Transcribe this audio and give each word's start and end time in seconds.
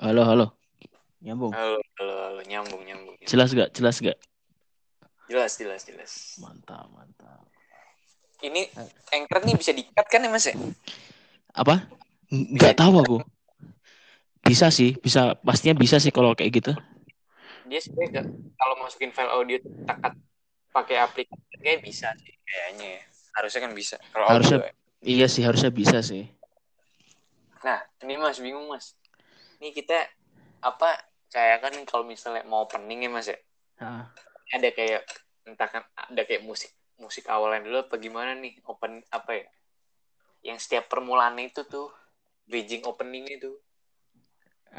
Halo, 0.00 0.24
halo. 0.24 0.46
Nyambung. 1.20 1.52
Halo, 1.52 1.76
halo, 2.00 2.14
halo, 2.24 2.40
nyambung, 2.48 2.80
nyambung. 2.88 3.14
nyambung. 3.20 3.28
Jelas 3.28 3.52
gak? 3.52 3.68
Jelas 3.76 4.00
gak? 4.00 4.16
Jelas, 5.28 5.52
jelas, 5.60 5.80
jelas. 5.84 6.12
Mantap, 6.40 6.88
mantap. 6.96 7.44
Ini 8.40 8.72
anchor 9.12 9.44
nih 9.44 9.56
bisa 9.60 9.76
di-cut 9.76 10.06
kan 10.08 10.24
ya, 10.24 10.32
Mas 10.32 10.48
ya? 10.48 10.56
Apa? 11.52 11.84
Nggak 12.32 12.80
tahu 12.80 12.94
aku. 13.04 13.16
Bisa 14.40 14.72
sih, 14.72 14.96
bisa. 14.96 15.36
Pastinya 15.44 15.76
bisa 15.76 16.00
sih 16.00 16.08
kalau 16.08 16.32
kayak 16.32 16.64
gitu. 16.64 16.72
Dia 17.68 17.84
sebenarnya 17.84 18.24
kalau 18.56 18.74
masukin 18.80 19.12
file 19.12 19.28
audio 19.30 19.60
takat 19.84 20.16
pakai 20.72 20.96
aplikasi 21.04 21.54
kayak 21.60 21.84
bisa 21.84 22.08
sih 22.16 22.34
kayaknya 22.48 22.96
ya. 22.96 23.02
Harusnya 23.36 23.60
kan 23.68 23.72
bisa. 23.76 24.00
Kalau 24.10 24.24
audio 24.24 24.34
Harusnya- 24.40 24.60
ya. 24.64 24.72
Iya 25.00 25.26
sih, 25.28 25.42
harusnya 25.44 25.68
bisa 25.72 26.00
sih. 26.00 26.24
Nah, 27.60 27.80
ini 28.00 28.16
Mas 28.16 28.40
bingung, 28.40 28.68
Mas. 28.72 28.96
Ini 29.60 29.70
kita 29.78 29.98
apa 30.70 30.90
kayak 31.34 31.58
kan 31.64 31.74
kalau 31.88 32.04
misalnya 32.12 32.42
mau 32.50 32.60
opening 32.66 33.00
ya, 33.06 33.10
Mas 33.14 33.28
ya? 33.32 33.38
Ah, 33.80 34.10
Ada 34.56 34.68
kayak 34.76 35.02
entah 35.48 35.68
kan 35.72 35.82
ada 35.96 36.22
kayak 36.28 36.42
musik 36.48 36.70
musik 37.00 37.24
awalnya 37.34 37.64
dulu 37.66 37.76
apa 37.88 37.94
gimana 38.04 38.30
nih 38.42 38.52
open 38.70 38.92
apa 39.18 39.30
ya? 39.40 39.46
Yang 40.48 40.58
setiap 40.68 40.84
permulaannya 40.92 41.44
itu 41.52 41.62
tuh 41.74 41.88
bridging 42.50 42.82
opening 42.90 43.24
itu. 43.36 43.50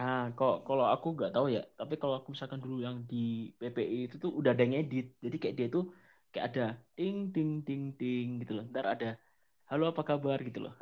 ah 0.03 0.21
kok 0.37 0.53
kalau 0.67 0.85
aku 0.93 1.07
nggak 1.15 1.31
tahu 1.35 1.45
ya. 1.55 1.61
Tapi 1.79 1.93
kalau 2.01 2.15
aku 2.19 2.27
misalkan 2.35 2.59
dulu 2.65 2.75
yang 2.87 2.97
di 3.11 3.15
PPI 3.59 3.97
itu 4.07 4.15
tuh 4.23 4.31
udah 4.39 4.49
ada 4.53 4.61
yang 4.65 4.75
edit. 4.81 5.05
Jadi 5.23 5.35
kayak 5.41 5.55
dia 5.59 5.67
tuh 5.75 5.83
kayak 6.31 6.45
ada 6.49 6.61
ting 6.97 7.17
ting 7.35 7.51
ting 7.67 7.83
ting 7.99 8.25
gitu 8.41 8.51
loh. 8.57 8.63
Ntar 8.71 8.85
ada 8.93 9.07
halo 9.69 9.83
apa 9.91 10.01
kabar 10.09 10.37
gitu 10.47 10.59
loh. 10.65 10.73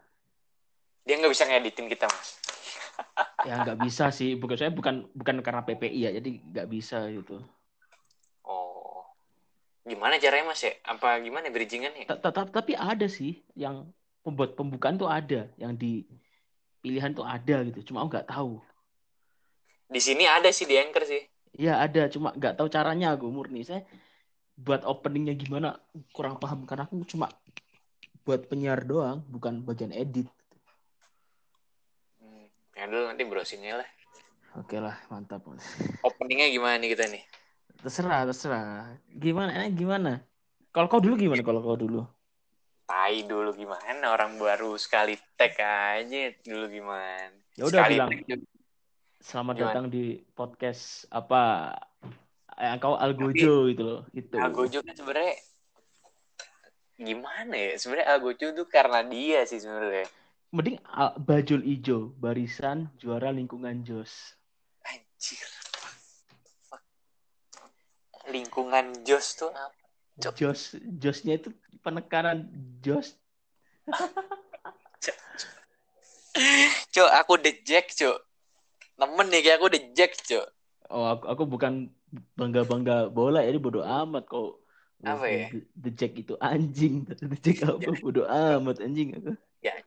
Dia 1.05 1.16
nggak 1.20 1.31
bisa 1.34 1.43
ngeditin 1.49 1.88
kita, 1.91 2.05
Mas. 2.07 2.29
Ya 3.48 3.55
nggak 3.63 3.80
bisa 3.80 4.12
sih. 4.12 4.35
Bukan 4.35 4.58
saya 4.59 4.71
bukan 4.71 5.07
bukan 5.16 5.40
karena 5.40 5.63
PPI 5.63 5.99
ya. 6.07 6.12
Jadi 6.16 6.44
nggak 6.52 6.68
bisa 6.68 7.07
gitu. 7.07 7.40
Oh. 8.43 9.07
Gimana 9.87 10.20
caranya 10.20 10.51
Mas 10.51 10.62
ya? 10.62 10.76
Apa 10.84 11.18
gimana 11.24 11.48
bridgingannya? 11.48 12.05
Ta- 12.05 12.20
ta- 12.20 12.35
ta- 12.35 12.51
Tapi 12.51 12.76
ada 12.76 13.07
sih 13.07 13.40
yang 13.55 13.90
pembuat 14.21 14.54
pembukaan 14.54 14.99
tuh 14.99 15.07
ada, 15.07 15.48
yang 15.55 15.74
di 15.74 16.04
pilihan 16.84 17.15
tuh 17.15 17.24
ada 17.24 17.63
gitu. 17.65 17.91
Cuma 17.91 18.04
aku 18.04 18.20
nggak 18.20 18.29
tahu. 18.29 18.59
Di 19.90 20.02
sini 20.04 20.29
ada 20.29 20.54
sih 20.54 20.70
di 20.70 20.77
Anchor 20.77 21.04
sih. 21.07 21.24
Ya 21.57 21.81
ada, 21.81 22.05
cuma 22.13 22.29
nggak 22.35 22.62
tahu 22.62 22.70
caranya 22.70 23.18
aku 23.18 23.31
murni. 23.34 23.65
Saya 23.65 23.81
buat 24.54 24.85
openingnya 24.85 25.34
gimana 25.34 25.79
kurang 26.13 26.37
paham 26.37 26.68
karena 26.68 26.85
aku 26.85 27.02
cuma 27.07 27.31
buat 28.27 28.46
penyiar 28.46 28.85
doang, 28.85 29.26
bukan 29.26 29.65
bagian 29.65 29.90
edit. 29.90 30.29
Ya 32.80 32.88
dulu 32.88 33.12
nanti 33.12 33.27
browsingnya 33.27 33.84
lah. 33.84 33.90
Oke 34.55 34.80
lah, 34.80 34.96
mantap. 35.12 35.44
Openingnya 35.99 36.48
gimana 36.48 36.80
nih 36.80 36.96
kita 36.96 37.12
nih? 37.12 37.27
Terserah, 37.84 38.24
terserah. 38.24 38.96
Gimana? 39.12 39.68
Eh, 39.68 39.76
gimana? 39.76 40.24
Kalau 40.71 40.88
kau 40.88 41.04
dulu 41.04 41.20
gimana? 41.20 41.44
Kalau 41.44 41.60
kau 41.60 41.76
dulu? 41.76 42.08
Tai 42.88 43.20
dulu 43.27 43.52
gimana? 43.52 44.16
Orang 44.16 44.40
baru 44.40 44.80
sekali 44.80 45.20
tag 45.36 45.60
aja 45.60 46.32
dulu 46.48 46.71
gimana? 46.71 47.36
Ya 47.60 47.68
udah 47.68 47.84
bilang. 47.91 48.16
tag. 48.16 48.48
Selamat 49.20 49.60
Gimana? 49.60 49.68
datang 49.76 49.86
di 49.91 50.24
podcast 50.32 51.04
apa? 51.12 51.76
Yang 52.55 52.80
kau 52.80 52.96
Algojo 52.96 53.68
gitu 53.76 53.84
loh. 53.84 54.02
Itu. 54.16 54.40
Algojo 54.40 54.80
kan 54.88 54.96
sebenarnya 54.96 55.36
gimana 56.96 57.55
ya? 57.60 57.76
Sebenarnya 57.76 58.08
Algojo 58.16 58.55
tuh 58.55 58.68
karena 58.71 59.04
dia 59.04 59.43
sih 59.43 59.60
sebenarnya. 59.60 60.08
Mending 60.50 60.82
ah, 60.90 61.14
bajul 61.14 61.62
ijo, 61.62 62.10
barisan 62.18 62.90
juara 62.98 63.30
lingkungan 63.30 63.86
Jos. 63.86 64.34
Anjir. 64.81 65.46
Fuck. 66.66 66.81
Lingkungan 68.34 69.06
Jos 69.06 69.38
tuh 69.38 69.53
apa? 69.53 69.86
Cok. 70.20 70.34
Jos, 70.36 70.62
Josnya 70.98 71.38
itu 71.38 71.54
penekanan 71.86 72.50
Jos. 72.82 73.14
Cok, 76.92 77.09
aku 77.14 77.34
Jack, 77.62 77.94
Cok. 77.94 78.18
Temen 79.00 79.28
nih 79.30 79.42
kayak 79.46 79.58
aku 79.62 79.68
Jack, 79.94 80.18
Cok. 80.18 80.48
Oh, 80.90 81.06
aku, 81.14 81.26
aku 81.30 81.44
bukan 81.46 81.94
bangga-bangga 82.34 83.14
bola, 83.14 83.46
jadi 83.46 83.62
bodoh 83.62 83.86
amat 83.86 84.26
kok. 84.26 84.66
Apa 85.06 85.26
ya? 85.30 85.48
Jack 85.96 86.20
itu 86.20 86.34
anjing. 86.42 87.08
Jack 87.46 87.64
apa? 87.64 87.94
Bodoh 88.04 88.26
amat 88.28 88.84
anjing 88.84 89.16
aku. 89.16 89.38
Ya. 89.64 89.78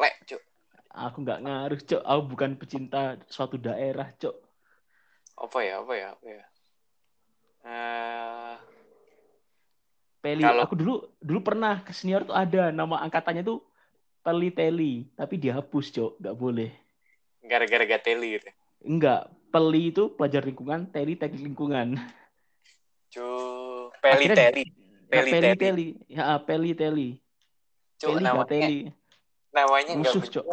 Elek, 0.00 0.16
Cok. 0.24 0.42
Aku 0.96 1.16
nggak 1.20 1.40
ngaruh, 1.44 1.80
Cok. 1.84 2.02
Aku 2.08 2.22
bukan 2.32 2.56
pecinta 2.56 3.20
suatu 3.28 3.60
daerah, 3.60 4.08
Cok. 4.16 4.32
Apa 5.44 5.58
ya, 5.60 5.84
apa 5.84 5.92
ya, 5.92 6.06
apa 6.16 6.24
ya? 6.24 6.44
Eh, 7.60 8.54
Peli, 10.20 10.40
Kalau- 10.40 10.64
aku 10.64 10.72
dulu 10.76 10.94
dulu 11.20 11.40
pernah 11.44 11.84
ke 11.84 11.92
senior 11.92 12.24
tuh 12.24 12.32
ada 12.32 12.72
nama 12.72 13.04
angkatannya 13.04 13.44
tuh 13.44 13.60
Peli 14.24 14.48
Teli, 14.48 15.04
tapi 15.12 15.36
dihapus, 15.36 15.92
Cok. 15.92 16.12
Nggak 16.16 16.36
boleh. 16.40 16.72
gara-gara 17.40 17.82
gateli 17.88 18.36
gitu. 18.36 18.52
Enggak, 18.84 19.32
Peli 19.48 19.90
itu 19.90 20.12
pelajar 20.12 20.44
lingkungan, 20.44 20.88
Teli 20.88 21.16
teknik 21.16 21.44
lingkungan. 21.44 21.96
Cok. 23.12 23.96
Peli 24.00 24.28
Akhirnya- 24.28 24.48
Teli. 24.48 24.64
Ya, 24.64 24.72
Peli 25.10 25.30
Peli 25.32 25.40
Teli. 25.40 25.56
Teli. 25.58 25.88
Ya, 26.06 26.24
Peli 26.40 26.70
Teli. 26.76 27.08
Cok, 27.98 28.08
Peli 28.12 28.22
namanya, 28.22 28.48
Teli. 28.48 28.78
Namanya 29.50 29.92
Musuh. 29.98 30.22
Cok. 30.22 30.44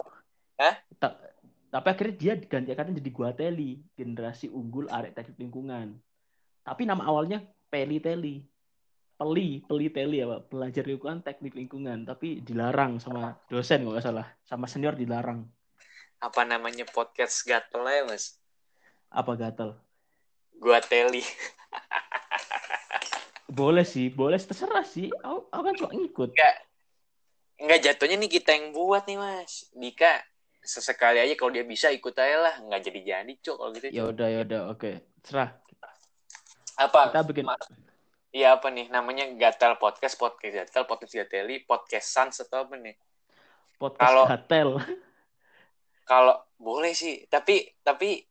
Hah? 0.57 0.75
Ta- 0.97 1.19
tapi 1.67 1.87
akhirnya 1.91 2.15
dia 2.15 2.33
diganti 2.39 2.71
angkatan 2.71 2.97
jadi 2.97 3.11
Gua 3.11 3.29
Teli, 3.35 3.77
generasi 3.93 4.47
unggul 4.47 4.87
arek 4.87 5.13
teknik 5.13 5.37
lingkungan. 5.37 5.99
Tapi 6.63 6.81
nama 6.87 7.03
awalnya 7.05 7.43
Peli 7.67 7.99
Teli. 7.99 8.41
Peli, 9.17 9.65
Peli 9.65 9.87
Teli 9.89 10.17
apa? 10.23 10.45
Pelajar 10.45 10.85
lingkungan 10.87 11.19
teknik 11.25 11.53
lingkungan, 11.57 12.05
tapi 12.05 12.39
dilarang 12.41 13.01
sama 13.01 13.35
dosen 13.49 13.83
kalau 13.83 13.97
nggak 13.97 14.05
salah, 14.05 14.27
sama 14.45 14.65
senior 14.69 14.95
dilarang. 14.95 15.43
Apa 16.17 16.45
namanya 16.47 16.85
podcast 16.89 17.45
gatel 17.45 17.85
ya, 17.85 18.05
Mas? 18.07 18.39
Apa 19.11 19.37
gatel? 19.37 19.75
Gua 20.57 20.79
Teli. 20.81 21.21
Boleh 23.47 23.87
sih, 23.87 24.11
boleh 24.11 24.37
terserah 24.37 24.83
sih. 24.83 25.07
Aku, 25.23 25.49
aku 25.49 25.61
kan 25.65 25.73
cuma 25.79 25.91
ngikut. 25.95 26.29
Nggak 27.57 27.79
jatuhnya 27.89 28.15
nih 28.21 28.31
kita 28.31 28.49
yang 28.53 28.69
buat 28.71 29.05
nih, 29.09 29.17
Mas. 29.17 29.69
Dika 29.73 30.21
sesekali 30.61 31.17
aja 31.17 31.33
kalau 31.33 31.51
dia 31.53 31.65
bisa 31.65 31.89
ikut 31.89 32.13
aja 32.13 32.37
lah. 32.37 32.55
Nggak 32.61 32.81
jadi-jadi, 32.85 33.33
Cok, 33.41 33.55
kalau 33.57 33.71
gitu. 33.73 33.85
Ya 33.89 34.03
udah, 34.05 34.27
ya 34.29 34.39
udah, 34.45 34.61
oke. 34.73 34.91
Terserah. 35.25 35.49
Apa? 36.77 37.09
Kita 37.09 37.21
bikin 37.25 37.45
Iya 38.29 38.59
apa 38.59 38.69
nih? 38.69 38.91
Namanya 38.93 39.25
Gatel 39.33 39.79
Podcast, 39.81 40.13
Podcast 40.19 40.53
Gatel, 40.53 40.83
Podcast 40.85 41.13
Gateli, 41.15 41.65
Podcast 41.65 42.07
Sans 42.11 42.35
atau 42.37 42.67
apa 42.67 42.75
nih? 42.77 42.93
podcast 43.77 44.01
kalau- 44.01 44.27
gatel. 44.29 44.69
Kalau 46.07 46.35
boleh 46.57 46.95
sih, 46.95 47.27
tapi 47.27 47.67
tapi 47.83 48.23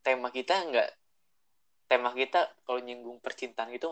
tema 0.00 0.30
kita 0.30 0.54
nggak 0.54 0.90
tema 1.90 2.14
kita 2.14 2.46
kalau 2.62 2.80
nyinggung 2.80 3.18
percintaan 3.20 3.74
itu 3.74 3.90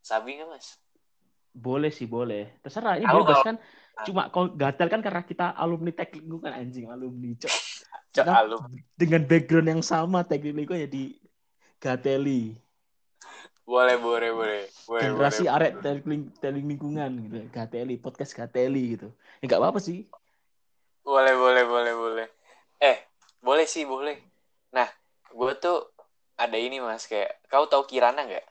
sabi 0.00 0.38
nggak 0.38 0.48
mas? 0.48 0.78
Boleh 1.50 1.90
sih, 1.90 2.06
boleh. 2.06 2.56
Terserah, 2.62 2.96
ini 3.00 3.04
Kalau- 3.04 3.24
bebas 3.24 3.40
kalau- 3.40 3.46
kan. 3.52 3.56
Cuma 4.04 4.28
kalau 4.28 4.52
gatel 4.52 4.92
kan 4.92 5.00
karena 5.00 5.22
kita 5.24 5.56
alumni 5.56 5.88
teknik 5.88 6.20
lingkungan 6.20 6.52
anjing, 6.52 6.86
alumni. 6.92 7.32
Cok. 7.40 7.54
Cok, 8.12 8.24
Karena 8.24 8.32
alum. 8.44 8.60
dengan 8.92 9.22
background 9.24 9.68
yang 9.72 9.82
sama 9.84 10.20
teknik 10.20 10.52
lingkungan 10.52 10.84
jadi 10.84 11.04
gateli. 11.80 12.60
Boleh 13.66 13.96
boleh 13.98 14.30
boleh. 14.30 14.62
boleh 14.86 15.02
Generasi 15.02 15.42
boleh, 15.42 15.54
arek 15.56 15.72
teknik 15.80 16.04
ling- 16.06 16.30
teknik 16.38 16.64
lingkungan 16.66 17.10
gitu. 17.24 17.36
Gateli, 17.50 17.94
podcast 17.96 18.32
gateli 18.36 18.94
gitu. 18.94 19.08
Ya 19.40 19.44
nggak 19.48 19.60
apa-apa 19.64 19.80
sih. 19.80 20.04
Boleh 21.02 21.34
boleh 21.34 21.64
boleh 21.64 21.94
boleh. 21.96 22.26
Eh 22.78 22.98
boleh 23.40 23.66
sih 23.66 23.82
boleh. 23.82 24.18
Nah 24.70 24.86
gue 25.32 25.52
tuh 25.56 25.88
ada 26.36 26.54
ini 26.54 26.78
mas 26.78 27.08
kayak 27.08 27.42
kau 27.48 27.64
tahu 27.66 27.88
Kirana 27.88 28.22
nggak? 28.28 28.46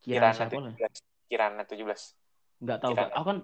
Kira 0.00 0.30
siapa 0.32 0.54
lah? 0.54 0.72
17. 0.78 1.28
Kirana 1.28 1.62
17 1.66 2.14
Nggak 2.62 2.78
tahu. 2.80 2.90
Kirana. 2.94 3.12
Aku 3.18 3.26
kan 3.26 3.38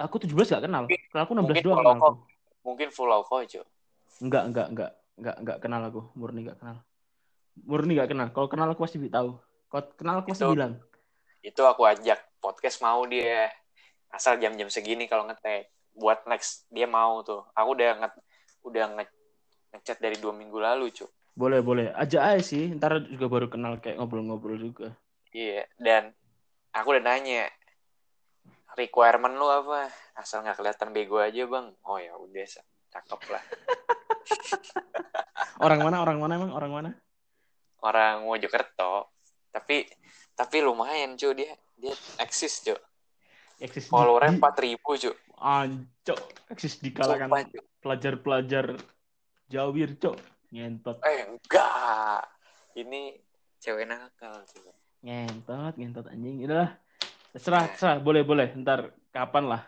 aku 0.00 0.16
17 0.24 0.32
nggak 0.32 0.64
kenal. 0.64 0.84
Kalau 0.88 1.22
aku 1.28 1.32
16 1.36 1.44
mungkin 1.44 1.64
doang 1.64 1.78
kenal 1.84 1.96
aku. 1.96 2.10
Mungkin 2.60 2.88
full 2.92 3.10
aku 3.12 3.32
aja. 3.40 3.62
Enggak, 4.20 4.42
enggak, 4.48 4.66
enggak, 4.72 4.90
enggak, 5.16 5.36
enggak 5.40 5.58
kenal 5.60 5.82
aku. 5.84 6.00
Murni 6.16 6.40
enggak 6.44 6.58
kenal. 6.60 6.76
Murni 7.64 7.92
enggak 7.96 8.10
kenal. 8.12 8.28
Kalau 8.32 8.48
kenal 8.48 8.68
aku 8.72 8.80
pasti 8.84 8.96
tahu. 9.08 9.36
Kalau 9.70 9.84
kenal 9.96 10.14
aku 10.20 10.32
pasti 10.32 10.44
Itu- 10.44 10.54
bilang. 10.56 10.72
Itu 11.40 11.62
aku 11.64 11.82
ajak 11.88 12.20
podcast 12.40 12.80
mau 12.84 13.04
dia. 13.08 13.48
Asal 14.10 14.36
jam-jam 14.42 14.68
segini 14.68 15.06
kalau 15.08 15.24
ngetek. 15.28 15.72
Buat 15.96 16.24
next 16.28 16.68
dia 16.68 16.88
mau 16.88 17.20
tuh. 17.24 17.44
Aku 17.56 17.76
udah 17.76 17.96
nge 18.00 18.08
udah 18.66 18.84
nge 18.96 19.04
ngechat 19.70 19.98
dari 20.02 20.18
dua 20.18 20.34
minggu 20.34 20.58
lalu 20.58 20.92
cuy. 20.92 21.08
Boleh, 21.30 21.62
boleh. 21.64 21.86
Aja 21.96 22.34
aja 22.34 22.42
sih. 22.42 22.74
Ntar 22.76 23.06
juga 23.08 23.30
baru 23.30 23.46
kenal 23.48 23.80
kayak 23.80 23.96
ngobrol-ngobrol 24.02 24.58
juga. 24.60 24.92
Iya, 25.30 25.62
dan 25.78 26.10
aku 26.74 26.90
udah 26.98 27.04
nanya 27.06 27.46
requirement 28.80 29.36
lu 29.36 29.46
apa? 29.46 29.92
Asal 30.16 30.40
nggak 30.40 30.56
kelihatan 30.56 30.90
bego 30.96 31.20
aja 31.20 31.44
bang. 31.44 31.66
Oh 31.84 32.00
ya 32.00 32.16
udah, 32.16 32.46
Sa. 32.48 32.64
cakep 32.90 33.22
lah. 33.30 33.44
Orang 35.64 35.80
mana? 35.84 35.96
Orang 36.02 36.18
mana 36.18 36.32
emang? 36.40 36.50
Orang 36.56 36.72
mana? 36.72 36.90
Orang 37.84 38.26
Mojokerto. 38.26 39.12
Tapi 39.52 39.86
tapi 40.32 40.56
lumayan 40.64 41.14
cuy 41.14 41.36
dia 41.36 41.52
dia 41.76 41.94
eksis 42.18 42.64
cuy. 42.64 42.80
Eksis 43.60 43.92
Followernya 43.92 44.40
empat 44.40 44.56
ribu 44.64 44.96
cuy. 44.96 45.14
Ancok. 45.38 46.50
Eksis 46.50 46.80
di 46.82 46.90
kalangan 46.90 47.28
pelajar-pelajar 47.80 48.74
Jawir, 49.50 49.98
cok. 49.98 50.14
Ngentot. 50.54 51.02
Eh 51.02 51.26
enggak. 51.26 52.22
Ini 52.78 53.18
cewek 53.58 53.82
nakal 53.90 54.46
cuy. 54.46 54.70
Ngentot, 55.02 55.74
ngentot 55.74 56.06
anjing. 56.06 56.46
Udah. 56.46 56.70
Serah, 57.38 57.70
serah. 57.78 57.98
Boleh, 58.02 58.26
boleh. 58.26 58.50
Ntar 58.58 58.90
kapan 59.14 59.44
lah. 59.46 59.62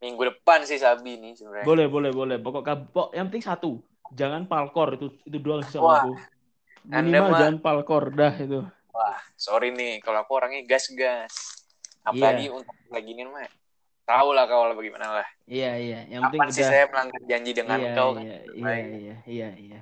Minggu 0.00 0.22
depan 0.32 0.64
sih 0.64 0.78
Sabi 0.80 1.18
nih 1.18 1.34
sebenarnya. 1.36 1.66
Boleh, 1.66 1.86
boleh, 1.90 2.10
boleh. 2.14 2.36
Pokok 2.40 2.62
pok, 2.94 3.08
yang 3.12 3.28
penting 3.28 3.44
satu. 3.44 3.82
Jangan 4.14 4.46
palkor 4.50 4.98
itu 4.98 5.06
itu 5.28 5.38
doang 5.38 5.62
sih 5.62 5.78
aku. 5.78 6.18
Anda 6.90 7.20
Minimal 7.20 7.30
jangan 7.36 7.56
palkor 7.62 8.04
dah 8.10 8.34
itu. 8.34 8.60
Wah, 8.90 9.18
sorry 9.38 9.70
nih 9.70 10.02
kalau 10.02 10.24
aku 10.24 10.32
orangnya 10.40 10.66
gas-gas. 10.66 11.30
Apalagi 12.02 12.48
untuk 12.50 12.74
lagi 12.90 13.12
ini 13.12 13.22
mah. 13.28 13.46
Tahu 14.08 14.28
lah 14.34 14.48
kalau 14.50 14.74
bagaimana 14.74 15.22
lah. 15.22 15.28
Iya, 15.46 15.70
iya. 15.78 15.98
Yang 16.10 16.22
penting 16.26 16.40
Kapan 16.40 16.50
sih 16.50 16.62
udah 16.62 16.70
saya 16.72 16.84
melanggar 16.90 17.20
janji 17.28 17.50
dengan 17.54 17.78
iya, 17.78 17.92
kau 17.94 18.10
kan? 18.16 18.24
iya, 18.24 18.38
iya, 18.50 18.74
iya, 18.74 19.16
iya, 19.28 19.48
iya. 19.54 19.80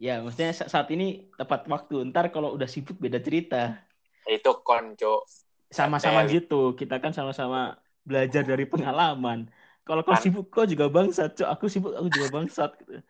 Ya, 0.00 0.14
maksudnya 0.18 0.50
sa- 0.56 0.70
saat 0.70 0.88
ini 0.94 1.28
tepat 1.36 1.68
waktu. 1.68 2.08
Ntar 2.08 2.32
kalau 2.32 2.54
udah 2.56 2.66
sibuk 2.70 2.96
beda 2.96 3.20
cerita. 3.20 3.84
Itu 4.24 4.62
konco. 4.64 5.26
Sama-sama 5.72 6.28
gitu. 6.28 6.76
Kita 6.76 7.00
kan 7.00 7.16
sama-sama 7.16 7.80
belajar 8.04 8.44
dari 8.44 8.68
pengalaman. 8.68 9.48
Kalau 9.82 10.06
kau 10.06 10.14
Kan- 10.14 10.22
sibuk, 10.22 10.46
kau 10.52 10.62
juga 10.62 10.86
bangsat, 10.86 11.34
cok. 11.34 11.48
Aku 11.58 11.66
sibuk, 11.66 11.90
aku 11.96 12.06
juga 12.12 12.28
bangsat. 12.30 12.70
Gitu. 12.78 13.02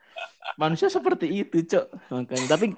Manusia 0.57 0.89
seperti 0.89 1.29
itu, 1.29 1.61
cok. 1.69 1.87
Makanya. 2.09 2.47
Tapi 2.49 2.73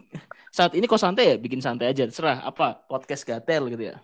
saat 0.51 0.75
ini 0.75 0.91
kau 0.91 0.99
santai 0.99 1.31
ya, 1.31 1.37
bikin 1.39 1.63
santai 1.63 1.95
aja. 1.95 2.09
Serah 2.11 2.43
apa 2.43 2.83
podcast 2.91 3.23
gatel 3.23 3.71
gitu 3.71 3.95
ya. 3.95 3.97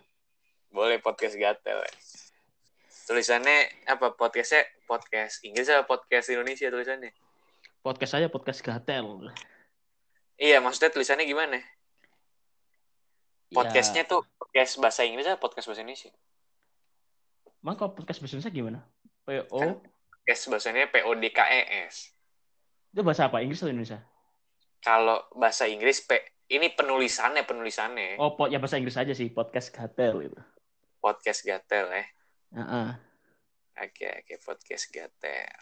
Boleh 0.71 1.01
podcast 1.03 1.35
gatel. 1.35 1.83
ya. 1.83 1.93
Tulisannya 3.11 3.67
apa 3.91 4.15
podcastnya 4.15 4.63
podcast 4.87 5.43
Inggris 5.43 5.67
atau 5.67 5.83
podcast 5.83 6.31
Indonesia 6.31 6.71
tulisannya? 6.71 7.11
Podcast 7.83 8.15
saya 8.15 8.31
podcast 8.31 8.63
gatel. 8.63 9.27
Iya 10.39 10.63
maksudnya 10.63 10.95
tulisannya 10.95 11.27
gimana? 11.27 11.59
Podcastnya 13.51 14.03
Ya, 14.03 14.09
tuh 14.09 14.23
podcast 14.37 14.79
bahasa 14.79 15.03
Inggris 15.03 15.27
atau 15.27 15.37
podcast 15.37 15.67
bahasa 15.67 15.81
Indonesia? 15.81 16.11
emang 17.61 17.75
kalau 17.75 17.91
podcast 17.93 18.17
bahasa 18.17 18.33
Indonesia 18.33 18.53
gimana? 18.53 18.79
PO 19.21 19.53
Kan- 19.53 19.77
Podcast 20.11 20.43
bahasanya 20.47 20.85
PODKES. 20.87 21.95
itu 22.89 23.01
bahasa 23.01 23.27
apa? 23.27 23.41
Inggris 23.41 23.59
atau 23.59 23.69
Indonesia? 23.69 23.99
Kalau 24.79 25.29
bahasa 25.31 25.65
Inggris 25.65 26.01
P 26.01 26.17
ini 26.47 26.67
penulisannya 26.69 27.43
penulisannya 27.43 28.17
Oh, 28.17 28.33
po- 28.33 28.47
ya 28.47 28.57
bahasa 28.57 28.75
Inggris 28.75 28.95
aja 28.95 29.11
sih, 29.11 29.29
podcast 29.29 29.69
gatel 29.69 30.25
gitu. 30.25 30.39
podcast 30.97 31.41
gatel 31.41 31.85
ya. 31.91 32.05
Heeh. 32.53 32.89
Oke 33.79 34.05
oke 34.15 34.33
podcast 34.41 34.85
gatel. 34.89 35.59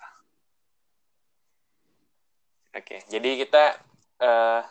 Oke 2.72 3.02
jadi 3.08 3.30
kita 3.40 3.64
eh 4.20 4.62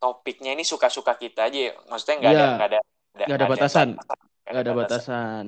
topiknya 0.00 0.56
ini 0.56 0.64
suka-suka 0.64 1.14
kita 1.20 1.46
aja 1.52 1.58
ya. 1.70 1.72
Maksudnya 1.86 2.16
nggak 2.18 2.32
ada 2.32 2.40
Iya. 2.40 2.50
nggak 2.56 2.68
ada 2.68 2.78
Nggak 3.10 3.38
ada 3.38 3.46
batasan. 3.52 3.88
nggak 3.94 4.50
Gak 4.50 4.62
ada 4.64 4.72
batasan. 4.74 5.44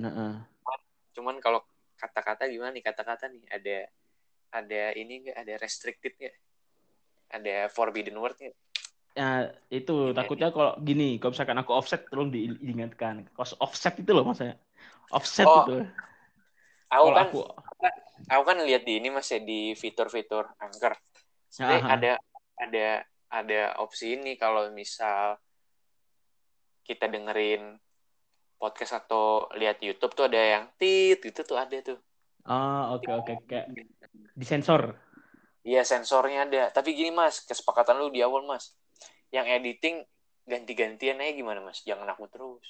Cuman 1.16 1.36
kalau 1.40 1.60
kata-kata 1.96 2.46
gimana 2.46 2.70
nih 2.76 2.84
kata-kata 2.84 3.32
nih 3.32 3.42
ada 3.48 3.76
ada 4.52 4.82
ini 4.94 5.12
nggak 5.28 5.38
ada 5.40 5.54
restricted 5.58 6.12
nggak? 6.20 6.36
Ada 7.32 7.54
forbidden 7.72 8.20
word 8.20 8.36
nggak? 8.36 8.56
Ya, 9.12 9.52
itu 9.68 10.16
takutnya 10.16 10.48
kalau 10.48 10.72
gini, 10.80 11.20
kalau 11.20 11.36
misalkan 11.36 11.60
aku 11.60 11.72
offset 11.76 12.08
tolong 12.08 12.32
di- 12.32 12.48
diingatkan. 12.60 13.28
Kalau 13.36 13.48
offset 13.60 13.92
itu 14.00 14.08
loh 14.12 14.24
maksudnya. 14.24 14.56
Offset 15.12 15.44
Oh, 15.44 15.64
itu. 15.64 15.76
Aku 16.92 17.08
Kalau 17.08 17.16
kan 17.16 17.24
aku 17.28 17.38
aku 18.32 18.42
kan 18.48 18.56
lihat 18.64 18.82
di 18.88 19.00
ini 19.00 19.08
mas 19.12 19.28
ya 19.28 19.40
di 19.40 19.76
fitur-fitur. 19.76 20.48
Sebenarnya 21.52 21.80
Aha. 21.84 21.92
ada 21.96 22.12
ada 22.56 22.86
ada 23.32 23.80
opsi 23.80 24.20
ini 24.20 24.36
kalau 24.36 24.68
misal 24.76 25.40
kita 26.84 27.08
dengerin 27.08 27.80
podcast 28.60 29.00
atau 29.00 29.48
lihat 29.56 29.80
YouTube 29.80 30.12
tuh 30.12 30.28
ada 30.28 30.38
yang 30.38 30.64
tit 30.76 31.18
itu 31.24 31.40
tuh 31.40 31.56
ada 31.56 31.74
tuh. 31.80 31.98
Ah, 32.44 32.92
oke 32.92 33.08
oke 33.08 33.32
kayak 33.48 33.72
disensor. 34.36 34.94
Iya 35.64 35.86
sensornya 35.86 36.44
ada. 36.44 36.62
Tapi 36.74 36.92
gini 36.92 37.14
mas, 37.14 37.40
kesepakatan 37.42 37.98
lu 37.98 38.12
di 38.12 38.20
awal 38.20 38.44
mas. 38.44 38.74
Yang 39.32 39.46
editing 39.62 39.96
ganti-gantian 40.44 41.22
aja 41.22 41.32
gimana 41.32 41.62
mas? 41.64 41.80
Jangan 41.86 42.06
aku 42.12 42.28
terus. 42.28 42.66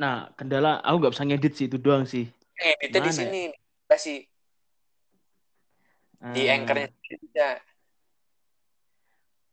Nah, 0.00 0.32
kendala 0.34 0.80
aku 0.82 0.96
nggak 1.00 1.12
bisa 1.14 1.24
ngedit 1.24 1.52
sih 1.54 1.66
itu 1.68 1.78
doang 1.80 2.04
sih. 2.08 2.26
Eh, 2.56 2.74
editnya 2.88 3.04
di 3.04 3.12
Gimana 3.12 3.12
sini 3.12 3.42
kasih 3.86 4.18
di 6.32 6.42
Ah, 6.48 6.56
anchornya 6.56 6.88
bisa. 7.04 7.48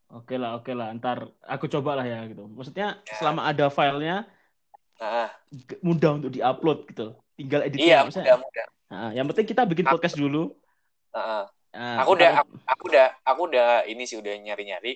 Oke 0.09 0.35
lah, 0.35 0.55
oke 0.55 0.71
lah. 0.71 0.91
Ntar 0.93 1.23
aku 1.41 1.65
coba 1.67 1.95
lah 1.95 2.05
ya 2.05 2.27
gitu. 2.27 2.45
Maksudnya 2.45 2.99
Ya. 3.01 3.15
selama 3.15 3.45
ada 3.45 3.67
filenya 3.67 4.27
Nah, 4.93 5.27
mudah 5.81 6.15
untuk 6.15 6.31
diupload 6.31 6.87
gitu. 6.87 7.17
Tinggal 7.33 7.65
editnya. 7.65 7.83
iya 7.83 7.99
mudah 8.03 8.35
mudah. 8.39 8.65
Nah, 8.87 9.09
yang 9.11 9.25
penting 9.25 9.47
kita 9.47 9.65
bikin 9.65 9.83
Aku- 9.83 9.97
podcast 9.97 10.15
dulu. 10.15 10.53
Nah, 11.11 11.49
Nah, 11.73 11.97
aku 11.99 12.13
udah 12.13 12.29
aku, 12.37 12.51
aku 12.63 12.83
udah 12.87 13.05
aku 13.25 13.41
udah 13.49 13.67
ini 13.83 14.05
sih 14.05 14.15
udah 14.15 14.29
nyari-nyari 14.29 14.93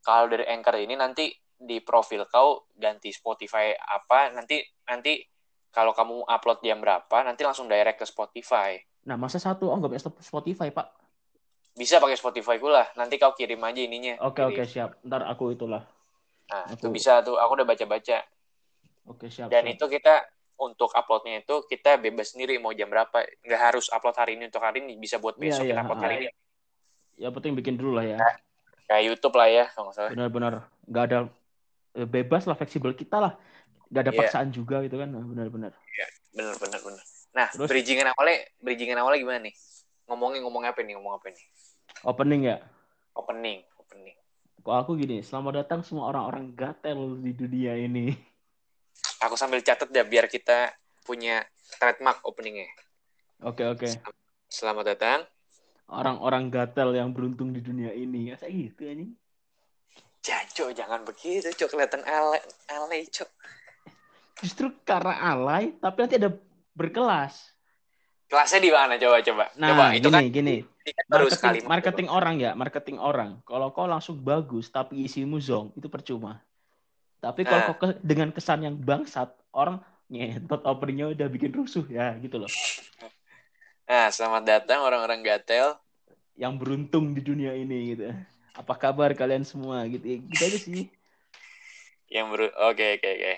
kalau 0.00 0.24
dari 0.26 0.48
anchor 0.48 0.80
ini 0.80 0.96
nanti 0.96 1.28
di 1.52 1.78
profil 1.78 2.24
kau 2.24 2.64
ganti 2.72 3.12
Spotify 3.12 3.76
apa 3.76 4.32
nanti 4.32 4.56
nanti 4.82 5.20
kalau 5.68 5.92
kamu 5.92 6.24
upload 6.24 6.64
jam 6.64 6.80
berapa 6.80 7.12
nanti 7.20 7.44
langsung 7.44 7.68
direct 7.68 8.00
ke 8.00 8.06
Spotify 8.06 8.80
Nah, 9.04 9.14
masa 9.14 9.36
satu 9.36 9.68
oh 9.68 9.76
nggak 9.76 9.90
punya 9.90 10.04
Spotify, 10.18 10.68
Pak. 10.68 10.86
Bisa 11.78 11.96
pakai 11.96 12.18
Spotify 12.18 12.58
gue 12.58 12.68
lah 12.68 12.90
nanti 12.92 13.14
kau 13.16 13.30
kirim 13.32 13.62
aja 13.62 13.78
ininya 13.78 14.18
Oke, 14.20 14.42
Kirim. 14.42 14.50
oke, 14.50 14.62
siap. 14.64 14.90
Ntar 15.00 15.22
aku 15.24 15.54
itulah. 15.54 15.86
nah 16.44 16.64
itu 16.66 16.82
Aku- 16.82 16.90
bisa 16.90 17.20
tuh 17.20 17.36
aku 17.36 17.52
udah 17.54 17.66
baca-baca 17.66 18.18
Oke, 19.06 19.28
siap. 19.28 19.46
dan 19.46 19.62
siap. 19.62 19.74
itu 19.74 19.84
kita 19.86 20.26
untuk 20.58 20.90
uploadnya 20.90 21.38
itu 21.38 21.54
kita 21.64 21.96
bebas 21.96 22.32
sendiri 22.32 22.56
mau 22.56 22.72
jam 22.72 22.88
berapa 22.88 23.14
nggak 23.38 23.60
harus 23.62 23.86
upload 23.88 24.16
hari 24.16 24.34
ini 24.34 24.48
untuk 24.48 24.58
hari 24.58 24.80
ini 24.80 24.96
bisa 24.96 25.16
buat 25.16 25.36
Iya, 25.36 25.42
besok 25.44 25.62
iya, 25.62 25.70
kita 25.70 25.82
upload 25.82 25.96
ha. 25.96 26.04
hari 26.04 26.14
ini 26.18 26.26
Yang 27.16 27.32
penting 27.34 27.52
bikin 27.54 27.74
dulu 27.74 27.92
lah 27.94 28.06
ya. 28.06 28.18
kayak 28.84 29.02
YouTube 29.06 29.34
lah 29.34 29.46
ya 29.46 29.64
kalau 29.70 29.86
nggak 29.86 29.96
salah 29.96 30.10
Benar-benar 30.10 30.52
nggak 30.84 31.04
ada 31.04 31.18
eh, 31.94 32.08
bebas 32.08 32.42
lah, 32.44 32.54
fleksibel 32.54 32.90
kita 32.92 33.16
lah. 33.18 33.32
Nggak 33.86 34.02
ada 34.02 34.12
Iya. 34.12 34.18
paksaan 34.18 34.48
juga 34.50 34.82
gitu 34.82 34.96
kan. 34.96 35.08
Nah, 35.08 35.22
Benar-benar. 35.22 35.72
bener 36.30 36.54
bener 36.56 36.80
bener 36.80 37.02
nah 37.28 37.48
Terus? 37.50 37.68
bridgingan 37.68 38.08
awalnya 38.08 38.40
bridgingan 38.56 38.96
awalnya 38.96 39.18
gimana 39.18 39.38
nih 39.42 39.54
ngomongin 40.06 40.40
ngomong 40.40 40.64
apa 40.64 40.80
nih 40.80 40.94
ngomong 40.94 41.12
apa 41.14 41.28
nih 41.28 41.44
Opening 42.06 42.48
ya. 42.48 42.56
opening 43.18 43.64
opening 43.78 44.16
Kok 44.62 44.76
aku 44.84 44.90
gini, 45.00 45.24
selamat 45.24 45.64
datang 45.64 45.80
semua 45.82 46.12
orang-orang 46.12 46.54
gatel 46.54 47.18
di 47.18 47.32
dunia 47.34 47.74
ini. 47.74 48.14
aku 49.24 49.34
sambil 49.34 49.62
catat 49.62 49.90
ya 49.90 50.06
biar 50.06 50.30
kita 50.30 50.74
punya 51.02 51.42
trademark 51.78 52.22
openingnya 52.22 52.68
Oke, 53.42 53.66
oke. 53.66 53.86
selamat 54.50 54.84
datang 54.94 55.20
Orang-orang 55.88 56.52
gatel 56.52 56.92
yang 56.92 57.16
beruntung 57.16 57.56
di 57.56 57.64
dunia 57.64 57.96
ini. 57.96 58.28
Masa 58.28 58.44
gitu 58.52 58.84
anjing? 58.84 59.16
Jaco 60.20 60.68
jangan 60.76 61.00
begitu 61.00 61.48
cok 61.48 61.68
kelihatan 61.72 62.04
alay 62.04 62.42
alay 62.68 63.08
cok 63.08 63.30
Justru 64.38 64.70
karena 64.86 65.18
alay, 65.18 65.74
tapi 65.82 65.96
nanti 66.04 66.14
ada 66.20 66.30
berkelas. 66.78 67.57
Kelasnya 68.28 68.60
di 68.66 68.70
mana 68.70 68.94
coba 69.02 69.16
coba 69.24 69.44
Nah, 69.58 69.68
coba 69.72 69.84
itu 69.98 70.08
gini, 70.08 70.14
kan 70.14 70.24
gini. 70.36 70.56
baru 71.08 71.28
Marketing, 71.28 71.36
sekali 71.36 71.58
marketing 71.72 72.08
orang 72.18 72.34
ya, 72.44 72.50
marketing 72.62 72.96
orang. 73.00 73.30
Kalau 73.48 73.68
kau 73.76 73.86
langsung 73.88 74.16
bagus 74.30 74.68
tapi 74.72 74.94
isimu 75.06 75.36
zong, 75.48 75.66
itu 75.78 75.88
percuma. 75.94 76.32
Tapi 77.24 77.42
kalau 77.48 77.62
Nah. 77.62 77.68
kau 77.74 77.76
ke- 77.82 78.00
dengan 78.10 78.28
kesan 78.36 78.60
yang 78.66 78.76
bangsat, 78.78 79.28
orang 79.54 79.76
ngetot 80.12 80.62
openingnya 80.64 81.06
udah 81.14 81.28
bikin 81.34 81.52
rusuh 81.58 81.84
ya 81.90 82.16
gitu 82.24 82.36
loh. 82.42 82.48
nah 83.88 84.06
selamat 84.12 84.42
datang 84.44 84.80
orang-orang 84.84 85.20
gatel 85.24 85.78
Yang 86.38 86.54
beruntung 86.62 87.12
di 87.16 87.20
dunia 87.20 87.52
ini 87.52 87.78
gitu. 87.92 88.04
Apa 88.54 88.74
kabar 88.78 89.10
kalian 89.14 89.44
semua 89.44 89.82
gitu. 89.92 90.04
Ya, 90.06 90.16
gitu 90.22 90.42
aja 90.48 90.58
sih. 90.58 90.86
yang 92.08 92.26
baru 92.32 92.48
oke 92.72 92.86
oke 92.98 93.08
oke 93.16 93.32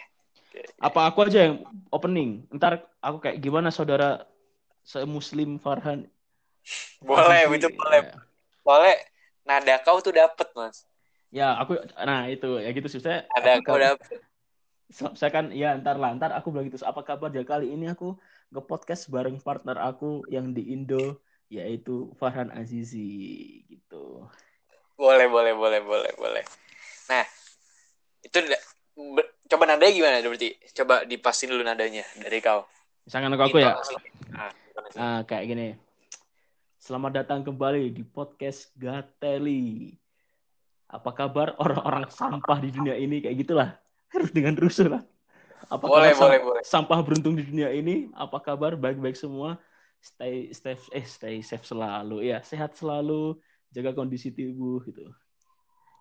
Apa 0.80 1.00
aku 1.08 1.18
aja 1.28 1.38
yang 1.50 1.56
opening? 1.92 2.48
Ntar 2.56 2.80
aku 3.04 3.16
kayak 3.20 3.38
gimana 3.44 3.68
saudara 3.68 4.24
se-muslim 4.82 5.56
Farhan? 5.56 6.06
boleh 7.00 7.48
Azizi? 7.48 7.56
itu 7.64 7.68
boleh 7.72 8.00
Ya. 8.04 8.14
boleh 8.60 8.96
nada 9.42 9.74
kau 9.80 9.98
tuh 9.98 10.12
dapet 10.12 10.48
mas 10.54 10.84
Ya, 11.30 11.54
aku 11.54 11.78
nah 11.94 12.26
itu 12.26 12.58
ya 12.58 12.74
gitu 12.74 12.90
sih 12.90 12.98
saya. 12.98 13.22
nada 13.38 13.54
apa 13.54 13.62
kau 13.62 13.78
kabar- 13.78 13.94
dapet 13.94 14.18
saya 14.90 15.30
kan 15.30 15.54
ya 15.54 15.78
ntar 15.78 15.94
lah 15.94 16.10
ntar 16.18 16.34
aku 16.34 16.50
bilang 16.50 16.66
gitu 16.66 16.82
apa 16.82 17.06
kabar 17.06 17.30
ya 17.30 17.46
kali 17.46 17.70
ini 17.70 17.86
aku 17.86 18.18
nge 18.50 18.62
podcast 18.66 19.06
bareng 19.06 19.38
partner 19.38 19.78
aku 19.78 20.26
yang 20.26 20.50
di 20.50 20.74
Indo 20.74 21.22
yaitu 21.46 22.10
Farhan 22.18 22.50
Azizi 22.50 23.62
gitu 23.70 24.26
Boleh, 24.98 25.30
boleh, 25.32 25.56
boleh, 25.56 25.80
boleh, 25.80 26.12
boleh. 26.12 26.44
Nah, 27.08 27.24
itu 28.20 28.36
coba 29.48 29.64
nadanya 29.64 29.96
gimana 29.96 30.20
berarti? 30.20 30.52
Coba 30.76 31.08
dipasin 31.08 31.48
dulu 31.48 31.64
nadanya 31.64 32.04
dari 32.20 32.44
kau. 32.44 32.68
Misalkan 33.08 33.32
aku, 33.32 33.48
aku 33.48 33.58
ya. 33.64 33.80
Intonasi. 33.80 33.96
Ah, 34.80 34.88
gimana 34.88 34.96
sih? 34.96 35.00
Ah, 35.00 35.20
kayak 35.28 35.44
gini. 35.44 35.68
Selamat 36.80 37.12
datang 37.20 37.44
kembali 37.44 37.92
di 37.92 38.00
podcast 38.00 38.72
Gateli. 38.80 39.92
Apa 40.88 41.12
kabar 41.12 41.52
orang-orang 41.60 42.08
sampah 42.08 42.58
di 42.64 42.72
dunia 42.72 42.96
ini 42.96 43.20
kayak 43.20 43.44
gitulah. 43.44 43.76
Harus 44.08 44.32
dengan 44.32 44.56
rusuh 44.56 44.88
lah. 44.88 45.02
Apa 45.68 45.84
Boleh, 45.84 46.10
kabar 46.10 46.16
sam- 46.16 46.24
boleh, 46.32 46.40
boleh. 46.40 46.62
sampah 46.64 46.98
beruntung 47.04 47.36
di 47.36 47.44
dunia 47.44 47.68
ini? 47.76 48.08
Apa 48.16 48.40
kabar 48.40 48.72
baik-baik 48.74 49.20
semua? 49.20 49.60
Stay 50.00 50.48
stay 50.56 50.80
eh 50.96 51.04
stay 51.04 51.44
safe 51.44 51.68
selalu 51.68 52.32
ya, 52.32 52.40
sehat 52.40 52.72
selalu, 52.72 53.36
jaga 53.68 53.92
kondisi 53.92 54.32
tubuh 54.32 54.80
gitu. 54.88 55.12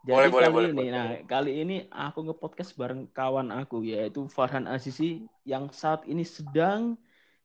Jadi 0.08 0.16
Boleh, 0.16 0.30
boleh, 0.32 0.48
kali 0.48 0.56
boleh, 0.56 0.70
ini, 0.72 0.80
boleh. 0.80 0.92
nah 0.96 1.08
kali 1.28 1.52
ini 1.68 1.78
aku 1.92 2.32
nge-podcast 2.32 2.72
bareng 2.80 3.12
kawan 3.12 3.52
aku 3.52 3.84
yaitu 3.84 4.24
Farhan 4.32 4.72
Azizi 4.72 5.28
yang 5.44 5.68
saat 5.76 6.08
ini 6.08 6.24
sedang 6.24 6.96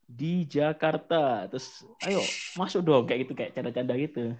di 0.08 0.44
Jakarta. 0.48 1.48
Terus 1.50 1.66
ayo 2.04 2.18
masuk 2.54 2.80
dong 2.86 3.04
kayak 3.08 3.20
gitu 3.28 3.32
kayak 3.38 3.52
canda-canda 3.56 3.94
gitu. 3.98 4.34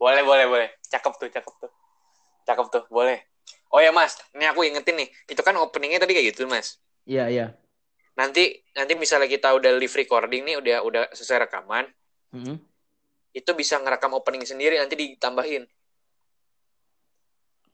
Boleh, 0.00 0.22
boleh, 0.24 0.46
boleh. 0.48 0.68
Cakep 0.92 1.12
tuh, 1.20 1.28
cakep 1.28 1.54
tuh. 1.60 1.70
Cakep 2.48 2.66
tuh, 2.74 2.84
boleh. 2.90 3.18
Oh 3.70 3.80
ya 3.82 3.90
mas, 3.94 4.18
ini 4.34 4.44
aku 4.50 4.66
ingetin 4.66 4.96
nih. 5.00 5.08
Itu 5.30 5.42
kan 5.46 5.54
openingnya 5.60 6.00
tadi 6.02 6.12
kayak 6.16 6.34
gitu 6.34 6.48
mas. 6.50 6.80
Iya 7.06 7.24
iya. 7.28 7.46
Nanti 8.18 8.42
nanti 8.76 8.92
misalnya 8.98 9.28
kita 9.30 9.48
udah 9.58 9.70
live 9.80 9.96
recording 9.96 10.42
nih, 10.46 10.56
udah 10.60 10.76
udah 10.88 11.02
selesai 11.16 11.46
rekaman, 11.48 11.84
Mm-mm. 12.34 12.60
itu 13.34 13.50
bisa 13.60 13.78
ngerekam 13.82 14.12
opening 14.18 14.44
sendiri 14.46 14.74
nanti 14.78 14.94
ditambahin. 14.98 15.62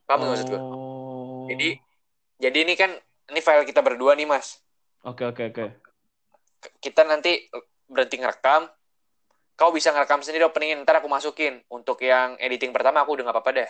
Paham 0.07 0.19
nggak 0.23 0.31
maksud 0.31 0.47
gue? 0.53 0.61
Oh. 0.61 1.47
Jadi 1.51 1.69
jadi 2.43 2.57
ini 2.65 2.73
kan 2.79 2.91
ini 3.31 3.39
file 3.43 3.65
kita 3.67 3.81
berdua 3.83 4.13
nih 4.15 4.27
mas. 4.29 4.47
Oke 5.09 5.23
oke 5.25 5.43
oke. 5.49 5.65
K- 5.83 5.86
Kita 6.79 7.05
nanti 7.05 7.47
berhenti 7.85 8.17
ngerekam. 8.17 8.67
Kau 9.57 9.73
bisa 9.73 9.89
ngerekam 9.89 10.21
sendiri 10.21 10.45
openingnya, 10.45 10.85
ntar 10.85 11.01
aku 11.01 11.09
masukin. 11.09 11.61
Untuk 11.67 12.01
yang 12.01 12.37
editing 12.37 12.69
pertama 12.69 13.01
aku 13.01 13.17
udah 13.17 13.23
nggak 13.25 13.37
apa-apa 13.37 13.51
deh. 13.53 13.69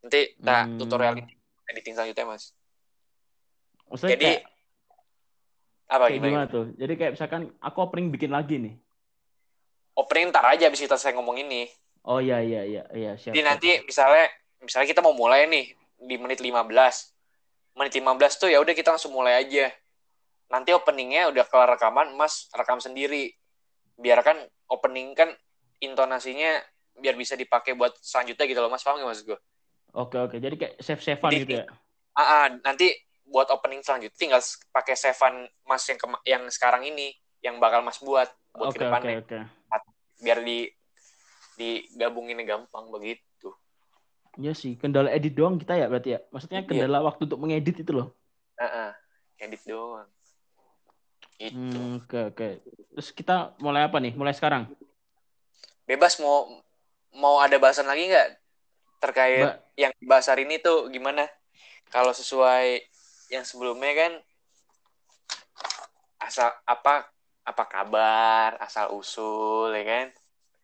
Nanti 0.00 0.20
kita 0.38 0.56
Hmm. 0.64 0.78
tutorial 0.78 1.14
editing 1.66 1.94
selanjutnya 1.94 2.26
mas. 2.26 2.54
Maksudnya 3.90 4.14
Jadi 4.14 4.26
kayak, 4.30 4.42
apa 5.90 6.04
kayak 6.06 6.14
gimana? 6.14 6.30
gimana 6.30 6.44
tuh? 6.46 6.64
Jadi 6.78 6.92
kayak 6.94 7.12
misalkan 7.18 7.42
aku 7.58 7.78
opening 7.82 8.08
bikin 8.14 8.30
lagi 8.30 8.56
nih. 8.62 8.74
Opening 9.98 10.30
ntar 10.30 10.46
aja 10.46 10.70
abis 10.70 10.80
kita 10.80 10.94
saya 10.94 11.18
ngomong 11.18 11.42
ini. 11.42 11.66
Oh 12.06 12.22
iya 12.22 12.38
iya 12.40 12.62
iya 12.62 12.82
iya 12.94 13.12
siap. 13.18 13.34
Jadi 13.34 13.42
siap. 13.42 13.50
nanti 13.50 13.70
misalnya 13.84 14.24
misalnya 14.62 14.88
kita 14.88 15.02
mau 15.02 15.12
mulai 15.12 15.50
nih 15.50 15.74
di 16.00 16.14
menit 16.16 16.38
15. 16.38 17.10
Menit 17.74 17.92
15 17.92 18.38
tuh 18.38 18.48
ya 18.48 18.62
udah 18.62 18.72
kita 18.72 18.94
langsung 18.94 19.12
mulai 19.12 19.42
aja. 19.42 19.68
Nanti 20.50 20.74
openingnya 20.74 21.30
udah 21.30 21.44
kelar 21.46 21.78
rekaman, 21.78 22.18
Mas 22.18 22.50
rekam 22.50 22.82
sendiri. 22.82 23.30
Biar 23.94 24.20
kan 24.20 24.36
opening 24.66 25.14
kan 25.14 25.30
intonasinya 25.78 26.58
biar 26.98 27.14
bisa 27.14 27.38
dipakai 27.38 27.72
buat 27.72 27.94
selanjutnya 28.02 28.44
gitu 28.50 28.60
loh 28.60 28.68
Mas. 28.68 28.82
Paham 28.82 28.98
nggak 28.98 29.08
maksud 29.14 29.26
gue? 29.30 29.38
Oke 29.94 30.16
oke. 30.18 30.36
Jadi 30.38 30.54
kayak 30.58 30.74
save-savean 30.82 31.30
Jadi- 31.30 31.42
gitu 31.46 31.52
ya. 31.62 31.64
Ah, 32.10 32.22
ah, 32.22 32.46
nanti 32.66 32.90
buat 33.22 33.46
opening 33.54 33.86
selanjutnya 33.86 34.18
tinggal 34.18 34.42
pakai 34.74 34.98
savean 34.98 35.46
Mas 35.62 35.86
yang 35.86 35.98
yang 36.26 36.42
sekarang 36.50 36.82
ini 36.82 37.14
yang 37.38 37.62
bakal 37.62 37.86
Mas 37.86 38.02
buat 38.02 38.26
buat 38.50 38.74
oke 38.74 38.76
ke 38.76 38.82
depannya 38.82 39.22
oke. 39.22 39.38
biar 40.20 40.38
di 40.42 40.66
digabungin 41.54 42.42
gampang 42.42 42.90
begitu. 42.90 43.54
Iya 44.36 44.52
sih, 44.52 44.74
kendala 44.74 45.12
edit 45.14 45.32
doang 45.36 45.56
kita 45.56 45.78
ya 45.78 45.86
berarti 45.86 46.16
ya. 46.16 46.20
Maksudnya 46.34 46.60
Iya. 46.64 46.68
kendala 46.68 46.98
waktu 47.06 47.30
untuk 47.30 47.40
mengedit 47.40 47.76
itu 47.82 47.92
loh. 47.94 48.08
Heeh. 48.58 48.90
Edit 49.40 49.62
doang. 49.64 50.08
Itu. 51.40 51.56
Hmm, 51.56 52.04
oke 52.04 52.36
oke. 52.36 52.48
Terus 52.92 53.08
kita 53.16 53.56
mulai 53.64 53.88
apa 53.88 53.96
nih? 53.96 54.12
Mulai 54.12 54.36
sekarang. 54.36 54.68
Bebas 55.88 56.20
mau 56.20 56.60
mau 57.16 57.40
ada 57.40 57.56
bahasan 57.56 57.88
lagi 57.88 58.12
nggak 58.12 58.28
terkait 59.00 59.48
Mbak, 59.48 59.56
yang 59.80 59.92
dibahas 59.96 60.28
hari 60.28 60.44
ini 60.44 60.60
tuh 60.60 60.92
gimana? 60.92 61.24
Kalau 61.88 62.12
sesuai 62.12 62.84
yang 63.32 63.42
sebelumnya 63.48 63.90
kan 63.96 64.12
asal 66.20 66.52
apa 66.68 67.08
apa 67.48 67.64
kabar, 67.66 68.60
asal 68.60 68.92
usul 68.92 69.72
ya 69.72 69.84
kan? 69.88 70.08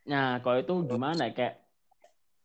nah 0.06 0.38
kalau 0.38 0.62
itu 0.62 0.74
gimana 0.86 1.32
ya? 1.32 1.34
Kayak 1.34 1.54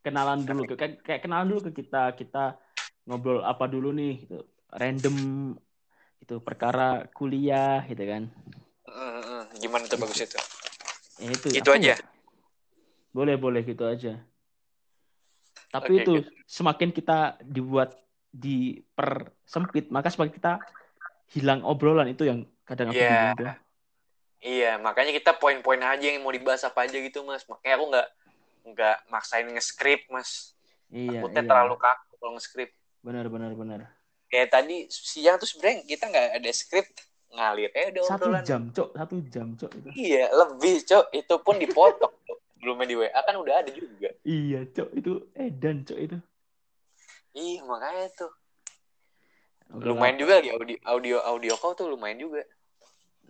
kenalan 0.02 0.40
dulu 0.42 0.64
kayak 0.74 1.04
kayak 1.06 1.22
kenalan 1.22 1.48
dulu 1.52 1.62
ke 1.70 1.84
kita 1.84 2.16
kita 2.18 2.58
ngobrol 3.06 3.44
apa 3.44 3.68
dulu 3.70 3.94
nih 3.94 4.26
gitu. 4.26 4.42
Random 4.72 5.18
itu 6.32 6.40
perkara 6.40 7.12
kuliah 7.12 7.84
gitu 7.92 8.08
kan. 8.08 8.32
Mm, 8.88 8.96
mm, 8.96 9.24
mm. 9.28 9.44
Gimana 9.60 9.84
tuh 9.84 10.00
bagus 10.00 10.24
itu? 10.24 10.40
Ya, 11.20 11.28
itu 11.36 11.48
Itu 11.60 11.68
aku 11.68 11.76
aja. 11.76 12.00
nggak- 12.00 12.08
Boleh 13.12 13.36
boleh 13.36 13.60
gitu 13.68 13.84
aja. 13.84 14.16
Tapi 15.76 15.92
Oke, 16.00 16.04
itu 16.08 16.14
semakin 16.48 16.96
kita 16.96 17.36
dibuat 17.44 18.00
dipersempit, 18.32 19.92
maka 19.92 20.08
semakin 20.08 20.32
kita 20.32 20.54
hilang 21.36 21.68
obrolan 21.68 22.08
itu 22.08 22.24
yang 22.24 22.48
kadang 22.64 22.96
aku 22.96 23.04
Iya. 23.04 23.36
bingung. 23.36 23.36
Iya, 24.42 24.72
makanya 24.80 25.12
kita 25.12 25.36
poin-poin 25.36 25.84
aja 25.84 26.08
yang 26.08 26.24
mau 26.24 26.32
dibahas 26.32 26.64
apa 26.64 26.88
aja 26.88 26.96
gitu, 26.96 27.28
Mas. 27.28 27.44
Makanya 27.44 27.76
aku 27.76 27.86
nggak 27.92 28.08
nggak 28.72 28.98
maksain 29.12 29.48
nge-script, 29.52 30.08
Mas. 30.08 30.56
Iya, 30.88 31.28
Takutnya 31.28 31.44
iya. 31.44 31.50
terlalu 31.52 31.76
kaku 31.76 32.16
kalau 32.16 32.32
nge-script. 32.40 32.72
Benar 33.04 33.28
benar 33.28 33.52
benar. 33.52 34.00
Kayak 34.32 34.48
tadi 34.50 34.88
siang 34.88 35.36
tuh 35.36 35.44
sebenarnya 35.44 35.84
kita 35.84 36.08
nggak 36.08 36.28
ada 36.40 36.52
script 36.56 37.04
ngalir. 37.32 37.68
Eh 37.76 37.92
udah 37.92 38.02
Satu 38.08 38.32
obrolan. 38.32 38.44
jam, 38.48 38.62
Cok. 38.72 38.90
Satu 38.96 39.16
jam, 39.28 39.48
Cok. 39.60 39.72
Itu. 39.76 39.88
Iya, 39.92 40.32
lebih, 40.32 40.76
Cok. 40.88 41.06
Itu 41.12 41.36
pun 41.44 41.56
dipotong. 41.60 42.16
Cok. 42.16 42.40
Belumnya 42.64 42.86
di 42.88 42.96
WA 42.96 43.20
kan 43.22 43.36
udah 43.36 43.56
ada 43.60 43.70
juga. 43.70 44.10
Iya, 44.24 44.64
Cok. 44.72 44.90
Itu 44.96 45.12
edan, 45.36 45.84
Cok 45.84 46.00
itu. 46.00 46.18
Iya, 47.32 47.60
makanya 47.64 48.08
tuh. 48.16 48.32
Oke, 49.72 49.88
Lumayan 49.88 50.16
lah. 50.16 50.20
juga 50.20 50.34
lagi 50.40 50.50
audio 50.52 50.78
audio 50.84 51.18
audio 51.24 51.54
kau 51.56 51.72
tuh 51.72 51.88
lumayan 51.88 52.20
juga. 52.20 52.44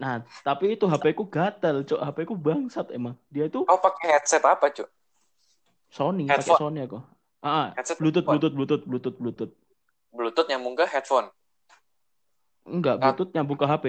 Nah, 0.02 0.26
tapi 0.42 0.74
itu 0.74 0.90
HP 0.90 1.14
ku 1.14 1.30
gatel, 1.30 1.86
Cok. 1.86 2.02
HP 2.02 2.18
ku 2.26 2.34
bangsat 2.34 2.90
emang. 2.90 3.14
Dia 3.30 3.46
itu 3.46 3.62
Kau 3.62 3.78
pakai 3.78 4.18
headset 4.18 4.42
apa, 4.42 4.70
Cok? 4.70 4.90
Sony, 5.90 6.26
pakai. 6.26 6.58
Sony 6.58 6.82
aku. 6.82 6.98
Ah, 7.42 7.50
ah, 7.50 7.68
Headset 7.74 7.98
Bluetooth? 7.98 8.26
Bluetooth, 8.26 8.54
Bluetooth, 8.54 8.84
Bluetooth, 8.86 9.18
Bluetooth. 9.18 9.54
Bluetooth 10.12 10.48
nyambung 10.52 10.76
ke 10.76 10.86
headphone. 10.88 11.32
Enggak. 12.68 13.00
Bluetooth 13.00 13.32
nyambung 13.34 13.58
ke 13.58 13.66
HP. 13.66 13.86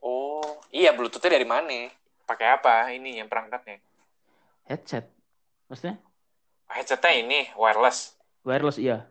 Oh, 0.00 0.62
iya 0.70 0.94
Bluetoothnya 0.94 1.34
dari 1.34 1.46
mana? 1.46 1.90
Pakai 2.24 2.46
apa 2.54 2.94
ini 2.94 3.18
yang 3.18 3.26
perangkatnya? 3.26 3.82
Headset. 4.68 5.10
Maksudnya 5.68 6.00
Headsetnya 6.68 7.12
ini 7.24 7.48
wireless. 7.56 8.16
wireless 8.44 8.76
iya. 8.76 9.08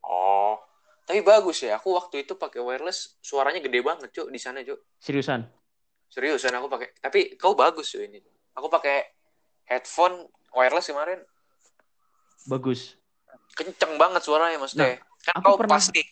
Oh, 0.00 0.56
tapi 1.04 1.20
bagus 1.20 1.60
ya. 1.60 1.76
Aku 1.76 1.92
waktu 1.92 2.24
itu 2.24 2.32
pakai 2.36 2.64
wireless, 2.64 3.20
suaranya 3.20 3.60
gede 3.60 3.84
banget, 3.84 4.08
Cuk, 4.12 4.32
di 4.32 4.40
sana, 4.40 4.64
Cuk. 4.64 4.80
Seriusan. 5.00 5.44
Seriusan 6.08 6.52
aku 6.56 6.68
pakai. 6.72 6.96
Tapi 7.00 7.36
kau 7.36 7.52
bagus 7.52 7.92
Cuk 7.92 8.04
ini. 8.08 8.20
Aku 8.56 8.72
pakai 8.72 9.04
headphone 9.68 10.28
wireless 10.56 10.88
kemarin. 10.88 11.20
Bagus. 12.48 12.96
Kenceng 13.54 13.94
banget 13.96 14.22
suaranya 14.22 14.58
maksudnya. 14.58 14.98
kan 15.24 15.40
aku 15.40 15.46
kau 15.54 15.58
pernah- 15.64 15.78
pas 15.80 15.86
nih, 15.94 16.06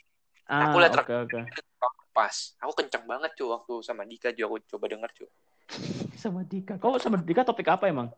Ah, 0.47 0.69
Aku 0.69 0.77
lihat 0.83 0.93
oke 0.93 1.15
oke. 1.29 1.41
pas. 2.13 2.35
Aku 2.61 2.73
kenceng 2.77 3.05
banget, 3.09 3.31
Cuk, 3.39 3.49
waktu 3.49 3.75
sama 3.81 4.05
Dika 4.05 4.29
juga 4.37 4.53
aku 4.53 4.57
coba 4.77 4.85
denger, 4.91 5.11
Cuk. 5.17 5.31
Sama 6.13 6.45
Dika. 6.45 6.77
Kau 6.77 7.01
sama 7.01 7.17
Dika 7.17 7.41
topik 7.41 7.73
apa 7.73 7.89
emang? 7.89 8.13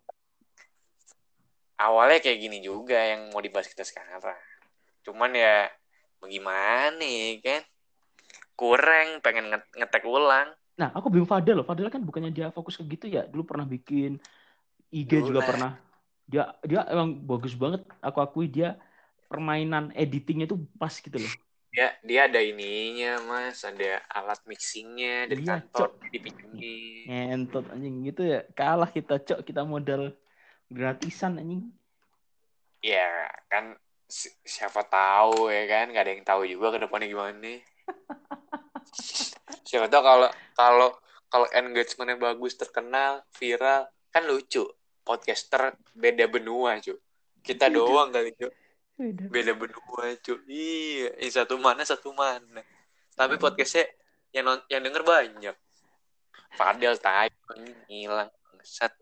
Awalnya 1.75 2.19
kayak 2.23 2.39
gini 2.39 2.59
juga 2.59 2.99
yang 2.99 3.31
mau 3.31 3.43
dibahas 3.43 3.67
kita 3.67 3.83
sekarang. 3.83 4.39
Cuman 5.03 5.31
ya 5.35 5.71
bagaimana 6.19 7.03
ya, 7.03 7.39
kan? 7.43 7.63
Kurang 8.55 9.19
pengen 9.23 9.51
nge- 9.51 9.71
ngetek 9.79 10.07
ulang. 10.07 10.51
Nah, 10.75 10.91
aku 10.95 11.11
bingung 11.11 11.31
Fadel 11.31 11.63
loh. 11.63 11.67
Fadel 11.67 11.91
kan 11.91 12.03
bukannya 12.03 12.35
dia 12.35 12.51
fokus 12.51 12.79
ke 12.79 12.87
gitu 12.87 13.07
ya. 13.07 13.27
Dulu 13.27 13.43
pernah 13.47 13.67
bikin 13.67 14.19
IG 14.91 15.11
Dulu 15.23 15.35
juga 15.35 15.41
lah. 15.43 15.49
pernah. 15.51 15.73
Dia 16.27 16.43
dia 16.67 16.81
emang 16.91 17.15
bagus 17.27 17.55
banget. 17.55 17.83
Aku 18.03 18.19
akui 18.23 18.47
dia 18.51 18.75
permainan 19.31 19.91
editingnya 19.97 20.47
tuh 20.51 20.61
pas 20.79 20.93
gitu 20.95 21.19
loh. 21.19 21.33
Dia 21.75 21.91
dia 22.07 22.21
ada 22.31 22.39
ininya, 22.39 23.19
Mas, 23.27 23.67
ada 23.67 23.99
alat 24.15 24.39
mixingnya 24.47 25.27
dari 25.27 25.43
Iya, 25.43 25.59
kantor 25.59 25.91
dipinjemin. 26.15 27.11
Ngentot 27.11 27.65
anjing 27.75 27.97
gitu 28.09 28.23
ya. 28.25 28.41
Kalah 28.55 28.89
kita, 28.95 29.19
Cok. 29.21 29.41
Kita 29.43 29.63
modal 29.67 30.15
gratisan 30.71 31.37
anjing. 31.43 31.63
Ya, 32.85 33.27
kan 33.51 33.75
si- 34.07 34.33
siapa 34.45 34.85
tahu 34.87 35.49
ya 35.51 35.65
kan, 35.67 35.85
nggak 35.91 36.05
ada 36.05 36.13
yang 36.15 36.25
tahu 36.25 36.43
juga 36.47 36.77
ke 36.77 36.79
depannya 36.85 37.09
gimana. 37.11 37.53
siapa 39.69 39.87
tahu 39.91 40.03
kalau 40.05 40.29
kalau 40.55 40.89
kalau 41.33 41.47
engagementnya 41.51 42.17
bagus, 42.21 42.55
terkenal, 42.55 43.25
viral, 43.35 43.91
kan 44.15 44.23
lucu. 44.31 44.63
Podcaster 45.05 45.75
beda 45.93 46.25
benua, 46.31 46.79
cu. 46.81 46.95
Kita 47.45 47.69
Beda. 47.69 47.77
doang 47.77 48.09
kali, 48.15 48.33
Cuk. 48.39 48.53
Beda. 48.95 49.27
Beda 49.27 49.53
berdua, 49.59 50.15
Cuk. 50.23 50.47
Iya, 50.47 51.19
yang 51.19 51.35
satu 51.35 51.59
mana 51.59 51.83
satu 51.83 52.15
mana. 52.15 52.63
Tapi 53.15 53.39
podcastnya 53.43 53.91
yang 54.31 54.47
non- 54.47 54.67
yang 54.71 54.83
denger 54.87 55.03
banyak. 55.03 55.57
Fadel 56.55 56.95
tai 57.03 57.31
ngilang. 57.91 58.31
Set. 58.63 58.95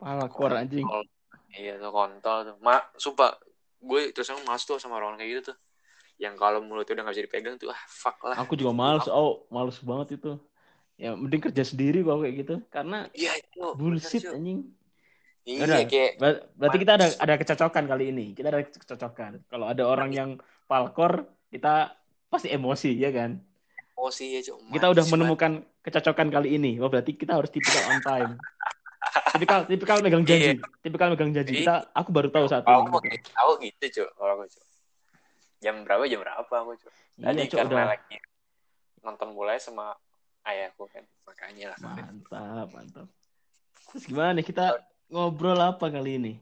Palakor 0.00 0.56
anjing. 0.56 0.82
Kontol. 0.88 1.04
Iya 1.52 1.76
tuh 1.76 1.92
kontol 1.92 2.38
tuh. 2.52 2.56
Ma, 2.64 2.80
sumpah 2.96 3.36
gue 3.78 4.10
terus 4.10 4.28
emang 4.32 4.44
males 4.48 4.64
tuh 4.66 4.80
sama 4.80 4.98
orang 4.98 5.20
kayak 5.20 5.30
gitu 5.36 5.42
tuh. 5.52 5.56
Yang 6.18 6.34
kalau 6.40 6.58
mulutnya 6.64 6.98
udah 6.98 7.04
gak 7.06 7.14
bisa 7.14 7.24
dipegang 7.28 7.54
tuh 7.60 7.70
ah 7.70 7.82
fuck 7.86 8.18
lah. 8.26 8.36
Aku 8.40 8.58
juga 8.58 8.72
males. 8.74 9.06
Oh, 9.06 9.46
males 9.52 9.78
banget 9.84 10.18
itu. 10.18 10.34
Ya, 10.98 11.14
mending 11.14 11.38
kerja 11.38 11.62
sendiri 11.62 12.02
kalau 12.02 12.26
kayak 12.26 12.36
gitu. 12.42 12.54
Karena 12.74 13.06
Iya 13.14 13.38
itu. 13.38 13.66
bullshit 13.78 14.26
bener, 14.26 14.34
anjing. 14.34 14.58
Iya 15.48 15.88
kayak 15.88 16.20
Ber- 16.20 16.44
Berarti 16.60 16.78
kita 16.84 16.92
ada 17.00 17.06
ada 17.08 17.34
kecocokan 17.40 17.84
kali 17.88 18.04
ini. 18.12 18.26
Kita 18.36 18.52
ada 18.52 18.60
kecocokan. 18.60 19.32
Kalau 19.48 19.66
ada 19.66 19.82
orang 19.88 20.10
yang 20.12 20.30
palkor, 20.68 21.24
kita 21.48 21.96
pasti 22.28 22.52
emosi, 22.52 22.92
ya 22.92 23.08
kan? 23.08 23.40
emosi 23.96 24.24
ya 24.38 24.40
Cuk. 24.44 24.56
Kita 24.78 24.86
udah 24.92 25.04
menemukan 25.10 25.52
kecocokan 25.82 26.28
kali 26.30 26.60
ini. 26.60 26.76
Oh, 26.78 26.86
berarti 26.92 27.16
kita 27.16 27.34
harus 27.34 27.48
tipikal 27.50 27.82
on 27.88 27.98
time. 28.04 28.36
tipikal 29.34 29.64
tipikal 29.64 29.98
megang 30.04 30.22
janji. 30.22 30.60
Tipikal 30.84 31.10
megang 31.16 31.32
janji. 31.34 31.64
Kita 31.64 31.88
aku 31.96 32.12
baru 32.12 32.28
tahu 32.30 32.46
saat 32.46 32.62
Aku 32.68 33.00
ini. 33.02 33.16
gitu. 33.16 33.28
Aku 33.34 33.52
gitu, 33.64 33.84
Cuk. 33.98 34.08
Kalau 34.14 34.32
aku, 34.38 34.44
Cuk. 34.52 34.64
Jam 35.58 35.82
berapa 35.82 36.04
jam 36.06 36.20
berapa 36.22 36.54
aku, 36.62 36.72
Cuk. 36.78 36.92
Tadi 37.18 37.40
Iya, 37.42 37.50
Cok, 37.50 37.58
karena 37.58 37.72
udah. 37.74 37.88
lagi 37.96 38.16
nonton 39.02 39.28
bola 39.34 39.56
sama 39.58 39.96
ayahku 40.46 40.84
kan. 40.92 41.02
Makanya 41.26 41.74
lah. 41.74 41.78
Mantap, 41.82 42.68
mantap. 42.70 43.06
Terus 43.88 44.04
gimana 44.04 44.36
nih 44.36 44.44
kita 44.44 44.78
ngobrol 45.08 45.58
apa 45.58 45.88
kali 45.88 46.20
ini? 46.20 46.32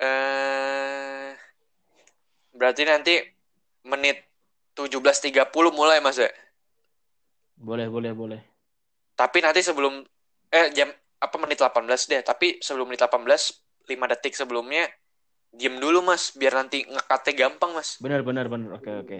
Eh 0.00 1.32
berarti 2.54 2.82
nanti 2.84 3.14
menit 3.88 4.20
17.30 4.76 5.32
mulai 5.72 5.98
Mas 6.04 6.20
ya. 6.20 6.28
Boleh, 7.56 7.88
boleh, 7.88 8.12
boleh. 8.12 8.40
Tapi 9.16 9.38
nanti 9.44 9.60
sebelum 9.60 10.00
eh 10.50 10.68
jam 10.72 10.88
apa 11.20 11.36
menit 11.36 11.60
18 11.60 11.84
deh, 12.08 12.20
tapi 12.24 12.56
sebelum 12.64 12.88
menit 12.88 13.04
18 13.04 13.20
5 13.84 14.12
detik 14.16 14.32
sebelumnya 14.38 14.88
diem 15.50 15.76
dulu 15.82 16.00
Mas 16.00 16.32
biar 16.32 16.56
nanti 16.56 16.86
ngekatnya 16.86 17.32
gampang 17.36 17.74
Mas. 17.74 17.98
Benar, 18.00 18.22
benar, 18.22 18.46
benar. 18.48 18.78
Oke, 18.80 18.92
oke. 19.02 19.18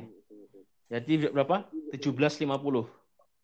Jadi 0.91 1.31
berapa? 1.31 1.71
17.50. 1.93 2.47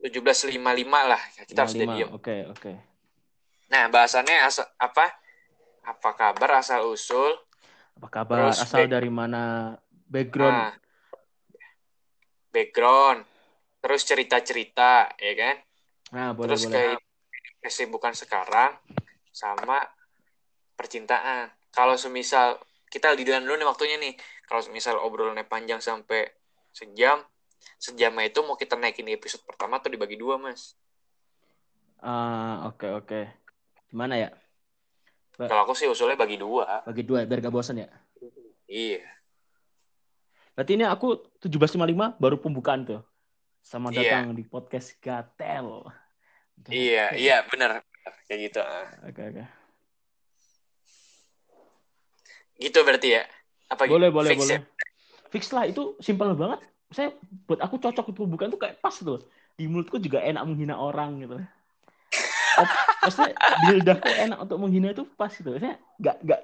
17.55 0.03 1.11
lah. 1.11 1.23
Kita 1.47 1.61
harus 1.67 1.75
udah 1.75 1.87
55. 1.87 1.97
diem. 1.99 2.09
Oke, 2.15 2.37
oke. 2.51 2.73
Nah, 3.67 3.91
bahasannya 3.91 4.37
asal 4.47 4.67
apa? 4.79 5.11
Apa 5.87 6.11
kabar 6.15 6.51
asal 6.63 6.87
usul? 6.87 7.35
Apa 7.99 8.09
kabar? 8.11 8.51
Terus 8.51 8.59
Asal 8.63 8.87
back- 8.87 8.93
dari 8.95 9.11
mana? 9.11 9.43
Background. 10.07 10.55
Nah, 10.55 10.71
background. 12.55 13.21
Terus 13.83 14.03
cerita-cerita, 14.03 15.15
ya 15.19 15.33
kan? 15.39 15.57
Nah, 16.15 16.31
boleh, 16.35 16.55
Terus 16.55 16.63
boleh. 16.67 16.75
kayak 16.75 16.99
kesibukan 17.63 18.15
sekarang 18.15 18.75
sama 19.31 19.79
percintaan. 20.79 21.51
Kalau 21.71 21.95
semisal 21.99 22.59
kita 22.91 23.13
lidiran 23.15 23.43
dulu 23.45 23.59
nih 23.59 23.69
waktunya 23.69 23.97
nih. 23.99 24.15
Kalau 24.47 24.63
semisal 24.63 24.99
obrolannya 25.03 25.43
panjang 25.47 25.83
sampai 25.83 26.31
sejam, 26.71 27.19
sejamnya 27.83 28.31
itu 28.31 28.39
mau 28.47 28.55
kita 28.55 28.79
naikin 28.79 29.07
di 29.07 29.15
episode 29.19 29.43
pertama 29.43 29.83
atau 29.83 29.91
dibagi 29.91 30.15
dua, 30.15 30.39
Mas? 30.39 30.79
Ah, 32.03 32.69
oke, 32.71 32.87
oke. 33.03 33.21
Gimana 33.89 34.15
ya? 34.19 34.31
Kalau 35.37 35.69
aku 35.69 35.77
sih 35.77 35.85
usulnya 35.87 36.17
bagi 36.17 36.41
dua. 36.41 36.81
Bagi 36.89 37.05
dua 37.05 37.29
biar 37.29 37.45
gak 37.45 37.53
bosan 37.53 37.85
ya. 37.85 37.89
Iya. 38.67 39.05
Berarti 40.57 40.73
ini 40.81 40.85
aku 40.89 41.37
17.55 41.45 42.17
baru 42.17 42.37
pembukaan 42.41 42.89
tuh. 42.89 43.01
Sama 43.61 43.93
Iya. 43.93 44.25
datang 44.25 44.33
di 44.33 44.43
podcast 44.47 44.97
Gatel. 44.99 45.85
Gatel. 46.57 46.73
Iya, 46.73 47.05
iya, 47.19 47.37
benar. 47.45 47.85
Kayak 48.25 48.41
gitu. 48.49 48.61
ah. 48.65 48.87
Oke, 49.05 49.21
oke. 49.21 49.45
Gitu 52.57 52.79
berarti 52.81 53.09
ya? 53.21 53.23
Apa 53.69 53.85
gitu? 53.85 53.93
Boleh, 54.01 54.09
boleh, 54.09 54.31
Fix 54.33 54.41
boleh. 54.41 54.57
ya? 54.57 54.61
Fix 55.29 55.45
lah 55.53 55.65
itu 55.69 55.83
simpel 56.01 56.33
banget. 56.33 56.65
Saya 56.89 57.13
buat 57.45 57.61
aku 57.61 57.77
cocok 57.77 58.07
itu 58.15 58.23
bukan 58.25 58.49
tuh 58.49 58.61
kayak 58.63 58.81
pas 58.81 58.95
tuh. 58.97 59.21
Di 59.59 59.69
mulutku 59.69 60.01
juga 60.01 60.25
enak 60.25 60.43
menghina 60.49 60.81
orang 60.81 61.21
gitu. 61.21 61.37
Oh, 62.57 62.69
maksudnya 63.05 63.33
di 63.37 63.67
lidahku 63.77 64.09
enak 64.09 64.39
untuk 64.41 64.59
menghina 64.61 64.89
itu 64.97 65.05
pas 65.17 65.29
gitu. 65.29 65.53
Maksudnya 65.53 65.77
nggak 66.01 66.17
nggak 66.25 66.41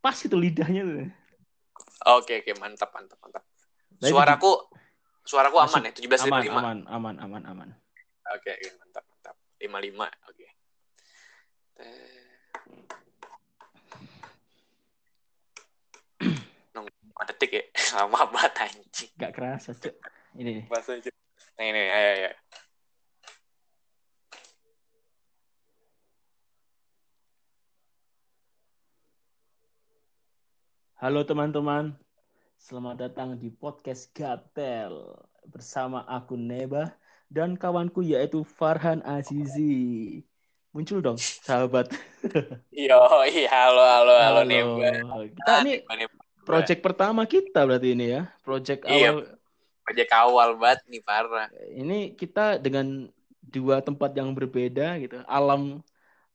pas 0.00 0.16
itu 0.16 0.36
lidahnya 0.38 0.82
tuh. 0.86 1.08
Oke, 2.16 2.40
oke, 2.40 2.52
mantap, 2.62 2.90
mantap, 2.94 3.18
mantap. 3.20 3.44
Nah, 4.00 4.08
itu 4.08 4.14
Suaraku 4.16 4.52
Suaraku 5.26 5.56
Masuk. 5.60 5.76
aman 5.76 5.88
ya, 5.88 5.92
17.55. 5.92 6.24
aman, 6.24 6.44
aman, 6.48 6.78
aman, 6.88 7.14
aman, 7.20 7.42
aman. 7.44 7.68
Oke, 8.32 8.50
oke, 8.56 8.68
mantap, 8.80 9.04
mantap. 9.04 9.36
55, 9.60 10.08
oke. 10.30 10.46
Nung 16.72 16.86
5 16.88 17.28
detik 17.28 17.50
ya. 17.52 17.62
Lama 18.00 18.20
banget 18.32 18.52
anjing. 18.64 19.10
Gak 19.20 19.32
kerasa, 19.36 19.76
Cuk. 19.76 19.94
Ini 20.38 20.50
nih. 20.62 20.64
Bahasa 20.70 20.96
aja. 20.96 21.10
Nah, 21.58 21.64
ini, 21.68 21.82
ayo, 21.90 22.08
ayo. 22.16 22.30
Halo 31.00 31.24
teman-teman, 31.24 31.96
selamat 32.60 33.08
datang 33.08 33.32
di 33.40 33.48
podcast 33.48 34.12
Gatel 34.12 35.16
bersama 35.48 36.04
aku 36.04 36.36
Neba 36.36 36.92
dan 37.32 37.56
kawanku 37.56 38.04
yaitu 38.04 38.44
Farhan 38.44 39.00
Azizi. 39.08 40.20
Muncul 40.76 41.00
dong, 41.00 41.16
sahabat. 41.16 41.88
Yo, 42.68 43.00
iya, 43.32 43.48
halo, 43.48 43.80
halo, 43.80 44.12
halo, 44.12 44.40
Neba. 44.44 44.92
Kita 45.24 45.64
ini 45.64 45.80
project 46.44 46.84
pertama 46.84 47.24
kita 47.24 47.64
berarti 47.64 47.96
ini 47.96 48.20
ya, 48.20 48.28
project 48.44 48.84
Iya. 48.84 49.16
awal. 49.16 49.40
Project 49.80 50.10
awal 50.12 50.48
banget 50.60 50.80
nih, 50.84 51.00
parah. 51.00 51.48
Ini 51.80 52.12
kita 52.12 52.60
dengan 52.60 53.08
dua 53.40 53.80
tempat 53.80 54.12
yang 54.12 54.36
berbeda 54.36 55.00
gitu, 55.00 55.24
alam 55.24 55.80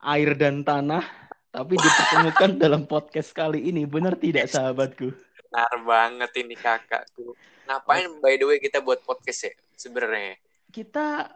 air 0.01 0.33
dan 0.33 0.65
tanah, 0.65 1.05
tapi 1.55 1.79
dipertemukan 1.79 2.49
dalam 2.63 2.81
podcast 2.83 3.31
kali 3.31 3.71
ini. 3.71 3.87
Benar 3.87 4.19
tidak 4.19 4.51
sahabatku? 4.51 5.15
Benar 5.47 5.73
banget 5.87 6.31
ini 6.35 6.55
kakak 6.59 7.07
tuh. 7.15 7.31
Ngapain 7.65 8.11
by 8.19 8.35
the 8.35 8.45
way 8.45 8.59
kita 8.59 8.83
buat 8.83 8.99
podcast 9.01 9.47
ya 9.47 9.53
sebenarnya? 9.73 10.35
kita 10.69 11.31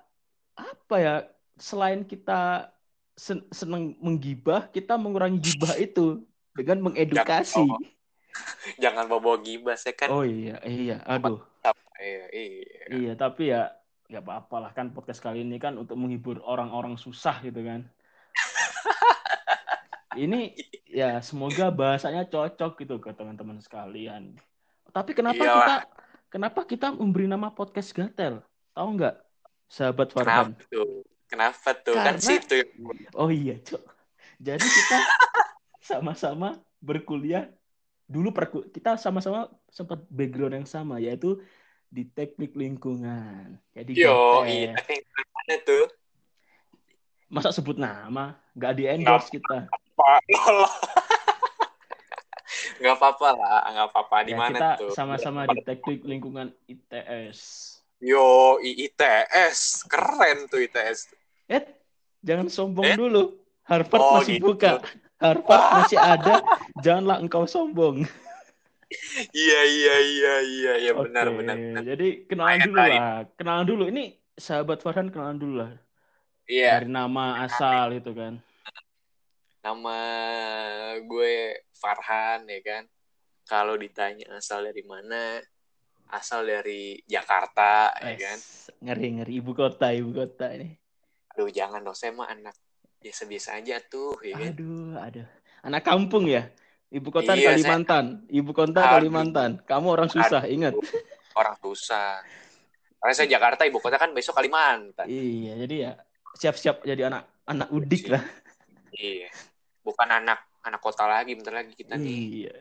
apa 0.59 0.95
ya 0.99 1.23
selain 1.55 2.03
kita 2.03 2.67
sen- 3.15 3.47
senang 3.55 3.95
menggibah 4.03 4.67
kita 4.67 4.99
mengurangi 4.99 5.39
gibah 5.39 5.79
itu 5.87 6.27
dengan 6.51 6.91
mengedukasi 6.91 7.63
Jangan 7.63 7.87
Jangan 8.83 9.05
bawa 9.07 9.39
gibah 9.39 9.79
saya 9.79 9.95
kan. 9.95 10.11
oh 10.11 10.27
iya 10.27 10.59
iya 10.67 10.99
aduh 11.07 11.39
Iya, 11.99 12.25
iya. 12.31 12.83
iya 12.91 13.13
tapi 13.15 13.51
ya 13.51 13.71
ya 14.07 14.19
apa 14.19 14.55
lah 14.59 14.71
kan 14.75 14.91
podcast 14.91 15.23
kali 15.23 15.43
ini 15.43 15.55
kan 15.55 15.75
untuk 15.75 15.95
menghibur 15.95 16.43
orang-orang 16.43 16.99
susah 16.99 17.39
gitu 17.39 17.63
kan 17.63 17.87
ini 20.19 20.53
ya 20.85 21.23
semoga 21.23 21.71
bahasanya 21.71 22.27
cocok 22.27 22.83
gitu 22.83 22.99
ke 22.99 23.15
teman-teman 23.15 23.61
sekalian 23.63 24.35
tapi 24.91 25.13
kenapa 25.13 25.39
Iyalah. 25.39 25.55
kita 25.55 25.75
kenapa 26.27 26.59
kita 26.65 26.87
memberi 26.91 27.25
nama 27.25 27.47
podcast 27.49 27.93
gatel 27.93 28.43
tahu 28.73 28.87
nggak 28.99 29.15
sahabat 29.69 30.09
Farhan 30.11 30.51
Kenapa 30.57 30.65
tuh? 30.67 30.91
Kenapa 31.29 31.69
tuh? 31.77 31.93
Kan 31.93 32.17
Karena- 32.17 32.25
situ 32.25 32.53
yang 32.57 32.69
Oh 33.13 33.29
iya, 33.29 33.61
Cok. 33.61 33.83
Jadi 34.41 34.65
kita 34.65 34.97
sama-sama 35.77 36.57
berkuliah 36.81 37.53
dulu 38.09 38.33
perku 38.33 38.65
kita 38.73 38.97
sama-sama 38.97 39.45
sempat 39.69 40.01
background 40.09 40.57
yang 40.57 40.65
sama 40.65 40.97
yaitu 40.97 41.37
di 41.85 42.09
teknik 42.09 42.57
lingkungan. 42.57 43.61
Jadi 43.77 43.93
Yo, 43.93 44.41
GT. 44.41 44.49
iya. 44.49 44.73
Mana 45.37 45.55
tuh? 45.61 45.85
masa 47.29 47.53
sebut 47.53 47.77
nama 47.77 48.41
nggak 48.57 48.73
di 48.73 48.83
endorse 48.89 49.29
kita. 49.29 49.69
Pak. 49.99 50.21
Nggak 52.79 52.95
apa-apa 52.95 53.27
lah, 53.35 53.59
nggak 53.69 53.87
apa-apa. 53.91 54.15
Di 54.23 54.31
Ya, 54.31 54.37
mana 54.39 54.55
kita 54.55 54.69
tuh? 54.79 54.91
sama-sama 54.91 55.43
di 55.45 55.59
teknik 55.61 55.99
lingkungan 56.01 56.47
ITS. 56.65 57.39
Yo, 57.99 58.55
ITS. 58.57 59.83
Keren 59.85 60.47
tuh 60.47 60.59
ITS. 60.59 61.11
Eh, 61.45 61.63
jangan 62.21 62.47
sombong 62.47 62.87
Eh? 62.87 62.95
dulu. 62.95 63.35
Harvard 63.67 64.01
Oh, 64.01 64.11
masih 64.17 64.39
gitu. 64.39 64.49
buka. 64.49 64.79
Harvard 65.19 65.63
masih 65.75 65.99
ada. 65.99 66.39
Janganlah 66.79 67.19
engkau 67.19 67.43
sombong. 67.45 68.01
Iya, 69.29 69.61
iya, 69.69 69.95
iya, 70.01 70.33
iya. 70.41 70.73
Ya, 70.81 70.91
benar, 70.97 71.29
Oke, 71.29 71.37
benar, 71.37 71.53
benar. 71.61 71.83
Jadi 71.85 72.25
kenalan 72.25 72.57
Lumayan 72.57 72.65
dulu 72.65 72.73
lah 72.73 72.87
lah. 72.89 73.17
Kenalan 73.37 73.65
dulu. 73.69 73.83
Ini 73.85 74.03
sahabat 74.33 74.81
Farhan 74.81 75.13
kenalan 75.13 75.37
dulu 75.37 75.55
lah. 75.61 75.71
Iya, 76.49 76.81
Dari 76.81 76.89
nama 76.89 77.45
asal 77.45 77.93
itu 77.93 78.09
kan. 78.09 78.41
Nama 79.59 79.97
gue 81.03 81.63
Farhan 81.75 82.47
ya 82.47 82.59
kan. 82.63 82.83
Kalau 83.49 83.75
ditanya 83.81 84.37
asal 84.37 84.69
dari 84.69 84.85
mana, 84.85 85.41
asal 86.13 86.45
dari 86.45 87.01
Jakarta 87.09 87.93
ya 87.97 88.15
kan. 88.15 88.37
Ngeri 88.85 89.07
ngeri 89.19 89.33
ibu 89.41 89.51
kota 89.57 89.89
ibu 89.89 90.13
kota 90.13 90.53
ini. 90.53 90.77
Aduh 91.33 91.49
jangan 91.49 91.81
dong, 91.81 91.97
saya 91.97 92.13
mah 92.13 92.29
anak 92.29 92.53
biasa-biasa 92.99 93.57
aja 93.57 93.81
tuh 93.81 94.13
ya 94.21 94.37
kan. 94.37 94.53
Aduh, 94.53 94.93
aduh. 94.99 95.27
Anak 95.65 95.83
kampung 95.83 96.29
ya. 96.29 96.47
Ibu 96.89 97.13
kota 97.13 97.37
Iya, 97.37 97.53
Kalimantan. 97.53 98.25
Ibu 98.25 98.51
kota 98.53 98.81
Aduh. 98.81 98.93
Kalimantan. 98.97 99.51
Kamu 99.65 99.87
orang 99.93 100.09
susah, 100.09 100.49
ingat. 100.49 100.73
Orang 101.37 101.53
susah. 101.61 102.25
Karena 102.99 103.13
saya 103.13 103.29
Jakarta, 103.29 103.61
ibu 103.69 103.77
kota 103.77 104.01
kan 104.01 104.11
besok 104.11 104.41
Kalimantan. 104.41 105.05
Iya, 105.05 105.53
jadi 105.65 105.75
ya 105.89 105.91
siap-siap 106.37 106.85
jadi 106.85 107.09
anak 107.09 107.45
anak 107.45 107.69
udik 107.73 108.09
lah. 108.13 108.21
Iya. 108.93 109.29
Bukan 109.81 110.07
anak 110.09 110.39
anak 110.63 110.81
kota 110.83 111.07
lagi, 111.07 111.35
bentar 111.35 111.55
lagi 111.55 111.73
kita 111.73 111.95
nih. 111.95 112.45
Iya. 112.45 112.55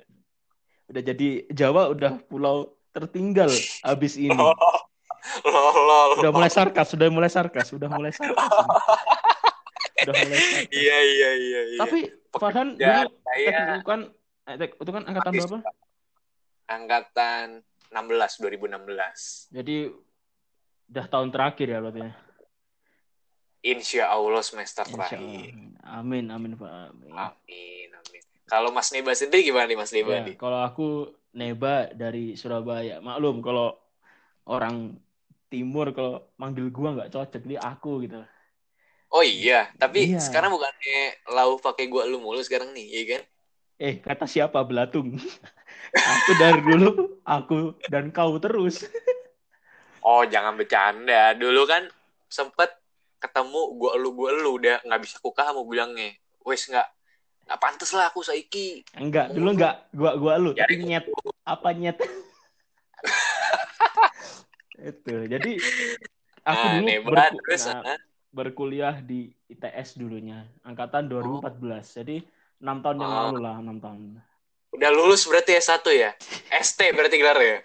Udah 0.89 1.03
jadi 1.05 1.29
Jawa 1.53 1.93
udah 1.93 2.23
pulau 2.27 2.79
tertinggal 2.95 3.51
abis 3.85 4.15
ini. 4.25 4.35
Lol, 4.35 5.77
lol. 5.77 6.11
Udah 6.23 6.31
mulai 6.33 6.49
sarkas, 6.49 6.95
sudah 6.95 7.11
mulai 7.11 7.29
sarkas, 7.29 7.69
sudah 7.69 7.89
mulai 7.91 8.15
sarkas. 8.15 8.49
Udah 10.07 10.15
mulai 10.15 10.39
sarkas. 10.39 10.71
Iya, 10.73 10.99
iya, 11.03 11.31
iya. 11.37 11.61
iya. 11.75 11.79
Tapi 11.83 11.99
Farhan 12.39 12.77
dulu 12.77 13.09
saya 13.25 13.81
kan 13.85 14.01
itu 14.49 14.91
kan 14.93 15.03
angkatan 15.05 15.33
berapa? 15.37 15.59
angkatan 16.69 17.47
16, 17.89 18.45
2016. 18.45 19.53
Jadi 19.53 19.77
udah 20.89 21.07
tahun 21.09 21.29
terakhir 21.33 21.67
ya 21.69 21.79
berarti 21.81 22.01
ya. 22.05 22.13
Insya 23.59 24.05
Allah 24.13 24.45
semester 24.45 24.85
Insya 24.87 24.95
terakhir. 25.17 25.53
Amin, 25.89 26.29
amin 26.29 26.53
Pak. 26.61 26.71
Amin. 26.93 27.13
Amin, 27.17 27.89
amin. 27.93 28.23
Kalau 28.49 28.69
Mas 28.73 28.89
Neba 28.93 29.13
sendiri 29.13 29.45
gimana 29.49 29.69
nih 29.69 29.79
Mas 29.81 29.93
Neba 29.93 30.13
Ya, 30.17 30.25
nih? 30.25 30.37
kalau 30.37 30.61
aku 30.65 30.87
Neba 31.33 31.89
dari 31.93 32.37
Surabaya, 32.37 33.01
maklum 33.01 33.41
kalau 33.45 33.77
orang 34.49 34.97
timur 35.53 35.93
kalau 35.97 36.29
manggil 36.37 36.69
gua 36.69 36.89
nggak 36.97 37.11
cocok, 37.13 37.41
jadi 37.45 37.57
aku 37.61 37.93
gitu. 38.05 38.21
Oh 39.09 39.25
iya, 39.25 39.73
tapi 39.81 40.05
Iya. 40.05 40.21
sekarang 40.21 40.53
bukannya 40.53 41.17
lau 41.33 41.57
pakai 41.57 41.89
gua 41.89 42.05
lu 42.05 42.21
mulu 42.21 42.41
sekarang 42.45 42.77
nih, 42.77 42.87
iya 42.93 43.05
kan? 43.17 43.23
Eh, 43.81 43.95
kata 44.03 44.27
siapa 44.29 44.59
belatung? 44.67 45.17
aku 46.13 46.31
dari 46.37 46.61
dulu, 46.61 47.21
aku 47.25 47.79
dan 47.89 48.11
kau 48.13 48.37
terus. 48.43 48.85
Oh, 50.05 50.25
jangan 50.25 50.57
bercanda. 50.57 51.37
Dulu 51.37 51.63
kan 51.69 51.85
sempet 52.33 52.78
ketemu 53.19 53.61
gua 53.75 53.93
lu 53.99 54.15
gua 54.15 54.31
lu 54.33 54.59
udah 54.59 54.79
nggak 54.83 55.01
bisa 55.03 55.19
ku 55.19 55.31
kamu 55.31 55.67
bilangnya. 55.67 56.15
Wes 56.43 56.65
nggak 56.65 56.89
nggak 57.49 57.61
pantas 57.61 57.91
lah 57.93 58.09
aku 58.11 58.23
saiki. 58.23 58.83
Enggak, 58.95 59.31
dulu 59.31 59.49
enggak 59.55 59.75
gua 59.93 60.13
gua 60.17 60.35
lu, 60.39 60.51
Ya, 60.55 60.65
tapi 60.65 60.81
nyet. 60.81 61.05
Apa 61.45 61.69
nyet? 61.75 61.99
itu. 64.79 65.15
Jadi 65.27 65.53
aku 66.43 66.65
Nah, 66.65 66.73
dulu 66.79 66.87
Neba 66.87 67.09
berku- 67.11 67.43
terus 67.45 67.65
nah, 67.67 67.83
ah, 67.85 67.99
berkuliah 68.31 68.97
di 69.01 69.33
ITS 69.49 69.99
dulunya, 69.99 70.47
angkatan 70.63 71.09
2014. 71.09 71.99
Jadi 71.99 72.23
enam 72.59 72.79
tahun 72.81 72.97
yang 73.01 73.13
Oh. 73.13 73.19
lalu 73.27 73.37
lah, 73.43 73.57
enam 73.59 73.79
tahun. 73.79 74.01
udah 74.69 74.91
lulus 74.93 75.25
berarti 75.25 75.57
S1 75.57 75.81
ya? 75.91 76.13
ST 76.53 76.93
berarti 76.93 77.17
gelar 77.17 77.41
ya? 77.41 77.59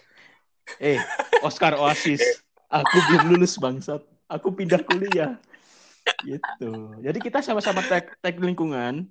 Eh, 0.80 0.96
Oscar 1.44 1.76
Oasis. 1.76 2.24
Aku 2.72 2.96
belum 3.12 3.36
lulus 3.36 3.60
bangsat. 3.60 4.00
Aku 4.34 4.50
pindah 4.52 4.82
kuliah. 4.82 5.38
Gitu. 6.26 6.72
Jadi 7.00 7.18
kita 7.22 7.40
sama-sama 7.40 7.86
tek, 7.86 8.18
lingkungan. 8.42 9.08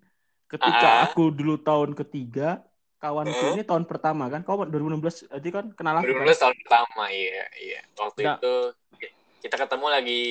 Ketika 0.50 0.88
Ah. 1.00 1.08
aku 1.08 1.32
dulu 1.32 1.56
tahun 1.56 1.96
ketiga, 1.96 2.60
kawanku 3.00 3.32
Hmm. 3.32 3.54
ini 3.56 3.62
tahun 3.64 3.88
pertama 3.88 4.28
kan. 4.28 4.44
Kau 4.44 4.60
2016 4.68 5.24
jadi 5.24 5.48
kan 5.48 5.64
kenal 5.72 5.96
aku. 5.96 6.04
kan? 6.04 6.08
2016 6.12 6.40
tahun 6.42 6.54
pertama, 6.60 7.04
iya, 7.08 7.46
iya. 7.56 7.80
Waktu 7.96 8.20
Nah. 8.20 8.36
itu 8.36 8.54
kita 9.40 9.56
ketemu 9.56 9.86
lagi 9.88 10.22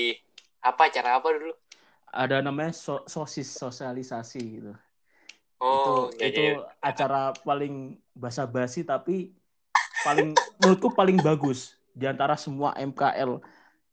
apa 0.62 0.82
acara 0.88 1.18
apa 1.18 1.28
dulu? 1.34 1.54
Ada 2.12 2.44
namanya 2.44 2.76
so- 2.76 3.08
sosis 3.08 3.50
sosialisasi 3.56 4.44
gitu. 4.60 4.74
Oh, 5.62 6.10
itu 6.10 6.22
iya, 6.22 6.26
itu 6.28 6.44
iya. 6.58 6.74
acara 6.82 7.32
paling 7.46 7.98
basa-basi 8.18 8.82
tapi 8.82 9.30
paling 10.02 10.34
menurutku 10.58 10.90
paling 10.92 11.22
bagus 11.22 11.78
di 11.94 12.10
antara 12.10 12.34
semua 12.34 12.74
MKL 12.74 13.38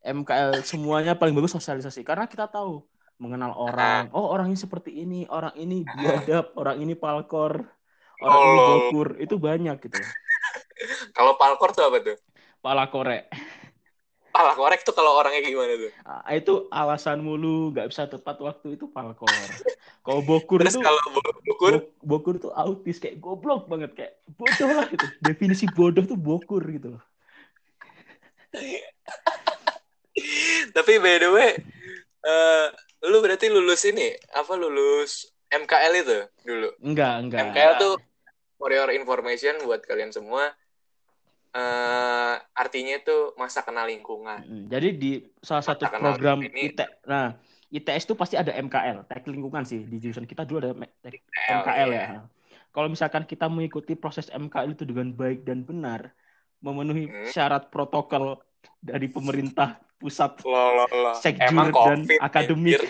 MKL 0.04 0.62
semuanya 0.62 1.12
paling 1.18 1.34
bagus 1.37 1.52
sosialisasi 1.58 2.00
karena 2.06 2.24
kita 2.30 2.46
tahu 2.48 2.87
mengenal 3.18 3.50
orang 3.58 4.08
oh 4.14 4.30
orang 4.34 4.46
ini 4.50 4.58
seperti 4.58 4.90
ini 5.02 5.26
orang 5.26 5.54
ini 5.58 5.82
biadab 5.82 6.44
orang 6.61 6.76
ini 6.82 6.94
palkor 6.94 7.66
orang 8.22 8.40
ini 8.46 8.58
Oh. 8.58 8.66
bokur 8.68 9.08
itu 9.22 9.34
banyak 9.38 9.76
gitu 9.84 9.98
Kalau 11.16 11.34
palkor 11.40 11.70
tuh 11.74 11.84
apa 11.88 11.98
tuh? 12.02 12.16
palakore 12.62 13.28
Pala 14.28 14.52
korek 14.54 14.80
tuh 14.87 14.94
kalau 14.94 15.18
orangnya 15.18 15.40
kayak 15.42 15.54
gimana 15.56 15.74
tuh? 15.82 15.90
Ah, 16.06 16.30
itu 16.38 16.52
alasan 16.70 17.18
mulu 17.26 17.74
nggak 17.74 17.88
bisa 17.90 18.04
tepat 18.06 18.37
waktu 18.38 18.66
itu 18.78 18.87
palkor 18.94 19.50
kalau 20.06 20.20
bokur 20.22 20.61
Terus 20.62 20.74
itu 20.74 20.80
kalau 20.87 21.00
bu- 21.11 21.42
bukur, 21.48 21.72
Bok- 21.74 21.90
Bokur 22.11 22.34
tuh 22.44 22.52
autis 22.54 22.96
kayak 23.02 23.16
goblok 23.24 23.66
banget 23.72 23.90
kayak 23.98 24.12
bodoh 24.38 24.70
lah 24.78 24.87
gitu. 24.92 25.06
Definisi 25.18 25.64
bodoh 25.66 26.04
tuh 26.06 26.16
bokur 26.16 26.62
gitu 26.70 26.96
loh. 26.96 27.02
tapi 30.70 30.98
by 30.98 31.16
the 31.16 31.31
way, 31.31 31.50
eh, 32.20 32.66
lu 33.04 33.18
berarti 33.18 33.46
lulus 33.46 33.83
ini 33.85 34.07
apa 34.33 34.54
lulus 34.54 35.26
MKL 35.46 35.92
itu 35.96 36.18
dulu? 36.42 36.68
Enggak, 36.81 37.14
enggak. 37.20 37.40
MKL 37.46 37.72
tuh 37.78 37.94
for 38.54 38.68
your 38.68 38.90
information 38.90 39.57
buat 39.62 39.83
kalian 39.83 40.11
semua. 40.11 40.52
eh 41.48 42.35
artinya 42.52 42.92
itu 42.94 43.33
masa 43.35 43.64
kenal 43.64 43.88
lingkungan. 43.88 44.68
Jadi 44.68 44.88
di 44.92 45.11
salah 45.40 45.64
satu 45.64 45.81
Katakanlah 45.81 46.14
program 46.14 46.38
ini- 46.44 46.68
IT, 46.68 46.81
nah 47.02 47.40
ITS 47.68 48.04
tuh 48.04 48.14
pasti 48.14 48.37
ada 48.37 48.52
MKL, 48.52 49.09
teknik 49.09 49.33
lingkungan 49.33 49.64
sih 49.64 49.81
di 49.81 49.96
jurusan 49.96 50.24
kita 50.24 50.44
dulu 50.44 50.61
ada 50.61 50.76
MKL, 50.76 51.16
MKL 51.64 51.90
ya. 51.90 52.04
ya. 52.04 52.20
Kalau 52.68 52.88
misalkan 52.88 53.24
kita 53.24 53.48
mengikuti 53.48 53.92
proses 53.92 54.28
MKL 54.28 54.76
itu 54.76 54.85
dengan 54.85 55.09
baik 55.11 55.42
dan 55.42 55.64
benar, 55.64 56.12
memenuhi 56.61 57.09
Hmm. 57.09 57.26
syarat 57.26 57.72
protokol 57.72 58.44
dari 58.78 59.09
pemerintah 59.09 59.81
pusat, 59.98 60.38
sekjur 61.18 61.68
dan 61.74 62.06
COVID, 62.06 62.18
akademik 62.22 62.78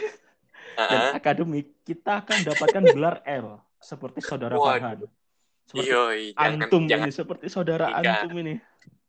dan 0.78 1.00
Heeh. 1.10 1.12
akademik, 1.18 1.66
kita 1.82 2.22
akan 2.22 2.38
dapatkan 2.46 2.84
gelar 2.94 3.16
L 3.26 3.58
seperti 3.82 4.22
saudara. 4.22 4.54
Farhan. 4.54 5.02
Seperti 5.68 5.92
Yoi, 5.92 6.22
jangan, 6.32 6.64
antum 6.64 6.82
jangan 6.88 7.08
ini 7.08 7.12
seperti 7.12 7.46
saudara 7.52 7.92
antum 7.92 8.32
ini. 8.40 8.56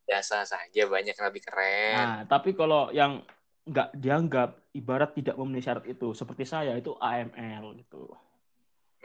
biasa 0.03 0.41
saja 0.43 0.81
banyak 0.89 1.13
yang 1.13 1.27
lebih 1.29 1.43
keren. 1.45 1.95
Nah, 1.95 2.19
tapi 2.25 2.57
kalau 2.57 2.89
yang 2.89 3.21
nggak 3.69 3.93
dianggap 3.93 4.57
ibarat 4.73 5.13
tidak 5.13 5.37
memenuhi 5.37 5.61
syarat 5.61 5.85
itu, 5.85 6.11
seperti 6.17 6.43
saya 6.49 6.73
itu 6.73 6.97
AML 6.97 7.77
gitu. 7.77 8.09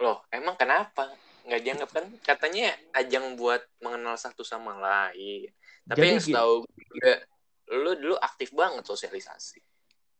Loh, 0.00 0.24
emang 0.32 0.56
kenapa? 0.56 1.12
Nggak 1.44 1.60
dianggap 1.60 1.90
kan? 1.92 2.06
Katanya 2.24 2.72
ajang 2.96 3.36
buat 3.36 3.60
mengenal 3.84 4.16
satu 4.16 4.40
sama 4.40 4.74
lain. 4.80 5.52
Tapi 5.84 6.00
Jadi 6.00 6.08
yang 6.08 6.24
setahu 6.24 6.54
gue 6.64 6.84
juga, 6.88 7.12
lu 7.72 7.92
dulu 7.96 8.16
aktif 8.20 8.52
banget 8.52 8.84
sosialisasi. 8.84 9.60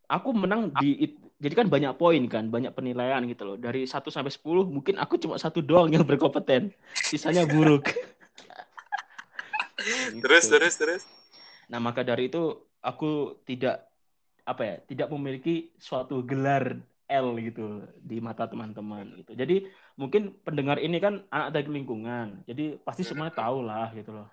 Aku 0.08 0.36
menang 0.36 0.68
di 0.80 1.16
jadi 1.40 1.54
kan 1.64 1.68
banyak 1.68 1.96
poin 1.96 2.20
kan, 2.28 2.48
banyak 2.48 2.72
penilaian 2.72 3.24
gitu 3.28 3.44
loh. 3.44 3.56
Dari 3.56 3.84
1 3.84 4.08
sampai 4.08 4.32
10 4.32 4.68
mungkin 4.68 4.96
aku 5.00 5.16
cuma 5.20 5.36
satu 5.36 5.64
doang 5.64 5.92
yang 5.92 6.04
berkompeten. 6.04 6.72
Sisanya 6.96 7.44
buruk. 7.44 7.90
Gitu. 9.84 10.24
Terus, 10.24 10.48
terus, 10.48 10.74
terus. 10.80 11.02
Nah, 11.68 11.76
maka 11.76 12.00
dari 12.00 12.32
itu 12.32 12.56
aku 12.80 13.36
tidak 13.44 13.84
apa 14.48 14.62
ya, 14.64 14.76
tidak 14.88 15.12
memiliki 15.12 15.76
suatu 15.76 16.24
gelar 16.24 16.80
L 17.04 17.36
gitu 17.36 17.84
di 18.00 18.16
mata 18.16 18.48
teman-teman 18.48 19.12
gitu. 19.20 19.36
Jadi 19.36 19.68
mungkin 20.00 20.32
pendengar 20.40 20.80
ini 20.80 20.96
kan 21.00 21.20
anak 21.28 21.52
dari 21.52 21.68
lingkungan. 21.68 22.48
Jadi 22.48 22.80
pasti 22.80 23.04
semuanya 23.04 23.36
tahu 23.36 23.60
lah 23.60 23.92
gitu 23.92 24.12
loh. 24.12 24.28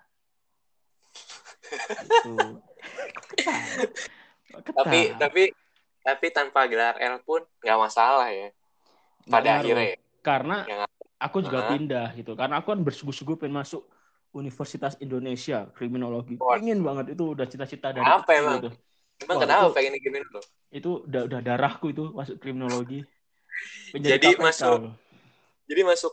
Gitu. 1.92 2.36
Tapi, 4.52 5.16
tapi, 5.16 5.42
tapi 6.04 6.26
tanpa 6.28 6.68
gelar 6.68 7.00
L 7.00 7.20
pun 7.24 7.40
nggak 7.64 7.78
masalah 7.80 8.28
ya. 8.28 8.52
Pada 9.24 9.58
ngaruh. 9.58 9.60
akhirnya 9.64 9.86
ya. 9.94 9.98
Karena 10.22 10.56
aku 11.18 11.36
juga 11.40 11.66
Hah? 11.66 11.68
pindah 11.72 12.08
gitu. 12.18 12.32
Karena 12.36 12.60
aku 12.60 12.74
kan 12.74 12.80
bersungguh-sungguh 12.84 13.36
pengen 13.40 13.62
masuk 13.62 13.88
Universitas 14.32 14.96
Indonesia 15.00 15.68
kriminologi. 15.76 16.40
Waduh. 16.40 16.60
Pengen 16.60 16.80
banget 16.84 17.06
itu 17.12 17.24
udah 17.36 17.46
cita-cita 17.48 17.92
dari 17.92 18.04
kecil 18.04 18.36
emang? 18.40 18.56
gitu. 18.60 18.70
Emang 19.22 19.36
Wah, 19.38 19.42
kenapa 19.44 19.64
itu- 19.68 19.74
pengen? 19.76 19.92
Itu 20.72 20.90
udah 21.04 21.22
udah 21.28 21.40
darahku 21.44 21.92
itu 21.92 22.02
masuk 22.16 22.36
kriminologi. 22.40 23.04
Jadi 23.92 24.32
KPK 24.32 24.40
masuk. 24.40 24.78
Jadi 25.68 25.82
masuk 25.84 26.12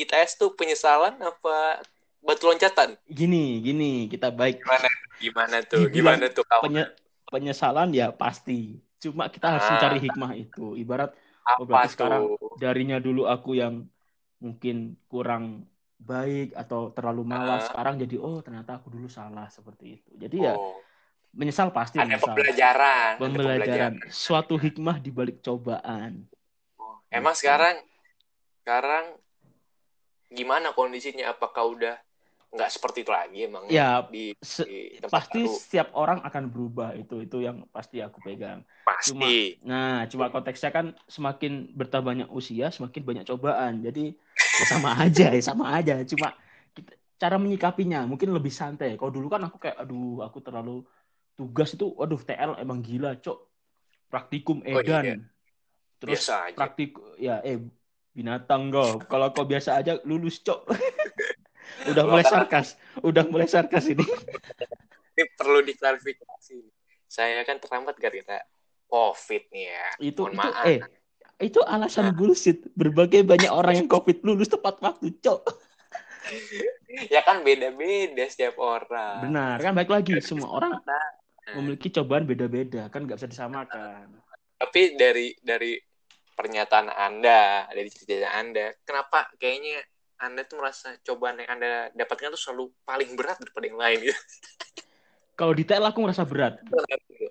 ITS 0.00 0.40
tuh 0.40 0.50
penyesalan 0.56 1.20
apa 1.20 1.84
batu 2.22 2.46
loncatan? 2.48 2.96
Gini, 3.10 3.58
gini, 3.60 4.06
kita 4.06 4.30
baik. 4.30 4.62
Gimana? 4.62 4.88
Gimana 5.18 5.56
tuh? 5.66 5.82
Gimana 5.90 6.24
tuh 6.30 6.44
kamu? 6.46 6.62
Penye- 6.66 6.92
penyesalan 7.28 7.90
ya 7.92 8.14
pasti. 8.14 8.78
Cuma 9.02 9.26
kita 9.26 9.58
harus 9.58 9.66
Ah. 9.66 9.70
mencari 9.74 9.98
hikmah 9.98 10.32
itu. 10.38 10.78
Ibarat 10.78 11.10
oh, 11.58 11.66
Apa 11.66 11.90
sekarang 11.90 12.38
tuh? 12.38 12.54
darinya 12.56 13.02
dulu 13.02 13.26
aku 13.26 13.58
yang 13.58 13.86
mungkin 14.38 14.98
kurang 15.06 15.66
baik 16.02 16.50
atau 16.58 16.90
terlalu 16.90 17.22
malas 17.22 17.62
uh. 17.62 17.66
sekarang 17.70 17.94
jadi 17.94 18.18
oh 18.18 18.42
ternyata 18.42 18.82
aku 18.82 18.90
dulu 18.90 19.06
salah 19.06 19.46
seperti 19.46 20.02
itu 20.02 20.10
jadi 20.18 20.50
ya 20.50 20.54
Oh, 20.58 20.82
menyesal 21.30 21.70
pasti 21.70 22.02
ada 22.02 22.18
menyesal 22.18 22.34
pembelajaran. 22.34 23.12
ada 23.14 23.22
pembelajaran 23.22 23.92
suatu 24.10 24.58
hikmah 24.58 24.98
di 24.98 25.14
balik 25.14 25.38
cobaan 25.46 26.26
Oh, 26.74 26.98
Emang 27.06 27.38
sekarang 27.38 27.78
sekarang 28.66 29.14
gimana 30.26 30.74
kondisinya? 30.74 31.30
Apakah 31.30 31.70
udah 31.70 31.94
nggak 32.52 32.70
seperti 32.70 32.98
itu 33.04 33.12
lagi 33.12 33.38
emang 33.48 33.64
ya 33.72 34.04
di, 34.12 34.36
se- 34.38 34.68
di 34.68 34.98
pasti 35.08 35.40
baru? 35.48 35.56
setiap 35.56 35.88
orang 35.96 36.18
akan 36.28 36.44
berubah 36.52 36.88
itu 36.94 37.14
itu 37.24 37.36
yang 37.40 37.64
pasti 37.72 38.04
aku 38.04 38.18
pegang 38.20 38.60
Pasti. 38.82 39.58
Nah, 39.66 40.06
cuma 40.10 40.30
konteksnya 40.34 40.70
kan 40.70 40.86
semakin 41.06 41.70
bertambahnya 41.78 42.26
usia, 42.30 42.70
semakin 42.70 43.02
banyak 43.08 43.24
cobaan. 43.30 43.82
Jadi 43.86 44.14
ya 44.58 44.64
sama 44.66 44.90
aja, 45.06 45.24
ya 45.34 45.42
sama 45.42 45.64
aja. 45.74 45.94
Cuma 46.06 46.34
kita, 46.76 46.92
cara 47.18 47.36
menyikapinya 47.38 48.06
mungkin 48.10 48.30
lebih 48.36 48.50
santai. 48.50 48.94
Kalau 48.98 49.10
dulu 49.14 49.26
kan 49.30 49.42
aku 49.46 49.56
kayak, 49.62 49.76
aduh, 49.82 50.22
aku 50.26 50.38
terlalu 50.42 50.82
tugas 51.38 51.70
itu, 51.74 51.86
waduh, 51.98 52.20
TL 52.22 52.52
emang 52.62 52.78
gila, 52.82 53.18
cok. 53.18 53.38
Praktikum 54.12 54.58
Oh, 54.66 54.82
edan. 54.82 55.04
iya. 55.04 55.14
Terus 56.02 56.22
praktik, 56.58 56.90
ya, 57.18 57.38
eh, 57.46 57.58
binatang 58.14 58.62
kau. 58.74 59.02
Kalau 59.10 59.26
kau 59.34 59.46
biasa 59.46 59.78
aja, 59.78 59.92
lulus, 60.06 60.42
cok. 60.46 60.60
udah 61.90 62.04
mulai 62.06 62.24
sarkas, 62.24 62.76
udah 63.00 63.24
mulai 63.28 63.48
sarkas 63.48 63.84
ini. 63.90 64.04
Ini 65.12 65.24
perlu 65.36 65.60
diklarifikasi. 65.60 66.58
Saya 67.04 67.44
kan 67.44 67.60
terlambat 67.60 68.00
gara-gara 68.00 68.40
COVID 68.88 69.42
nih 69.52 69.64
ya. 69.68 69.88
Itu, 70.00 70.24
Mohon 70.24 70.32
itu, 70.32 70.40
maaf. 70.40 70.64
eh, 70.64 70.78
itu 71.44 71.60
alasan 71.60 72.16
bullshit. 72.16 72.64
Berbagai 72.72 73.20
banyak 73.20 73.52
orang 73.52 73.84
yang 73.84 73.88
COVID 73.92 74.24
lulus 74.24 74.48
tepat 74.48 74.80
waktu, 74.80 75.12
cok. 75.20 75.42
Ya 76.92 77.24
kan 77.24 77.40
beda-beda 77.40 78.28
setiap 78.28 78.60
orang. 78.60 79.26
Benar, 79.26 79.56
kan 79.58 79.72
baik 79.72 79.90
lagi 79.90 80.12
semua 80.20 80.60
orang 80.60 80.76
Nah, 80.76 81.58
memiliki 81.58 81.90
cobaan 81.90 82.28
beda-beda, 82.28 82.86
kan 82.92 83.02
nggak 83.08 83.18
bisa 83.18 83.32
disamakan. 83.32 84.22
Tapi 84.60 84.94
dari 84.94 85.34
dari 85.42 85.74
pernyataan 86.36 86.92
Anda, 86.92 87.66
dari 87.72 87.90
cerita 87.90 88.30
Anda, 88.30 88.70
kenapa 88.86 89.32
kayaknya 89.40 89.82
Anda 90.22 90.46
tuh 90.46 90.62
merasa 90.62 90.94
cobaan 91.02 91.42
yang 91.42 91.50
Anda 91.58 91.90
dapatkan 91.98 92.30
tuh 92.30 92.38
selalu 92.38 92.64
paling 92.86 93.18
berat 93.18 93.42
daripada 93.42 93.66
yang 93.66 93.80
lain 93.82 93.98
gitu? 94.06 94.14
Kalau 95.38 95.52
detail 95.58 95.82
aku 95.82 95.98
ngerasa 96.06 96.22
berat, 96.22 96.54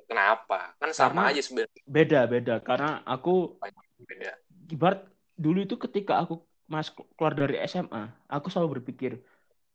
Kenapa? 0.09 0.75
Kan 0.75 0.91
sama 0.91 1.23
Karena- 1.23 1.31
aja 1.31 1.41
sebenarnya 1.41 1.81
beda-beda. 1.87 2.55
Karena 2.59 2.99
aku 3.07 3.55
beda. 4.03 4.35
ibarat 4.67 5.07
dulu 5.39 5.63
itu 5.63 5.79
ketika 5.79 6.19
aku 6.19 6.43
mas 6.67 6.91
keluar 6.91 7.31
dari 7.31 7.55
SMA, 7.63 8.11
aku 8.27 8.51
selalu 8.51 8.79
berpikir 8.79 9.23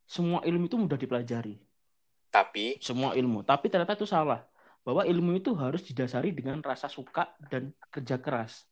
semua 0.04 0.44
ilmu 0.44 0.68
itu 0.68 0.76
mudah 0.76 1.00
dipelajari, 1.00 1.56
Tapi 2.28 2.76
semua 2.84 3.16
ilmu. 3.16 3.40
Tapi 3.42 3.72
ternyata 3.72 3.96
itu 3.96 4.04
salah, 4.04 4.44
bahwa 4.84 5.02
ilmu 5.02 5.40
itu 5.40 5.56
harus 5.56 5.80
didasari 5.82 6.30
dengan 6.30 6.60
rasa 6.60 6.86
suka 6.86 7.32
dan 7.48 7.72
kerja 7.88 8.20
keras. 8.20 8.68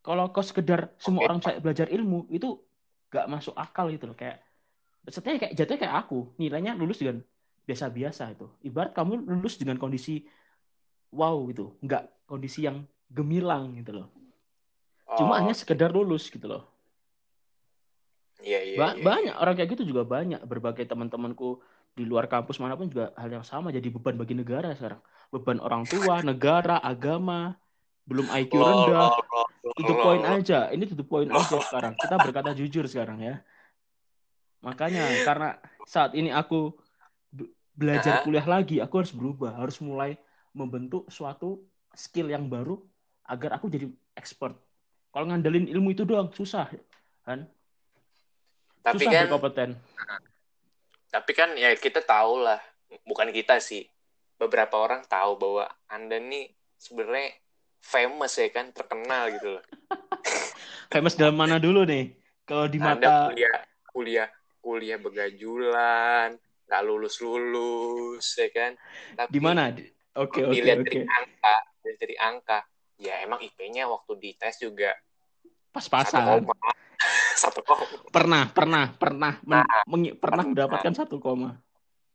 Kalau 0.00 0.32
kau 0.32 0.40
sekedar 0.40 0.96
semua 0.96 1.24
Oke. 1.24 1.26
orang 1.28 1.38
bisa 1.44 1.52
belajar 1.60 1.86
ilmu 1.92 2.26
itu 2.32 2.56
gak 3.08 3.26
masuk 3.28 3.54
akal 3.56 3.88
gitu 3.92 4.08
loh. 4.08 4.16
Kayak 4.16 4.44
setidaknya 5.08 5.40
kayak 5.48 5.54
jatuhnya 5.56 5.80
kayak 5.84 5.96
aku. 6.04 6.18
Nilainya 6.36 6.72
lulus 6.76 7.00
dengan 7.00 7.24
biasa-biasa 7.68 8.32
itu. 8.32 8.46
Ibarat 8.64 8.92
kamu 8.96 9.28
lulus 9.28 9.60
dengan 9.60 9.76
kondisi 9.76 10.24
wow 11.12 11.36
gitu. 11.52 11.76
Nggak 11.84 12.28
kondisi 12.28 12.64
yang 12.64 12.84
gemilang 13.08 13.76
gitu 13.80 14.04
loh. 14.04 14.08
Cuma 15.16 15.36
oh, 15.36 15.38
hanya 15.40 15.56
sekedar 15.56 15.88
lulus 15.92 16.28
gitu 16.28 16.44
loh. 16.48 16.68
Iya, 18.38 18.60
iya, 18.62 18.76
Ba- 18.78 18.94
iya. 18.94 19.02
banyak 19.02 19.34
orang 19.34 19.54
kayak 19.58 19.70
gitu 19.74 19.84
juga 19.88 20.06
banyak. 20.06 20.40
Berbagai 20.44 20.84
teman-temanku 20.86 21.58
di 21.96 22.06
luar 22.06 22.30
kampus 22.30 22.62
mana 22.62 22.78
pun 22.78 22.86
juga 22.86 23.10
hal 23.18 23.32
yang 23.32 23.42
sama. 23.42 23.74
Jadi 23.74 23.90
beban 23.90 24.14
bagi 24.14 24.36
negara 24.36 24.70
sekarang. 24.76 25.02
Beban 25.34 25.58
orang 25.58 25.84
tua 25.88 26.22
negara 26.28 26.78
agama. 26.78 27.58
Belum 28.08 28.24
IQ 28.32 28.52
Lol, 28.56 28.88
rendah. 28.88 29.12
lol, 29.12 29.37
to 29.74 29.82
the 29.84 29.96
point 29.98 30.24
aja. 30.24 30.68
Ini 30.72 30.84
to 30.88 30.96
the 30.96 31.06
point 31.06 31.30
aja 31.32 31.56
sekarang. 31.60 31.94
Kita 31.98 32.16
berkata 32.20 32.50
jujur 32.54 32.84
sekarang 32.88 33.20
ya. 33.20 33.40
Makanya 34.64 35.04
karena 35.22 35.58
saat 35.86 36.14
ini 36.18 36.34
aku 36.34 36.74
be- 37.30 37.52
belajar 37.74 38.22
kuliah 38.26 38.46
lagi 38.46 38.78
aku 38.82 39.04
harus 39.04 39.12
berubah. 39.14 39.58
Harus 39.58 39.78
mulai 39.82 40.16
membentuk 40.54 41.06
suatu 41.12 41.62
skill 41.94 42.30
yang 42.30 42.46
baru 42.46 42.80
agar 43.28 43.60
aku 43.60 43.68
jadi 43.68 43.86
expert. 44.16 44.56
Kalau 45.12 45.28
ngandelin 45.28 45.68
ilmu 45.68 45.92
itu 45.92 46.04
doang 46.04 46.32
susah 46.32 46.68
kan? 47.24 47.44
Tapi 48.84 49.04
susah 49.04 49.12
kan 49.12 49.22
berkompeten. 49.28 49.70
Tapi 51.08 51.32
kan 51.32 51.56
ya 51.56 51.72
kita 51.72 52.04
tahu 52.04 52.44
lah, 52.44 52.60
bukan 53.08 53.32
kita 53.32 53.60
sih. 53.60 53.88
Beberapa 54.38 54.78
orang 54.78 55.02
tahu 55.08 55.34
bahwa 55.40 55.64
Anda 55.90 56.20
nih 56.20 56.52
sebenarnya 56.78 57.34
famous 57.82 58.32
ya 58.38 58.48
kan, 58.50 58.70
terkenal 58.74 59.32
gitu 59.32 59.48
loh. 59.58 59.64
famous 60.92 61.14
dalam 61.16 61.36
mana 61.36 61.60
dulu 61.60 61.84
nih 61.84 62.16
kalau 62.48 62.66
di 62.68 62.78
Anda 62.80 62.96
mata 62.96 63.12
kuliah 63.28 63.56
kuliah 63.92 64.28
kuliah 64.58 64.98
begajulan, 65.00 66.36
nggak 66.68 66.82
lulus 66.84 67.20
lulus 67.24 68.26
ya 68.36 68.48
kan. 68.52 68.72
Tapi 69.16 69.30
di 69.32 69.40
mana 69.40 69.72
Di- 69.72 69.88
oke 70.16 70.40
oke 70.44 70.54
dilihat 70.56 70.84
dari 70.84 71.00
angka, 71.04 71.56
dilihat 71.80 71.98
dari 72.00 72.16
angka, 72.16 72.58
ya 72.98 73.14
emang 73.24 73.40
IP-nya 73.40 73.86
waktu 73.88 74.12
dites 74.18 74.58
juga 74.60 74.92
satu 74.92 75.72
pas-pasan 75.74 76.42
satu 77.42 77.60
koma. 77.62 77.86
pernah 78.10 78.42
pernah 78.50 78.84
pernah 78.98 79.32
Nah, 79.46 79.62
pernah 79.86 80.12
pernah. 80.18 80.44
mendapatkan 80.44 80.94
satu 80.96 81.22
koma 81.22 81.54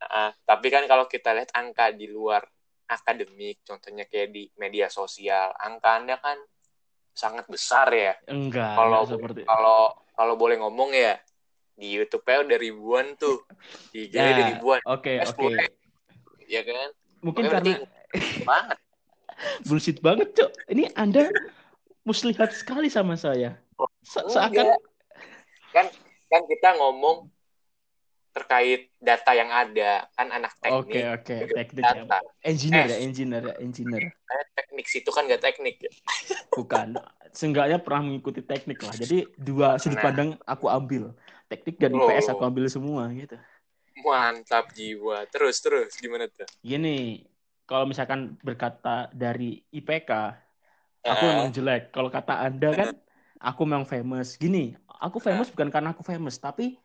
Nah, 0.04 0.36
tapi 0.44 0.68
kan 0.68 0.84
kalau 0.84 1.08
kita 1.08 1.32
lihat 1.32 1.56
angka 1.56 1.96
di 1.96 2.12
luar 2.12 2.44
akademik, 2.88 3.64
contohnya 3.64 4.06
kayak 4.06 4.30
di 4.32 4.44
media 4.60 4.88
sosial, 4.92 5.54
angka 5.58 5.90
Anda 5.98 6.16
kan 6.20 6.38
sangat 7.14 7.46
besar 7.48 7.88
ya. 7.94 8.14
enggak 8.28 8.74
Kalau 8.76 9.02
seperti 9.06 9.42
kalau 9.46 9.94
kalau 10.14 10.34
boleh 10.38 10.58
ngomong 10.62 10.94
ya 10.94 11.18
di 11.74 11.98
YouTube-nya 11.98 12.46
udah 12.46 12.58
ribuan 12.60 13.06
tuh, 13.18 13.42
di 13.90 14.06
IG 14.10 14.14
Ya, 14.14 14.30
udah 14.30 14.46
ribuan, 14.54 14.80
oke 14.86 15.10
Tes 15.10 15.30
oke 15.34 15.42
boleh. 15.42 15.70
ya 16.46 16.62
kan? 16.62 16.90
mungkin 17.24 17.44
Makanya 17.48 17.56
karena 17.64 17.74
banget. 18.44 18.80
bullshit 19.68 19.98
banget 20.00 20.30
cok 20.38 20.52
ini 20.72 20.88
anda 20.94 21.28
muslihat 22.04 22.52
sekali 22.54 22.88
sama 22.92 23.16
saya 23.16 23.58
Se- 24.04 24.28
seakan 24.28 24.76
kan 25.74 25.88
kan 26.30 26.42
kita 26.46 26.70
ngomong 26.78 27.28
terkait 28.34 28.90
data 28.98 29.32
yang 29.32 29.48
ada. 29.48 30.10
Kan 30.12 30.28
anak 30.28 30.58
oke 30.58 30.90
teknik. 30.90 31.04
Oke 31.14 31.36
juga 31.40 31.54
teknik 31.56 31.84
ya. 31.84 31.94
data. 32.02 32.18
Engineer 32.42 32.84
Eh. 32.84 32.90
ya 32.90 32.98
engineer 33.00 33.44
ya 33.46 33.56
engineer. 33.62 34.02
Saya 34.26 34.44
teknik 34.54 34.86
situ 34.90 35.10
kan 35.10 35.24
nggak 35.24 35.42
teknik 35.42 35.76
ya. 35.80 35.92
Bukan. 36.58 36.98
Seenggaknya 37.30 37.78
pernah 37.78 38.02
mengikuti 38.06 38.42
teknik 38.42 38.78
lah. 38.78 38.94
Jadi 38.94 39.26
dua 39.36 39.78
sudut 39.78 39.98
Nah. 39.98 40.06
pandang 40.06 40.30
aku 40.44 40.66
ambil. 40.68 41.14
Teknik 41.46 41.78
dan 41.78 41.94
Oh. 41.94 42.06
IPS 42.06 42.30
aku 42.30 42.42
ambil 42.44 42.66
semua 42.68 43.06
gitu. 43.10 43.38
Mantap 43.96 44.74
jiwa. 44.74 45.24
Terus 45.30 45.62
terus 45.62 45.94
gimana 45.96 46.26
tuh? 46.28 46.50
Gini 46.60 47.26
kalau 47.64 47.86
misalkan 47.86 48.36
berkata 48.42 49.08
dari 49.10 49.62
IPK 49.70 50.10
aku 51.02 51.24
memang 51.24 51.50
jelek. 51.50 51.90
Kalau 51.90 52.10
kata 52.10 52.44
anda 52.44 52.70
kan 52.70 52.90
aku 53.38 53.62
memang 53.64 53.86
famous. 53.86 54.36
Gini 54.36 54.74
aku 54.90 55.18
famous 55.18 55.50
bukan 55.50 55.70
karena 55.70 55.94
aku 55.94 56.02
famous 56.02 56.36
tapi 56.36 56.82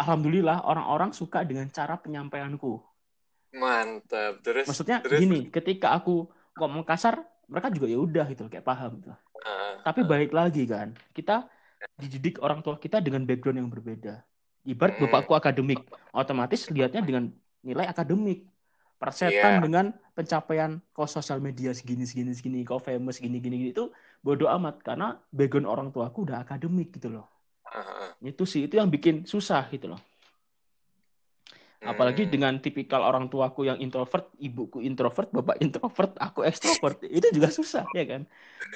alhamdulillah 0.00 0.66
orang-orang 0.66 1.10
suka 1.14 1.42
dengan 1.48 1.66
cara 1.70 1.94
penyampaianku. 2.00 2.82
Mantap. 3.54 4.42
Terus 4.42 4.66
maksudnya 4.68 4.98
terus? 5.04 5.20
gini 5.22 5.46
ketika 5.54 5.94
aku 5.94 6.26
ngomong 6.58 6.82
kasar 6.82 7.22
mereka 7.46 7.68
juga 7.70 7.86
ya 7.86 7.98
udah 8.00 8.24
gitu 8.32 8.50
kayak 8.50 8.66
paham 8.66 8.98
gitu. 8.98 9.14
Ah, 9.44 9.76
tapi 9.86 10.00
balik 10.02 10.32
lagi 10.32 10.64
kan 10.64 10.96
kita 11.12 11.46
dididik 12.00 12.40
orang 12.40 12.64
tua 12.64 12.80
kita 12.80 12.98
dengan 12.98 13.22
background 13.28 13.58
yang 13.62 13.70
berbeda. 13.70 14.24
Ibarat 14.64 14.96
Hmm. 14.96 15.02
bapakku 15.06 15.32
akademik 15.36 15.80
otomatis 16.10 16.66
lihatnya 16.72 17.04
dengan 17.04 17.24
nilai 17.62 17.86
akademik. 17.86 18.48
Persetan 18.98 19.60
Iya. 19.60 19.60
dengan 19.60 19.86
pencapaian 20.16 20.80
kau 20.96 21.04
sosial 21.04 21.38
media 21.42 21.74
segini 21.76 22.08
segini 22.08 22.32
segini 22.32 22.64
kau 22.64 22.80
famous 22.80 23.20
gini 23.20 23.36
gini 23.42 23.60
gini 23.60 23.70
itu 23.76 23.92
bodoh 24.24 24.48
amat 24.56 24.80
karena 24.80 25.20
background 25.34 25.68
orang 25.68 25.88
tuaku 25.92 26.24
udah 26.24 26.40
akademik 26.40 26.94
gitu 26.96 27.12
loh 27.12 27.26
ah. 27.74 28.10
itu 28.24 28.44
sih 28.48 28.60
itu 28.66 28.74
yang 28.80 28.88
bikin 28.88 29.26
susah 29.28 29.66
gitu 29.74 29.90
loh. 29.92 30.00
Apalagi 31.84 32.24
Hmm. 32.24 32.32
dengan 32.32 32.52
tipikal 32.64 33.04
orang 33.04 33.28
tuaku 33.28 33.68
yang 33.68 33.76
introvert 33.76 34.32
ibuku 34.40 34.80
introvert 34.80 35.28
bapak 35.28 35.60
introvert 35.64 36.16
aku 36.16 36.40
ekstrovert 36.48 36.96
itu 37.04 37.28
juga 37.28 37.52
susah 37.52 37.84
ya 37.92 38.04
kan? 38.08 38.22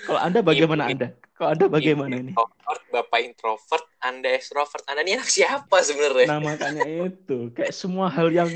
Kalau 0.05 0.21
anda 0.21 0.45
bagaimana 0.45 0.93
Ibu- 0.93 0.93
anda? 0.93 1.09
kalau 1.33 1.49
anda 1.57 1.67
bagaimana 1.73 2.15
ini? 2.21 2.33
Introvert, 2.37 2.83
bapak 2.93 3.21
introvert 3.25 3.85
anda 4.05 4.29
extrovert 4.37 4.85
anda 4.85 5.01
ini 5.01 5.17
anak 5.17 5.31
siapa 5.33 5.77
sebenarnya? 5.81 6.29
Nah 6.29 6.39
makanya 6.45 6.83
itu. 6.85 7.39
Kayak 7.57 7.73
semua 7.73 8.07
hal 8.13 8.29
yang 8.29 8.51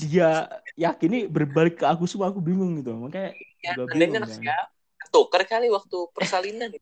dia 0.00 0.48
yakini 0.72 1.28
berbalik 1.28 1.76
ke 1.76 1.84
aku 1.84 2.08
semua 2.08 2.32
aku 2.32 2.40
bingung 2.40 2.80
gitu. 2.80 2.96
Makanya 2.96 3.36
ya, 3.60 3.76
anda 3.76 4.04
ini 4.08 4.16
anak 4.16 4.30
kan. 4.32 4.40
siapa? 4.40 4.64
Tuker 5.12 5.42
kali 5.44 5.68
waktu 5.68 5.98
persalinan 6.16 6.72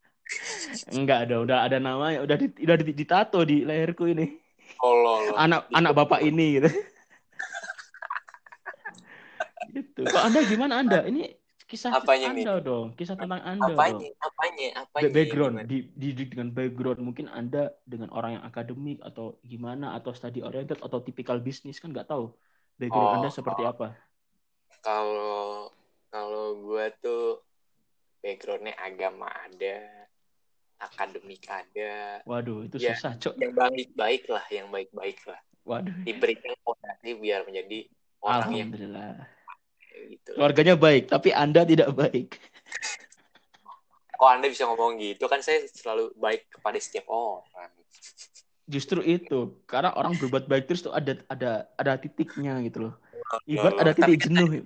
Enggak 0.95 1.27
ada, 1.27 1.35
udah 1.43 1.59
ada 1.67 1.79
namanya, 1.83 2.23
udah 2.23 2.37
di, 2.39 2.47
udah 2.63 2.77
ditato 2.79 3.41
di 3.43 3.67
leherku 3.67 4.07
ini. 4.07 4.39
Oh. 4.81 5.35
Anak 5.35 5.67
anak 5.75 5.93
bapak 5.93 6.23
ini 6.23 6.63
gitu. 6.63 6.71
gitu. 9.75 10.03
Kok 10.07 10.25
Anda 10.31 10.41
gimana 10.47 10.75
Anda? 10.81 11.01
Ini 11.05 11.35
kisah 11.71 11.95
Apanya 11.95 12.35
Anda 12.35 12.55
dong, 12.59 12.99
kisah 12.99 13.15
tentang 13.15 13.43
Anda 13.47 13.75
apanya? 13.79 14.11
dong. 14.11 14.19
Apanya? 14.19 14.69
Apanya? 14.83 15.07
Ba- 15.07 15.15
background 15.15 15.55
Gimana? 15.63 15.71
di, 15.71 15.79
dididik 15.95 16.29
dengan 16.35 16.51
background 16.51 16.99
mungkin 16.99 17.27
anda 17.31 17.71
dengan 17.87 18.11
orang 18.11 18.39
yang 18.39 18.45
akademik 18.47 18.99
atau 19.07 19.39
gimana 19.47 19.95
atau 19.95 20.11
study 20.11 20.43
oriented 20.43 20.83
atau 20.83 20.99
tipikal 20.99 21.39
bisnis 21.39 21.79
kan 21.79 21.95
nggak 21.95 22.11
tahu 22.11 22.35
background 22.75 23.07
Oh, 23.07 23.17
anda 23.23 23.31
seperti 23.31 23.63
apa 23.63 23.95
Kalau 24.83 25.71
kalau 26.11 26.59
gue 26.59 26.87
tuh 26.99 27.39
backgroundnya 28.19 28.75
agama 28.83 29.31
ada, 29.31 30.00
akademik 30.81 31.45
ada, 31.47 32.25
waduh 32.25 32.65
itu 32.65 32.81
Ya. 32.81 32.97
susah 32.97 33.15
cok 33.21 33.37
yang 33.37 33.53
baik-baik 33.53 34.23
lah, 34.33 34.45
yang 34.49 34.67
baik-baik 34.73 35.21
lah. 35.29 35.41
waduh 35.63 35.93
Diberikan 36.03 36.57
fondasi 36.65 37.21
biar 37.21 37.45
menjadi 37.45 37.85
orang 38.25 38.51
yang 38.57 38.69
alhamdulillah 38.73 39.13
gitu. 40.09 40.31
keluarganya 40.33 40.75
baik 40.81 41.13
tapi 41.13 41.29
anda 41.37 41.63
tidak 41.69 41.93
baik 41.93 42.41
Kok 44.21 44.29
anda 44.29 44.53
bisa 44.53 44.69
ngomong 44.69 45.01
gitu? 45.01 45.25
Kan 45.33 45.41
saya 45.41 45.65
selalu 45.65 46.13
baik 46.13 46.45
kepada 46.53 46.77
setiap 46.77 47.09
orang. 47.09 47.73
justru 48.71 49.01
itu 49.03 49.59
karena 49.67 49.91
orang 49.97 50.15
berbuat 50.15 50.47
baik 50.47 50.71
terus 50.71 50.85
tuh 50.85 50.95
ada 50.95 51.19
ada 51.27 51.67
ada 51.75 51.99
titiknya 51.99 52.61
gitu 52.63 52.87
loh 52.87 52.95
ibarat 53.43 53.83
ada 53.83 53.93
titik 53.97 54.23
jenuh 54.31 54.63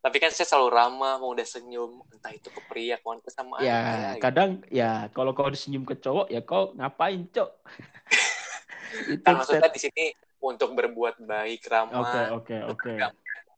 Tapi 0.00 0.16
kan 0.22 0.30
saya 0.30 0.46
selalu 0.46 0.68
ramah, 0.70 1.18
mau 1.18 1.34
udah 1.34 1.42
senyum, 1.42 1.98
entah 2.14 2.30
itu 2.30 2.46
ke 2.46 2.60
pria, 2.70 2.96
kawan 3.02 3.18
sama 3.26 3.58
ya 3.58 3.74
anda. 3.74 4.14
gitu. 4.14 4.22
kadang 4.22 4.50
ya 4.70 5.10
kalau 5.10 5.34
kau 5.34 5.50
disenyum 5.50 5.82
ke 5.82 5.98
cowok 5.98 6.30
ya 6.30 6.40
kau 6.46 6.76
ngapain 6.78 7.26
cok 7.32 7.50
itu 9.12 9.24
Kan 9.26 9.34
maksudnya 9.42 9.70
di 9.72 9.80
sini 9.82 10.04
untuk 10.38 10.78
berbuat 10.78 11.20
baik, 11.26 11.66
oke 11.66 11.70
ramah, 11.72 12.26
oke 12.38 12.56
oke 12.70 12.92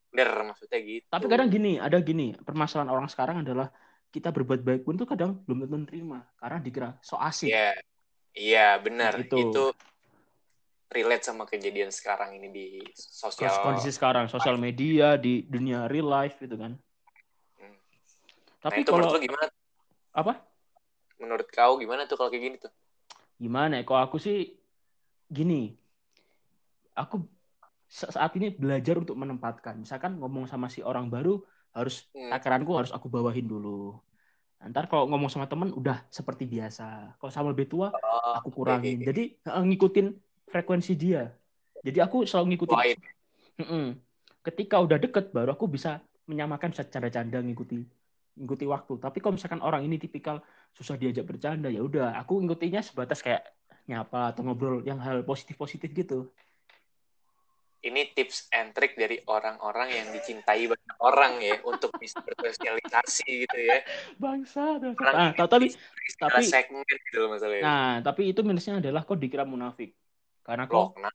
bener 0.08 0.30
maksudnya 0.50 0.78
gitu. 0.80 1.06
Tapi 1.06 1.26
kadang 1.28 1.48
gini, 1.52 1.76
ada 1.76 2.00
gini, 2.00 2.32
permasalahan 2.40 2.90
orang 2.90 3.08
sekarang 3.12 3.44
adalah 3.44 3.68
kita 4.08 4.32
berbuat 4.32 4.64
baik 4.64 4.82
pun 4.88 4.96
tuh 4.96 5.04
kadang 5.04 5.44
belum 5.44 5.68
tentu 5.68 5.76
nerima 5.84 6.24
karena 6.40 6.58
dikira 6.64 6.90
so 7.04 7.20
asik. 7.20 7.52
Iya, 7.52 7.70
iya 8.32 8.68
benar. 8.80 9.20
Itu. 9.20 9.36
Itu. 9.36 9.64
Relate 10.88 11.24
sama 11.24 11.44
kejadian 11.44 11.92
sekarang 11.92 12.36
ini 12.40 12.48
di 12.48 12.66
sosial. 12.96 13.52
Kondisi 13.60 13.92
sekarang 13.92 14.26
sosial 14.32 14.56
media 14.56 15.20
di 15.20 15.44
dunia 15.44 15.84
real 15.86 16.08
life 16.08 16.40
gitu 16.40 16.56
kan. 16.56 16.72
Hmm. 17.60 17.76
Tapi 18.64 18.80
nah, 18.80 18.84
itu 18.84 18.90
kalau 18.90 19.04
menurut 19.04 19.22
gimana? 19.22 19.46
apa? 20.16 20.32
Menurut 21.18 21.48
kau 21.52 21.76
gimana 21.76 22.08
tuh 22.08 22.16
kalau 22.16 22.30
kayak 22.32 22.42
gini 22.42 22.56
tuh? 22.56 22.72
Gimana 23.36 23.80
ya? 23.80 23.84
Kalau 23.84 24.00
aku 24.00 24.16
sih 24.16 24.56
gini. 25.28 25.76
Aku 26.98 27.28
sa- 27.86 28.10
saat 28.10 28.34
ini 28.34 28.50
belajar 28.50 28.98
untuk 28.98 29.14
menempatkan. 29.14 29.78
Misalkan 29.78 30.18
ngomong 30.18 30.48
sama 30.50 30.66
si 30.72 30.82
orang 30.82 31.12
baru 31.12 31.38
harus 31.76 32.08
Hmm. 32.16 32.32
takaranku 32.32 32.74
harus 32.74 32.90
aku 32.90 33.06
bawahin 33.12 33.46
dulu. 33.46 33.94
Ntar 34.58 34.90
kalau 34.90 35.06
ngomong 35.06 35.30
sama 35.30 35.46
temen 35.46 35.70
udah 35.70 36.02
seperti 36.10 36.48
biasa. 36.50 37.14
Kalau 37.20 37.30
sama 37.30 37.54
lebih 37.54 37.70
tua 37.70 37.94
Oh, 37.94 38.32
aku 38.34 38.50
kurangin. 38.50 38.98
oke. 38.98 39.06
Jadi 39.06 39.22
ngikutin 39.46 40.06
frekuensi 40.48 40.92
dia. 40.98 41.28
Jadi 41.84 41.98
aku 42.02 42.26
selalu 42.26 42.56
ngikutin. 42.56 42.74
Wah, 42.76 42.86
itu. 42.88 43.08
Mm-mm. 43.62 43.86
Ketika 44.42 44.80
udah 44.80 44.98
deket 44.98 45.30
baru 45.30 45.54
aku 45.54 45.68
bisa 45.68 46.00
menyamakan 46.28 46.72
secara 46.72 47.08
canda 47.12 47.40
ngikuti 47.42 47.82
ngikuti 48.38 48.64
waktu. 48.70 49.02
Tapi 49.02 49.18
kalau 49.18 49.34
misalkan 49.34 49.60
orang 49.60 49.82
ini 49.82 49.98
tipikal 49.98 50.38
susah 50.72 50.94
diajak 50.94 51.26
bercanda 51.26 51.66
ya 51.66 51.82
udah 51.82 52.14
aku 52.22 52.38
ngikutinya 52.38 52.80
sebatas 52.80 53.18
kayak 53.18 53.42
nyapa 53.90 54.30
atau 54.30 54.46
ngobrol 54.46 54.84
yang 54.86 55.02
hal 55.02 55.26
positif-positif 55.26 55.90
gitu. 55.90 56.30
Ini 57.78 58.10
tips 58.10 58.50
and 58.50 58.74
trick 58.74 58.98
dari 58.98 59.22
orang-orang 59.30 59.94
yang 59.94 60.06
dicintai 60.10 60.66
banyak 60.66 60.96
orang 60.98 61.38
ya 61.42 61.56
untuk 61.70 61.94
bisa 61.98 62.18
bersosialisasi 62.22 63.46
gitu 63.46 63.58
ya. 63.58 63.82
Bangsa. 64.18 64.78
Orang 64.82 64.94
Nah, 64.98 65.30
ta- 65.34 65.50
tapi 65.50 65.74
tapi 66.18 66.42
segmen 66.46 66.82
gitu 66.84 67.26
loh 67.26 67.38
masalahnya. 67.38 67.62
nah, 67.62 67.92
tapi 68.02 68.34
itu 68.34 68.40
minusnya 68.42 68.82
adalah 68.82 69.06
kau 69.06 69.14
dikira 69.18 69.46
munafik. 69.46 69.94
Karena 70.48 70.64
kenapa? 70.64 71.12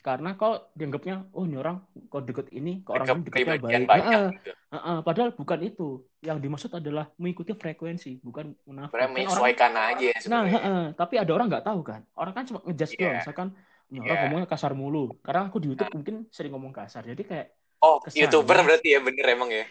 karena 0.00 0.32
kau 0.32 0.56
dianggapnya 0.72 1.28
oh 1.36 1.44
ini 1.44 1.60
orang 1.60 1.76
kau 2.08 2.24
deket 2.24 2.48
ini 2.56 2.80
ke 2.80 2.88
orang 2.88 3.20
ini 3.20 3.24
deketnya 3.28 3.52
baik. 3.52 3.84
banyak 3.84 4.08
Heeh. 4.08 4.28
gitu. 4.32 4.50
Heeh, 4.72 4.96
padahal 5.04 5.30
bukan 5.36 5.60
itu. 5.60 5.88
Yang 6.20 6.38
dimaksud 6.40 6.70
adalah 6.72 7.04
mengikuti 7.16 7.52
frekuensi, 7.52 8.16
bukan 8.24 8.56
munafik. 8.64 8.96
Sebenarnya 8.96 9.28
Kan 9.60 9.72
orang, 9.76 9.92
aja 9.92 10.08
nah, 10.08 10.20
sebenarnya. 10.20 10.52
heeh, 10.56 10.84
tapi 10.96 11.14
ada 11.20 11.30
orang 11.36 11.46
nggak 11.52 11.64
tahu 11.64 11.80
kan. 11.84 12.00
Orang 12.16 12.32
kan 12.32 12.44
cuma 12.48 12.64
ngejudge 12.64 12.96
Iya. 12.96 13.00
doang. 13.02 13.16
Misalkan 13.20 13.48
ini 13.90 13.98
orang 14.00 14.08
Iya. 14.08 14.22
ngomongnya 14.24 14.48
kasar 14.48 14.72
mulu. 14.72 15.04
Karena 15.20 15.40
aku 15.44 15.56
di 15.60 15.66
YouTube 15.68 15.92
mungkin 15.92 16.16
sering 16.32 16.52
ngomong 16.56 16.72
kasar. 16.72 17.04
Jadi 17.04 17.20
kayak 17.20 17.46
Oh, 17.80 17.96
Kesannya- 18.00 18.28
youtuber 18.28 18.56
berarti 18.60 18.88
ya 18.92 19.00
bener 19.00 19.26
emang 19.32 19.48
ya. 19.48 19.64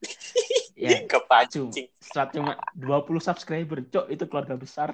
ya 0.76 1.04
Kepancing. 1.04 1.68
cuma 2.32 2.52
20 2.76 3.20
subscriber, 3.20 3.80
cok 3.84 4.06
itu 4.08 4.24
keluarga 4.24 4.56
besar. 4.56 4.92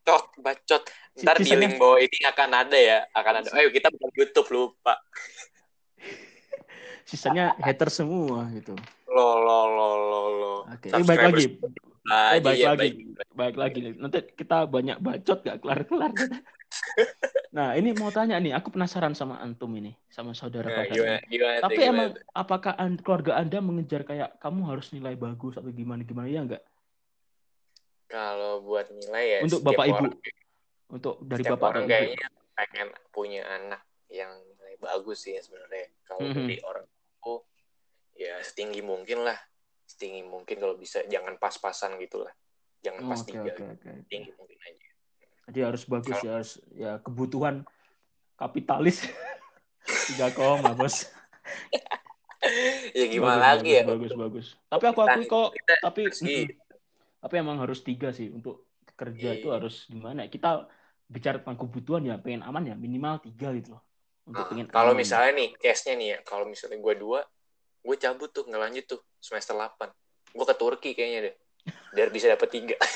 Bacot, 0.00 0.24
bacot. 0.40 0.82
Ntar 1.20 1.36
di 1.44 1.52
link 1.52 1.76
bawah 1.76 2.00
ini 2.00 2.24
akan 2.24 2.50
ada 2.56 2.78
ya, 2.78 2.98
akan 3.12 3.32
ada. 3.44 3.48
Ayo 3.52 3.68
kita 3.68 3.92
bukan 3.92 4.10
YouTube 4.16 4.48
lupa. 4.48 4.96
Sisanya 7.08 7.52
hater 7.60 7.92
semua 7.92 8.48
gitu. 8.56 8.72
Lo 9.10 9.44
lo 9.44 9.58
lo 9.68 9.88
lo 9.98 10.20
lo. 10.40 10.54
Oke, 10.72 10.88
ini 10.88 11.04
baik 11.04 11.20
lagi. 11.20 11.44
Nah, 12.00 12.32
Eh, 12.32 12.40
baik 12.40 12.58
iya, 12.58 12.68
lagi. 12.72 12.80
baik. 12.80 12.94
Baik 13.36 13.56
lagi. 13.60 13.80
Nanti 14.00 14.18
kita 14.32 14.64
banyak 14.64 14.96
bacot 15.04 15.44
gak 15.44 15.60
kelar-kelar. 15.60 16.10
nah, 17.56 17.76
ini 17.76 17.92
mau 17.92 18.08
tanya 18.08 18.40
nih, 18.40 18.56
aku 18.56 18.72
penasaran 18.72 19.12
sama 19.12 19.36
antum 19.42 19.68
ini, 19.76 19.92
sama 20.08 20.32
saudara 20.32 20.70
Nah, 20.70 20.86
gimana, 20.88 21.18
gimana, 21.28 21.58
Tapi 21.60 21.74
gimana 21.76 21.90
emang 21.92 22.10
apakah 22.32 22.72
an- 22.80 23.02
keluarga 23.04 23.36
Anda 23.36 23.58
mengejar 23.60 24.08
kayak 24.08 24.40
kamu 24.40 24.60
harus 24.64 24.88
nilai 24.96 25.12
bagus 25.18 25.60
atau 25.60 25.68
gimana 25.68 26.06
gimana 26.06 26.30
ya 26.30 26.40
enggak? 26.40 26.62
Kalau 28.10 28.60
buat 28.66 28.90
nilai 28.90 29.24
ya 29.38 29.40
Untuk 29.46 29.62
bapak 29.62 29.86
ibu, 29.86 29.94
orang, 29.94 30.14
untuk 30.90 31.14
dari 31.22 31.42
bapak 31.46 31.68
orang 31.70 31.84
ibu. 31.86 31.90
kayaknya 31.94 32.26
pengen 32.58 32.88
punya 33.14 33.42
anak 33.46 33.82
yang 34.10 34.34
nilai 34.58 34.74
bagus 34.82 35.22
sih 35.24 35.38
ya 35.38 35.40
sebenarnya. 35.46 35.86
Kalau 36.02 36.26
Mhm. 36.26 36.34
dari 36.34 36.56
orang 36.66 36.86
tua 37.22 37.38
ya 38.18 38.34
setinggi 38.42 38.82
mungkin 38.82 39.22
lah, 39.22 39.38
setinggi 39.86 40.26
mungkin 40.26 40.58
kalau 40.58 40.74
bisa 40.74 41.06
jangan 41.06 41.38
pas-pasan 41.38 41.96
gitu 42.02 42.26
lah, 42.26 42.34
jangan 42.82 43.06
Oh, 43.06 43.10
pas 43.14 43.20
Oke 43.22 43.30
tiga, 43.30 43.54
oke 43.54 43.64
oke. 43.78 43.90
tinggi 44.10 44.30
mungkin 44.34 44.58
aja. 44.66 44.88
Jadi 45.50 45.58
harus 45.62 45.82
bagus 45.86 46.18
ya, 46.20 46.32
harus 46.36 46.52
ya 46.74 46.98
kebutuhan 46.98 47.62
kapitalis 48.34 49.00
tiga 50.10 50.34
koma 50.34 50.74
bos. 50.74 51.06
ya 52.98 53.04
gimana 53.06 53.38
Bagus, 53.38 53.62
lagi 53.62 53.70
ya? 53.78 53.82
Bagus 53.86 54.12
bagus. 54.18 54.46
Tapi 54.66 54.84
aku 54.90 55.00
akui 55.06 55.24
kok, 55.30 55.48
Kita 55.54 55.74
tapi 55.80 56.02
gitu. 56.10 56.59
Tapi 57.20 57.34
emang 57.36 57.60
harus 57.60 57.84
tiga 57.84 58.10
sih 58.10 58.32
untuk 58.32 58.72
kerja 58.96 59.36
itu 59.36 59.48
Iya. 59.48 59.54
harus 59.60 59.84
gimana? 59.86 60.24
ya, 60.26 60.28
Kita 60.32 60.64
bicara 61.10 61.36
tentang 61.40 61.58
kebutuhan 61.60 62.02
ya 62.06 62.16
pengen 62.16 62.42
aman 62.44 62.64
ya 62.64 62.74
minimal 62.76 63.20
tiga 63.20 63.52
gitu 63.52 63.76
loh. 63.76 63.82
Untuk 64.24 64.44
Nah, 64.44 64.48
pengen 64.50 64.66
kalau 64.72 64.92
aman. 64.92 65.00
misalnya 65.04 65.32
nih, 65.36 65.48
case-nya 65.58 65.94
nih 65.96 66.08
ya, 66.14 66.18
kalau 66.24 66.44
misalnya 66.48 66.78
gue 66.80 66.94
dua, 66.96 67.20
gue 67.80 67.96
cabut 67.96 68.30
tuh, 68.30 68.44
nggak 68.46 68.60
lanjut 68.60 68.84
tuh, 68.86 69.00
semester 69.20 69.56
8. 69.56 69.90
Gue 70.32 70.46
ke 70.46 70.54
Turki 70.56 70.90
kayaknya 70.94 71.20
deh, 71.30 71.34
biar 71.96 72.08
bisa 72.14 72.30
dapet 72.30 72.48
tiga. 72.52 72.76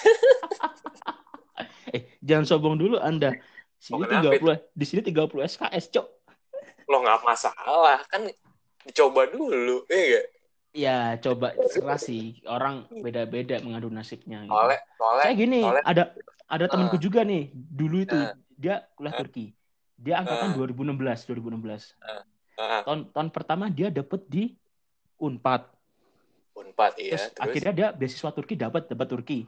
eh 1.95 2.03
jangan 2.23 2.45
sombong 2.47 2.77
dulu 2.79 2.97
Anda. 3.01 3.35
Sini 3.77 4.01
Oh, 4.01 4.09
kenapa 4.09 4.41
30 4.41 4.57
di 4.73 4.85
sini 4.89 5.01
30 5.05 5.45
SKS, 5.45 5.85
Cok. 5.93 6.07
Lo 6.89 7.05
nggak 7.05 7.21
masalah, 7.25 8.01
kan 8.09 8.29
dicoba 8.85 9.29
dulu, 9.29 9.85
iya 9.89 10.21
nggak? 10.21 10.27
Ya, 10.75 11.15
coba 11.23 11.55
serah 11.71 11.97
sih. 11.97 12.43
Orang 12.45 12.91
beda-beda 12.91 13.63
mengadu 13.63 13.87
nasibnya. 13.89 14.43
Gitu. 14.43 14.51
Soalnya, 14.51 14.81
soalnya, 14.99 15.23
Saya 15.23 15.35
gini, 15.39 15.61
soalnya- 15.63 15.87
ada 15.87 16.03
ada 16.45 16.65
temanku 16.67 16.99
Ah. 16.99 17.03
juga 17.03 17.21
nih. 17.23 17.45
Dulu 17.55 17.97
itu 18.03 18.19
Ah. 18.19 18.35
dia 18.53 18.83
kuliah 18.93 19.15
Ah. 19.15 19.19
Turki. 19.23 19.47
Dia 19.95 20.15
angkatan 20.19 20.51
Ah. 20.51 20.55
2016, 20.59 21.23
2016. 21.25 21.95
ah, 22.03 22.27
Tahun 22.83 23.07
tahun 23.09 23.29
pertama 23.31 23.67
dia 23.67 23.87
dapet 23.89 24.27
di 24.27 24.51
Unpad. 25.17 25.63
Unpad, 26.55 26.93
iya, 26.99 27.19
Terus, 27.19 27.25
terus, 27.31 27.43
akhirnya 27.43 27.73
dia 27.73 27.89
beasiswa 27.91 28.31
Turki 28.31 28.55
dapat 28.55 28.87
dapat 28.87 29.07
Turki. 29.09 29.39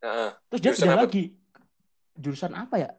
Heeh. 0.00 0.30
Terus 0.52 0.60
dia 0.76 0.92
apa? 0.92 1.04
lagi. 1.04 1.32
Jurusan 2.12 2.52
apa 2.52 2.76
ya? 2.76 2.90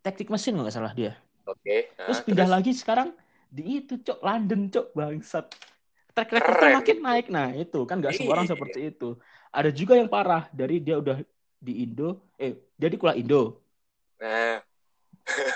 Teknik 0.00 0.30
mesin 0.30 0.54
nggak 0.54 0.70
salah 0.72 0.94
dia. 0.94 1.18
oke. 1.42 1.76
nah, 1.98 2.06
Terus 2.06 2.20
pindah 2.22 2.46
lagi 2.48 2.70
sekarang 2.70 3.10
di 3.48 3.82
itu, 3.82 3.98
Cok, 3.98 4.22
London, 4.22 4.70
Cok, 4.70 4.86
bangsat. 4.94 5.50
Track 6.10 6.30
recordnya 6.34 6.78
makin 6.82 6.98
naik. 7.02 7.26
Nah, 7.30 7.48
itu 7.54 7.80
kan 7.86 8.02
nggak 8.02 8.12
semua 8.18 8.34
orang 8.38 8.46
Iya. 8.46 8.52
seperti 8.56 8.80
itu. 8.90 9.08
Ada 9.50 9.70
juga 9.70 9.94
yang 9.98 10.10
parah 10.10 10.50
dari 10.50 10.82
dia 10.82 10.98
udah 10.98 11.22
di 11.60 11.72
Indo, 11.84 12.30
eh 12.40 12.56
dia 12.74 12.88
di 12.88 12.96
kuliah 12.96 13.18
Indo, 13.18 13.60
Nah, 14.20 14.60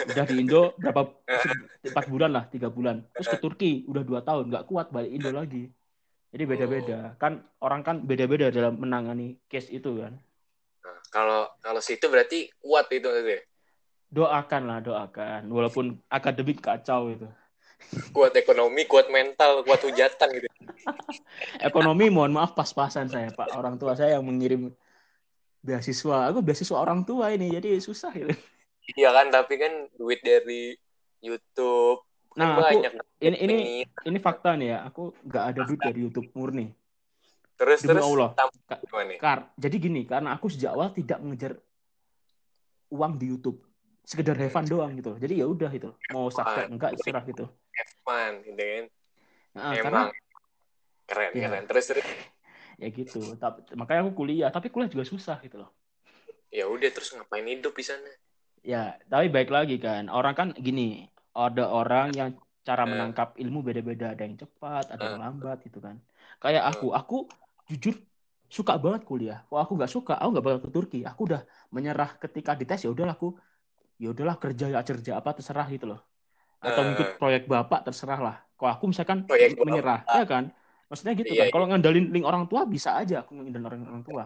udah 0.08 0.24
di 0.24 0.34
Indo 0.40 0.72
berapa 0.80 1.02
empat 1.92 2.04
bulan 2.08 2.30
lah, 2.32 2.44
tiga 2.48 2.72
bulan. 2.72 3.04
Terus 3.12 3.28
ke 3.28 3.38
Turki 3.40 3.72
udah 3.84 4.02
dua 4.04 4.20
tahun, 4.24 4.48
nggak 4.48 4.64
kuat 4.68 4.88
balik 4.88 5.12
Indo 5.12 5.30
lagi. 5.32 5.68
Jadi 6.34 6.44
beda-beda. 6.50 7.14
Kan 7.20 7.46
orang 7.62 7.86
kan 7.86 7.96
beda-beda 8.02 8.50
dalam 8.50 8.74
menangani 8.80 9.38
case 9.46 9.70
itu 9.70 10.02
kan. 10.02 10.18
Nah, 10.82 10.98
kalau 11.14 11.46
kalau 11.62 11.78
situ 11.78 12.10
berarti 12.10 12.50
kuat 12.58 12.90
itu 12.90 13.06
maksudnya. 13.06 13.40
Doakan 14.10 14.62
lah, 14.66 14.78
doakan. 14.82 15.42
Walaupun 15.50 15.98
akademik 16.10 16.62
kacau 16.62 17.10
itu. 17.10 17.26
Kuat 18.10 18.34
ekonomi, 18.34 18.86
kuat 18.86 19.10
mental, 19.10 19.62
kuat 19.62 19.80
hujatan 19.82 20.28
gitu. 20.34 20.48
Ekonomi 21.68 22.10
mohon 22.10 22.34
maaf 22.34 22.52
pas-pasan 22.54 23.10
saya, 23.10 23.30
Pak. 23.30 23.54
Orang 23.54 23.78
tua 23.78 23.94
saya 23.94 24.18
yang 24.18 24.26
mengirim 24.26 24.70
beasiswa. 25.62 26.30
Aku 26.30 26.42
beasiswa 26.42 26.76
orang 26.78 27.06
tua 27.06 27.30
ini, 27.32 27.50
jadi 27.54 27.78
susah 27.78 28.12
gitu. 28.14 28.34
Iya 28.98 29.10
kan, 29.16 29.32
tapi 29.32 29.56
kan 29.56 29.88
duit 29.96 30.20
dari 30.20 30.76
YouTube 31.24 32.04
kan 32.34 32.42
Nah, 32.42 32.58
aku 32.58 32.62
banyak. 32.66 32.92
ini 33.22 33.36
ini 33.46 33.56
ini 33.86 34.18
fakta 34.18 34.58
nih 34.58 34.74
ya. 34.74 34.78
Aku 34.90 35.14
nggak 35.22 35.44
ada 35.54 35.60
duit 35.62 35.80
dari 35.80 35.98
YouTube 36.02 36.28
murni. 36.34 36.74
terus 37.54 37.86
Demi 37.86 38.02
terus 38.02 38.10
Allah. 38.10 38.30
Kar, 39.22 39.54
jadi 39.54 39.76
gini, 39.78 40.02
karena 40.02 40.34
aku 40.34 40.50
sejak 40.50 40.74
awal 40.74 40.90
tidak 40.90 41.22
mengejar 41.22 41.54
uang 42.90 43.14
di 43.14 43.30
YouTube, 43.30 43.62
sekedar 44.04 44.36
have 44.36 44.52
fun 44.52 44.68
doang 44.68 44.92
gitu. 45.00 45.16
Jadi 45.16 45.40
ya 45.40 45.46
udah 45.48 45.72
itu, 45.72 45.90
mau 46.12 46.28
subscribe 46.28 46.70
enggak 46.70 47.00
serah 47.00 47.24
gitu. 47.24 47.48
Fun, 48.04 48.32
gitu 48.44 48.60
kan. 48.60 48.84
Nah, 49.56 49.72
karena 49.80 50.00
Emang 50.04 50.08
keren 51.08 51.30
Iya. 51.32 51.42
keren. 51.48 51.64
Terus 51.68 51.84
terus 51.88 52.06
ya 52.78 52.88
gitu. 52.92 53.20
Tapi 53.40 53.58
makanya 53.74 54.00
aku 54.06 54.12
kuliah, 54.12 54.50
tapi 54.52 54.68
kuliah 54.68 54.90
juga 54.92 55.04
susah 55.08 55.40
gitu 55.40 55.64
loh. 55.64 55.70
ya 56.54 56.70
udah 56.70 56.86
terus 56.86 57.10
ngapain 57.10 57.42
hidup 57.50 57.74
di 57.74 57.82
sana? 57.82 58.06
Ya, 58.62 58.94
tapi 59.10 59.26
baik 59.26 59.50
lagi 59.50 59.76
kan. 59.82 60.06
Orang 60.06 60.38
kan 60.38 60.48
gini, 60.54 61.10
ada 61.34 61.66
orang 61.66 62.14
yang 62.14 62.30
cara 62.62 62.86
Eh. 62.86 62.90
menangkap 62.94 63.34
ilmu 63.36 63.60
beda-beda. 63.60 64.14
Ada 64.14 64.22
yang 64.22 64.38
cepat, 64.38 64.94
ada 64.94 65.02
yang 65.02 65.18
Eh. 65.18 65.22
lambat 65.26 65.58
gitu 65.66 65.82
kan. 65.82 65.98
Kayak 66.38 66.70
aku, 66.70 66.94
aku 66.94 67.16
jujur 67.68 67.98
suka 68.46 68.78
banget 68.78 69.02
kuliah. 69.02 69.42
Kalau 69.50 69.60
aku 69.66 69.72
nggak 69.74 69.90
suka, 69.90 70.14
aku 70.14 70.28
nggak 70.30 70.44
bakal 70.46 70.60
ke 70.62 70.70
Turki. 70.70 71.00
Aku 71.02 71.26
udah 71.26 71.42
menyerah 71.74 72.14
ketika 72.22 72.54
dites 72.54 72.86
ya 72.86 72.94
udahlah 72.94 73.18
aku 73.18 73.34
ya 74.04 74.12
udahlah 74.12 74.36
kerja 74.36 74.68
ya 74.68 74.80
kerja 74.84 75.12
apa 75.16 75.32
terserah 75.32 75.66
gitu 75.72 75.88
loh. 75.96 76.00
Atau 76.60 76.84
Eh. 76.84 76.86
ngikut 76.92 77.08
proyek 77.16 77.42
bapak 77.48 77.88
terserah 77.88 78.20
lah. 78.20 78.36
Kalau 78.60 78.70
aku 78.76 78.84
misalkan 78.92 79.24
Proyek 79.24 79.56
bapak. 79.56 79.64
menyerah, 79.64 80.00
ya 80.04 80.24
kan? 80.28 80.44
Maksudnya 80.92 81.12
gitu 81.16 81.32
Iya, 81.32 81.48
kan. 81.48 81.56
Kalau 81.56 81.66
ngandalin 81.72 82.06
link 82.12 82.24
orang 82.28 82.44
tua 82.44 82.68
bisa 82.68 83.00
aja 83.00 83.24
aku 83.24 83.40
ngandalin 83.40 83.64
orang 83.64 83.80
orang 83.88 84.04
tua. 84.04 84.24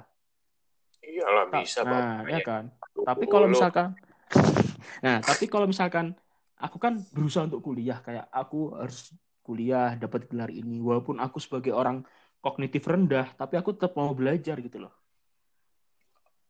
Iyalah 0.98 1.46
bisa 1.54 1.80
nah, 1.86 2.26
bapaknya. 2.26 2.34
ya 2.34 2.40
kan. 2.42 2.64
Tapi 3.06 3.24
kalau 3.30 3.46
misalkan 3.46 3.94
Nah, 5.04 5.22
tapi 5.22 5.46
kalau 5.46 5.66
misalkan 5.70 6.14
aku 6.58 6.76
kan 6.82 6.98
berusaha 7.14 7.46
untuk 7.46 7.62
kuliah 7.62 8.02
kayak 8.02 8.26
aku 8.34 8.74
harus 8.74 9.14
kuliah 9.46 9.94
dapat 9.96 10.28
gelar 10.28 10.50
ini 10.52 10.82
walaupun 10.82 11.22
aku 11.22 11.38
sebagai 11.40 11.72
orang 11.72 12.04
kognitif 12.42 12.84
rendah 12.84 13.32
tapi 13.38 13.56
aku 13.56 13.74
tetap 13.78 13.94
mau 13.94 14.12
belajar 14.12 14.58
gitu 14.58 14.84
loh. 14.86 14.92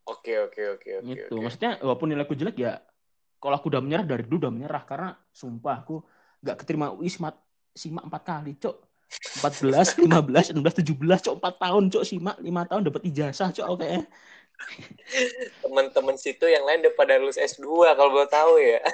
Oke 0.08 0.40
oke 0.40 0.80
oke 0.80 0.90
oke. 1.04 1.06
gitu. 1.12 1.34
oke. 1.36 1.44
Maksudnya 1.44 1.70
walaupun 1.84 2.08
nilaiku 2.08 2.34
jelek 2.34 2.56
ya 2.56 2.80
kalau 3.38 3.54
aku 3.54 3.70
udah 3.70 3.82
menyerah 3.82 4.06
dari 4.06 4.22
dulu 4.26 4.46
udah 4.46 4.52
menyerah 4.52 4.82
karena 4.82 5.14
sumpah 5.30 5.76
aku 5.86 6.02
nggak 6.42 6.56
keterima 6.62 6.94
UI 6.94 7.10
simak 7.10 7.38
simak 7.74 8.04
empat 8.06 8.22
kali, 8.26 8.58
cok. 8.58 8.76
14, 9.40 10.04
15, 10.04 10.52
16, 10.52 10.84
17, 10.84 11.24
cok 11.24 11.34
4 11.40 11.64
tahun, 11.64 11.82
cok 11.88 12.04
simak 12.04 12.36
5 12.36 12.70
tahun 12.70 12.82
dapat 12.84 13.02
ijazah, 13.08 13.48
cok 13.56 13.68
oke. 13.72 13.88
Teman-teman 15.64 16.16
situ 16.18 16.44
yang 16.50 16.66
lain 16.66 16.82
udah 16.84 16.94
pada 16.98 17.14
lulus 17.16 17.38
S2 17.38 17.94
kalau 17.94 18.10
boleh 18.12 18.28
tahu 18.28 18.58
ya. 18.60 18.82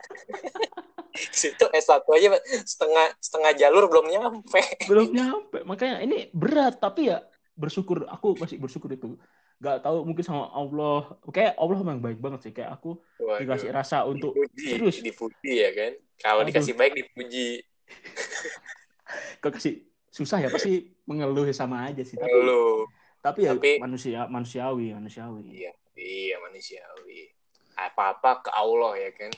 situ 1.14 1.64
S1 1.70 2.02
aja 2.10 2.28
setengah 2.66 3.06
setengah 3.22 3.52
jalur 3.54 3.86
belum 3.86 4.06
nyampe. 4.10 4.62
belum 4.90 5.14
nyampe 5.14 5.62
makanya 5.62 6.02
ini 6.02 6.26
berat 6.34 6.82
tapi 6.82 7.10
ya 7.10 7.22
bersyukur 7.54 8.02
aku 8.10 8.34
masih 8.34 8.58
bersyukur 8.58 8.90
itu 8.90 9.14
nggak 9.54 9.80
tahu 9.80 10.04
mungkin 10.04 10.24
sama 10.24 10.50
Allah 10.50 11.14
kayak 11.30 11.54
Allah 11.56 11.76
memang 11.78 11.98
baik 11.98 12.18
banget 12.18 12.40
sih 12.44 12.52
kayak 12.52 12.74
aku 12.74 12.98
Waduh. 13.18 13.38
dikasih 13.40 13.70
rasa 13.70 14.02
untuk 14.04 14.34
dipuji, 14.34 14.66
serius. 14.66 14.96
dipuji 15.00 15.52
ya 15.62 15.70
kan. 15.72 15.92
Kalau 16.20 16.40
Aduh. 16.42 16.48
dikasih 16.50 16.74
baik 16.74 16.92
dipuji. 16.94 17.62
kok 19.42 19.52
kasih 19.52 19.84
susah 20.08 20.40
ya 20.40 20.48
pasti 20.48 20.94
mengeluh 21.04 21.46
sama 21.50 21.86
aja 21.86 22.00
sih 22.02 22.16
tapi 22.16 22.32
Lu. 22.32 22.86
tapi 23.20 23.44
ya 23.44 23.52
Tapi- 23.52 23.78
manusia 23.78 24.24
manusiawi 24.26 24.94
manusiawi 24.94 25.42
Iya, 25.50 25.72
iya 25.94 26.36
manusiawi. 26.40 27.30
Apa-apa 27.74 28.46
ke 28.46 28.50
Allah 28.50 28.94
ya 28.96 29.10
kan. 29.12 29.32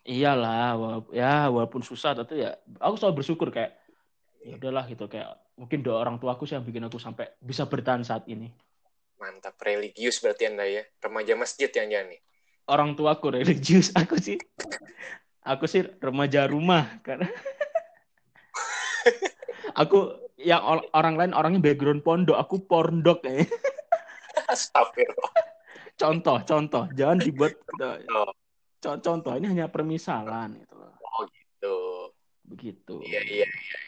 iyalah 0.00 0.74
walaupun, 0.74 1.12
ya 1.12 1.46
walaupun 1.52 1.82
susah 1.84 2.16
tapi 2.16 2.40
ya 2.40 2.56
aku 2.80 2.96
selalu 2.96 3.20
bersyukur 3.20 3.52
kayak 3.52 3.76
ya 4.40 4.56
udahlah 4.56 4.88
gitu 4.88 5.04
kayak 5.06 5.28
mungkin 5.54 5.84
doa 5.84 6.00
orang 6.00 6.16
tua 6.16 6.32
aku 6.34 6.48
sih 6.48 6.56
yang 6.56 6.64
bikin 6.64 6.80
aku 6.88 6.96
sampai 6.96 7.28
bisa 7.38 7.68
bertahan 7.68 8.00
saat 8.00 8.24
ini 8.24 8.48
Mantap 9.20 9.54
religius 9.60 10.18
berarti 10.18 10.48
Anda 10.48 10.64
ya. 10.64 10.82
Remaja 10.98 11.36
masjid 11.36 11.70
yang 11.70 11.88
jangan 11.88 12.08
nih. 12.10 12.20
orang 12.70 12.94
tuaku 12.94 13.34
religius 13.34 13.90
aku 13.98 14.14
sih 14.14 14.38
aku 15.42 15.66
sih 15.66 15.82
remaja 15.98 16.46
rumah 16.46 17.02
karena 17.02 17.26
aku 19.74 20.14
yang 20.38 20.62
or- 20.62 20.86
orang 20.94 21.18
lain 21.18 21.32
orangnya 21.34 21.60
background 21.60 22.00
pondok 22.00 22.38
aku 22.38 22.62
pondok 22.62 23.26
ya 23.26 23.42
Astagfirullah. 24.46 25.34
contoh 25.94 26.38
contoh 26.46 26.84
jangan 26.94 27.18
dibuat 27.18 27.58
kita- 27.58 28.06
Oh. 28.06 28.30
co- 28.78 28.98
contoh 28.98 29.34
ini 29.34 29.50
hanya 29.50 29.66
permisalan 29.66 30.54
gitu 30.56 30.74
loh 30.78 30.94
Oh 31.02 31.22
gitu. 31.26 31.76
begitu 32.46 32.94
Iya, 33.02 33.20
iya, 33.26 33.46
iya. 33.46 33.78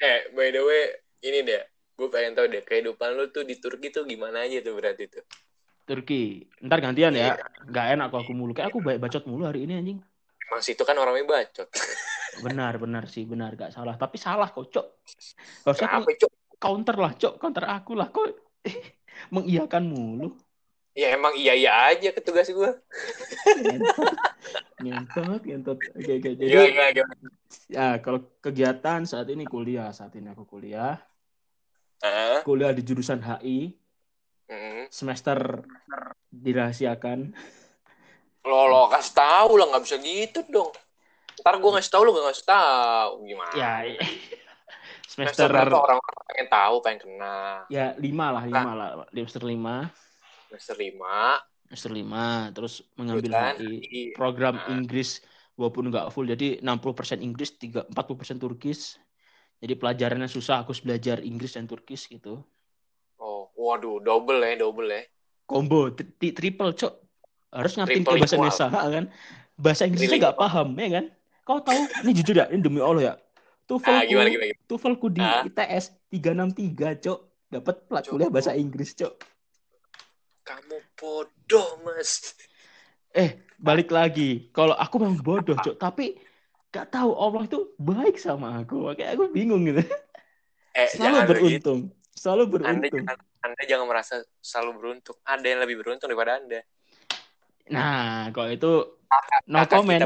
Eh, 0.00 0.20
by 0.32 0.48
the 0.48 0.60
way, 0.60 0.82
ini 1.22 1.40
deh. 1.40 1.64
Gue 1.94 2.08
pengen 2.10 2.34
tahu 2.34 2.46
deh, 2.50 2.62
kehidupan 2.66 3.14
lu 3.14 3.30
tuh 3.30 3.46
di 3.46 3.54
Turki 3.62 3.94
tuh 3.94 4.02
gimana 4.02 4.42
aja 4.42 4.58
tuh 4.60 4.74
berarti 4.74 5.06
tuh. 5.06 5.24
Turki. 5.84 6.48
Ntar 6.64 6.80
gantian 6.80 7.12
Iya. 7.12 7.36
ya 7.36 7.44
nggak 7.68 7.86
enak 7.94 8.06
kalau 8.08 8.22
aku 8.24 8.32
mulu 8.32 8.52
kayak 8.56 8.72
aku 8.72 8.80
baik 8.80 8.98
bacot 8.98 9.24
mulu 9.28 9.44
hari 9.44 9.68
ini 9.68 9.76
anjing. 9.78 9.98
Emang 10.48 10.62
situ 10.64 10.82
kan 10.82 10.96
orangnya 10.96 11.24
bacot. 11.28 11.68
benar 12.46 12.76
benar 12.80 13.04
sih. 13.06 13.22
Benar 13.28 13.54
gak 13.54 13.70
salah. 13.70 13.94
Tapi 13.94 14.16
salah 14.18 14.48
kok 14.50 14.68
cok. 14.72 14.86
Harusnya 15.68 15.88
aku 15.92 16.10
Kenapa, 16.10 16.20
Cuk? 16.24 16.32
counter 16.58 16.96
lah 16.98 17.12
cok. 17.14 17.34
Counter 17.38 17.64
aku 17.68 17.92
lah. 17.94 18.08
Kok 18.10 18.26
mengiyakan 19.34 19.84
mulu? 19.86 20.28
Ya 20.94 21.10
emang 21.10 21.34
iya-iya 21.34 21.90
aja 21.90 22.10
ke 22.14 22.20
tugas 22.22 22.46
gue. 22.48 22.70
ngentot 24.82 25.42
ngentot. 25.42 25.78
Oke 25.94 26.12
oke. 26.22 26.30
Jadi 26.38 26.54
ya 27.70 27.98
kalau 28.00 28.24
kegiatan 28.40 29.04
saat 29.04 29.28
ini 29.30 29.44
kuliah. 29.44 29.90
Saat 29.92 30.16
ini 30.16 30.30
aku 30.32 30.46
kuliah 30.48 30.96
Ah, 32.04 32.44
kuliah 32.44 32.76
di 32.76 32.84
jurusan 32.84 33.24
HI 33.24 33.72
mm. 34.52 34.92
semester 34.92 35.64
dirahasiakan 36.28 37.32
Lo, 38.44 38.68
lo 38.68 38.92
kasih 38.92 39.16
tahu 39.16 39.56
lah, 39.56 39.72
nggak 39.72 39.82
bisa 39.88 39.96
gitu 40.04 40.44
dong. 40.52 40.68
Ntar 41.40 41.64
gue 41.64 41.70
ngasih 41.80 41.92
tahu 41.96 42.02
lo 42.04 42.10
gak 42.12 42.26
ngasih 42.28 42.44
tahu. 42.44 43.12
Gimana? 43.24 43.52
ya 43.56 43.72
Semester 45.08 45.48
semester 45.48 45.48
berapa 45.48 45.78
orang-orang 45.80 46.22
pengen 46.28 46.48
tahu, 46.50 46.74
pengen 46.84 47.00
kenal. 47.06 47.54
ya 47.70 47.86
lima 47.96 48.26
lah 48.34 48.42
lima 48.44 48.70
lah 48.74 48.88
semester 49.14 49.42
lima 49.46 49.74
Semester 50.50 50.76
lima. 50.76 51.16
semester 51.64 51.90
lima 51.94 52.26
terus 52.50 52.82
mengambil 52.98 53.30
HI. 53.32 54.12
program 54.12 54.58
Nah. 54.58 54.74
Inggris 54.74 55.22
walaupun 55.54 55.88
nggak 55.88 56.10
full 56.10 56.26
jadi 56.26 56.58
60% 56.60 57.22
Inggris 57.22 57.54
3 57.56 57.94
40% 57.94 58.42
Turkis 58.42 58.98
jadi 59.60 59.74
pelajarannya 59.74 60.26
susah 60.26 60.62
aku 60.62 60.74
harus 60.74 60.82
belajar 60.82 61.16
Inggris 61.20 61.54
dan 61.54 61.64
Turkis 61.64 62.06
gitu. 62.06 62.42
Oh, 63.16 63.48
waduh, 63.54 64.02
double 64.02 64.42
ya, 64.42 64.58
double 64.58 64.88
ya. 64.88 65.02
combo 65.44 65.92
tri- 65.92 66.10
tri- 66.16 66.34
triple 66.34 66.72
cok. 66.72 66.94
Harus 67.54 67.78
Triple 67.78 68.18
ke 68.18 68.34
bahasa. 68.34 68.66
Indonesia 68.66 68.66
kan? 68.98 69.04
Bahasa 69.54 69.82
Inggrisnya 69.86 70.18
nggak 70.18 70.38
paham 70.40 70.68
ya 70.74 70.88
kan? 70.98 71.04
Kau 71.44 71.60
tahu 71.60 71.80
ini 72.02 72.10
jujur 72.16 72.34
ya 72.34 72.48
ini 72.50 72.60
demi 72.64 72.80
Allah 72.80 73.02
ya. 73.02 73.14
Ah, 73.14 73.20
TOEFLku 73.64 74.08
gimana, 74.10 74.28
gimana, 74.28 74.48
gimana? 74.50 74.66
TOEFLku 74.66 75.06
di 75.08 75.20
Ah. 75.22 75.44
ITS 75.44 75.84
363 76.10 77.00
cok. 77.00 77.20
Dapat 77.48 77.74
plat 77.86 78.04
kuliah 78.04 78.28
bahasa 78.28 78.52
Inggris 78.52 78.92
cok. 78.92 79.12
Kamu 80.44 80.76
bodoh, 80.98 81.68
mas. 81.80 82.34
eh 83.14 83.40
balik 83.56 83.88
lagi. 83.88 84.50
Kalau 84.50 84.74
aku 84.74 84.98
memang 85.00 85.22
bodoh 85.22 85.56
cok. 85.56 85.78
Tapi 85.78 86.18
gak 86.74 86.90
tahu 86.90 87.14
Allah 87.14 87.46
itu 87.46 87.70
baik 87.78 88.18
sama 88.18 88.66
aku. 88.66 88.90
Kayak 88.98 89.14
aku 89.14 89.30
bingung 89.30 89.62
gitu. 89.70 89.86
Eh, 90.74 90.90
selalu 90.90 91.18
begitu. 91.30 91.30
beruntung. 91.30 91.80
Selalu 92.18 92.42
Anda 92.42 92.50
beruntung. 92.50 92.98
Jangan, 93.06 93.18
anda 93.46 93.62
jangan 93.70 93.86
merasa 93.86 94.14
selalu 94.42 94.70
beruntung. 94.82 95.16
Ada 95.22 95.46
yang 95.46 95.60
lebih 95.62 95.76
beruntung 95.86 96.10
daripada 96.10 96.42
Anda. 96.42 96.60
nah 97.64 98.28
kalau 98.36 98.50
itu 98.52 98.72
no 99.48 99.56
Kakak 99.64 99.70
comment. 99.80 100.00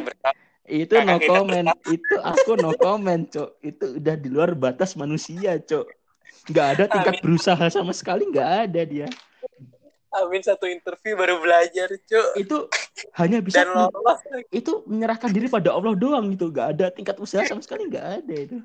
itu 0.69 0.95
kakak 0.95 1.09
no 1.11 1.17
comment. 1.27 1.67
itu 1.91 2.15
aku 2.21 2.51
no 2.61 2.71
comment 2.77 3.25
cok. 3.25 3.51
Itu 3.65 3.85
udah 3.97 4.15
di 4.21 4.29
luar 4.29 4.53
batas 4.53 4.93
manusia 4.95 5.57
cok. 5.57 5.89
Nggak 6.53 6.67
ada 6.77 6.85
tingkat 6.87 7.15
Amin. 7.19 7.25
berusaha 7.25 7.65
sama 7.73 7.97
sekali 7.97 8.29
nggak 8.29 8.51
ada 8.69 8.83
dia 8.85 9.09
Amin 10.11 10.41
satu 10.41 10.65
interview 10.65 11.15
baru 11.15 11.37
belajar, 11.39 11.93
Cuk. 12.01 12.29
itu 12.35 12.57
hanya 13.15 13.39
bisa 13.39 13.61
Dan 13.61 13.77
lolos. 13.77 14.21
itu 14.49 14.73
menyerahkan 14.85 15.29
diri 15.29 15.47
pada 15.47 15.71
Allah 15.71 15.93
doang 15.93 16.33
gitu 16.33 16.49
nggak 16.49 16.69
ada 16.73 16.87
tingkat 16.89 17.17
usaha 17.19 17.45
sama 17.45 17.61
sekali 17.61 17.85
nggak 17.87 18.25
ada 18.25 18.35
itu 18.35 18.59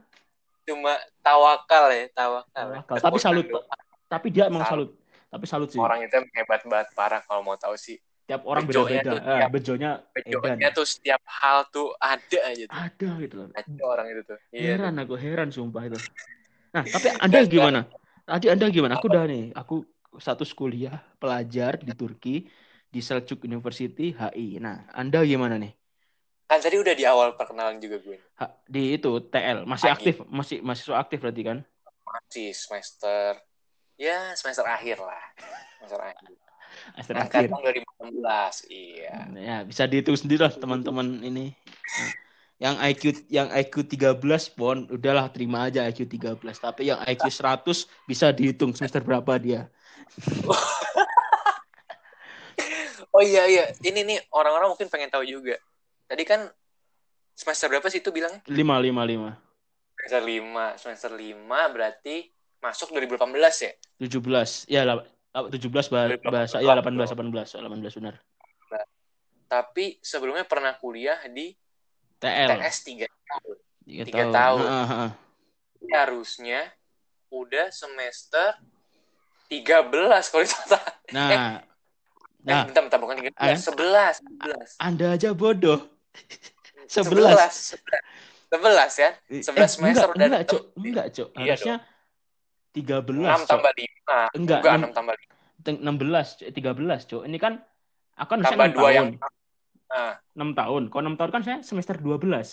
cuma 0.64 0.96
tawakal 1.20 1.92
ya 1.92 2.08
tawakal. 2.10 2.48
Tawakal. 2.72 2.96
Tapi 2.98 3.18
salut, 3.20 3.44
Kekuatan 3.44 3.68
doa. 3.68 4.08
Tapi 4.08 4.28
dia 4.32 4.44
emang 4.48 4.64
Salut. 4.64 4.96
salut. 4.96 5.28
Tapi 5.28 5.46
salut 5.46 5.68
sih. 5.68 5.80
orang 5.82 6.00
itu 6.02 6.14
emang 6.14 6.32
hebat 6.32 6.62
banget 6.64 6.88
parah 6.96 7.20
kalau 7.26 7.44
mau 7.44 7.58
tahu 7.58 7.76
sih 7.76 8.00
Tiap 8.24 8.48
orang 8.48 8.64
bejonya 8.64 9.04
beda-beda. 9.04 9.12
tuh 9.12 9.20
Ah, 9.20 9.36
tiap- 9.36 9.52
bejonya 9.52 9.92
bejonya 10.16 10.56
edan. 10.64 10.72
tuh 10.72 10.86
setiap 10.88 11.20
hal 11.28 11.68
tuh 11.68 11.92
ada 12.00 12.40
aja 12.48 12.64
tuh 12.64 12.80
Ada 12.80 13.10
gitu 13.20 13.36
loh. 13.36 13.48
ada 13.52 13.84
orang 13.84 14.06
itu 14.08 14.22
tuh 14.24 14.38
iya 14.56 14.80
Heran 14.80 14.96
aku, 14.96 15.14
heran 15.20 15.50
sumpah 15.52 15.84
itu. 15.84 16.00
Nah, 16.72 16.84
tapi 16.96 17.08
Anda 17.20 17.40
gimana? 17.44 17.80
Tadi 18.24 18.48
Anda 18.48 18.66
gimana? 18.72 18.94
Aku 18.96 19.12
udah 19.12 19.24
nih, 19.28 19.52
aku 19.52 19.84
status 20.20 20.52
kuliah 20.54 21.02
pelajar 21.22 21.80
di 21.82 21.92
Turki 21.96 22.46
di 22.94 23.00
Selçuk 23.02 23.42
University 23.46 24.14
HI. 24.14 24.62
Nah, 24.62 24.86
Anda 24.94 25.26
gimana 25.26 25.58
nih? 25.58 25.74
kan 26.46 26.60
tadi 26.62 26.78
udah 26.78 26.94
di 26.94 27.06
awal 27.08 27.34
perkenalan 27.34 27.82
juga 27.82 27.98
gue 27.98 28.20
Ha- 28.38 28.54
di 28.70 28.94
itu 28.98 29.10
TL 29.30 29.66
masih 29.66 29.90
HI. 29.90 29.94
aktif, 29.96 30.16
masih 30.30 30.58
mahasiswa 30.62 30.96
aktif 31.02 31.18
berarti 31.22 31.42
kan? 31.44 31.58
masih 32.04 32.54
semester 32.54 33.42
ya 33.98 34.34
semester 34.38 34.66
akhir 34.68 35.02
lah 35.02 35.24
semester 35.82 36.02
akhir 36.02 36.30
Semester 36.94 37.16
akhir. 37.18 37.48
angkatan 37.50 37.60
2016 37.64 38.56
iya 38.70 39.14
Ya, 39.38 39.58
bisa 39.66 39.86
dihitung 39.86 40.18
sendiri 40.18 40.42
lah 40.46 40.54
teman-teman 40.54 41.22
ini. 41.22 41.54
Yang 42.58 42.76
IQ 42.80 43.04
yang 43.30 43.48
IQ 43.52 43.74
13 43.86 44.48
pon 44.50 44.88
udahlah 44.88 45.28
terima 45.30 45.68
aja 45.68 45.84
IQ 45.86 46.06
13, 46.08 46.58
tapi 46.58 46.88
yang 46.90 47.02
IQ 47.04 47.28
100 47.30 47.86
bisa 48.08 48.32
dihitung 48.32 48.72
semester 48.78 49.02
berapa 49.04 49.36
dia. 49.38 49.68
oh 53.16 53.24
iya 53.24 53.48
iya 53.50 53.66
ini 53.84 54.04
nih 54.04 54.20
orang-orang 54.34 54.70
mungkin 54.74 54.90
pengen 54.90 55.10
tahu 55.10 55.26
juga 55.26 55.58
tadi 56.08 56.24
kan 56.28 56.50
semester 57.34 57.70
berapa 57.70 57.90
sih 57.90 58.00
itu 58.02 58.12
bilangnya 58.14 58.42
5 58.46 58.54
5 58.54 58.60
5. 58.60 59.34
semester 59.98 60.22
5 60.22 60.78
semester 60.78 61.12
5 61.16 61.74
berarti 61.74 62.32
masuk 62.64 62.90
2018 62.96 63.68
ya 63.68 63.74
17. 64.04 64.68
Ya, 64.68 64.84
lah, 64.84 65.00
17 65.32 65.88
bah- 65.88 66.12
bahasa 66.28 66.60
ya 66.60 66.76
18 66.76 67.16
18 67.16 67.56
18 67.56 67.96
benar. 68.00 68.20
tapi 69.48 70.02
sebelumnya 70.02 70.50
pernah 70.50 70.74
kuliah 70.82 71.22
di 71.30 71.54
TL. 72.18 72.58
TS 72.58 72.78
3 72.90 73.06
tahun 73.06 73.58
Tiga 73.84 74.04
tiga 74.08 74.24
tahun. 74.32 74.64
Heeh, 74.64 74.88
heeh. 74.88 75.12
Ini 75.84 75.92
harusnya 76.00 76.72
udah 77.28 77.68
semester 77.76 78.56
13 79.54 79.86
kalau 80.26 80.46
salah. 80.46 80.84
Nah, 81.16 81.30
Eh, 82.44 82.52
nah, 82.52 82.68
bentar, 82.68 82.84
bentar, 82.84 83.00
bukan 83.00 83.16
13, 83.24 83.40
Ah. 83.40 83.56
11, 83.56 84.16
11. 84.20 84.70
Anda 84.78 85.06
aja 85.14 85.30
bodoh. 85.32 85.80
11. 86.92 87.00
11, 87.00 87.80
11 88.52 88.92
ya. 88.98 89.10
11 89.32 89.48
Eh, 89.56 89.70
semester 89.70 90.04
enggak, 90.04 90.12
udah 90.12 90.28
enggak. 90.28 90.44
Cok. 90.44 90.64
Enggak, 90.76 91.06
Cok. 91.10 91.30
Iya 91.34 91.54
Harusnya 91.56 91.76
13, 92.70 93.24
6 93.24 93.40
Cok. 93.40 93.48
tambah 93.48 93.72
5. 93.74 94.18
Enggak, 94.34 94.60
Enggak, 94.60 94.74
enam- 94.74 94.84
6 94.84 94.92
tambah 94.94 95.16
5. 95.16 95.34
Teng- 95.64 95.82
16, 95.82 96.28
Cok. 96.36 96.50
13, 96.52 97.02
Cok. 97.06 97.24
Ini 97.24 97.38
kan 97.38 97.54
aku 98.14 98.28
kan 98.28 98.40
Tambah 98.42 98.52
harusnya 98.52 98.68
6 98.68 98.76
2 98.76 98.82
tahun. 98.84 98.94
yang 98.94 99.08
Nah, 99.86 100.14
6 100.34 100.50
tahun. 100.52 100.84
Kalau 100.90 101.02
6 101.02 101.16
tahun 101.16 101.32
kan 101.32 101.42
saya 101.42 101.58
semester 101.62 101.96
12. 101.96 102.48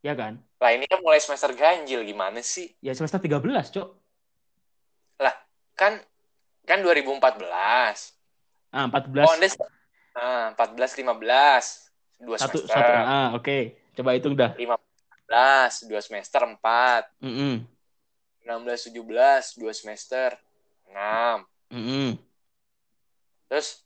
Ya 0.00 0.14
kan? 0.14 0.38
lah 0.56 0.70
ini 0.70 0.84
kan 0.84 1.00
mulai 1.00 1.18
semester 1.18 1.50
ganjil 1.50 2.00
gimana 2.00 2.38
sih? 2.38 2.70
Ya 2.78 2.92
semester 2.92 3.18
13, 3.18 3.42
Cok. 3.68 3.88
Kan 5.76 6.00
kan 6.64 6.80
2014. 6.80 8.16
Ah, 8.72 8.88
14. 8.88 9.28
Oh, 9.28 9.36
nah, 10.16 10.56
14 10.56 10.96
15. 10.96 11.86
2 12.16 12.32
satu 12.40 12.64
semester. 12.64 12.72
satu. 12.72 12.92
Ah, 13.04 13.28
oke. 13.36 13.76
Coba 13.92 14.16
hitung 14.16 14.32
dah. 14.32 14.56
15, 14.56 15.84
2 15.88 16.00
semester 16.00 16.40
4. 16.40 17.12
Mm 17.20 17.76
16 18.46 18.94
17, 18.94 19.58
2 19.58 19.74
semester 19.74 20.38
6. 20.88 21.44
-mm. 21.74 22.14
Terus 23.50 23.82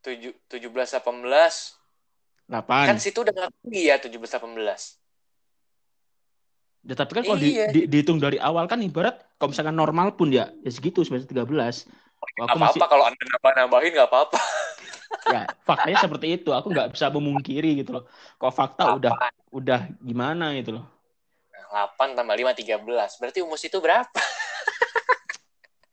7 0.00 0.32
17 0.48 0.96
18 0.96 1.76
8. 2.48 2.88
kan 2.88 2.96
situ 2.98 3.20
udah 3.20 3.32
nggak 3.36 3.52
kuliah 3.62 4.00
17 4.00 4.16
18. 4.16 5.01
Ya, 6.82 6.98
tapi 6.98 7.14
kan 7.14 7.22
kalau 7.22 7.38
di- 7.38 7.54
Iya. 7.54 7.70
di- 7.70 7.86
dihitung 7.86 8.18
dari 8.18 8.42
awal 8.42 8.66
kan 8.66 8.82
ibarat 8.82 9.22
kalau 9.38 9.54
misalkan 9.54 9.78
normal 9.78 10.18
pun 10.18 10.34
ya 10.34 10.50
ya 10.66 10.70
segitu 10.70 11.06
semester 11.06 11.30
13. 11.30 11.86
Kalau 11.86 12.46
Gak 12.46 12.50
aku 12.50 12.58
masih 12.58 12.78
apa-apa 12.82 12.86
kalau 12.90 13.04
Anda 13.06 13.22
nambah-nambahin 13.22 13.90
gak 13.94 14.08
apa-apa. 14.10 14.38
ya 15.30 15.40
faktanya 15.62 15.98
seperti 16.02 16.26
itu. 16.42 16.50
Aku 16.50 16.74
nggak 16.74 16.90
bisa 16.98 17.06
memungkiri 17.14 17.78
gitu 17.78 17.94
loh. 17.94 18.04
Kalau 18.34 18.50
fakta 18.50 18.98
udah 18.98 19.14
udah 19.54 19.80
gimana 20.02 20.50
gitu 20.58 20.82
loh. 20.82 20.84
8 21.70 22.18
tambah 22.18 22.34
5 22.34 22.50
13. 22.50 23.16
Berarti 23.22 23.38
umus 23.46 23.62
itu 23.62 23.78
berapa? 23.78 24.18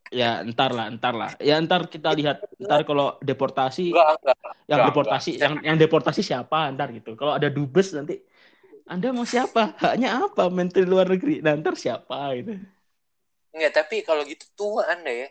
Ya 0.10 0.42
entar 0.42 0.74
lah, 0.74 0.90
entar 0.90 1.14
lah. 1.14 1.38
Ya 1.38 1.62
entar 1.62 1.86
kita 1.86 2.10
lihat 2.18 2.42
ntar 2.58 2.82
kalau 2.82 3.22
deportasi 3.22 3.94
Enggak, 3.94 4.18
enggak. 4.18 4.38
yang 4.42 4.78
enggak, 4.82 4.88
deportasi 4.90 5.32
yang 5.38 5.54
yang 5.62 5.78
deportasi 5.78 6.22
siapa 6.26 6.74
ntar 6.74 6.90
gitu. 6.98 7.14
Kalau 7.14 7.38
ada 7.38 7.46
dubes 7.46 7.94
nanti 7.94 8.18
Anda 8.90 9.14
mau 9.14 9.22
siapa? 9.24 9.78
Haknya 9.78 10.26
apa? 10.26 10.50
Menteri 10.50 10.82
luar 10.84 11.06
negeri. 11.06 11.46
Nah, 11.46 11.54
ntar 11.56 11.78
siapa 11.78 12.34
gitu. 12.36 12.58
Enggak, 13.54 13.72
tapi 13.78 14.02
kalau 14.02 14.26
gitu 14.26 14.50
tua 14.58 14.90
Anda 14.90 15.14
ya. 15.14 15.28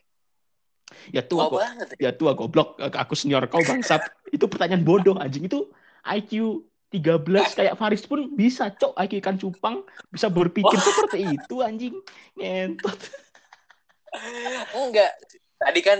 Ya 1.10 1.20
tua 1.20 1.50
Tua 1.50 1.58
banget. 1.60 1.86
Ya 1.98 2.08
Ya. 2.08 2.10
tua 2.14 2.32
goblok. 2.32 2.78
Aku 2.78 3.18
senior 3.18 3.42
kau 3.50 3.58
bangsat. 3.60 3.98
itu 4.36 4.46
pertanyaan 4.46 4.86
bodoh 4.86 5.18
anjing 5.18 5.44
itu 5.44 5.66
IQ 6.06 6.62
13 6.88 7.28
kayak 7.52 7.74
Faris 7.76 8.04
pun 8.04 8.32
bisa 8.32 8.70
cok 8.70 8.96
IQ 8.96 9.12
ikan 9.20 9.36
cupang 9.36 9.84
bisa 10.08 10.28
berpikir 10.28 10.76
seperti 10.78 11.36
itu 11.36 11.60
anjing 11.60 11.92
ngentot 12.32 12.96
Enggak. 14.74 15.12
Tadi 15.58 15.80
kan 15.82 15.98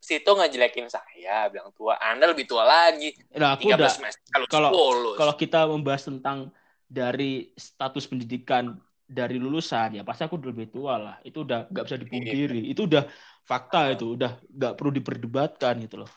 Situ 0.00 0.26
ngejelekin 0.26 0.88
saya, 0.88 1.44
bilang 1.52 1.76
tua. 1.76 1.92
Anda 2.00 2.24
lebih 2.26 2.48
tua 2.48 2.64
lagi. 2.64 3.12
nah 3.36 3.52
aku 3.52 3.68
13 3.68 3.76
udah. 3.76 3.92
Kalau 4.32 4.46
kalau- 4.48 4.72
10. 4.72 5.20
kalau 5.20 5.34
kita 5.36 5.60
membahas 5.68 6.02
tentang 6.02 6.48
dari 6.90 7.54
status 7.54 8.10
pendidikan 8.10 8.74
dari 9.06 9.38
lulusan 9.38 9.98
ya 9.98 10.02
pasti 10.02 10.26
aku 10.26 10.42
lebih 10.42 10.74
tua 10.74 10.98
lah. 10.98 11.16
Itu 11.22 11.46
udah 11.46 11.70
nggak 11.70 11.84
bisa 11.86 11.98
dipungkiri. 12.02 12.66
Itu 12.66 12.90
udah 12.90 13.06
fakta 13.46 13.94
itu 13.94 14.18
udah 14.18 14.42
nggak 14.50 14.74
perlu 14.74 14.90
diperdebatkan 14.90 15.78
gitu 15.86 16.02
loh. 16.02 16.10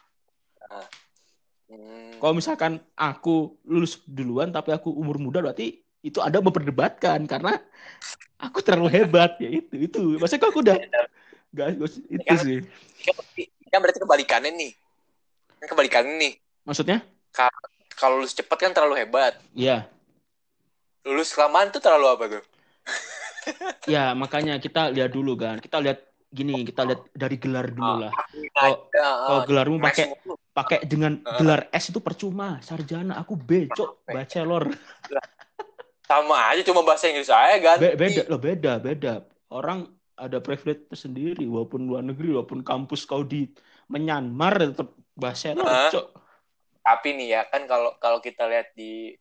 Hmm. 1.69 2.17
kalau 2.17 2.33
misalkan 2.37 2.81
aku 2.97 3.57
lulus 3.65 4.01
duluan 4.05 4.49
tapi 4.49 4.73
aku 4.73 4.89
umur 4.93 5.17
muda 5.21 5.41
berarti 5.41 5.81
itu 6.01 6.17
ada 6.21 6.41
memperdebatkan 6.41 7.25
karena 7.29 7.61
aku 8.41 8.59
terlalu 8.61 8.89
hebat 8.89 9.37
ya 9.37 9.49
itu 9.49 9.85
itu. 9.89 10.01
Maksudnya 10.17 10.49
aku 10.49 10.61
udah 10.65 10.77
nggak 11.53 11.67
itu 11.77 11.85
Kan- 12.25 12.41
sih. 12.41 12.59
Kan 13.69 13.79
berarti 13.81 13.99
kebalikannya 14.01 14.51
nih. 14.53 14.71
Kan 15.61 15.67
kebalikannya 15.73 16.13
nih. 16.17 16.33
maksudnya? 16.65 17.01
Kalau 17.93 18.21
lulus 18.21 18.33
cepet 18.33 18.57
kan 18.57 18.71
terlalu 18.73 19.01
hebat. 19.01 19.37
ya 19.53 19.85
Lulus 21.03 21.35
kelamaan 21.35 21.67
tuh 21.69 21.83
terlalu 21.83 22.07
apa 22.07 22.23
tuh? 22.31 22.43
ya 23.93 24.15
makanya 24.15 24.55
kita 24.57 24.87
lihat 24.89 25.11
dulu 25.11 25.35
kan. 25.35 25.59
Kita 25.59 25.83
lihat 25.83 25.99
gini 26.33 26.65
kita 26.65 26.81
lihat 26.83 27.01
dari 27.13 27.37
gelar 27.37 27.67
dulu 27.69 28.07
lah. 28.07 28.11
Kalau- 28.55 28.89
Nah, 28.93 29.15
kalau 29.27 29.39
ah, 29.39 29.45
gelarmu 29.45 29.77
pakai 29.77 30.05
pakai 30.49 30.79
dengan 30.87 31.19
Ah. 31.21 31.37
gelar 31.37 31.61
S 31.69 31.91
itu 31.91 31.99
percuma. 31.99 32.57
Sarjana 32.59 33.19
aku 33.19 33.35
becok 33.35 34.01
bachelor 34.05 34.71
sama 36.09 36.51
aja 36.51 36.61
cuma 36.63 36.83
bahasa 36.83 37.07
Inggris 37.07 37.27
saya 37.27 37.59
ganti. 37.59 37.83
Be- 37.83 37.97
beda 37.99 38.21
loh 38.27 38.39
beda 38.39 38.71
beda. 38.79 39.13
Orang 39.51 39.91
ada 40.13 40.37
privilege 40.39 40.87
tersendiri 40.87 41.43
walaupun 41.45 41.83
luar 41.83 42.01
negeri 42.01 42.31
walaupun 42.31 42.63
kampus 42.63 43.03
kau 43.03 43.21
di 43.21 43.49
Myanmar 43.91 44.55
tetap 44.71 44.89
bachelor 45.13 45.67
Ah. 45.67 45.91
cok. 45.91 46.05
Tapi 46.79 47.07
nih 47.13 47.27
ya 47.29 47.41
kan 47.45 47.67
kalau 47.67 47.95
kalau 47.97 48.19
kita 48.19 48.47
lihat 48.47 48.71
di 48.73 49.13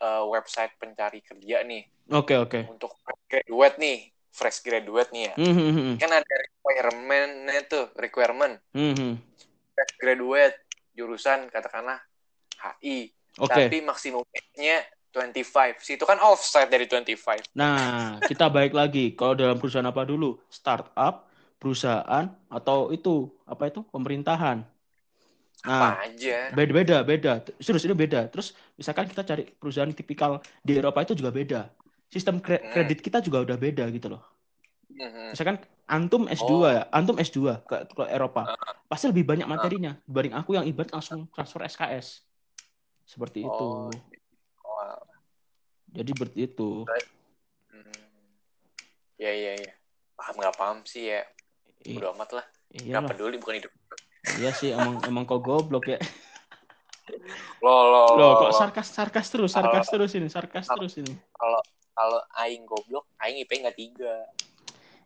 eh, 0.00 0.24
website 0.26 0.74
pencari 0.80 1.20
kerja 1.20 1.62
nih 1.62 1.84
oke 2.10 2.34
oke 2.34 2.60
untuk 2.66 2.90
fresh 3.04 3.22
graduate 3.30 3.76
nih, 3.78 3.98
fresh 4.30 4.58
graduate 4.66 5.10
nih 5.14 5.22
ya. 5.30 5.34
Hmm, 5.38 5.54
hmm, 5.54 5.72
hmm, 5.74 5.94
Kan 6.02 6.10
ada 6.10 6.34
requirement-nya 6.34 7.60
tuh, 7.70 7.86
requirement 7.94 8.54
hmm, 8.74 8.94
hmm. 8.98 9.12
fresh 9.74 9.94
graduate 10.02 10.56
jurusan 10.94 11.46
katakanlah 11.48 12.02
HI. 12.58 13.14
oke 13.38 13.50
Tapi 13.50 13.78
maksimum 13.86 14.26
age-nya 14.26 14.82
25. 15.10 15.82
Situ 15.82 16.02
kan 16.06 16.18
offside 16.22 16.70
dari 16.70 16.86
25. 16.86 17.54
nah 17.54 18.18
kita 18.22 18.46
balik 18.50 18.74
lagi 18.74 19.14
kalau 19.18 19.34
dalam 19.34 19.58
perusahaan 19.58 19.86
apa 19.86 20.06
dulu 20.06 20.38
startup 20.50 21.26
perusahaan 21.58 22.30
atau 22.48 22.94
itu 22.94 23.28
apa 23.44 23.68
itu 23.68 23.82
pemerintahan 23.90 24.62
nah 25.60 25.92
Apa 26.00 26.08
aja. 26.08 26.36
beda 26.56 26.72
beda 26.72 26.96
beda. 27.04 27.32
Serius 27.60 27.84
ini 27.84 27.92
beda. 27.92 28.32
Terus 28.32 28.56
misalkan 28.74 29.04
kita 29.06 29.20
cari 29.22 29.44
perusahaan 29.44 29.92
tipikal 29.92 30.40
di 30.64 30.80
Eropa 30.80 31.04
itu 31.04 31.12
juga 31.12 31.28
beda. 31.30 31.60
Sistem 32.08 32.40
kre- 32.40 32.64
Hmm. 32.64 32.72
kredit 32.72 32.98
kita 33.00 33.20
juga 33.20 33.44
udah 33.44 33.56
beda 33.56 33.84
gitu 33.92 34.08
loh. 34.08 34.24
Mhm. 34.90 35.32
misalkan 35.32 35.56
antum 35.86 36.26
S2 36.26 36.50
Oh. 36.50 36.66
ya 36.66 36.82
antum 36.90 37.14
S2 37.16 37.62
ke, 37.62 37.76
ke 37.88 38.04
Eropa. 38.10 38.52
Pasti 38.84 39.06
lebih 39.06 39.22
banyak 39.22 39.46
materinya 39.46 39.94
dibanding 40.02 40.34
aku 40.34 40.58
yang 40.58 40.66
ibarat 40.66 40.90
langsung 40.90 41.30
transfer 41.30 41.62
SKS 41.62 42.20
seperti 43.06 43.46
itu. 43.46 43.66
Oh. 43.70 43.88
Oh, 44.60 44.98
jadi 45.94 46.10
seperti 46.10 46.38
itu. 46.50 46.84
Ya 49.14 49.30
ya 49.30 49.52
ya. 49.56 49.72
Paham 50.16 50.34
nggak 50.36 50.56
paham 50.56 50.78
sih 50.84 51.12
ya. 51.12 51.22
Udah 51.86 52.12
amat 52.12 52.30
lah. 52.40 52.46
Nggak 52.74 53.14
peduli 53.14 53.36
bukan 53.38 53.54
hidup 53.62 53.72
iya 54.38 54.50
sih 54.54 54.70
emang 54.70 55.02
emang 55.08 55.24
kok 55.26 55.42
goblok 55.42 55.90
ya. 55.90 55.98
Lo 57.60 57.74
lo 57.90 58.02
lo, 58.14 58.16
loh 58.16 58.32
kok 58.46 58.52
sarkas 58.54 58.88
sarkas 58.94 59.26
terus 59.28 59.50
sarkas 59.52 59.86
terus 59.90 60.12
ini 60.14 60.28
sarkas 60.30 60.70
terus 60.70 60.94
ini. 61.00 61.14
kalau 61.90 62.20
aing 62.40 62.64
goblok 62.64 63.04
aing 63.20 63.42
IP 63.42 63.60
nggak 63.60 63.76
tiga. 63.76 64.14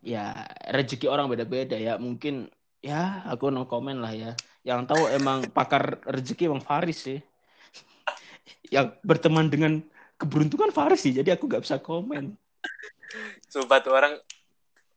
Ya 0.04 0.44
rezeki 0.68 1.08
orang 1.08 1.32
beda-beda 1.32 1.74
ya. 1.74 1.96
Mungkin 1.96 2.52
ya 2.84 3.24
aku 3.26 3.48
no 3.48 3.64
comment 3.66 3.98
lah 3.98 4.12
ya. 4.12 4.32
Yang 4.62 4.94
tahu 4.94 5.02
emang 5.10 5.48
pakar 5.50 6.04
rezeki 6.04 6.52
emang 6.52 6.62
Faris 6.62 7.08
sih. 7.08 7.18
Yang 8.68 9.00
berteman 9.02 9.48
dengan 9.48 9.80
keberuntungan 10.20 10.70
Faris 10.70 11.02
sih 11.02 11.16
jadi 11.16 11.34
aku 11.34 11.48
nggak 11.50 11.64
bisa 11.64 11.80
komen. 11.82 12.36
Sumpah 13.50 13.78
tuh 13.82 13.94
orang 13.96 14.14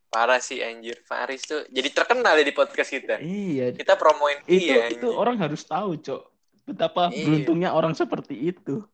parah 0.08 0.38
sih 0.38 0.58
anjir. 0.58 0.96
Faris 1.02 1.42
tuh 1.42 1.64
jadi 1.68 1.88
terkenal 1.88 2.32
ya 2.32 2.42
di 2.42 2.52
podcast 2.52 2.88
kita. 2.88 3.20
Iya. 3.20 3.72
Kita 3.72 3.94
promoin 3.94 4.40
itu 4.44 4.64
dia 4.66 4.88
itu 4.88 5.04
anjir. 5.04 5.14
orang 5.14 5.36
harus 5.36 5.62
tahu 5.62 5.96
cok 5.96 6.22
betapa 6.64 7.08
Iya. 7.08 7.24
beruntungnya 7.24 7.70
orang 7.70 7.92
seperti 7.92 8.34
itu. 8.48 8.84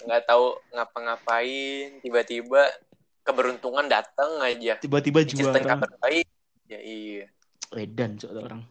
Nggak 0.00 0.22
tahu 0.24 0.56
ngapa-ngapain 0.72 2.00
tiba-tiba 2.00 2.62
keberuntungan 3.20 3.84
datang 3.84 4.40
aja. 4.40 4.78
Tiba-tiba 4.78 5.22
juara. 5.22 5.60
kabar 5.60 5.90
baik. 6.00 6.26
Ya 6.66 6.80
iya. 6.80 7.26
Edan 7.70 8.16
cok 8.16 8.30
orang. 8.32 8.62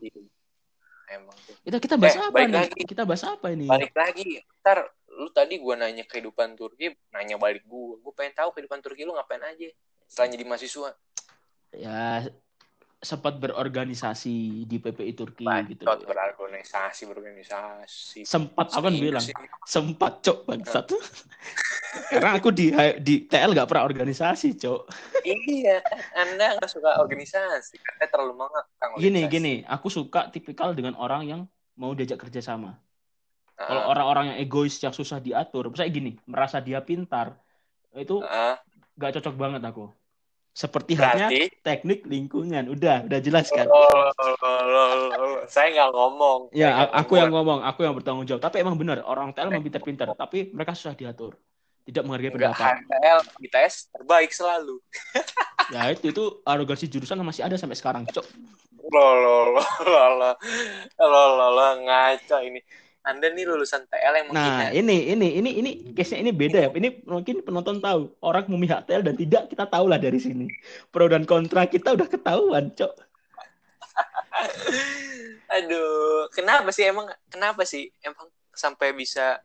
Emang 1.09 1.33
tuh 1.41 1.57
kita 1.63 1.77
kita 1.79 1.95
bahas 1.97 2.15
Eh, 2.15 2.21
apa 2.21 2.37
nih? 2.39 2.53
lagi. 2.55 2.81
kita 2.85 3.01
bahas 3.01 3.23
apa 3.25 3.47
ini? 3.49 3.65
Balik 3.65 3.93
lagi. 3.93 4.29
Ntar 4.61 4.77
lu 5.09 5.27
tadi 5.29 5.57
gua 5.57 5.73
nanya 5.75 6.05
kehidupan 6.05 6.53
Turki 6.53 6.93
nanya 7.09 7.35
balik 7.35 7.65
gua. 7.65 7.97
Gua 7.97 8.13
pengen 8.13 8.33
tahu 8.35 8.49
kehidupan 8.51 8.79
Turki 8.79 9.03
lu 9.03 9.11
ngapain 9.11 9.41
aja 9.41 9.69
setelah 10.09 10.33
jadi 10.33 10.43
mahasiswa. 10.49 10.89
Ya 11.77 12.25
sempat 12.99 13.39
berorganisasi 13.39 14.67
di 14.67 14.77
PPI 14.81 15.13
Turki 15.15 15.47
gitu. 15.71 15.87
Bacot 15.87 16.03
berorganisasi 16.03 17.07
berorganisasi. 17.07 18.27
Sempat 18.27 18.75
aku 18.75 18.91
kan 18.91 18.95
bilang 18.99 19.23
sempat 19.63 20.19
cok 20.19 20.49
bangsat. 20.49 20.91
Karena 22.11 22.35
aku 22.35 22.51
di 22.51 22.75
di 22.99 23.23
TL 23.23 23.55
nggak 23.55 23.69
pernah 23.71 23.87
organisasi 23.87 24.59
cok. 24.59 24.81
Iya 25.23 25.79
anda 26.17 26.59
nggak 26.59 26.67
suka 26.67 26.99
organisasi. 26.99 27.79
Katanya 27.79 28.09
terlalu 28.11 28.33
mengekang 28.43 28.91
gini 28.99 29.21
gini. 29.31 29.53
Aku 29.63 29.87
suka 29.87 30.27
tipikal 30.27 30.75
dengan 30.75 30.99
orang 30.99 31.23
yang 31.23 31.41
mau 31.79 31.95
diajak 31.95 32.19
kerja 32.19 32.43
sama. 32.43 32.75
Ah, 33.59 33.67
kalau 33.67 33.83
orang-orang 33.95 34.25
yang 34.35 34.37
egois 34.43 34.75
yang 34.79 34.95
susah 34.95 35.19
diatur 35.19 35.67
misalnya 35.67 35.91
gini 35.91 36.11
merasa 36.31 36.63
dia 36.63 36.79
pintar 36.79 37.35
itu 37.91 38.23
ah, 38.23 38.55
nggak 38.99 39.11
cocok 39.15 39.35
banget 39.39 39.61
aku. 39.63 39.87
Seperti 40.51 40.99
halnya 40.99 41.31
berarti 41.31 41.55
teknik 41.63 42.03
lingkungan. 42.03 42.67
Udah 42.67 43.07
udah 43.07 43.19
jelas 43.23 43.47
kan? 43.47 43.63
Oh, 43.71 44.11
lo, 44.35 44.83
lo. 44.99 45.23
saya 45.47 45.71
nggak 45.71 45.91
ngomong. 45.95 46.39
Ya 46.51 46.83
Saya 46.83 46.99
aku 46.99 47.13
yang 47.15 47.31
ngomong. 47.31 47.63
aku 47.63 47.87
yang 47.87 47.95
bertanggung 47.95 48.27
jawab. 48.27 48.43
Tapi 48.43 48.59
emang 48.59 48.75
benar 48.75 48.99
orang 49.07 49.31
TL 49.31 49.55
memang 49.55 49.63
pintar-pintar 49.71 50.11
tapi 50.19 50.51
mereka 50.51 50.75
susah 50.75 50.99
diatur. 50.99 51.39
Tidak 51.87 52.03
menghargai 52.03 52.35
Enggak, 52.35 52.53
pendapat. 52.59 52.75
HTL 52.85 53.19
di 53.39 53.47
tes 53.47 53.73
terbaik 53.87 54.31
selalu. 54.35 54.75
ya 55.73 55.95
itu 55.95 56.11
itu 56.11 56.23
arogansi 56.43 56.91
jurusan 56.91 57.23
masih 57.23 57.47
ada 57.47 57.55
sampai 57.55 57.79
sekarang 57.79 58.03
cok. 58.11 58.25
Lo, 58.89 59.07
lo, 59.15 59.37
lo, 59.55 59.63
lo, 59.85 60.05
lo, 60.19 60.31
lo, 61.07 61.23
lo, 61.39 61.47
lo, 61.55 61.67
ngaco 61.87 62.37
ini. 62.43 62.59
Anda 63.09 63.33
nih 63.33 63.45
lulusan 63.49 63.89
TL 63.89 64.13
yang 64.21 64.27
Nah, 64.29 64.69
menghina. 64.69 64.77
ini 64.77 64.97
ini 65.17 65.27
ini 65.41 65.51
ini 65.57 65.71
case-nya 65.97 66.21
ini 66.21 66.31
beda 66.31 66.57
ya. 66.65 66.69
Ini 66.69 67.01
mungkin 67.09 67.41
penonton 67.41 67.81
tahu. 67.81 68.13
Orang 68.21 68.45
memihak 68.53 68.85
TL 68.85 69.01
dan 69.01 69.17
tidak 69.17 69.49
kita 69.49 69.65
tahu 69.65 69.89
lah 69.89 69.97
dari 69.97 70.21
sini. 70.21 70.45
Pro 70.93 71.09
dan 71.09 71.25
kontra 71.25 71.65
kita 71.65 71.97
udah 71.97 72.05
ketahuan, 72.05 72.69
Cok. 72.77 72.93
Aduh, 75.57 76.29
kenapa 76.29 76.69
sih 76.69 76.85
emang 76.85 77.09
kenapa 77.33 77.65
sih 77.65 77.89
emang 78.05 78.29
sampai 78.53 78.93
bisa 78.93 79.41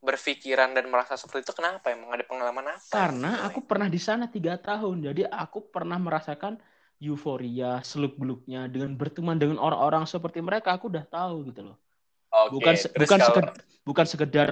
berpikiran 0.00 0.72
dan 0.72 0.88
merasa 0.88 1.12
seperti 1.12 1.44
itu 1.44 1.52
kenapa 1.52 1.92
emang 1.92 2.14
ada 2.14 2.24
pengalaman 2.24 2.72
apa? 2.72 2.88
Karena 2.88 3.44
aku 3.44 3.60
pernah 3.66 3.90
di 3.90 4.00
sana 4.00 4.30
tiga 4.30 4.56
tahun. 4.56 5.04
Jadi 5.12 5.28
aku 5.28 5.68
pernah 5.68 6.00
merasakan 6.00 6.56
euforia, 7.00 7.80
seluk-beluknya 7.84 8.68
dengan 8.68 8.96
berteman 8.96 9.36
dengan 9.36 9.60
orang-orang 9.60 10.08
seperti 10.08 10.40
mereka. 10.40 10.76
Aku 10.76 10.88
udah 10.88 11.04
tahu 11.04 11.48
gitu 11.52 11.72
loh. 11.72 11.76
Oke, 12.30 12.62
Bukan 12.62 12.74
terus 12.78 12.86
bukan 12.94 13.18
kalau- 13.18 13.26
sekedar, 13.26 13.50
bukan 13.82 14.06
sekedar 14.06 14.48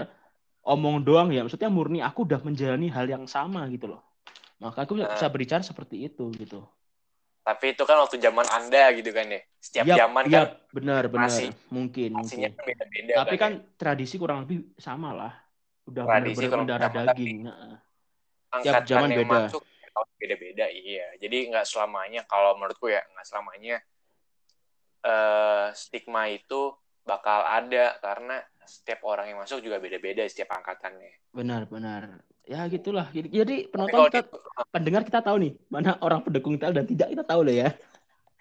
omong 0.62 0.99
doang 1.01 1.31
ya. 1.31 1.47
Maksudnya 1.47 1.70
murni 1.70 2.03
aku 2.03 2.26
udah 2.26 2.43
menjalani 2.43 2.91
hal 2.91 3.07
yang 3.07 3.24
sama 3.24 3.62
gitu 3.70 3.87
loh. 3.95 4.03
Maka 4.59 4.83
aku 4.83 4.99
Ah. 4.99 5.14
bisa 5.14 5.26
berbicara 5.29 5.62
seperti 5.62 6.05
itu 6.05 6.26
gitu. 6.35 6.62
tapi 7.49 7.72
itu 7.72 7.81
kan 7.81 7.97
waktu 8.05 8.20
zaman 8.20 8.45
Anda 8.45 8.93
gitu 8.93 9.09
kan 9.09 9.24
ya. 9.24 9.41
Setiap 9.57 9.85
Yap, 9.89 9.97
zaman 9.97 10.24
yap, 10.29 10.37
kan 10.37 10.49
benar 10.68 11.03
benar. 11.09 11.33
masih- 11.33 11.57
mungkin 11.72 12.12
mungkin. 12.12 12.53
kan 12.53 12.61
beda-beda 12.61 13.12
Tapi 13.24 13.35
kan. 13.35 13.41
kan 13.41 13.53
ya. 13.57 13.72
tradisi 13.81 14.14
kurang 14.20 14.39
lebih 14.45 14.59
sama 14.76 15.16
lah. 15.16 15.33
Udah 15.89 16.05
benar-benar 16.05 16.61
mendarah 16.61 16.91
sama, 16.93 17.09
daging. 17.09 17.49
Nah, 17.49 17.81
angkatan 18.53 18.85
zaman 18.85 19.09
beda. 19.14 19.49
masuk 19.49 19.62
beda-beda 20.20 20.66
iya 20.68 21.09
jadi 21.16 21.49
nggak 21.49 21.64
selamanya 21.64 22.20
kalau 22.24 22.53
menurutku 22.55 22.87
ya 22.87 23.01
nggak 23.09 23.26
selamanya 23.26 23.76
eh 25.01 25.66
stigma 25.72 26.29
itu 26.29 26.74
bakal 27.09 27.40
ada 27.40 27.96
karena 28.04 28.36
setiap 28.68 29.00
orang 29.09 29.32
yang 29.32 29.40
masuk 29.40 29.64
juga 29.64 29.80
beda-beda 29.80 30.28
setiap 30.28 30.52
angkatannya 30.52 31.32
Benar-benar. 31.32 32.20
Ya 32.44 32.64
gitulah. 32.68 33.09
Jadi, 33.12 33.68
penonton 33.68 34.09
kita, 34.09 34.24
gitu, 34.24 34.36
pendengar 34.72 35.02
kita 35.04 35.20
tahu 35.20 35.36
nih 35.40 35.52
mana 35.68 35.96
orang 36.00 36.20
pendukung 36.20 36.56
tel 36.56 36.72
dan 36.72 36.84
tidak 36.84 37.12
kita 37.12 37.24
tahu 37.24 37.44
loh 37.44 37.52
ya. 37.52 37.72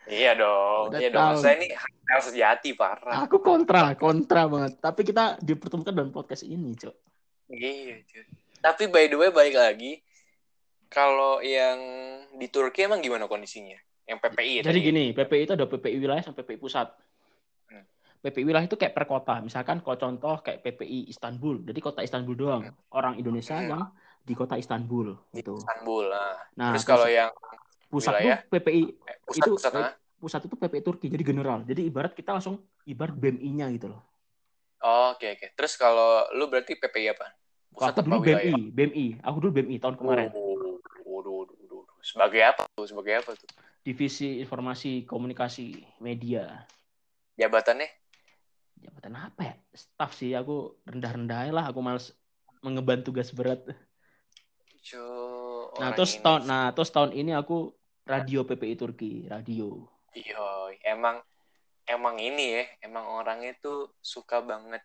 iya 0.08 0.32
dong 0.36 0.88
Udah 0.92 1.00
iya 1.00 1.10
dong 1.12 1.36
saya 1.36 1.60
ini 1.60 1.68
hal 2.08 2.20
sejati 2.24 2.72
parah 2.72 3.28
Aku 3.28 3.44
kontra, 3.44 3.96
kontra 4.00 4.48
banget. 4.48 4.80
Tapi 4.80 5.04
kita 5.04 5.36
dipertemukan 5.40 5.92
dalam 5.92 6.12
podcast 6.12 6.44
ini, 6.44 6.72
Cok. 6.76 6.96
iya 7.52 8.00
cuy. 8.04 8.24
tapi 8.58 8.84
by 8.88 9.08
the 9.08 9.16
way 9.16 9.32
balik 9.32 9.56
lagi 9.56 10.04
kalau 10.88 11.40
yang 11.44 11.80
di 12.36 12.48
Turki 12.48 12.88
emang 12.88 13.04
gimana 13.04 13.28
kondisinya 13.28 13.76
yang 14.08 14.24
PPI 14.24 14.64
Jadi 14.64 14.72
tadi? 14.72 14.88
gini, 14.88 15.06
PPI 15.12 15.44
itu 15.44 15.54
ada 15.56 15.68
PPI 15.68 15.96
wilayah 16.00 16.24
sama 16.24 16.40
PPI 16.40 16.58
pusat. 16.58 16.88
Hmm. 18.18 18.24
PPI 18.26 18.44
wilayah 18.44 18.66
itu 18.66 18.78
kayak 18.78 18.94
per 18.98 19.06
kota. 19.06 19.40
Misalkan 19.40 19.80
kalau 19.80 19.98
contoh 19.98 20.42
kayak 20.42 20.66
PPI 20.66 21.08
Istanbul. 21.08 21.62
Jadi 21.64 21.80
kota 21.80 22.02
Istanbul 22.02 22.36
doang. 22.36 22.64
Orang 22.90 23.16
Indonesia 23.16 23.56
Hmm. 23.56 23.70
yang 23.70 23.84
di 24.28 24.34
kota 24.36 24.58
Istanbul 24.58 25.16
di 25.32 25.40
gitu. 25.40 25.56
Istanbul 25.56 26.12
lah 26.12 26.36
Nah, 26.60 26.76
terus 26.76 26.84
kalau 26.84 27.08
yang 27.08 27.32
pusat 27.88 28.20
wilayah? 28.20 28.44
tuh 28.44 28.50
PPI 28.52 28.82
eh, 29.08 29.18
pusat 29.24 29.40
Itu- 29.40 29.54
pusat 29.56 29.72
ah? 29.72 29.92
pusat 30.18 30.42
itu 30.44 30.56
PPI 30.58 30.82
Turki 30.84 31.08
jadi 31.08 31.24
general. 31.24 31.60
Jadi 31.64 31.88
ibarat 31.88 32.12
kita 32.12 32.36
langsung 32.36 32.60
ibarat 32.84 33.16
BMI-nya 33.16 33.70
gitu 33.72 33.94
loh. 33.94 34.02
Oh, 34.82 35.14
oke 35.16 35.24
oke. 35.24 35.48
Terus 35.56 35.74
kalau 35.78 36.26
lu 36.36 36.50
berarti 36.50 36.76
PPI 36.76 37.14
apa? 37.16 37.32
Pusat 37.72 37.94
Aku 37.94 38.02
dulu 38.04 38.20
wilayah? 38.26 38.42
BMI, 38.44 38.54
BMI. 38.74 39.06
Aku 39.24 39.38
dulu 39.40 39.52
BMI 39.62 39.76
tahun 39.78 39.96
kemarin. 39.96 40.30
Oh, 40.34 40.58
waduh, 40.58 40.76
waduh, 41.06 41.56
waduh. 41.56 41.84
Sebagai 42.02 42.42
apa 42.44 42.62
tuh? 42.74 42.86
Sebagai 42.90 43.14
apa 43.22 43.32
tuh? 43.32 43.48
Divisi 43.86 44.44
Informasi 44.44 45.08
Komunikasi 45.08 45.80
Media. 46.04 46.68
Jabatannya? 47.40 47.88
Jabatan 48.82 49.14
apa 49.18 49.42
ya? 49.42 49.56
Staff 49.74 50.12
sih. 50.18 50.34
Aku 50.34 50.78
rendah-rendah 50.86 51.50
lah. 51.54 51.66
Aku 51.70 51.82
males 51.82 52.14
mengemban 52.62 53.02
tugas 53.06 53.32
berat. 53.34 53.64
Cu, 54.82 55.04
Nah, 55.78 55.94
orang 55.94 55.98
terus 56.00 56.14
ini. 56.18 56.24
tahun 56.26 56.42
nah, 56.50 56.66
terus 56.74 56.90
tahun 56.90 57.12
ini 57.14 57.32
aku 57.38 57.70
radio 58.08 58.42
PPI 58.48 58.76
Turki, 58.80 59.14
radio. 59.30 59.86
Iya, 60.18 60.74
emang 60.90 61.22
emang 61.86 62.18
ini 62.18 62.58
ya, 62.58 62.64
emang 62.82 63.06
orangnya 63.06 63.54
tuh 63.62 63.94
suka 64.02 64.42
banget 64.42 64.82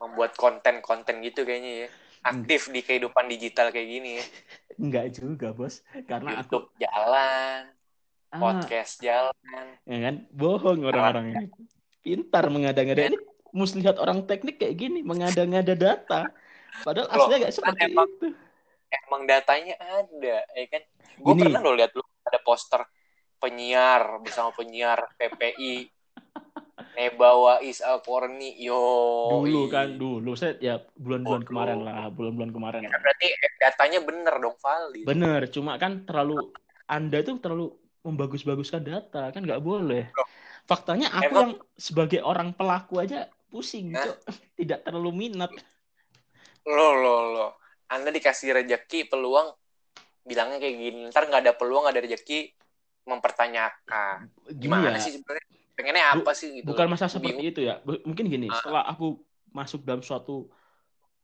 membuat 0.00 0.32
konten-konten 0.38 1.20
gitu 1.20 1.44
kayaknya 1.44 1.86
ya. 1.86 1.88
Aktif 2.24 2.72
di 2.72 2.80
kehidupan 2.82 3.28
digital 3.30 3.68
kayak 3.68 3.88
gini 3.88 4.10
ya. 4.18 4.24
Enggak 4.82 5.06
juga, 5.18 5.52
Bos. 5.52 5.84
Karena 6.08 6.40
aku 6.40 6.40
YouTube 6.40 6.66
jalan, 6.80 7.60
ah, 8.32 8.38
podcast 8.40 8.94
jalan. 9.02 9.66
ya 9.84 9.98
kan 10.08 10.14
bohong 10.32 10.80
orang-orangnya. 10.88 11.52
Pintar 12.08 12.48
mengada-ngada. 12.48 13.12
Ini 13.12 13.18
mesti 13.52 13.84
lihat 13.84 14.00
orang 14.00 14.24
teknik 14.24 14.56
kayak 14.56 14.80
gini, 14.80 15.04
mengada-ngada 15.04 15.76
data. 15.76 16.32
Padahal 16.80 17.06
Loh, 17.12 17.28
aslinya 17.28 17.38
kayak 17.44 17.54
seperti 17.54 17.80
emang- 17.84 18.08
itu. 18.08 18.28
Emang 18.88 19.22
datanya 19.28 19.76
ada, 19.76 20.36
ya 20.48 20.66
kan? 20.72 20.82
Gue 21.20 21.34
pernah 21.36 21.60
lo 21.60 21.76
lihat 21.76 21.92
lu 21.92 22.00
ada 22.24 22.40
poster 22.40 22.80
penyiar 23.38 24.18
bersama 24.24 24.50
penyiar 24.50 25.04
PPI 25.14 25.86
Nebawa 26.98 27.62
Is 27.62 27.78
Alkorni 27.78 28.58
yo 28.58 28.82
dulu 29.30 29.70
kan 29.70 29.94
dulu 29.94 30.34
saya 30.34 30.58
ya 30.58 30.74
bulan-bulan 30.98 31.42
Dulu. 31.46 31.48
kemarin 31.48 31.78
lah 31.86 32.10
bulan-bulan 32.10 32.50
kemarin 32.50 32.80
Ya, 32.82 32.98
berarti 32.98 33.26
eh, 33.30 33.52
datanya 33.62 33.98
bener 34.02 34.34
dong 34.42 34.58
valid 34.58 35.06
bener 35.06 35.40
cuma 35.54 35.78
kan 35.78 36.02
terlalu 36.02 36.50
anda 36.90 37.22
tuh 37.22 37.38
terlalu 37.38 37.66
membagus-baguskan 38.02 38.82
data 38.82 39.30
kan 39.30 39.42
nggak 39.46 39.62
boleh 39.62 40.10
Loh. 40.10 40.26
Faktanya 40.68 41.08
aku 41.10 41.24
Emang- 41.24 41.40
yang 41.40 41.52
sebagai 41.74 42.20
orang 42.20 42.52
pelaku 42.52 43.00
aja 43.00 43.24
pusing 43.48 43.96
Hah? 43.96 44.04
Cok. 44.04 44.18
tidak 44.60 44.84
terlalu 44.84 45.10
minat 45.18 45.48
lo 46.62 46.92
lo 46.92 47.16
lo 47.32 47.46
anda 47.88 48.12
dikasih 48.12 48.52
rejeki 48.54 49.08
peluang 49.08 49.48
bilangnya 50.22 50.60
kayak 50.60 50.76
gini 50.76 51.00
ntar 51.08 51.24
nggak 51.24 51.42
ada 51.42 51.52
peluang 51.56 51.88
nggak 51.88 51.96
ada 51.96 52.04
rezeki 52.04 52.52
mempertanyakan 53.08 54.28
gimana 54.52 54.92
ya, 54.92 55.00
sih 55.00 55.16
sebenarnya 55.16 55.46
pengennya 55.72 56.04
Bu- 56.12 56.20
apa 56.20 56.32
sih 56.36 56.48
gitu 56.52 56.68
bukan 56.68 56.86
masalah 56.86 57.08
Bingung. 57.16 57.40
seperti 57.40 57.44
itu 57.48 57.60
ya. 57.64 57.74
Bu- 57.80 58.02
Mungkin 58.02 58.26
gini, 58.26 58.50
Ah. 58.50 58.58
setelah 58.58 58.82
aku 58.84 59.16
masuk 59.54 59.86
dalam 59.86 60.02
suatu 60.02 60.50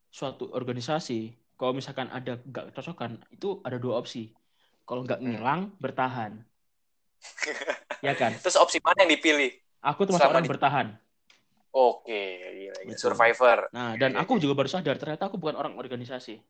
suatu 0.08 0.46
organisasi, 0.48 1.28
kalau 1.58 1.74
misalkan 1.74 2.06
ada 2.08 2.38
nggak 2.38 2.70
cocokan, 2.70 3.18
itu 3.28 3.58
ada 3.60 3.76
dua 3.76 3.98
opsi. 3.98 4.30
Kalau 4.86 5.02
nggak 5.02 5.18
Hmm. 5.18 5.26
ngilang, 5.26 5.60
bertahan. 5.76 6.38
ya 8.00 8.14
kan? 8.14 8.32
terus 8.34 8.56
opsi 8.56 8.78
mana 8.80 9.04
yang 9.04 9.12
dipilih 9.12 9.52
Aku 9.84 10.08
termasuk 10.08 10.24
Sama 10.24 10.32
orang 10.32 10.44
di- 10.48 10.52
bertahan. 10.52 10.86
oke 11.70 12.22
gila, 12.56 12.72
gila. 12.80 12.92
Betul. 12.96 13.00
survivor 13.04 13.58
Nah, 13.68 13.92
dan 14.00 14.16
aku 14.16 14.40
juga 14.40 14.56
baru 14.56 14.70
sadar 14.70 14.96
ternyata 14.96 15.28
aku 15.28 15.36
bukan 15.36 15.54
orang 15.54 15.76
organisasi. 15.76 16.40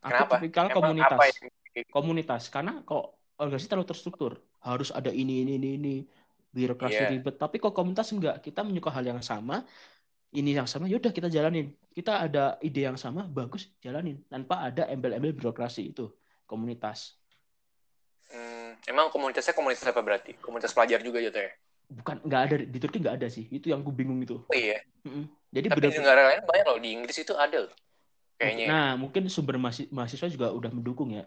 Aku 0.00 0.08
Kenapa? 0.08 0.38
tipikal 0.38 0.66
Emang 0.70 0.76
komunitas. 0.96 1.18
apa 1.18 1.24
yang- 1.28 1.88
Komunitas 1.90 2.42
karena 2.48 2.82
kok 2.82 3.04
organisasi 3.36 3.68
terlalu 3.68 3.86
terstruktur, 3.86 4.32
harus 4.58 4.90
ada 4.90 5.10
ini 5.10 5.42
ini 5.42 5.54
ini 5.54 5.68
ini 5.74 5.94
birokrasi 6.50 6.98
Iya. 6.98 7.10
ribet. 7.14 7.34
Tapi 7.34 7.58
kok 7.58 7.70
komunitas 7.70 8.10
enggak, 8.10 8.40
kita 8.40 8.62
menyuka 8.62 8.90
hal 8.90 9.06
yang 9.06 9.22
sama, 9.22 9.62
ini 10.30 10.50
yang 10.50 10.66
sama, 10.66 10.86
yaudah 10.86 11.10
kita 11.10 11.26
jalanin. 11.26 11.70
Kita 11.90 12.22
ada 12.22 12.58
ide 12.58 12.86
yang 12.86 12.98
sama, 12.98 13.26
bagus 13.26 13.70
jalanin 13.78 14.22
tanpa 14.26 14.66
ada 14.66 14.86
embel-embel 14.86 15.30
birokrasi 15.30 15.90
itu 15.90 16.10
komunitas. 16.42 17.19
Emang 18.88 19.12
komunitasnya 19.12 19.52
komunitas 19.52 19.84
apa 19.84 20.00
berarti 20.00 20.36
komunitas 20.40 20.72
pelajar 20.72 21.00
juga 21.04 21.20
gitu 21.20 21.36
ya 21.36 21.50
Bukan 21.90 22.22
nggak 22.22 22.42
ada 22.46 22.56
di 22.62 22.78
Turki 22.78 23.02
nggak 23.02 23.16
ada 23.18 23.26
sih. 23.26 23.50
Itu 23.50 23.66
yang 23.74 23.82
aku 23.82 23.90
bingung 23.90 24.22
itu. 24.22 24.38
oh 24.38 24.56
iya 24.56 24.78
Mm-mm. 25.02 25.26
Jadi 25.50 25.66
tapi 25.66 25.80
di 25.90 25.98
negara 25.98 26.22
lain 26.30 26.40
banyak 26.46 26.66
loh 26.70 26.78
di 26.78 26.88
Inggris 26.94 27.18
itu 27.18 27.34
ada 27.34 27.66
loh 27.66 27.72
kayaknya 28.38 28.66
Nah, 28.70 28.88
mungkin 28.94 29.26
sumber 29.26 29.58
mahasi- 29.58 29.90
mahasiswa 29.90 30.30
juga 30.30 30.54
udah 30.54 30.70
mendukung 30.70 31.10
ya. 31.10 31.26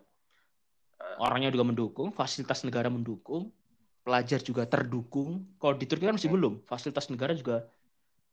Ah. 1.04 1.20
Orangnya 1.20 1.52
juga 1.52 1.68
mendukung, 1.68 2.10
fasilitas 2.16 2.64
negara 2.64 2.88
mendukung, 2.88 3.52
pelajar 4.08 4.40
juga 4.40 4.64
terdukung. 4.64 5.44
Kalau 5.60 5.76
di 5.76 5.86
Turki 5.86 6.08
kan 6.08 6.16
masih 6.16 6.32
Hmm. 6.32 6.38
belum. 6.40 6.54
Fasilitas 6.64 7.12
negara 7.12 7.36
juga 7.36 7.68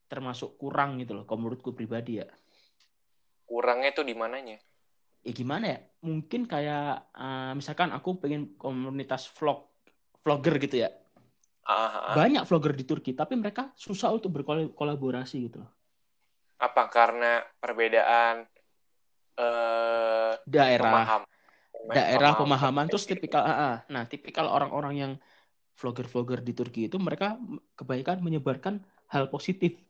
termasuk 0.07 0.55
kurang 0.59 0.99
gitu 1.03 1.14
loh, 1.18 1.25
kalau 1.27 1.47
menurutku 1.47 1.75
pribadi 1.75 2.23
ya. 2.23 2.29
kurangnya 3.51 3.91
tuh 3.91 4.07
di 4.07 4.14
mananya 4.14 4.57
Ya 5.21 5.33
gimana 5.37 5.64
ya? 5.68 5.79
Mungkin 6.01 6.49
kayak 6.49 7.12
eh, 7.12 7.53
misalkan 7.53 7.93
aku 7.93 8.16
pengen 8.16 8.57
komunitas 8.57 9.29
vlog, 9.37 9.68
vlogger 10.25 10.57
gitu 10.57 10.85
ya. 10.85 10.91
Ah, 11.64 11.77
ah, 11.77 11.93
ah. 12.11 12.14
Banyak 12.16 12.49
vlogger 12.49 12.73
di 12.73 12.85
Turki, 12.89 13.12
tapi 13.12 13.37
mereka 13.37 13.71
susah 13.77 14.11
untuk 14.11 14.33
berkolaborasi 14.41 15.37
gitu 15.47 15.61
loh. 15.61 15.71
apa 16.61 16.93
karena 16.93 17.41
perbedaan 17.57 18.45
eh 19.41 20.33
Daerah, 20.45 20.93
pemaham 20.93 21.23
daerah 21.89 22.37
pemaham- 22.37 22.41
pemahaman 22.77 22.87
terus 22.93 23.09
tipikal 23.09 23.41
ah. 23.41 23.81
nah 23.89 24.05
tipikal 24.05 24.45
orang-orang 24.45 24.95
yang 24.95 25.12
vlogger-vlogger 25.81 26.45
di 26.45 26.53
Turki 26.53 26.93
itu 26.93 27.01
mereka 27.01 27.41
kebanyakan 27.81 28.21
menyebarkan 28.21 28.85
hal 29.09 29.33
positif 29.33 29.81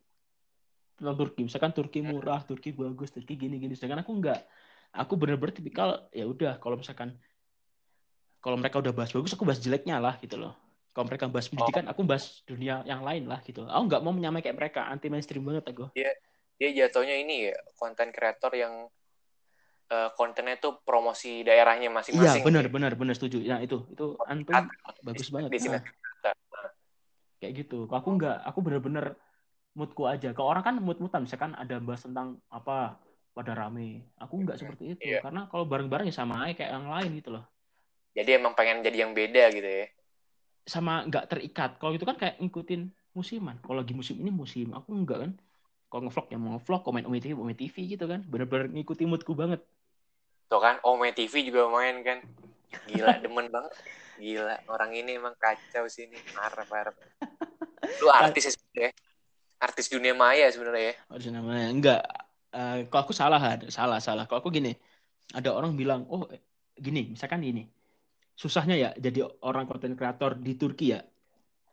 tentang 0.95 1.19
Turki 1.19 1.43
misalkan 1.43 1.75
Turki 1.75 1.99
murah 1.99 2.39
Turki 2.47 2.71
bagus 2.71 3.11
Turki 3.11 3.35
gini-gini 3.35 3.75
sedangkan 3.75 4.07
aku 4.07 4.15
enggak 4.15 4.39
aku 4.91 5.13
bener-bener 5.15 5.55
tipikal 5.55 6.11
ya 6.11 6.27
udah 6.27 6.59
kalau 6.59 6.75
misalkan 6.75 7.15
kalau 8.41 8.57
mereka 8.57 8.81
udah 8.81 8.91
bahas 8.91 9.11
bagus 9.13 9.33
aku 9.37 9.45
bahas 9.47 9.61
jeleknya 9.61 10.01
lah 10.01 10.17
gitu 10.19 10.35
loh. 10.35 10.57
Kalau 10.91 11.07
mereka 11.07 11.31
bahas 11.31 11.47
pendidikan 11.47 11.87
aku 11.87 12.03
bahas 12.03 12.43
dunia 12.43 12.83
yang 12.83 12.99
lain 13.05 13.23
lah 13.29 13.39
gitu. 13.47 13.63
Aku 13.63 13.83
nggak 13.87 14.01
mau 14.03 14.11
menyamai 14.11 14.43
kayak 14.43 14.57
mereka 14.59 14.91
anti 14.91 15.07
mainstream 15.07 15.45
banget 15.45 15.71
aku. 15.71 15.87
Dia 16.59 16.69
jatuhnya 16.75 17.15
ini 17.21 17.47
ya 17.47 17.55
konten 17.79 18.11
kreator 18.11 18.51
yang 18.57 18.91
eh, 19.87 20.09
kontennya 20.19 20.59
tuh 20.59 20.83
promosi 20.83 21.47
daerahnya 21.47 21.87
iya 21.87 21.95
masing-masing 21.95 22.43
benar 22.43 22.65
benar 22.67 22.91
benar 22.99 23.15
setuju. 23.15 23.39
Ya 23.39 23.63
itu 23.63 23.87
itu 23.93 24.19
antum 24.27 24.67
bagus 25.05 25.31
banget. 25.31 25.53
Di 25.53 25.61
sini 25.61 25.79
Nah. 25.79 25.83
kayak 27.41 27.65
gitu. 27.65 27.89
Kalau 27.89 27.99
aku 28.05 28.09
nggak, 28.21 28.37
aku 28.45 28.59
bener-bener 28.61 29.17
moodku 29.73 30.05
aja. 30.05 30.29
Kalau 30.35 30.53
orang 30.53 30.61
kan 30.61 30.75
mood-moodan, 30.77 31.25
misalkan 31.25 31.57
ada 31.57 31.81
bahas 31.81 32.05
tentang 32.05 32.37
apa 32.53 33.01
pada 33.31 33.55
rame. 33.55 34.11
Aku 34.19 34.35
nggak 34.37 34.57
seperti 34.57 34.83
itu, 34.93 35.01
Iya. 35.01 35.19
karena 35.23 35.47
kalau 35.47 35.63
bareng-bareng 35.63 36.07
ya 36.07 36.15
sama 36.15 36.45
aja 36.45 36.53
kayak 36.57 36.71
yang 36.71 36.87
lain 36.87 37.11
gitu 37.17 37.31
loh. 37.31 37.45
jadi 38.11 38.35
emang 38.35 38.51
pengen 38.53 38.83
jadi 38.83 39.07
yang 39.07 39.15
beda 39.15 39.47
gitu 39.49 39.63
ya 39.63 39.87
Sama 40.61 41.07
nggak 41.07 41.25
terikat. 41.27 41.79
Kalau 41.79 41.95
itu 41.95 42.03
kan 42.03 42.15
kayak 42.15 42.37
ngikutin 42.37 42.81
musiman. 43.11 43.55
Kalau 43.59 43.79
lagi 43.79 43.95
musim 43.95 44.19
ini 44.19 44.29
musim, 44.29 44.71
aku 44.71 44.91
nggak 44.93 45.17
kan. 45.17 45.31
Kalau 45.87 46.01
ngevlog 46.05 46.27
ya 46.27 46.37
mau 46.37 46.55
ngevlog, 46.55 46.81
komen 46.83 47.03
Ome 47.03 47.19
TV, 47.19 47.33
Ome 47.33 47.51
TV 47.51 47.75
gitu 47.87 48.05
kan. 48.05 48.21
Bener-bener 48.23 48.67
ngikutin 48.69 49.07
moodku 49.07 49.33
banget. 49.33 49.59
tuh 50.45 50.59
kan 50.59 50.83
Ome 50.83 51.11
TV 51.11 51.47
juga 51.47 51.65
main 51.67 52.03
kan 52.03 52.19
gila 52.85 53.15
demen 53.23 53.47
banget 53.47 53.71
gila 54.17 54.59
orang 54.67 54.91
ini 54.91 55.15
emang 55.15 55.31
kacau 55.35 55.87
sih 55.87 56.05
ini 56.05 56.19
parah 56.31 56.67
parah 56.67 56.91
lu 58.03 58.11
artis 58.11 58.43
ya 58.45 58.51
sebenarnya 58.51 58.91
artis 59.57 59.87
dunia 59.87 60.11
maya 60.11 60.45
sebenarnya 60.47 60.91
ya 60.91 60.95
Harus 61.07 61.25
namanya 61.27 61.67
enggak. 61.67 62.03
Eh, 62.51 62.87
kalau 62.91 63.01
aku 63.07 63.15
salah, 63.15 63.39
ada 63.39 63.67
salah 63.71 64.03
salah. 64.03 64.27
Kalau 64.27 64.43
aku 64.43 64.51
gini, 64.51 64.75
ada 65.31 65.55
orang 65.55 65.79
bilang, 65.79 66.03
oh 66.11 66.27
eh, 66.27 66.43
gini, 66.75 67.15
misalkan 67.15 67.39
gini, 67.39 67.63
susahnya 68.35 68.75
ya 68.75 68.89
jadi 68.99 69.23
orang 69.47 69.63
konten 69.63 69.95
kreator 69.95 70.35
di 70.35 70.59
Turki 70.59 70.91
ya. 70.91 70.99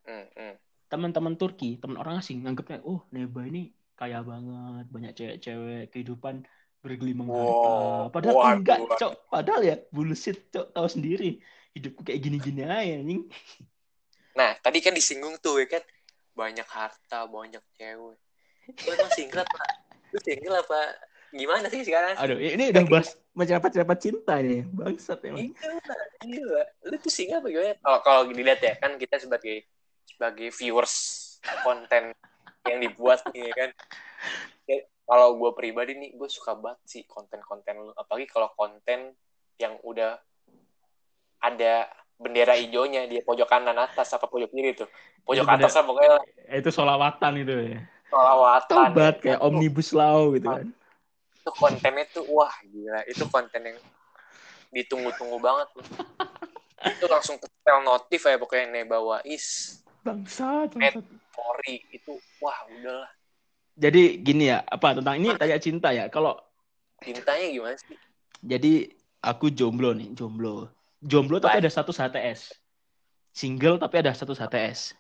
hmm, 0.07 0.27
hmm. 0.39 0.55
Teman-teman 0.87 1.35
Turki, 1.35 1.77
teman 1.83 1.99
orang 1.99 2.23
asing 2.23 2.47
nganggapnya, 2.47 2.81
oh 2.87 3.03
Neba 3.11 3.43
ini 3.45 3.75
kaya 3.99 4.23
banget, 4.23 4.87
banyak 4.87 5.13
cewek-cewek, 5.19 5.91
kehidupan 5.91 6.47
bergelimang 6.79 7.27
harta. 7.27 7.71
Wow. 7.75 8.03
Padahal 8.15 8.35
Waduh, 8.39 8.57
enggak, 8.63 8.79
cok. 8.95 9.13
Padahal 9.27 9.63
ya 9.67 9.77
bullshit, 9.91 10.39
cok. 10.55 10.71
Tahu 10.71 10.87
sendiri. 10.87 11.43
Hidupku 11.75 12.07
kayak 12.07 12.23
gini-gini 12.23 12.63
aja, 12.63 13.03
anjing. 13.03 13.27
nah 14.39 14.55
tadi 14.63 14.79
kan 14.79 14.95
disinggung 14.95 15.35
tuh 15.43 15.59
ya 15.59 15.67
kan 15.67 15.83
banyak 16.39 16.63
harta 16.71 17.27
banyak 17.27 17.59
cewek 17.75 18.15
lu 18.87 18.91
emang 18.95 19.11
single 19.11 19.43
apa 19.43 19.59
lu 20.09 20.19
single 20.25 20.57
apa 20.57 20.81
gimana 21.29 21.67
sih 21.69 21.85
sekarang 21.85 22.17
Aduh, 22.17 22.41
ini 22.41 22.73
udah 22.73 22.85
bahas 22.89 23.13
masyarakat-masyarakat 23.37 23.99
cinta 24.01 24.41
nih. 24.41 24.65
Bangsat 24.65 25.21
emang. 25.29 25.53
Gila, 25.53 25.97
gila. 26.25 26.63
Lu 26.89 26.95
tuh 26.97 27.13
single 27.13 27.45
apa 27.45 27.49
gimana? 27.53 27.75
Kalau 27.85 27.99
kalau 28.01 28.23
dilihat 28.33 28.61
ya 28.65 28.75
kan 28.81 28.97
kita 28.97 29.21
sebagai 29.21 29.69
sebagai 30.09 30.49
viewers 30.51 30.95
konten 31.63 32.17
yang 32.65 32.79
dibuat 32.81 33.21
nih 33.31 33.53
ya 33.53 33.55
kan. 33.55 33.71
Ya, 34.65 34.77
kalau 35.09 35.37
gue 35.41 35.51
pribadi 35.57 35.97
nih, 35.97 36.11
gue 36.17 36.29
suka 36.29 36.57
banget 36.57 36.81
sih 36.85 37.03
konten-konten 37.09 37.77
lu. 37.81 37.93
Apalagi 37.97 38.29
kalau 38.29 38.49
konten 38.57 39.13
yang 39.61 39.77
udah 39.85 40.21
ada 41.39 41.89
bendera 42.19 42.59
hijaunya 42.59 43.07
di 43.07 43.23
pojok 43.23 43.47
kanan 43.47 43.79
atas 43.79 44.11
apa 44.11 44.27
pojok 44.27 44.51
kiri 44.51 44.75
tuh. 44.75 44.91
Pojok 45.23 45.47
Itu 45.47 45.55
atas 45.55 45.73
lah 45.79 45.85
pokoknya 45.87 46.17
Itu 46.51 46.71
solawatan 46.75 47.33
itu 47.41 47.55
ya. 47.73 47.81
Selawatan. 48.09 48.77
Tobat 48.93 49.15
ya. 49.19 49.23
kayak 49.23 49.39
Itu- 49.41 49.47
omnibus 49.47 49.89
law 49.95 50.33
gitu 50.35 50.49
kan. 50.49 50.67
Itu 51.39 51.51
kontennya 51.57 52.05
tuh 52.13 52.25
wah 52.29 52.55
gila. 52.65 53.01
Itu 53.09 53.25
konten 53.29 53.61
yang 53.63 53.79
ditunggu-tunggu 54.73 55.39
banget 55.41 55.69
tuh. 55.73 55.87
itu 56.79 57.05
langsung 57.11 57.35
ketel 57.43 57.83
notif 57.83 58.23
ya 58.23 58.39
pokoknya 58.39 58.71
Neba 58.71 59.03
Wais 59.03 59.79
Bangsat, 60.07 60.79
Met. 60.79 60.95
bangsat. 60.95 61.11
Ori 61.39 61.83
itu 61.91 62.15
wah 62.39 62.55
udahlah 62.71 63.11
Jadi 63.75 64.23
gini 64.23 64.51
ya, 64.51 64.63
apa 64.63 64.95
tentang 64.95 65.19
ini 65.19 65.35
tanya 65.35 65.59
cinta 65.59 65.91
ya. 65.91 66.07
Kalau 66.07 66.39
cintanya 67.03 67.51
gimana 67.51 67.75
sih 67.79 67.99
jadi 68.39 68.95
aku 69.23 69.51
jomblo 69.51 69.91
nih, 69.95 70.15
jomblo. 70.15 70.71
Jomblo 71.03 71.43
tapi 71.43 71.59
ada 71.59 71.71
status 71.71 71.99
HTS. 71.99 72.55
Single 73.35 73.79
tapi 73.83 73.99
ada 74.03 74.15
status 74.15 74.39
HTS. 74.39 74.95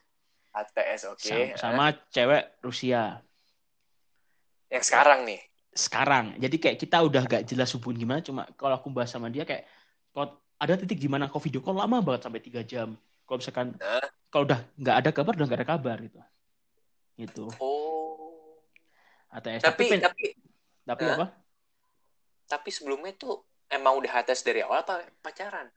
ATS 0.55 1.03
oke 1.13 1.21
Sama, 1.21 1.45
sama 1.57 1.85
cewek 2.09 2.43
Rusia. 2.65 3.21
yang 4.69 4.85
sekarang 4.85 5.25
nih 5.25 5.41
Sekarang. 5.73 6.35
Jadi 6.43 6.57
kayak 6.59 6.77
kita 6.83 6.99
udah 7.07 7.23
gak 7.23 7.47
jelas 7.47 7.71
hubungan 7.77 7.97
gimana. 8.03 8.21
Cuma 8.25 8.43
kalau 8.59 8.75
aku 8.75 8.91
bahas 8.91 9.15
sama 9.15 9.31
dia 9.31 9.47
kayak 9.47 9.63
kalau 10.11 10.35
ada 10.59 10.75
titik 10.75 10.99
gimana 10.99 11.31
kau 11.31 11.39
video 11.39 11.63
call 11.63 11.79
lama 11.79 12.03
banget 12.03 12.27
sampai 12.27 12.43
tiga 12.43 12.67
jam. 12.67 12.99
Kalau 13.23 13.39
misalkan 13.39 13.79
Hah? 13.79 14.07
kalau 14.29 14.45
udah 14.49 14.61
nggak 14.75 14.97
ada 15.05 15.11
kabar 15.15 15.33
udah 15.39 15.47
nggak 15.47 15.61
ada 15.63 15.69
kabar 15.69 15.97
gitu. 16.03 16.19
Gitu. 17.15 17.47
oh 17.63 18.59
HTS. 19.31 19.63
tapi 19.71 19.85
pen- 19.87 20.03
tapi 20.03 20.25
tapi 20.83 21.03
Hah? 21.07 21.15
apa? 21.15 21.27
tapi 22.49 22.71
sebelumnya 22.73 23.13
tuh 23.15 23.45
emang 23.69 24.01
udah 24.01 24.25
ATS 24.25 24.41
dari 24.41 24.65
awal 24.65 24.81
apa 24.83 25.05
pacaran 25.21 25.69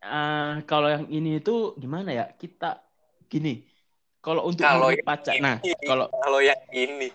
Ah, 0.00 0.64
kalau 0.64 0.88
yang 0.88 1.04
ini 1.12 1.38
itu 1.44 1.76
gimana 1.76 2.10
ya? 2.10 2.26
Kita 2.32 2.80
gini. 3.30 3.62
Kalau 4.20 4.44
untuk 4.44 4.68
Kalau 4.68 4.92
pacar, 5.00 5.32
ini- 5.32 5.40
nah 5.40 5.56
kalau 5.88 6.12
kalau 6.12 6.40
yang 6.44 6.60
ini 6.76 7.08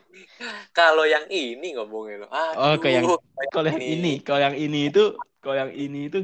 kalau 0.73 1.05
yang 1.05 1.29
ini 1.29 1.77
ngomongin 1.77 2.25
lo 2.25 2.27
Oh, 2.33 2.73
ke 2.81 2.89
yang- 2.89 3.05
kalau 3.53 3.69
yang 3.69 3.83
ini, 3.83 4.13
kalau 4.25 4.41
yang 4.41 4.55
ini 4.57 4.89
itu, 4.89 5.13
kalau 5.37 5.53
yang 5.53 5.69
ini 5.69 6.09
itu, 6.09 6.19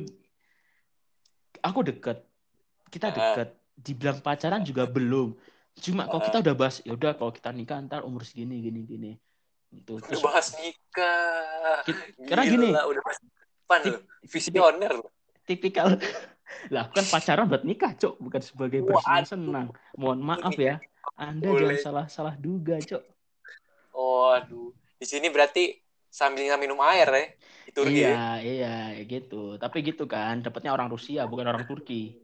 aku 1.62 1.86
deket, 1.86 2.26
kita 2.90 3.12
Ah. 3.12 3.14
deket. 3.14 3.50
Dibilang 3.78 4.22
pacaran 4.22 4.62
juga 4.62 4.86
belum. 4.86 5.34
Cuma 5.78 6.06
kalau 6.10 6.22
Ah. 6.22 6.28
kita 6.30 6.38
udah 6.50 6.56
bahas, 6.58 6.82
ya 6.82 6.94
udah 6.94 7.14
kalau 7.14 7.30
kita 7.30 7.50
nikah 7.54 7.78
ntar 7.86 8.02
umur 8.02 8.26
segini, 8.26 8.62
gini, 8.62 8.82
gini. 8.82 9.12
Itu 9.70 10.02
udah 10.02 10.06
terus 10.10 10.22
bahas 10.22 10.48
nikah 10.58 11.82
Ki- 11.86 12.26
karena 12.26 12.44
gini. 12.46 12.68
Udah 12.74 13.02
bahas. 13.06 13.18
Visioner 14.28 14.98
tipikal 15.48 15.96
lah 16.70 16.88
kan 16.90 17.06
pacaran 17.08 17.46
buat 17.48 17.64
nikah 17.64 17.94
cok 17.96 18.16
bukan 18.20 18.42
sebagai 18.42 18.80
bersenang-senang 18.84 19.68
mohon 19.96 20.20
maaf 20.20 20.56
ya 20.56 20.78
anda 21.16 21.48
Boleh. 21.48 21.76
jangan 21.76 21.78
salah 21.80 22.06
salah 22.08 22.36
duga 22.36 22.78
cok 22.80 23.04
Oh, 23.92 24.32
aduh. 24.32 24.72
Di 24.96 25.04
sini 25.04 25.28
berarti 25.28 25.76
sambil 26.08 26.48
minum 26.56 26.80
air 26.80 27.08
ya. 27.12 27.26
Di 27.68 27.72
Turki 27.76 28.00
ya. 28.00 28.40
iya 28.40 28.76
iya 28.96 29.04
gitu 29.04 29.60
tapi 29.60 29.84
gitu 29.84 30.08
kan 30.08 30.40
dapatnya 30.40 30.72
orang 30.72 30.88
Rusia 30.88 31.28
bukan 31.28 31.52
orang 31.52 31.68
Turki 31.68 32.16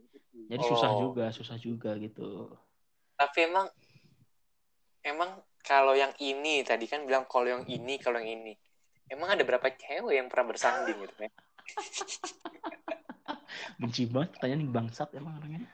jadi 0.48 0.64
susah 0.64 0.96
Oh. 0.96 1.12
juga 1.12 1.28
susah 1.28 1.60
juga 1.60 1.92
gitu 2.00 2.48
Tapi 3.20 3.38
emang 3.52 3.68
emang 5.04 5.30
kalau 5.60 5.92
yang 5.92 6.12
ini 6.24 6.64
tadi 6.64 6.88
kan 6.88 7.04
bilang 7.04 7.28
kalau 7.28 7.48
yang 7.60 7.64
ini 7.68 8.00
kalau 8.00 8.16
yang 8.16 8.40
ini. 8.40 8.56
Emang 9.08 9.28
ada 9.32 9.44
berapa 9.44 9.68
cewek 9.72 10.16
yang 10.16 10.28
pernah 10.32 10.52
bersanding 10.52 10.96
gitu 11.04 11.28
ya? 11.28 11.30
benci 13.76 14.06
banget 14.06 14.36
pertanyaan 14.36 14.62
bangsat 14.70 15.08
emang 15.14 15.38
orangnya 15.38 15.66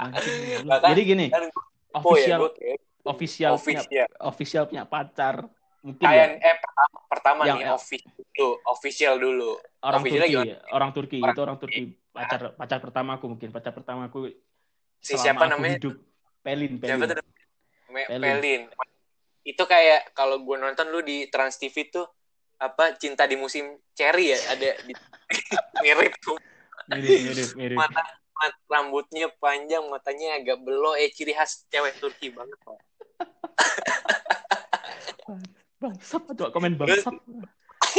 Anjing, 0.00 0.64
jadi 0.92 1.02
gini 1.02 1.26
kan 1.30 1.44
Oh 1.90 2.14
ya, 2.14 2.38
official 2.38 2.38
gue 2.38 2.50
kayak 2.54 2.78
official 3.02 3.52
punya 3.58 3.80
official. 3.82 4.08
official 4.22 4.62
punya 4.70 4.84
pacar 4.86 5.34
mungkin 5.82 6.04
Kayak 6.06 6.28
ya, 6.38 6.46
eh 6.46 6.56
pertama, 6.60 6.96
pertama 7.10 7.42
Yang- 7.48 7.58
nih 7.58 7.66
official 7.72 8.12
dulu, 8.30 8.48
official 8.62 9.14
dulu. 9.18 9.50
orang 9.80 10.00
officialnya 10.00 10.28
Turki 10.30 10.36
gimana? 10.36 10.70
orang 10.70 10.90
Turki 10.92 11.18
Orang 11.18 11.32
itu 11.34 11.40
orang 11.42 11.56
Turki 11.58 11.82
pacar 12.10 12.40
pacar 12.54 12.78
pertamaku 12.78 13.24
mungkin 13.26 13.48
pacar 13.50 13.72
pertamaku 13.74 14.18
Si 15.00 15.16
selama 15.16 15.24
siapa 15.24 15.42
aku 15.42 15.50
namanya? 15.56 15.76
hidup 15.80 15.94
Pelin 16.40 16.72
Siapa 16.78 17.04
Pelin 17.04 17.08
tuh? 17.10 17.26
Me- 17.90 18.06
Pelin. 18.06 18.30
Pelin. 18.38 18.62
Itu 19.42 19.62
kayak 19.64 20.12
kalau 20.12 20.36
gue 20.44 20.56
nonton 20.60 20.86
lu 20.92 21.00
di 21.02 21.26
Trans 21.26 21.56
TV 21.56 21.90
tuh 21.90 22.06
apa 22.60 22.94
cinta 23.00 23.24
di 23.24 23.34
musim 23.34 23.80
cherry 23.96 24.36
ya 24.36 24.38
ada 24.52 24.78
di, 24.84 24.92
mirip 25.82 26.12
tuh 26.20 26.36
mirip 26.90 27.18
mirip 27.30 27.50
mirip. 27.56 27.78
Mata, 27.78 28.02
mat- 28.34 28.62
rambutnya 28.66 29.26
panjang 29.38 29.84
matanya 29.86 30.40
agak 30.40 30.58
belok 30.60 30.98
eh 30.98 31.10
ciri 31.14 31.32
khas 31.32 31.64
cewek 31.70 31.94
Turki 31.98 32.34
banget 32.34 32.58
Pak. 32.62 32.78
bangsat. 35.80 36.22
Coba 36.36 36.50
komen 36.52 36.76
bangsat. 36.76 37.14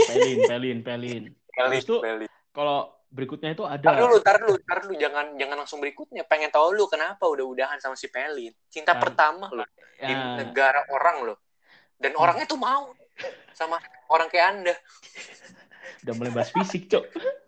Pelin 0.08 0.40
Pelin 0.48 0.80
Pelin. 0.86 1.24
Pelin, 1.52 1.82
itu 1.82 1.96
Pelin. 2.00 2.30
kalau 2.56 2.96
berikutnya 3.12 3.52
itu 3.52 3.68
Tar 3.68 3.76
ada 3.76 4.08
dulu, 4.08 4.18
tar 4.24 4.40
dulu, 4.40 4.56
tar 4.64 4.80
dulu, 4.88 4.96
jangan 4.96 5.36
jangan 5.36 5.58
langsung 5.60 5.84
berikutnya. 5.84 6.24
Pengen 6.24 6.48
tahu 6.48 6.72
lu 6.72 6.88
kenapa 6.88 7.28
udah-udahan 7.28 7.76
sama 7.84 8.00
si 8.00 8.08
Pelin. 8.08 8.56
Cinta 8.72 8.96
Kan- 8.96 9.04
pertama 9.04 9.52
lo 9.52 9.68
di 10.00 10.14
ya, 10.14 10.40
negara 10.40 10.88
orang 10.90 11.28
lo. 11.28 11.36
Dan 12.00 12.16
orangnya 12.18 12.48
tuh 12.50 12.58
mau. 12.58 12.90
Sama 13.54 13.78
orang 14.10 14.32
kayak 14.32 14.48
Anda. 14.58 14.74
udah 16.02 16.14
mulai 16.18 16.32
bahas 16.34 16.50
fisik 16.50 16.90
cok. 16.90 17.04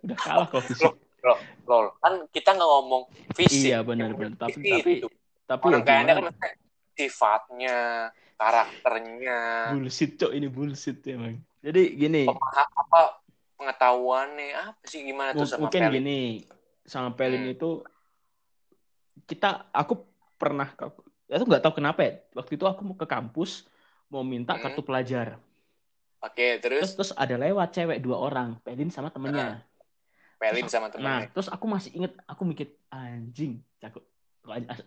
Udah 0.06 0.18
kalah 0.20 0.46
kalau 0.52 0.62
fisik. 0.62 0.86
Loh, 0.86 0.94
lol. 1.24 1.86
Kan 2.04 2.28
kita 2.30 2.54
nggak 2.54 2.70
ngomong 2.70 3.04
fisik. 3.34 3.72
iya 3.72 3.80
benar 3.82 4.12
benar 4.14 4.36
tapi 4.36 4.60
Itu. 4.60 4.72
tapi 4.76 4.92
tapi 5.44 5.64
ya 5.64 5.70
orang 5.72 5.84
kayak 5.88 6.00
Anda 6.04 6.14
kan 6.14 6.26
sifatnya, 6.94 7.78
karakternya, 8.38 9.40
bullshit 9.74 10.12
cok 10.20 10.32
ini 10.36 10.48
bullshit 10.52 11.00
emang 11.10 11.42
jadi 11.64 11.82
gini 11.96 12.28
pemaha- 12.30 12.70
apa 12.70 13.00
pengetahuannya 13.58 14.48
apa 14.76 14.84
sih 14.86 15.02
gimana 15.02 15.32
tuh 15.34 15.48
sama 15.48 15.68
mungkin 15.72 15.82
Pelin? 15.90 15.96
gini 15.98 16.20
sama 16.86 17.10
Pelin 17.16 17.48
Hmm. 17.48 17.54
itu 17.56 17.70
kita 19.24 19.72
aku 19.72 20.04
pernah 20.36 20.68
aku 20.76 21.44
nggak 21.48 21.64
tahu 21.64 21.74
kenapa 21.80 22.00
ya 22.04 22.12
waktu 22.36 22.60
itu 22.60 22.66
aku 22.68 22.82
mau 22.84 22.98
ke 23.00 23.08
kampus 23.08 23.64
mau 24.12 24.22
minta 24.22 24.54
Hmm. 24.54 24.64
kartu 24.70 24.84
pelajar 24.84 25.40
Oke, 26.24 26.56
terus 26.64 26.88
terus 26.88 26.92
terus 26.96 27.12
ada 27.20 27.36
lewat 27.36 27.76
cewek 27.76 28.00
dua 28.00 28.16
orang 28.16 28.56
Pelin 28.64 28.88
sama 28.88 29.12
temennya 29.12 29.60
Pelin 30.44 30.68
sama 30.68 30.88
nah 30.88 30.94
temennya. 31.24 31.32
terus 31.32 31.48
aku 31.48 31.66
masih 31.66 31.92
inget 31.96 32.12
aku 32.28 32.44
mikir 32.44 32.68
anjing 32.92 33.64
cakep 33.80 34.04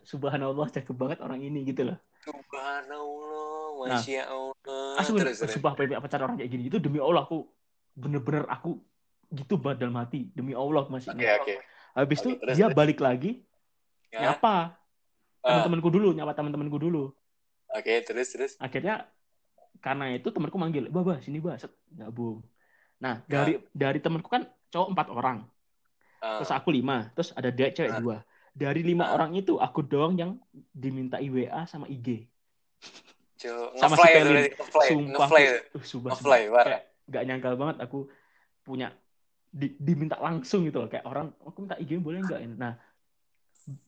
subhanallah 0.05 0.69
cakep 0.69 0.93
banget 0.93 1.19
orang 1.25 1.41
ini 1.41 1.65
gitu 1.65 1.89
loh 1.89 1.99
Subhanallah, 2.21 3.55
Nah. 3.87 4.03
Masya 4.03 4.27
Allah. 4.27 4.99
Aku 4.99 5.15
terus, 5.15 5.39
terus. 5.39 5.53
sumpah 5.55 5.73
pacar 5.77 6.19
orang 6.19 6.35
kayak 6.35 6.51
gini 6.51 6.67
itu 6.67 6.83
demi 6.83 6.99
Allah 6.99 7.23
aku 7.23 7.47
bener-bener 7.95 8.43
aku 8.51 8.83
gitu 9.31 9.55
banget 9.57 9.87
dalam 9.87 9.95
hati 9.97 10.27
demi 10.33 10.51
Allah 10.53 10.83
aku 10.83 10.91
masih 10.91 11.15
Oke, 11.15 11.23
ingat. 11.23 11.39
oke. 11.41 11.55
Habis 11.95 12.19
itu 12.19 12.31
terus, 12.37 12.55
dia 12.57 12.67
terus. 12.67 12.77
balik 12.77 12.99
lagi 12.99 13.47
Ya. 14.11 14.33
nyapa 14.33 14.75
Ah, 15.41 15.63
teman-temanku 15.63 15.91
dulu, 15.95 16.11
nyapa 16.11 16.35
teman-temanku 16.35 16.79
dulu. 16.83 17.15
Oke, 17.71 18.03
terus 18.03 18.35
terus. 18.35 18.53
Akhirnya 18.59 19.07
karena 19.79 20.11
itu 20.11 20.27
temanku 20.35 20.59
manggil, 20.59 20.91
"Bah, 20.91 21.07
bah, 21.07 21.23
sini, 21.23 21.39
Bah." 21.39 21.55
Set, 21.55 21.71
gabung. 21.95 22.43
Nah, 22.99 23.23
dari 23.29 23.63
dari 23.71 24.03
temanku 24.03 24.27
kan 24.27 24.43
cowok 24.69 24.89
empat 24.91 25.07
orang, 25.09 25.39
Ah, 26.17 26.41
terus 26.41 26.49
aku 26.49 26.69
lima, 26.71 27.13
terus 27.13 27.31
ada 27.33 27.49
dia 27.49 27.69
cewek 27.69 27.93
Ah. 27.93 28.01
dua. 28.01 28.17
Dari 28.51 28.81
lima 28.81 29.05
Ah. 29.05 29.15
orang 29.15 29.35
itu 29.35 29.57
aku 29.57 29.81
doang 29.81 30.17
yang 30.17 30.41
diminta 30.73 31.19
WA 31.19 31.63
sama 31.65 31.87
IG. 31.87 32.25
sama 33.37 33.95
ngefly 33.95 34.09
si 34.09 34.17
Pelin. 34.17 34.35
ngefly, 34.49 34.87
Sumpah, 34.89 35.13
ngefly, 35.13 35.43
uh, 35.45 35.85
sumpah, 35.85 36.11
ngefly, 36.11 36.41
sumpah. 36.41 36.51
parah. 36.51 36.65
Kayak 36.67 36.83
gak 37.07 37.25
nyangkal 37.25 37.55
banget 37.55 37.77
aku 37.79 37.99
punya 38.61 38.89
di- 39.47 39.77
diminta 39.79 40.17
langsung 40.19 40.65
gitu 40.65 40.83
loh 40.83 40.89
kayak 40.89 41.05
orang 41.05 41.31
aku 41.41 41.59
minta 41.63 41.77
IG 41.77 41.97
boleh 41.97 42.21
nggak 42.21 42.41
nah 42.57 42.75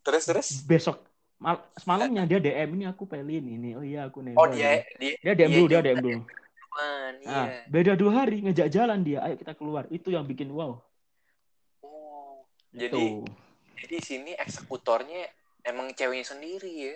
Terus 0.01 0.25
terus. 0.25 0.49
besok 0.63 1.03
mal, 1.37 1.59
semalamnya 1.75 2.25
dia 2.25 2.39
DM 2.39 2.71
ini 2.73 2.85
aku 2.85 3.05
pelin 3.05 3.43
ini 3.43 3.71
oh 3.73 3.83
iya 3.83 4.07
aku 4.07 4.23
nih 4.23 4.35
Oh 4.35 4.47
dia 4.47 4.85
dia 4.97 5.13
dia 5.19 5.33
DM 5.35 5.51
dulu 5.51 5.67
dia. 5.67 5.81
DM 5.83 5.99
dulu 5.99 6.19
Man, 6.79 7.15
nah, 7.27 7.51
iya. 7.51 7.67
beda 7.67 7.93
dua 7.99 8.23
hari 8.23 8.39
ngejak 8.39 8.71
jalan 8.71 9.03
dia 9.03 9.19
ayo 9.27 9.35
kita 9.35 9.59
keluar 9.59 9.91
itu 9.91 10.15
yang 10.15 10.23
bikin 10.23 10.47
wow 10.55 10.79
Oh, 11.83 12.47
Itu. 12.71 12.87
Jadi 12.87 13.05
jadi 13.79 13.95
di 13.99 14.03
sini 14.03 14.33
eksekutornya 14.39 15.27
emang 15.67 15.91
ceweknya 15.95 16.27
sendiri 16.27 16.71
ya. 16.71 16.95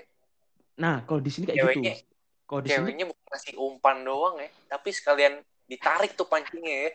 nah 0.79 1.03
kalau 1.03 1.19
di 1.19 1.31
sini 1.35 1.51
kayak 1.51 1.59
Ceweknya 1.59 1.95
gitu 1.99 2.07
kalau 2.47 2.61
di 2.63 2.69
sini 2.71 2.79
ceweknya 2.79 3.05
bukan 3.11 3.25
ngasih 3.33 3.55
umpan 3.59 3.97
doang 4.07 4.37
ya, 4.39 4.49
tapi 4.71 4.89
sekalian 4.93 5.35
ditarik 5.67 6.13
tuh 6.15 6.29
pancingnya 6.29 6.77
ya. 6.87 6.91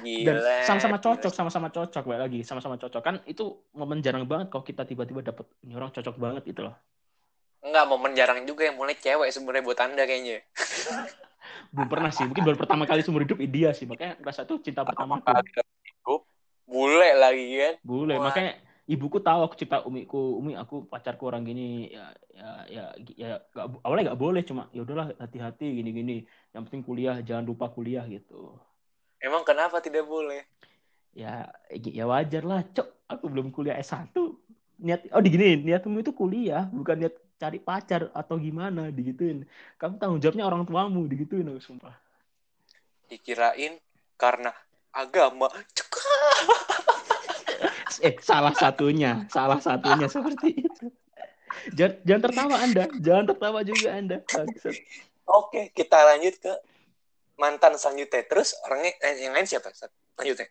Gila. 0.00 0.32
dan 0.32 0.64
sama-sama 0.64 0.96
cocok 0.98 1.32
sama-sama 1.34 1.68
cocok 1.68 2.02
balik 2.08 2.22
lagi 2.30 2.40
sama-sama 2.40 2.76
cocok 2.80 3.02
kan 3.04 3.16
itu 3.28 3.62
momen 3.76 4.00
jarang 4.00 4.24
banget 4.24 4.48
kalau 4.48 4.64
kita 4.64 4.82
tiba-tiba 4.88 5.20
dapet 5.20 5.44
ini 5.66 5.76
orang 5.76 5.92
cocok 5.92 6.16
banget 6.16 6.42
gitu 6.50 6.66
loh 6.66 6.74
Enggak, 7.64 7.84
momen 7.88 8.12
jarang 8.12 8.44
juga 8.44 8.68
yang 8.68 8.76
mulai 8.76 8.92
cewek 8.92 9.32
sebenarnya 9.32 9.64
buat 9.64 9.80
Anda 9.80 10.04
kayaknya. 10.04 10.44
belum 11.74 11.88
pernah 11.90 12.10
sih 12.14 12.24
mungkin 12.24 12.46
baru 12.46 12.56
pertama 12.56 12.86
kali 12.86 13.02
seumur 13.02 13.26
hidup 13.26 13.42
dia 13.50 13.74
sih 13.74 13.84
makanya 13.84 14.14
rasa 14.22 14.46
tuh 14.46 14.62
cinta 14.62 14.86
dalam 14.86 15.18
hidup, 15.18 16.22
bule 16.64 17.10
lagi 17.18 17.46
kan. 17.58 17.74
boleh 17.82 18.16
Wah. 18.22 18.30
makanya 18.30 18.62
ibuku 18.86 19.18
tahu 19.18 19.40
aku 19.42 19.54
cerita 19.58 19.82
umiku 19.82 20.38
umi 20.38 20.54
aku 20.54 20.86
pacarku 20.86 21.26
orang 21.26 21.42
gini 21.42 21.90
ya 21.90 22.06
ya 22.36 22.50
ya, 22.68 22.84
ya 23.16 23.28
gak, 23.50 23.80
awalnya 23.82 24.12
nggak 24.12 24.22
boleh 24.22 24.42
cuma 24.46 24.70
ya 24.70 24.86
udahlah 24.86 25.10
hati-hati 25.18 25.82
gini-gini 25.82 26.22
yang 26.54 26.62
penting 26.68 26.84
kuliah 26.84 27.18
jangan 27.24 27.44
lupa 27.48 27.72
kuliah 27.72 28.06
gitu 28.06 28.54
Emang 29.24 29.40
kenapa 29.40 29.80
tidak 29.80 30.04
boleh? 30.04 30.44
ya 31.14 31.48
ya 31.72 32.04
wajar 32.10 32.42
lah 32.42 32.60
cok 32.74 32.88
aku 33.06 33.24
belum 33.30 33.54
kuliah 33.54 33.78
S1 33.78 34.10
niat 34.82 35.06
oh 35.14 35.22
diginiin 35.22 35.62
niatmu 35.62 36.02
itu 36.02 36.10
kuliah 36.10 36.66
bukan 36.74 37.06
niat 37.06 37.14
cari 37.44 37.60
pacar 37.60 38.08
atau 38.16 38.40
gimana 38.40 38.88
digituin 38.88 39.44
kamu 39.76 40.00
tanggung 40.00 40.16
jawabnya 40.16 40.48
orang 40.48 40.64
tuamu 40.64 41.04
digituin 41.04 41.52
aku 41.52 41.60
sumpah 41.60 41.92
Dikirain 43.04 43.76
karena 44.16 44.48
agama. 44.88 45.52
Eh 48.00 48.16
salah 48.24 48.56
satunya 48.56 49.28
salah 49.28 49.60
satunya 49.60 50.08
seperti 50.08 50.66
itu 50.66 50.88
jangan, 51.76 51.94
jangan 52.02 52.22
tertawa 52.26 52.56
anda 52.64 52.84
jangan 52.98 53.24
tertawa 53.28 53.60
juga 53.62 53.88
anda. 53.92 54.16
Oke, 55.24 55.70
kita 55.76 55.98
lanjut 56.00 56.34
ke 56.40 56.52
mantan 57.36 57.76
selanjutnya. 57.76 58.24
Terus 58.24 58.56
orangnya 58.64 58.92
eh, 59.04 59.24
yang 59.24 59.36
lain 59.36 59.46
siapa? 59.46 59.68
Lanjutnya. 60.16 60.48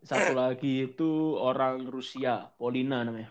satu 0.00 0.32
lagi 0.32 0.88
itu 0.88 1.36
orang 1.36 1.84
Rusia 1.84 2.48
Polina 2.56 3.04
namanya 3.04 3.28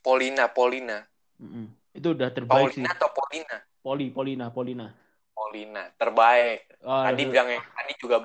Polina, 0.00 0.48
Polina. 0.48 0.98
Mm-mm. 1.40 1.79
Itu 1.90 2.08
udah 2.14 2.28
terbaik 2.30 2.70
sih 2.70 2.82
Paulina 2.82 2.94
atau 2.94 3.08
Polina? 3.10 3.56
Poli 3.80 4.06
Polina 4.12 4.46
Polina 4.50 4.86
Polina, 5.30 5.82
terbaik. 5.96 6.68
Oh, 6.84 7.00
Tadi 7.00 7.22
bilang 7.24 7.48
yang 7.48 7.64
tadi 7.64 7.92
juga 7.96 8.16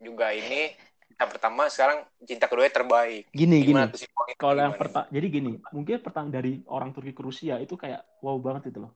juga 0.00 0.32
ini 0.32 0.72
cinta 1.06 1.24
pertama, 1.28 1.68
sekarang 1.68 2.04
cinta 2.24 2.48
kedua 2.48 2.68
terbaik. 2.68 3.28
gini 3.30 3.60
gini 3.60 3.76
Gimana 3.76 3.92
Polina? 3.92 4.34
kalau 4.36 4.60
yang 4.60 4.74
pertama 4.76 5.06
jadi 5.08 5.26
gini 5.28 5.52
mungkin 5.70 5.96
pertama 6.00 6.26
dari 6.32 6.60
orang 6.66 6.90
Turki 6.92 7.12
ke 7.12 7.22
Rusia 7.22 7.56
itu 7.60 7.76
kayak 7.76 8.00
wow 8.20 8.36
banget 8.40 8.72
itu 8.72 8.84
loh 8.84 8.92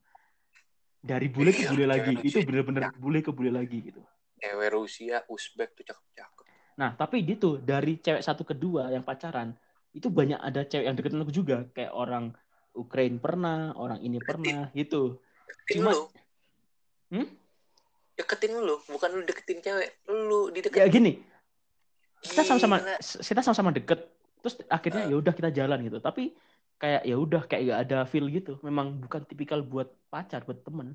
dari 1.01 1.33
bule 1.33 1.53
ke 1.53 1.65
Iya, 1.65 1.71
bule 1.73 1.85
lagi 1.89 2.13
cewek 2.13 2.29
itu 2.29 2.39
bener-bener 2.45 2.93
bule 2.97 3.21
ke 3.25 3.33
bule 3.33 3.49
lagi 3.49 3.79
gitu 3.81 4.01
Cewek 4.41 4.69
Rusia, 4.73 5.21
Uzbek 5.29 5.77
tuh 5.77 5.85
cakep-cakep. 5.93 6.45
nah 6.77 6.97
tapi 6.97 7.25
gitu 7.25 7.61
dari 7.61 8.01
cewek 8.01 8.21
satu 8.25 8.45
kedua 8.45 8.89
yang 8.93 9.05
pacaran 9.05 9.53
itu 9.93 10.09
banyak 10.09 10.37
ada 10.41 10.65
cewek 10.65 10.85
yang 10.89 10.97
deketin 10.97 11.21
aku 11.21 11.33
juga 11.33 11.65
kayak 11.73 11.93
orang 11.93 12.33
Ukraine 12.81 13.17
pernah 13.17 13.75
orang 13.75 14.01
ini 14.01 14.17
pernah 14.19 14.69
gitu 14.73 15.21
Deketin 15.47 15.77
Cuma- 15.83 15.93
lu. 15.93 16.03
Hmm? 17.11 17.27
Deketin 18.15 18.53
lu, 18.55 18.77
bukan 18.87 19.11
lu 19.13 19.23
deketin 19.25 19.59
cewek. 19.61 19.91
Lu 20.07 20.49
ya 20.49 20.55
dideketin. 20.57 20.91
gini 20.91 21.13
kita 22.21 22.45
sama-sama 22.45 22.77
kita 23.01 23.41
sama-sama 23.41 23.73
deket 23.73 24.01
terus 24.41 24.61
akhirnya 24.69 25.05
Ah. 25.05 25.09
ya 25.09 25.17
udah 25.17 25.33
kita 25.33 25.49
jalan 25.51 25.81
gitu 25.81 25.99
tapi 25.99 26.37
kayak 26.77 27.03
ya 27.03 27.17
udah 27.17 27.43
kayak 27.45 27.63
gak 27.67 27.81
ada 27.83 27.99
feel 28.05 28.29
gitu 28.29 28.61
memang 28.61 28.97
bukan 28.99 29.25
tipikal 29.25 29.61
buat 29.61 29.89
pacar 30.09 30.45
buat 30.45 30.61
temen 30.61 30.93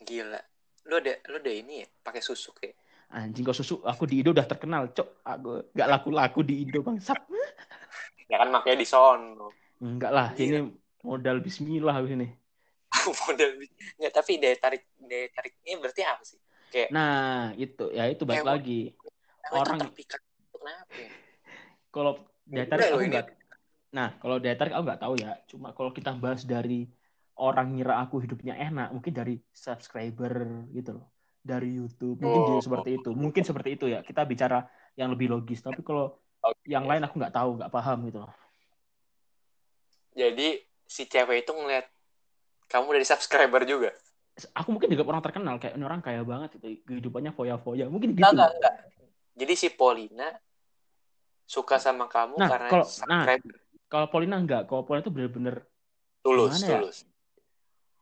Gila. 0.00 0.38
Lu 0.84 1.00
ada 1.00 1.18
lu 1.26 1.38
ada 1.38 1.48
ini 1.48 1.82
ya, 1.82 1.88
pakai 2.00 2.20
susuk 2.20 2.58
ya. 2.60 2.70
anjing 3.10 3.42
kok 3.42 3.54
susu 3.54 3.78
aku 3.80 4.04
di 4.04 4.18
Indo 4.18 4.30
udah 4.30 4.42
terkenal 4.44 4.90
cok 4.90 5.08
aku 5.22 5.50
gak 5.70 5.88
laku-laku 5.88 6.40
di 6.42 6.62
Indo 6.62 6.82
bangsat 6.82 7.18
Ya 8.24 8.38
kan 8.38 8.48
makanya 8.48 8.78
di 8.78 8.88
sono. 8.88 9.50
Enggak 9.78 10.10
lah 10.10 10.28
Gila. 10.32 10.44
ini 10.44 10.58
modal 11.00 11.36
Bismillah 11.38 11.94
habis 11.94 12.12
ini 12.12 12.28
Model 13.26 13.50
nggak 13.98 14.12
tapi 14.12 14.38
daya 14.38 14.56
tarik 14.56 14.82
daya 14.96 15.26
tariknya 15.30 15.74
berarti 15.76 16.02
apa 16.02 16.22
sih? 16.22 16.38
Kayak 16.70 16.88
nah 16.90 17.50
itu 17.54 17.84
ya 17.90 18.04
itu 18.06 18.22
balik 18.22 18.42
Kayak- 18.42 18.54
lagi 18.54 18.80
orang 19.50 19.78
terpikat 19.80 20.20
itu 20.22 20.56
kenapa 20.56 20.94
ya? 20.94 21.10
kalau 21.90 22.12
daya 22.44 22.66
tarik 22.66 22.84
aku 22.88 23.00
ini. 23.00 23.10
nggak 23.12 23.26
nah 23.90 24.08
kalau 24.18 24.36
daya 24.38 24.56
tarik 24.56 24.72
aku 24.72 24.84
nggak 24.84 25.02
tahu 25.02 25.14
ya 25.18 25.30
cuma 25.46 25.68
kalau 25.70 25.90
kita 25.90 26.10
bahas 26.14 26.42
dari 26.42 26.86
orang 27.34 27.74
ngira 27.74 27.98
aku 28.00 28.22
hidupnya 28.22 28.54
enak 28.54 28.90
mungkin 28.90 29.10
dari 29.10 29.34
subscriber 29.50 30.34
gitu 30.70 30.98
loh 30.98 31.06
dari 31.40 31.76
YouTube 31.76 32.18
mungkin 32.18 32.40
Oh. 32.40 32.48
dia 32.56 32.60
seperti 32.62 32.90
itu 32.96 33.10
mungkin 33.12 33.42
seperti 33.44 33.68
itu 33.76 33.84
ya 33.86 34.00
kita 34.00 34.24
bicara 34.24 34.64
yang 34.94 35.12
lebih 35.12 35.28
logis 35.28 35.60
tapi 35.60 35.82
kalau 35.82 36.14
Oke. 36.40 36.62
yang 36.64 36.86
lain 36.86 37.02
aku 37.02 37.18
nggak 37.18 37.34
tahu 37.34 37.58
nggak 37.58 37.68
paham 37.68 37.98
gitu 38.06 38.22
loh 38.22 38.32
Jadi 40.14 40.48
si 40.86 41.04
cewek 41.04 41.42
itu 41.42 41.52
ngeliat 41.52 41.86
kamu 42.66 42.94
dari 42.94 43.06
subscriber 43.06 43.66
juga. 43.66 43.90
aku 44.50 44.74
mungkin 44.74 44.90
juga 44.90 45.06
orang 45.06 45.22
terkenal 45.22 45.62
kayak 45.62 45.78
orang 45.78 46.02
kaya 46.02 46.26
banget 46.26 46.58
gitu 46.58 46.66
kehidupannya 46.90 47.30
foya-foya 47.30 47.86
mungkin 47.86 48.18
gitu 48.18 48.26
enggak, 48.26 48.50
enggak. 48.50 48.74
Jadi 49.38 49.54
si 49.54 49.68
Polina 49.70 50.26
suka 51.46 51.78
sama 51.78 52.10
kamu 52.10 52.34
Nah, 52.42 52.48
karena 52.50 52.68
kalau- 52.70 52.88
subscriber. 52.90 53.54
kalau 53.86 54.06
Polina 54.10 54.36
enggak 54.42 54.66
kalau 54.66 54.82
Polina 54.82 55.06
itu 55.06 55.12
bener-bener 55.14 55.62
tulus, 56.18 56.50
ya? 56.58 56.82
tulus. 56.82 56.98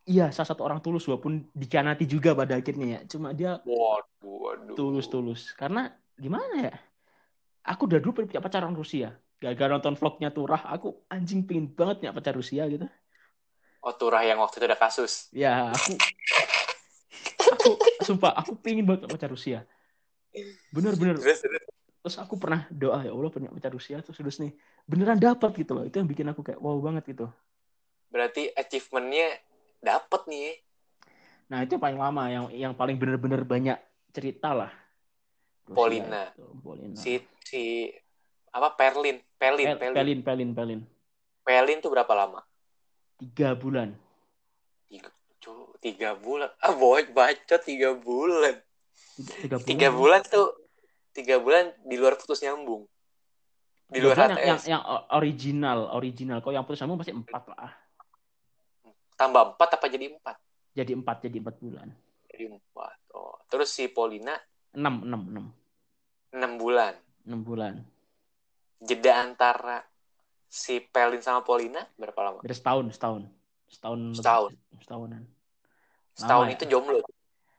iya 0.09 0.25
salah 0.33 0.49
satu 0.49 0.65
orang 0.65 0.81
tulus 0.81 1.05
walaupun 1.05 1.45
dikhianati 1.53 2.09
juga 2.09 2.33
pada 2.33 2.57
akhirnya 2.57 2.87
ya 2.97 2.99
cuma 3.05 3.29
dia 3.29 3.61
Waduh, 3.61 4.35
waduh. 4.41 4.73
tulus 4.73 5.05
tulus 5.05 5.53
karena 5.53 5.93
gimana 6.17 6.55
ya 6.71 6.73
aku 7.61 7.85
udah 7.85 8.01
dulu 8.01 8.25
punya 8.25 8.41
pacar 8.41 8.65
orang 8.65 8.73
Rusia 8.73 9.13
gara-gara 9.43 9.75
nonton 9.75 9.99
vlognya 9.99 10.31
Turah 10.31 10.63
aku 10.71 11.03
anjing 11.11 11.43
pingin 11.43 11.67
banget 11.67 11.99
punya 11.99 12.15
pacar 12.15 12.31
Rusia 12.31 12.63
gitu 12.71 12.87
Oh, 13.83 13.91
Turah 13.91 14.23
yang 14.23 14.39
waktu 14.39 14.63
itu 14.63 14.65
ada 14.71 14.79
kasus. 14.79 15.27
ya 15.35 15.67
aku 15.67 15.91
aku 17.51 17.71
sumpah 17.99 18.31
aku 18.39 18.55
pingin 18.63 18.87
banget 18.87 19.03
punya 19.03 19.11
pacar 19.19 19.31
Rusia 19.35 19.59
bener-bener 20.71 21.19
Terus, 21.19 21.43
terus. 21.43 21.63
terus 22.01 22.15
aku 22.17 22.39
pernah 22.39 22.63
doa 22.71 23.03
ya 23.03 23.11
Allah 23.11 23.29
punya 23.29 23.51
pacar 23.51 23.71
Rusia 23.75 23.99
terus 23.99 24.15
terus 24.15 24.39
nih 24.39 24.55
beneran 24.87 25.19
dapat 25.19 25.51
gitu 25.59 25.75
loh 25.75 25.83
itu 25.83 25.99
yang 25.99 26.07
bikin 26.07 26.31
aku 26.31 26.41
kayak 26.41 26.63
wow 26.63 26.79
banget 26.79 27.11
gitu 27.11 27.27
Berarti 28.07 28.45
achievementnya 28.53 29.41
dapet 29.81 30.21
nih. 30.29 30.51
nah 31.51 31.59
itu 31.65 31.75
yang 31.75 31.83
paling 31.83 31.99
lama 31.99 32.23
yang 32.31 32.45
yang 32.53 32.73
paling 32.73 32.95
bener-bener 32.95 33.43
banyak 33.43 33.77
cerita 34.15 34.55
lah 34.55 34.71
Rusia 35.67 35.79
Polina. 35.79 36.23
itu, 36.31 36.45
Polina. 36.63 36.95
Si 36.95 37.13
si 37.43 37.63
apa 38.53 38.69
Perlin, 38.77 39.17
Pelin, 39.35 39.67
Pel- 39.73 39.79
Pelin. 39.81 39.93
pelin 39.97 40.19
pelin 40.21 40.49
pelin 40.53 40.81
Pelin 41.43 41.77
tuh 41.81 41.91
berapa 41.91 42.13
lama? 42.13 42.39
tiga 43.19 43.57
bulan 43.57 43.97
Tiga, 44.87 45.09
cu- 45.41 45.73
tiga 45.81 46.13
bulan. 46.13 46.53
Ah, 46.61 46.71
boy, 46.71 47.01
baca 47.09 47.55
tiga 47.57 47.97
bulan. 47.97 48.61
tiga, 49.17 49.33
tiga 49.35 49.57
bulan 49.57 49.65
Tiga 49.65 49.89
bulan 49.89 50.21
tuh, 50.23 50.47
tiga 51.11 51.35
bulan 51.41 51.73
di 51.81 51.95
luar 51.97 52.13
putus 52.13 52.45
nyambung. 52.45 52.85
Di 53.89 53.97
luar 54.01 54.15
yang, 54.33 54.37
yang, 54.37 54.59
yang 54.65 54.83
original 55.11 55.79
original 55.93 56.41
kalau 56.41 56.53
yang 56.53 56.65
putus 56.65 56.81
nyambung 56.81 57.01
pasti 57.01 57.13
empat 57.13 57.43
lah 57.49 57.73
Tambah 59.13 59.53
empat 59.53 59.69
apa 59.77 59.85
jadi 59.87 60.09
empat? 60.13 60.37
jadi 60.73 60.91
empat 60.97 61.17
jadi 61.21 61.37
empat 61.41 61.55
bulan 61.61 61.87
Jadi 62.29 62.43
empat. 62.49 62.95
Oh. 63.13 63.37
Terus 63.45 63.69
si 63.69 63.85
Polina 63.89 64.33
enam 64.73 65.05
enam 65.05 65.21
enam 65.29 65.45
enam 66.33 66.51
bulan. 66.57 66.93
enam 67.29 67.39
bulan 67.45 67.73
Jeda 68.83 69.23
antara 69.23 69.79
si 70.51 70.83
Pelin 70.83 71.23
sama 71.23 71.39
Polina 71.41 71.81
berapa 71.95 72.19
lama? 72.19 72.39
beda 72.43 72.51
setahun 72.51 72.91
setahun 72.91 73.21
setahun 73.71 73.99
Setahun. 74.13 74.51
setahunan 74.83 75.23
Setahun 76.13 76.45
itu 76.53 76.63
ya. 76.67 76.71
jomblo. 76.77 76.99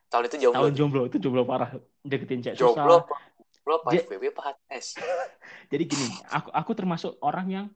Setahun 0.06 0.24
itu 0.30 0.36
jomblo. 0.46 0.56
tahun 0.60 0.72
jomblo 0.78 1.02
itu 1.08 1.16
jomblo 1.18 1.42
parah 1.42 1.70
deketin 2.06 2.38
cewek 2.44 2.54
Jomblo, 2.54 3.02
susah 3.02 3.18
jomblo 3.50 3.74
apa 3.80 3.90
Dia- 3.96 4.04
FWB 4.06 4.24
apa 4.30 4.42
HTS? 4.52 4.86
jadi 5.72 5.82
gini 5.88 6.06
aku 6.30 6.48
aku 6.52 6.70
termasuk 6.76 7.16
orang 7.24 7.46
yang 7.50 7.66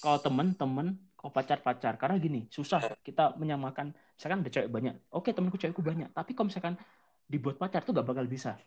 kalau 0.00 0.18
temen 0.18 0.56
temen 0.56 0.86
kalau 1.14 1.30
pacar 1.30 1.62
pacar 1.62 1.94
karena 2.00 2.16
gini 2.18 2.50
susah 2.50 2.82
kita 3.06 3.36
menyamakan 3.38 3.94
misalkan 4.18 4.42
ada 4.42 4.50
cewek 4.50 4.66
banyak 4.72 4.94
oke 5.14 5.30
temenku 5.30 5.54
cewekku 5.54 5.84
banyak 5.84 6.10
tapi 6.10 6.34
kalau 6.34 6.50
misalkan 6.50 6.74
dibuat 7.30 7.60
pacar 7.60 7.86
tuh 7.86 7.94
gak 7.94 8.08
bakal 8.08 8.26
bisa 8.26 8.58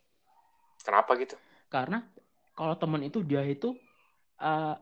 Kenapa 0.79 1.17
gitu? 1.19 1.35
karena 1.67 2.05
kalau 2.55 2.77
temen 2.79 3.03
itu 3.03 3.19
dia 3.25 3.43
itu 3.43 3.75
eh, 4.41 4.75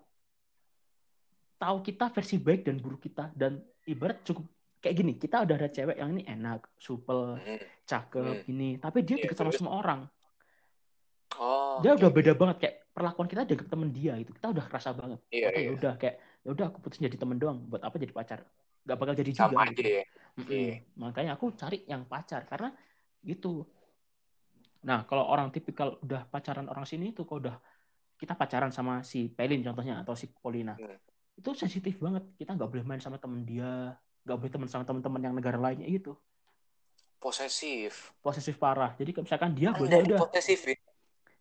tahu 1.58 1.78
kita 1.80 2.12
versi 2.12 2.36
baik 2.42 2.68
dan 2.68 2.76
buruk 2.80 3.02
kita. 3.08 3.32
Dan 3.32 3.62
ibarat 3.88 4.24
cukup 4.28 4.48
kayak 4.84 4.96
gini 5.00 5.14
kita 5.16 5.48
udah 5.48 5.56
ada 5.56 5.70
cewek 5.72 5.96
yang 5.96 6.12
ini 6.12 6.28
enak 6.28 6.68
supel 6.76 7.40
Hmm. 7.40 7.64
cakep 7.88 8.48
ini 8.52 8.76
tapi 8.80 9.00
dia 9.04 9.16
Iya, 9.16 9.24
deket 9.28 9.38
sama 9.40 9.52
semua 9.56 9.80
orang. 9.80 10.02
Oh, 11.40 11.80
dia 11.82 11.98
udah 11.98 12.12
beda 12.14 12.36
banget 12.38 12.58
kayak 12.62 12.76
perlakuan 12.94 13.28
kita 13.32 13.42
deket 13.48 13.68
temen 13.72 13.90
dia 13.90 14.14
gitu. 14.22 14.32
Kita 14.36 14.54
udah 14.54 14.64
kerasa 14.70 14.94
banget. 14.94 15.20
Iya, 15.34 15.50
Oke, 15.50 15.60
iya. 15.60 15.66
ya 15.66 15.72
udah 15.74 15.94
kayak 15.98 16.16
ya 16.46 16.50
udah 16.52 16.66
aku 16.70 16.78
putus 16.84 17.00
jadi 17.02 17.18
temen 17.18 17.40
doang. 17.42 17.64
Buat 17.68 17.84
apa 17.88 17.96
jadi 17.98 18.14
pacar? 18.14 18.40
Nggak 18.86 18.98
bakal 19.00 19.14
jadi 19.18 19.32
Sama 19.34 19.44
juga 19.50 19.56
aja 19.66 19.88
ya. 19.88 20.04
Mm-mm. 20.34 20.50
Iya. 20.50 20.76
makanya 20.98 21.32
aku 21.38 21.46
cari 21.56 21.86
yang 21.90 22.04
pacar 22.06 22.46
karena 22.46 22.70
gitu. 23.24 23.66
Nah 24.84 25.08
kalau 25.08 25.26
orang 25.26 25.50
tipikal 25.50 25.98
udah 26.04 26.28
pacaran 26.28 26.68
orang 26.68 26.86
sini 26.86 27.16
itu 27.16 27.24
kalau 27.24 27.40
udah 27.50 27.56
kita 28.16 28.34
pacaran 28.34 28.70
sama 28.70 29.02
si 29.02 29.28
Pelin 29.28 29.62
contohnya 29.62 30.02
atau 30.02 30.14
si 30.14 30.30
Polina 30.30 30.74
Hmm. 30.74 30.98
itu 31.34 31.50
sensitif 31.54 31.98
banget 31.98 32.24
kita 32.38 32.54
nggak 32.54 32.70
boleh 32.70 32.86
main 32.86 33.02
sama 33.02 33.18
temen 33.18 33.42
dia 33.42 33.98
nggak 34.24 34.38
boleh 34.38 34.52
teman 34.52 34.70
sama 34.70 34.84
teman-teman 34.84 35.22
yang 35.22 35.34
negara 35.34 35.58
lainnya 35.58 35.86
itu 35.86 36.14
Posesif. 37.18 38.12
posesif 38.20 38.60
parah 38.60 38.94
jadi 38.94 39.16
misalkan 39.16 39.56
dia 39.56 39.72
boleh 39.72 39.90
Anda 39.90 40.04
udah 40.04 40.20
diposesifin. 40.20 40.78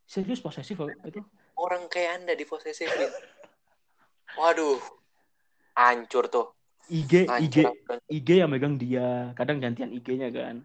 serius 0.07 0.39
posesif 0.39 0.79
itu 1.05 1.21
Orang 1.53 1.87
kayak 1.87 2.25
Anda 2.25 2.33
diposesifin. 2.33 3.11
Waduh. 4.35 4.81
Hancur 5.77 6.27
tuh. 6.27 6.47
IG 6.89 7.29
IG 7.29 7.29
Hancur. 7.29 7.65
hancur. 7.69 7.99
IG 8.09 8.29
yang 8.41 8.51
megang 8.51 8.75
dia 8.77 9.31
kadang 9.35 9.61
gantian 9.61 9.93
IG-nya 9.93 10.33
kan 10.33 10.65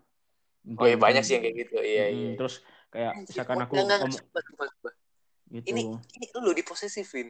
Oh 0.75 0.83
iya 0.83 0.99
banyak 0.99 1.23
sih 1.23 1.39
yang 1.39 1.43
kayak 1.47 1.55
gitu. 1.63 1.75
Iya, 1.79 2.05
Mm, 2.07 2.15
iya. 2.15 2.31
terus 2.35 2.55
kayak 2.91 3.13
misalkan 3.23 3.55
aku 3.63 3.73
ngomong. 3.73 4.11
Gitu 5.55 5.73
Ini 5.73 5.83
ini 6.17 6.25
lu 6.43 6.51
diposesifin. 6.55 7.27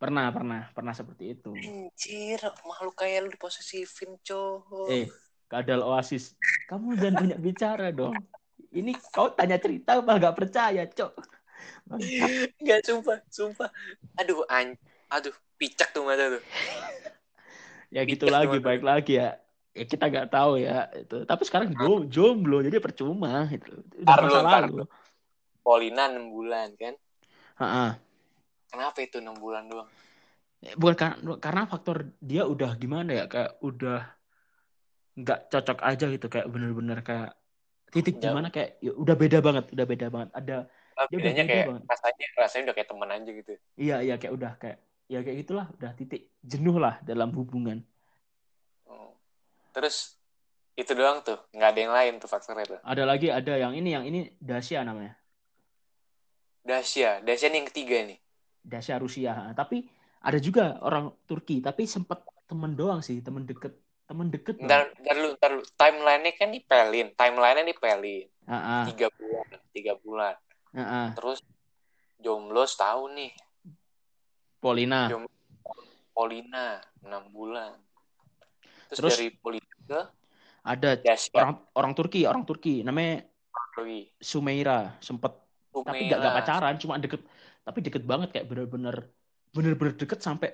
pernah 0.00 0.26
pernah 0.34 0.60
pernah 0.76 0.94
seperti 0.96 1.24
itu 1.36 1.52
Anjir, 1.68 2.40
makhluk 2.68 2.94
kayak 3.00 3.18
lu 3.24 3.28
diposesifin, 3.34 4.10
cowok. 4.28 4.86
eh 4.90 5.04
kadal 5.50 5.80
oasis 5.90 6.24
kamu 6.68 6.88
jangan 7.00 7.16
banyak 7.22 7.38
bicara 7.46 7.84
dong 7.98 8.16
ini 8.78 8.90
kau 9.14 9.28
tanya 9.36 9.56
cerita 9.64 9.90
malah 10.04 10.18
gak 10.28 10.36
percaya 10.38 10.82
cok. 10.96 11.12
Enggak, 12.60 12.80
sumpah, 12.84 13.18
sumpah. 13.30 13.70
Aduh, 14.20 14.42
an 14.50 14.76
aduh, 15.08 15.32
picak 15.60 15.88
tuh 15.94 16.02
mata 16.04 16.24
tuh. 16.36 16.42
ya 17.94 18.00
gitu 18.10 18.26
lagi 18.36 18.56
baik 18.66 18.82
lagi 18.90 19.10
ya 19.20 19.26
ya 19.78 19.84
kita 19.92 20.04
nggak 20.10 20.28
tahu 20.32 20.50
ya 20.66 20.70
itu 21.00 21.14
tapi 21.30 21.42
sekarang 21.46 21.68
jom- 21.80 22.06
jomblo 22.14 22.56
jadi 22.66 22.78
percuma 22.84 23.46
itu 23.54 23.70
udah 24.02 24.16
masa 24.24 24.40
lalu 24.42 24.72
Polina 25.64 26.04
6 26.12 26.26
bulan 26.34 26.68
kan. 26.80 26.94
Ha-ha. 27.56 27.96
Kenapa 28.68 28.98
itu 29.00 29.16
6 29.18 29.36
bulan 29.36 29.64
doang? 29.66 29.88
Eh, 30.60 30.72
bukan 30.74 30.96
karena 30.96 31.34
karena 31.38 31.62
faktor 31.64 31.96
dia 32.18 32.44
udah 32.44 32.74
gimana 32.76 33.12
ya 33.12 33.24
kayak 33.26 33.60
udah 33.60 34.00
nggak 35.16 35.40
cocok 35.48 35.78
aja 35.80 36.06
gitu 36.08 36.26
kayak 36.26 36.48
bener-bener 36.48 37.00
kayak 37.00 37.32
titik 37.88 38.18
Udah. 38.18 38.32
gimana 38.32 38.48
kayak 38.48 38.76
ya 38.80 38.92
udah 38.92 39.16
beda 39.16 39.38
banget 39.40 39.64
udah 39.72 39.86
beda 39.86 40.06
banget 40.08 40.30
ada 40.32 40.56
Ya 40.96 41.00
udah 41.00 41.08
bedanya 41.12 41.44
kayak 41.44 41.66
banget. 41.68 41.82
rasanya 41.86 42.26
rasanya 42.36 42.62
udah 42.66 42.74
kayak 42.76 42.88
teman 42.88 43.10
aja 43.12 43.30
gitu. 43.32 43.52
iya 43.76 43.96
iya 44.00 44.14
kayak 44.16 44.34
udah 44.34 44.52
kayak 44.56 44.78
ya 45.06 45.18
kayak 45.20 45.36
gitulah 45.40 45.66
udah 45.72 45.90
titik 45.94 46.22
jenuh 46.42 46.76
lah 46.76 47.00
dalam 47.00 47.30
hubungan 47.32 47.80
Hmm. 48.84 49.12
Terus 49.72 50.16
itu 50.72 50.92
doang 50.92 51.20
tuh, 51.20 51.36
nggak 51.52 51.68
ada 51.68 51.80
yang 51.80 51.94
lain 51.94 52.12
tuh 52.16 52.28
faktornya 52.28 52.64
tuh. 52.66 52.80
ada 52.80 53.02
lagi 53.02 53.28
ada 53.28 53.52
yang 53.56 53.72
ini 53.72 53.88
yang 53.92 54.04
ini 54.04 54.30
Dacia 54.36 54.84
namanya 54.84 55.16
Dasya, 56.66 57.22
Dasya 57.22 57.46
nih 57.48 57.58
yang 57.62 57.68
ketiga 57.70 57.96
nih. 58.02 58.18
Dacia 58.66 58.98
Rusia 58.98 59.54
tapi 59.54 59.86
ada 60.18 60.42
juga 60.42 60.82
orang 60.82 61.14
Turki 61.30 61.62
tapi 61.62 61.86
sempat 61.86 62.26
temen 62.50 62.74
doang 62.74 62.98
sih 62.98 63.22
temen 63.22 63.46
deket 63.46 63.78
temen 64.10 64.26
deket 64.26 64.58
Ntar, 64.58 64.90
ntar 65.02 65.16
lu, 65.18 65.28
ntar 65.38 65.50
lu. 65.54 65.62
Timeline-nya 65.78 66.32
kan 66.34 66.48
di 66.50 66.62
Pelin. 66.62 67.10
Timeline-nya 67.14 67.66
di 67.66 67.76
Pelin. 67.76 68.26
Ah, 68.46 68.54
ah, 68.54 68.84
Tiga 68.90 69.10
bulan. 69.10 69.46
Tiga 69.74 69.92
bulan. 69.98 70.34
ah. 70.74 71.10
Terus 71.18 71.38
jomblo 72.22 72.62
setahun 72.66 73.10
nih. 73.14 73.32
Polina. 74.62 75.10
Jomblo 75.10 75.30
Polina 76.14 76.80
enam 77.04 77.28
bulan. 77.28 77.76
Terus, 78.88 78.98
Terus- 79.02 79.12
dari 79.18 79.28
Polina 79.34 79.74
ke 79.86 80.00
Ada 80.66 80.98
Dasya 80.98 81.38
orang 81.38 81.54
orang 81.78 81.92
Turki, 81.94 82.20
orang 82.26 82.42
Turki 82.42 82.82
namanya 82.82 83.22
Rui. 83.76 84.10
Sumeira, 84.18 84.96
tapi 85.84 86.08
nggak 86.08 86.18
nggak 86.22 86.34
pacaran, 86.38 86.74
cuma 86.82 86.94
deket 87.02 87.20
tapi 87.66 87.78
deket 87.86 88.02
banget 88.06 88.28
kayak 88.32 88.46
bener-bener 88.50 88.96
bener-bener 89.56 89.94
deket 89.96 90.20
sampai 90.22 90.48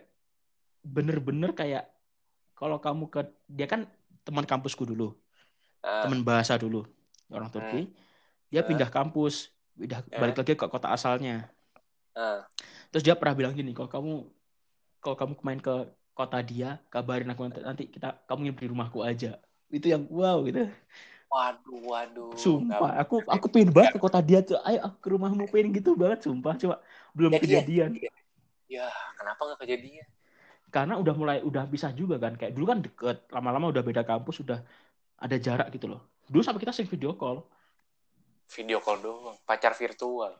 bener-bener 0.82 1.50
kayak 1.54 1.84
kalau 2.58 2.78
kamu 2.78 3.04
ke 3.10 3.20
dia 3.50 3.66
kan 3.66 3.86
teman 4.26 4.46
kampusku 4.46 4.82
dulu, 4.86 5.14
Ah, 5.82 6.06
teman 6.06 6.22
bahasa 6.22 6.54
dulu 6.58 6.86
orang 7.30 7.50
Turki, 7.50 7.90
dia 8.52 8.62
Ah. 8.62 8.66
pindah 8.68 8.90
kampus, 8.90 9.50
pindah 9.78 10.00
Ah. 10.10 10.20
balik 10.22 10.36
lagi 10.38 10.52
ke 10.54 10.66
kota 10.70 10.88
asalnya. 10.94 11.50
ah. 12.14 12.46
Terus 12.90 13.02
dia 13.06 13.14
pernah 13.18 13.34
bilang 13.38 13.54
gini, 13.58 13.72
kalau 13.74 13.90
kamu 13.90 14.12
kalau 15.02 15.16
kamu 15.18 15.32
main 15.42 15.60
ke 15.60 15.74
kota 16.14 16.38
dia, 16.44 16.78
kabarin 16.92 17.28
aku 17.32 17.42
nanti, 17.48 17.60
nanti 17.64 17.82
kita 17.90 18.06
kamu 18.28 18.38
nginep 18.52 18.58
di 18.62 18.68
rumahku 18.72 18.98
aja. 19.02 19.28
Itu 19.72 19.86
yang 19.90 20.06
wow 20.12 20.44
gitu. 20.46 20.68
Waduh, 21.32 21.80
waduh. 21.88 22.36
Sumpah, 22.36 23.00
aku 23.00 23.24
aku 23.24 23.48
pengen 23.48 23.72
banget 23.72 23.96
ke 23.96 24.00
kota 24.04 24.20
dia 24.20 24.44
tuh. 24.44 24.60
Ayo 24.68 24.84
aku 24.84 24.96
ke 25.00 25.08
rumahmu 25.16 25.48
pengen 25.48 25.72
gitu 25.72 25.96
banget, 25.96 26.28
sumpah. 26.28 26.60
Cuma 26.60 26.76
belum 27.16 27.32
Ya, 27.32 27.36
iya. 27.40 27.42
kejadian. 27.42 27.90
Ya, 28.68 28.86
kenapa 29.16 29.40
nggak 29.40 29.60
kejadian? 29.64 30.06
Karena 30.68 31.00
udah 31.00 31.14
mulai 31.16 31.38
udah 31.40 31.64
bisa 31.64 31.88
juga 31.96 32.20
kan. 32.20 32.36
Kayak 32.36 32.52
dulu 32.52 32.64
kan 32.68 32.78
deket, 32.84 33.24
lama-lama 33.32 33.72
udah 33.72 33.80
beda 33.80 34.04
kampus, 34.04 34.44
udah 34.44 34.60
ada 35.16 35.36
jarak 35.40 35.72
gitu 35.72 35.88
loh. 35.88 36.04
Dulu 36.28 36.44
sampai 36.44 36.60
kita 36.60 36.76
sering 36.76 36.92
video 36.92 37.16
call. 37.16 37.40
Video 38.52 38.84
call 38.84 39.00
doang, 39.00 39.36
pacar 39.48 39.72
virtual. 39.72 40.36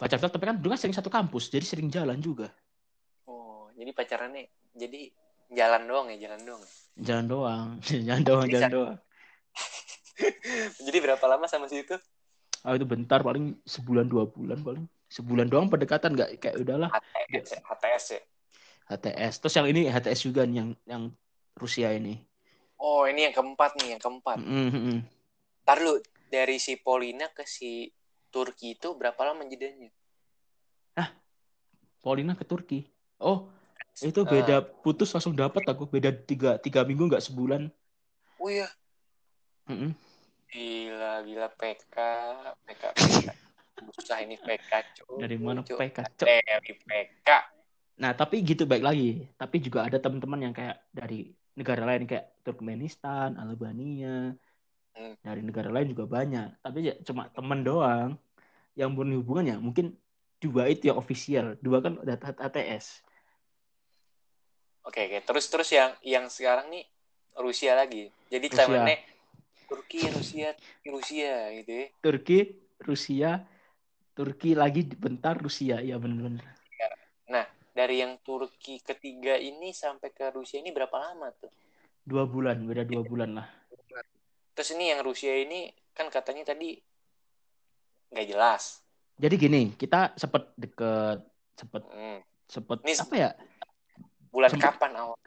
Pacar 0.00 0.16
tapi 0.16 0.40
kan 0.40 0.56
dulu 0.56 0.72
kan 0.72 0.80
sering 0.80 0.96
satu 0.96 1.12
kampus, 1.12 1.52
jadi 1.52 1.68
sering 1.68 1.92
jalan 1.92 2.16
juga. 2.16 2.48
Oh, 3.28 3.68
jadi 3.76 3.92
pacarannya 3.92 4.48
jadi 4.72 5.12
jalan 5.52 5.84
doang 5.84 6.06
ya, 6.16 6.16
jalan 6.28 6.40
doang. 6.48 6.64
Jalan 6.96 7.26
doang, 7.28 7.66
jalan 8.08 8.22
doang, 8.24 8.48
jalan 8.48 8.70
doang. 8.72 8.96
jadi 10.86 10.98
berapa 11.02 11.24
lama 11.26 11.46
sama 11.50 11.66
si 11.66 11.82
itu? 11.82 11.96
Ah 12.64 12.72
itu 12.78 12.86
bentar 12.86 13.20
paling 13.20 13.58
sebulan 13.66 14.06
dua 14.08 14.24
bulan 14.30 14.62
paling. 14.62 14.84
Sebulan 15.10 15.46
doang 15.46 15.68
pendekatan 15.70 16.16
nggak 16.16 16.42
kayak 16.42 16.56
udahlah 16.58 16.90
HTS, 16.90 17.48
ya? 17.54 17.60
HTS 17.62 18.04
ya. 18.10 18.20
HTS. 18.94 19.34
Terus 19.42 19.54
yang 19.58 19.66
ini 19.70 19.80
HTS 19.90 20.20
juga 20.26 20.42
nih 20.48 20.56
yang 20.62 20.70
yang 20.88 21.02
Rusia 21.54 21.92
ini. 21.94 22.18
Oh, 22.80 23.06
ini 23.06 23.30
yang 23.30 23.34
keempat 23.34 23.78
nih, 23.80 23.96
yang 23.96 24.02
keempat. 24.02 24.42
Mm, 24.42 24.50
mm, 24.50 24.70
mm. 24.74 24.98
Ntar 25.64 25.78
lu, 25.80 26.02
dari 26.28 26.58
si 26.58 26.74
Polina 26.76 27.30
ke 27.30 27.46
si 27.46 27.94
Turki 28.28 28.74
itu 28.74 28.92
berapa 28.98 29.16
lama 29.22 29.46
jedanya? 29.46 29.88
Paulina 32.04 32.36
ke 32.36 32.44
Turki. 32.44 32.84
Oh, 33.16 33.48
itu 34.04 34.20
beda 34.28 34.60
putus 34.84 35.08
langsung 35.16 35.32
dapat 35.32 35.64
aku 35.64 35.88
beda 35.88 36.12
tiga 36.12 36.60
tiga 36.60 36.84
minggu 36.84 37.08
nggak 37.08 37.24
sebulan. 37.24 37.72
Oh 38.36 38.52
iya, 38.52 38.68
Mm-mm. 39.64 39.90
gila, 40.54 41.24
gila 41.26 41.48
PK, 41.56 41.96
PK, 42.68 42.82
PK. 42.94 43.28
Susah 43.98 44.22
ini 44.22 44.38
PK, 44.38 44.70
cuy. 45.02 45.18
Dari 45.18 45.36
mana 45.40 45.66
Cuy. 45.66 45.74
PK? 45.74 45.98
Cok. 46.14 46.26
Dari 46.28 46.72
PK. 46.78 47.28
Nah 47.98 48.12
tapi 48.14 48.42
gitu 48.42 48.62
baik 48.66 48.84
lagi. 48.86 49.26
Tapi 49.34 49.56
juga 49.58 49.86
ada 49.86 49.98
teman-teman 49.98 50.50
yang 50.50 50.54
kayak 50.54 50.78
dari 50.94 51.30
negara 51.58 51.82
lain 51.86 52.06
kayak 52.06 52.42
Turkmenistan, 52.46 53.38
Albania, 53.38 54.34
Hmm. 54.94 55.18
dari 55.26 55.42
negara 55.42 55.74
lain 55.74 55.90
juga 55.90 56.06
banyak. 56.06 56.62
Tapi 56.62 56.78
ya 56.86 56.94
cuma 57.02 57.26
teman 57.34 57.66
doang 57.66 58.14
yang 58.78 58.94
murni 58.94 59.18
hubungannya. 59.18 59.58
Mungkin 59.58 59.90
dua 60.38 60.70
itu 60.70 60.86
yang 60.86 60.98
official, 61.02 61.58
dua 61.58 61.82
kan 61.82 61.98
udah 61.98 62.14
HTS. 62.14 63.02
Oke, 64.86 65.02
oke. 65.10 65.18
Terus 65.26 65.44
terus 65.50 65.68
yang 65.74 65.90
yang 66.04 66.30
sekarang 66.30 66.70
nih 66.70 66.86
Rusia 67.42 67.74
lagi. 67.74 68.06
Jadi 68.30 68.46
Rusia. 68.54 68.86
Turki, 69.64 70.00
Rusia, 70.12 70.48
Rusia 70.86 71.32
gitu 71.60 71.70
ya. 71.72 71.86
Turki, 72.00 72.38
Rusia, 72.84 73.30
Turki 74.14 74.54
lagi 74.54 74.86
bentar 74.94 75.34
Rusia, 75.36 75.80
ya 75.82 75.96
benar-benar. 75.98 76.54
Dari 77.74 78.06
yang 78.06 78.22
Turki 78.22 78.78
ketiga 78.78 79.34
ini 79.34 79.74
sampai 79.74 80.14
ke 80.14 80.30
Rusia 80.30 80.62
ini 80.62 80.70
berapa 80.70 80.94
lama 80.94 81.34
tuh? 81.34 81.50
Dua 82.06 82.22
bulan, 82.22 82.62
beda 82.62 82.86
dua 82.86 83.02
bulan 83.02 83.42
lah. 83.42 83.50
Terus 84.54 84.78
ini 84.78 84.94
yang 84.94 85.02
Rusia 85.02 85.34
ini 85.34 85.74
kan 85.90 86.06
katanya 86.06 86.54
tadi 86.54 86.78
nggak 88.14 88.26
jelas. 88.30 88.78
Jadi 89.18 89.34
gini, 89.34 89.62
kita 89.74 90.14
sempet 90.14 90.54
deket, 90.54 91.18
sempet, 91.58 91.82
Hmm. 91.90 92.22
sempet 92.46 92.78
Ini 92.86 92.94
apa 92.94 93.14
ya? 93.18 93.30
bulan 94.30 94.50
Sempet- 94.54 94.66
kapan 94.70 94.92
awal? 94.94 95.18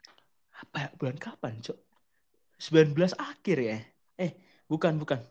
Apa 0.56 0.76
ya? 0.80 0.88
Bulan 0.96 1.16
kapan, 1.20 1.52
Cok? 1.60 1.78
19 2.56 3.12
akhir 3.20 3.56
ya? 3.60 3.78
Eh, 4.18 4.34
bukan, 4.66 4.98
bukan. 4.98 5.22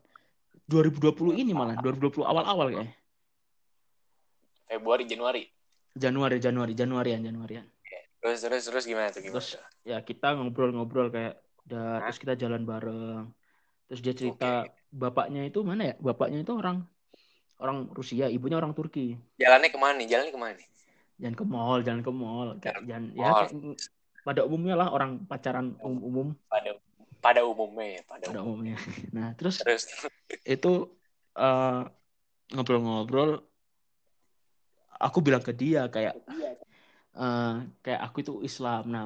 2020 0.67 1.35
ini 1.35 1.51
malah, 1.51 1.75
2020 1.79 2.23
awal-awal 2.23 2.71
kayak. 2.71 2.95
Februari, 4.67 5.03
Januari. 5.07 5.43
Januari, 5.95 6.37
Januari, 6.39 6.73
Januarian, 6.75 7.21
Januarian. 7.23 7.65
Terus 8.17 8.43
terus 8.43 8.63
terus 8.65 8.83
gimana 8.83 9.07
tuh 9.13 9.21
gimana? 9.21 9.39
Terus 9.39 9.55
ya 9.85 9.97
kita 10.01 10.35
ngobrol-ngobrol 10.35 11.13
kayak 11.13 11.37
udah 11.69 12.01
Hah? 12.01 12.09
terus 12.09 12.19
kita 12.19 12.33
jalan 12.35 12.65
bareng. 12.65 13.29
Terus 13.87 14.01
dia 14.03 14.13
cerita 14.17 14.67
bapaknya 14.91 15.47
itu 15.47 15.63
mana 15.63 15.93
ya? 15.93 15.95
Bapaknya 16.01 16.43
itu 16.43 16.51
orang 16.57 16.83
orang 17.61 17.87
Rusia, 17.93 18.27
ibunya 18.27 18.59
orang 18.59 18.75
Turki. 18.75 19.15
Jalannya 19.39 19.69
ke 19.71 19.79
mana 19.79 19.95
nih? 20.01 20.07
Jalannya 20.09 20.33
ke 20.33 20.39
mana 20.41 20.53
nih? 20.59 20.67
Jangan 21.17 21.35
ke 21.37 21.45
mall, 21.45 21.79
jangan 21.81 22.01
ke 22.03 22.11
mall. 22.13 22.47
Kayak 22.59 22.77
jangan 22.85 23.05
ya 23.15 23.29
kayak, 23.31 23.51
pada 24.27 24.41
umumnya 24.43 24.75
lah 24.75 24.87
orang 24.91 25.23
pacaran 25.23 25.79
umum-umum 25.79 26.35
Pada 26.51 26.75
pada 27.19 27.41
umumnya 27.43 27.99
ya, 27.99 28.01
pada 28.05 28.25
pada 28.29 28.39
umum. 28.41 28.61
umumnya. 28.61 28.77
Nah, 29.15 29.33
terus 29.35 29.59
Terus 29.61 29.83
itu 30.47 30.73
eh, 31.35 31.81
ngobrol-ngobrol 32.55 33.43
aku 34.97 35.19
bilang 35.21 35.43
ke 35.43 35.53
dia 35.53 35.85
kayak 35.91 36.15
eh, 37.17 37.53
kayak 37.83 38.01
aku 38.07 38.17
itu 38.23 38.33
Islam 38.41 38.83
nah 38.89 39.05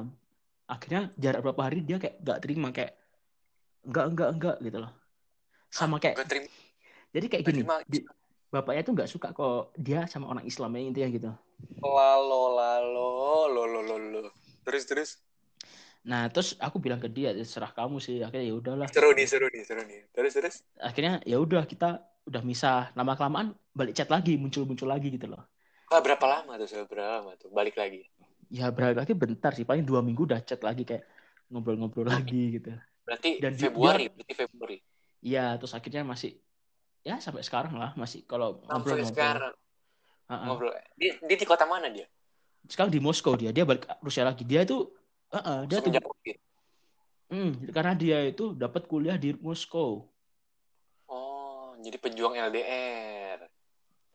akhirnya 0.70 1.12
jarak 1.20 1.44
berapa 1.44 1.62
hari 1.68 1.84
dia 1.84 2.00
kayak 2.00 2.16
gak 2.22 2.38
terima 2.40 2.72
kayak 2.72 2.96
enggak 3.84 4.06
enggak 4.14 4.28
enggak 4.32 4.56
gitu 4.62 4.78
loh 4.80 4.92
sama 5.68 5.98
Gak 5.98 6.02
kayak 6.16 6.16
terima, 6.28 6.48
jadi 7.12 7.26
kayak 7.28 7.42
gak 7.42 7.48
gini 7.50 7.60
terima. 7.66 7.76
di- 7.88 8.06
bapaknya 8.52 8.82
tuh 8.84 8.92
nggak 8.92 9.10
suka 9.10 9.28
kok 9.32 9.72
dia 9.80 10.04
sama 10.04 10.28
orang 10.28 10.44
Islam 10.44 10.76
ya 10.76 10.80
intinya 10.84 11.08
gitu 11.08 11.30
Lalo 11.82 12.42
lalo 12.52 13.08
lo 13.48 13.62
lo 13.66 13.80
lo 13.80 13.96
lo. 13.96 14.30
Terus 14.62 14.84
terus. 14.86 15.10
Nah 16.02 16.26
terus 16.26 16.58
aku 16.58 16.82
bilang 16.82 16.98
ke 16.98 17.06
dia 17.06 17.30
"Ya, 17.30 17.44
serah 17.46 17.70
kamu 17.70 18.02
sih 18.02 18.18
akhirnya 18.26 18.50
ya 18.50 18.54
udahlah 18.58 18.88
Seru 18.90 19.14
nih 19.14 19.26
seru 19.30 19.46
nih 19.46 19.62
seru 19.62 19.82
nih. 19.86 20.00
Terus 20.10 20.32
terus. 20.34 20.56
akhirnya 20.82 21.22
ya 21.22 21.38
udah 21.38 21.62
kita 21.62 22.02
udah 22.26 22.42
misah 22.42 22.90
lama 22.98 23.14
kelamaan 23.14 23.54
balik 23.70 23.94
chat 23.94 24.10
lagi 24.10 24.34
muncul 24.34 24.66
muncul 24.66 24.90
lagi 24.90 25.10
gitu 25.14 25.26
loh 25.30 25.46
Wah, 25.92 26.00
berapa 26.00 26.24
lama 26.24 26.56
tuh? 26.56 26.66
Berapa 26.88 27.20
lama 27.20 27.30
tuh? 27.36 27.52
Balik 27.52 27.76
lagi. 27.76 28.08
ya 28.48 28.72
balik 28.72 28.96
lagi 29.04 29.12
bentar 29.12 29.52
sih 29.52 29.64
paling 29.64 29.84
dua 29.84 30.00
minggu 30.00 30.24
udah 30.24 30.40
chat 30.40 30.60
lagi 30.60 30.82
kayak 30.84 31.04
ngobrol-ngobrol 31.52 32.08
lagi 32.08 32.58
gitu 32.58 32.72
Berarti 33.02 33.42
Dan 33.42 33.58
Februari, 33.58 34.06
berarti 34.08 34.34
Februari. 34.34 34.78
Iya, 35.20 35.58
terus 35.58 35.74
akhirnya 35.74 36.02
masih 36.06 36.38
ya 37.02 37.18
sampai 37.18 37.42
sekarang 37.42 37.74
lah 37.74 37.90
masih 37.98 38.22
kalau 38.24 38.62
Sampai 38.62 38.70
ngobrol-ngobrol. 38.70 39.10
sekarang 39.10 39.54
Ha-ha. 40.30 40.44
ngobrol. 40.46 40.72
Dia, 40.96 41.12
dia 41.18 41.36
di 41.36 41.46
kota 41.46 41.66
mana 41.66 41.90
dia? 41.90 42.06
Sekarang 42.70 42.94
di 42.94 43.02
Moskow 43.02 43.34
dia, 43.34 43.50
dia 43.50 43.66
balik 43.66 43.84
Rusia 44.00 44.22
lagi. 44.22 44.46
Dia 44.46 44.62
itu 44.62 44.86
ha-ha, 45.32 45.54
dia 45.66 45.78
tuh 45.80 45.90
Semenjak 45.90 46.04
COVID. 46.04 46.36
hmm, 47.32 47.52
karena 47.72 47.92
dia 47.96 48.18
itu 48.28 48.52
dapat 48.52 48.82
kuliah 48.86 49.16
di 49.16 49.32
Moskow. 49.40 50.06
Oh, 51.08 51.74
jadi 51.80 51.96
pejuang 51.98 52.36
LDR. 52.36 53.38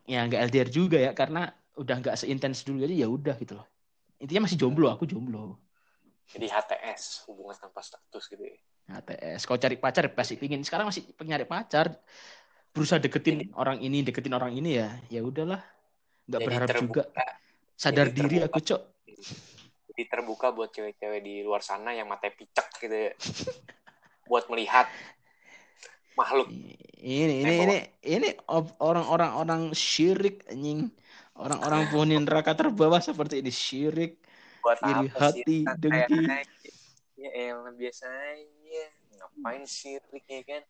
Ya 0.07 0.23
nggak 0.23 0.41
LDR 0.47 0.69
juga 0.71 0.97
ya 0.97 1.11
karena 1.11 1.51
udah 1.77 1.95
nggak 2.01 2.15
seintens 2.17 2.63
dulu 2.63 2.81
jadi 2.85 3.05
ya 3.05 3.07
udah 3.11 3.35
gitu 3.37 3.59
loh. 3.59 3.67
Intinya 4.17 4.49
masih 4.49 4.57
jomblo, 4.57 4.89
aku 4.89 5.05
jomblo. 5.05 5.61
Jadi 6.27 6.49
HTS, 6.49 7.23
hubungan 7.29 7.55
tanpa 7.55 7.79
status 7.85 8.23
gitu 8.27 8.43
ya. 8.43 8.57
HTS. 8.87 9.43
Kalau 9.47 9.59
cari 9.59 9.75
pacar 9.77 10.11
pasti 10.11 10.35
pingin. 10.35 10.63
Sekarang 10.63 10.89
masih 10.89 11.03
pengen 11.15 11.37
nyari 11.37 11.45
pacar. 11.47 11.91
Berusaha 12.73 12.99
deketin 12.99 13.51
orang 13.55 13.79
ini, 13.79 14.03
deketin 14.03 14.33
orang 14.35 14.51
ini 14.55 14.79
ya. 14.79 14.89
Ya 15.07 15.21
udahlah. 15.23 15.63
Nggak 16.27 16.39
Jadi 16.41 16.47
berharap 16.47 16.67
terbuka. 16.67 17.03
juga. 17.07 17.23
Sadar 17.77 18.07
Jadi 18.09 18.17
diri 18.17 18.37
terbuka. 18.41 18.47
aku, 18.51 18.59
Cok. 18.63 18.81
Jadi 19.97 20.13
terbuka 20.13 20.53
buat 20.53 20.69
cewek-cewek 20.69 21.25
di 21.25 21.41
luar 21.41 21.65
sana 21.65 21.89
yang 21.89 22.05
matanya 22.05 22.37
picek 22.37 22.69
gitu 22.77 22.93
ya. 22.93 23.11
buat 24.29 24.45
melihat 24.45 24.85
makhluk 26.13 26.45
Ini 27.01 27.45
ini 27.45 27.53
ini 27.65 27.77
ini 28.05 28.29
orang-orang 28.77 29.31
orang 29.33 29.61
syirik 29.73 30.45
anjing. 30.45 30.93
Orang-orang 31.33 31.81
penghuni 31.89 32.21
neraka 32.21 32.53
terbawah 32.53 33.01
seperti 33.01 33.41
ini 33.41 33.49
syirik. 33.49 34.21
buat 34.61 34.77
Iri 34.85 35.09
apa 35.09 35.17
hati, 35.17 35.41
sih? 35.41 35.61
Dengki. 35.65 36.21
Ya 37.17 37.29
elah 37.33 37.73
biasa 37.73 38.05
aja. 38.05 38.85
Ngapain 39.17 39.65
sirik 39.65 40.25
ya 40.29 40.41
kan? 40.45 40.61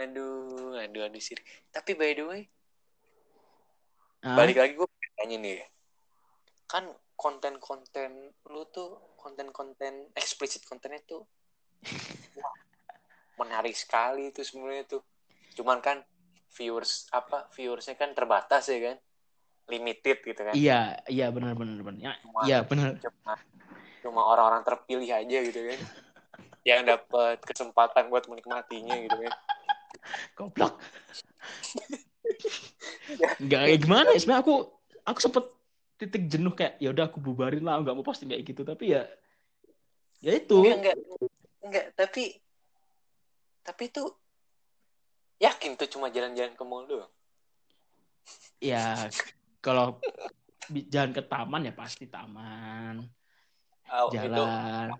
Aduh, 0.00 0.72
aduh, 0.80 1.04
aduh 1.04 1.20
sirik. 1.20 1.44
Tapi 1.68 1.92
by 1.92 2.16
the 2.16 2.24
way, 2.24 2.42
Ah, 4.18 4.34
balik 4.34 4.56
lagi 4.58 4.72
gue 4.74 4.88
tanya 5.14 5.36
nih 5.36 5.62
kan 6.66 6.84
konten-konten 7.18 8.30
lu 8.46 8.62
tuh 8.70 9.18
konten-konten 9.18 10.14
eksplisit 10.14 10.62
kontennya 10.62 11.02
tuh 11.02 11.26
wah, 12.38 12.54
menarik 13.42 13.74
sekali 13.74 14.30
itu 14.30 14.46
sebenarnya 14.46 14.86
tuh. 14.86 15.02
Cuman 15.58 15.82
kan 15.82 16.06
viewers 16.54 17.10
apa 17.10 17.50
viewersnya 17.58 17.98
kan 17.98 18.14
terbatas 18.14 18.70
ya 18.70 18.94
kan? 18.94 18.96
Limited 19.66 20.22
gitu 20.22 20.42
kan. 20.46 20.54
Iya 20.54 20.94
iya 21.10 21.26
benar 21.34 21.58
benar 21.58 21.82
benar. 21.82 22.00
Ya, 22.00 22.14
Cuma- 22.22 22.46
iya 22.46 22.58
benar. 22.62 22.94
cuma 23.02 23.34
cuma 23.98 24.22
orang-orang 24.22 24.62
terpilih 24.62 25.10
aja 25.10 25.38
gitu 25.42 25.60
kan. 25.74 25.78
Yang 26.68 26.80
dapat 26.94 27.42
kesempatan 27.42 28.14
buat 28.14 28.30
menikmatinya 28.30 28.94
gitu 28.94 29.16
kan. 29.26 29.34
Goblok. 30.38 30.78
Nggak 33.42 33.60
kayak 33.66 33.80
gimana 33.82 34.14
ya? 34.14 34.22
Sebenarnya 34.22 34.42
aku 34.46 34.54
aku 35.02 35.18
sempet 35.18 35.57
titik 35.98 36.30
jenuh 36.30 36.54
kayak 36.54 36.78
ya 36.78 36.94
udah 36.94 37.10
aku 37.10 37.18
bubarin 37.18 37.66
lah 37.66 37.82
nggak 37.82 37.94
mau 37.98 38.06
posting 38.06 38.30
kayak 38.30 38.46
gitu. 38.46 38.62
Tapi 38.62 38.94
ya 38.94 39.02
ya 40.22 40.32
itu. 40.38 40.62
Enggak 40.62 40.94
enggak 40.94 40.96
enggak. 41.66 41.86
Tapi 41.98 42.22
tapi 43.66 43.82
itu 43.90 44.04
yakin 45.42 45.74
tuh 45.76 45.90
cuma 45.90 46.08
jalan-jalan 46.08 46.54
ke 46.54 46.64
mall 46.64 46.86
doang? 46.86 47.10
Ya 48.62 49.10
kalau 49.58 49.98
jalan 50.70 51.10
ke 51.10 51.22
taman 51.26 51.66
ya 51.66 51.74
pasti 51.74 52.06
taman. 52.06 53.02
Oh, 53.88 54.08
itu 54.12 54.20
jalan 54.22 54.94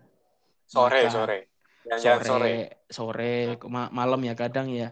sore 0.67 1.01
makan. 1.07 1.15
sore. 1.15 1.39
Jalan-jalan 1.87 2.21
sore, 2.27 2.55
sore. 2.91 3.55
sore 3.57 3.69
ma- 3.71 3.93
malam 3.95 4.21
ya 4.27 4.35
kadang 4.35 4.69
ya. 4.69 4.91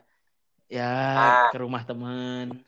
Ya 0.66 0.90
Ah. 0.90 1.50
ke 1.54 1.58
rumah 1.62 1.86
teman 1.86 2.66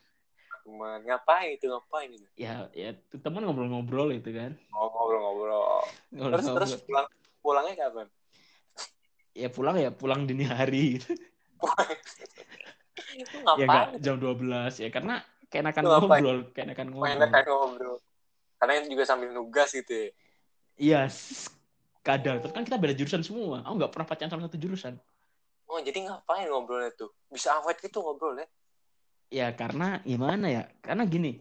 Cuman 0.69 1.01
ngapain 1.01 1.57
itu 1.57 1.65
ngapain 1.65 2.13
itu 2.13 2.29
ya 2.37 2.69
ya 2.77 2.93
teman 3.25 3.41
ngobrol-ngobrol 3.49 4.13
itu 4.13 4.29
kan. 4.37 4.53
Oh, 4.77 4.93
ngobrol-ngobrol. 4.93 5.65
Terus 6.13 6.45
terus 6.45 6.45
Ngobrol-ngobrol. 6.45 6.85
pulang 6.85 7.07
pulangnya 7.41 7.75
kapan? 7.81 8.07
Ya 9.33 9.49
pulang 9.49 9.77
ya 9.81 9.89
pulang 9.89 10.21
dini 10.29 10.45
hari. 10.45 11.01
Gitu. 11.01 11.17
itu 13.17 13.37
ya 13.41 13.65
ngapain 13.65 13.65
enggak 13.65 13.87
jam 14.05 14.21
12 14.21 14.85
ya 14.85 14.89
karena 14.93 15.15
keenakan 15.49 15.83
ngobrol 15.89 16.39
keenakan 16.53 16.87
ngobrol. 16.93 17.17
Ngobrol. 17.49 17.97
Karena 18.61 18.73
itu 18.85 18.87
juga 18.93 19.05
sambil 19.09 19.33
nugas 19.33 19.73
gitu 19.73 19.89
ya. 19.89 20.09
Iya 20.77 21.01
kadang 22.05 22.45
terus 22.45 22.53
kan 22.53 22.69
kita 22.69 22.77
beda 22.77 22.93
jurusan 22.93 23.25
semua. 23.25 23.65
Aku 23.65 23.73
nggak 23.81 23.93
pernah 23.97 24.05
pacaran 24.05 24.29
sama 24.29 24.45
satu 24.45 24.61
jurusan. 24.61 25.01
Oh 25.65 25.81
jadi 25.81 26.13
ngapain 26.13 26.53
ngobrolnya 26.53 26.93
tuh? 26.93 27.09
Bisa 27.33 27.57
awet 27.57 27.81
gitu 27.81 28.05
ngobrolnya 28.05 28.45
ya 29.29 29.53
karena 29.53 30.01
gimana 30.05 30.47
ya? 30.49 30.63
Karena 30.81 31.05
gini. 31.05 31.41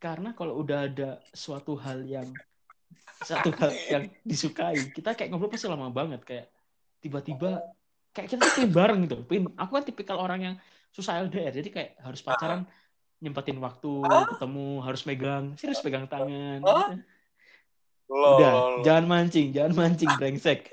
Karena 0.00 0.32
kalau 0.32 0.60
udah 0.64 0.88
ada 0.88 1.20
suatu 1.36 1.76
hal 1.76 2.08
yang 2.08 2.28
satu 3.20 3.52
hal 3.52 3.70
yang 3.92 4.04
disukai 4.24 4.88
kita 4.96 5.12
kayak 5.12 5.28
ngobrol 5.28 5.52
pasti 5.52 5.68
lama 5.68 5.92
banget. 5.92 6.24
Kayak 6.24 6.46
tiba-tiba 7.04 7.60
kayak 8.16 8.32
kita 8.32 8.40
tuh 8.48 8.52
pengen 8.56 8.72
bareng 8.72 9.00
gitu. 9.04 9.16
Pengen, 9.28 9.52
aku 9.60 9.76
kan 9.76 9.84
tipikal 9.84 10.16
orang 10.16 10.40
yang 10.40 10.54
susah 10.90 11.22
LDR 11.22 11.54
jadi 11.54 11.68
kayak 11.70 11.90
harus 12.02 12.18
pacaran 12.24 12.66
nyempetin 13.20 13.60
waktu 13.60 13.92
ketemu 14.34 14.80
harus 14.80 15.04
megang 15.04 15.54
serius 15.60 15.84
pegang 15.84 16.08
tangan 16.08 16.64
gitu. 16.64 16.82
Udah 18.10 18.82
jangan 18.82 19.04
mancing 19.06 19.52
jangan 19.52 19.72
mancing 19.76 20.10
brengsek. 20.16 20.66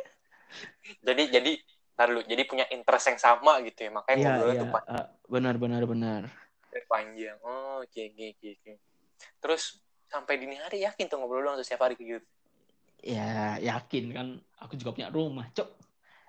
Jadi 1.04 1.24
jadi 1.30 1.52
ntar 1.98 2.14
dulu 2.14 2.22
jadi 2.30 2.44
punya 2.46 2.66
interest 2.70 3.10
yang 3.10 3.18
sama 3.18 3.58
gitu 3.66 3.90
ya 3.90 3.90
makanya 3.90 4.18
iya 4.22 4.30
ngobrolnya 4.30 4.54
iya. 4.54 4.62
tuh 4.62 4.70
panjang. 4.70 4.94
Ah, 5.02 5.08
benar 5.26 5.56
benar 5.58 5.84
benar. 5.90 6.22
Panjang. 6.86 7.38
Oh 7.42 7.82
oke 7.82 8.02
oke 8.14 8.26
oke 8.38 8.48
oke. 8.54 8.72
terus 9.42 9.82
sampai 10.06 10.38
dini 10.38 10.62
hari 10.62 10.86
yakin 10.86 11.10
tuh 11.10 11.18
ngobrol 11.18 11.42
doang 11.42 11.58
tuh 11.58 11.66
setiap 11.66 11.90
hari 11.90 11.98
kayak 11.98 12.22
gitu? 12.22 12.28
Ya 13.02 13.58
yakin 13.58 14.14
kan. 14.14 14.28
Aku 14.62 14.78
juga 14.78 14.94
punya 14.94 15.10
rumah 15.10 15.50
cok. 15.58 15.70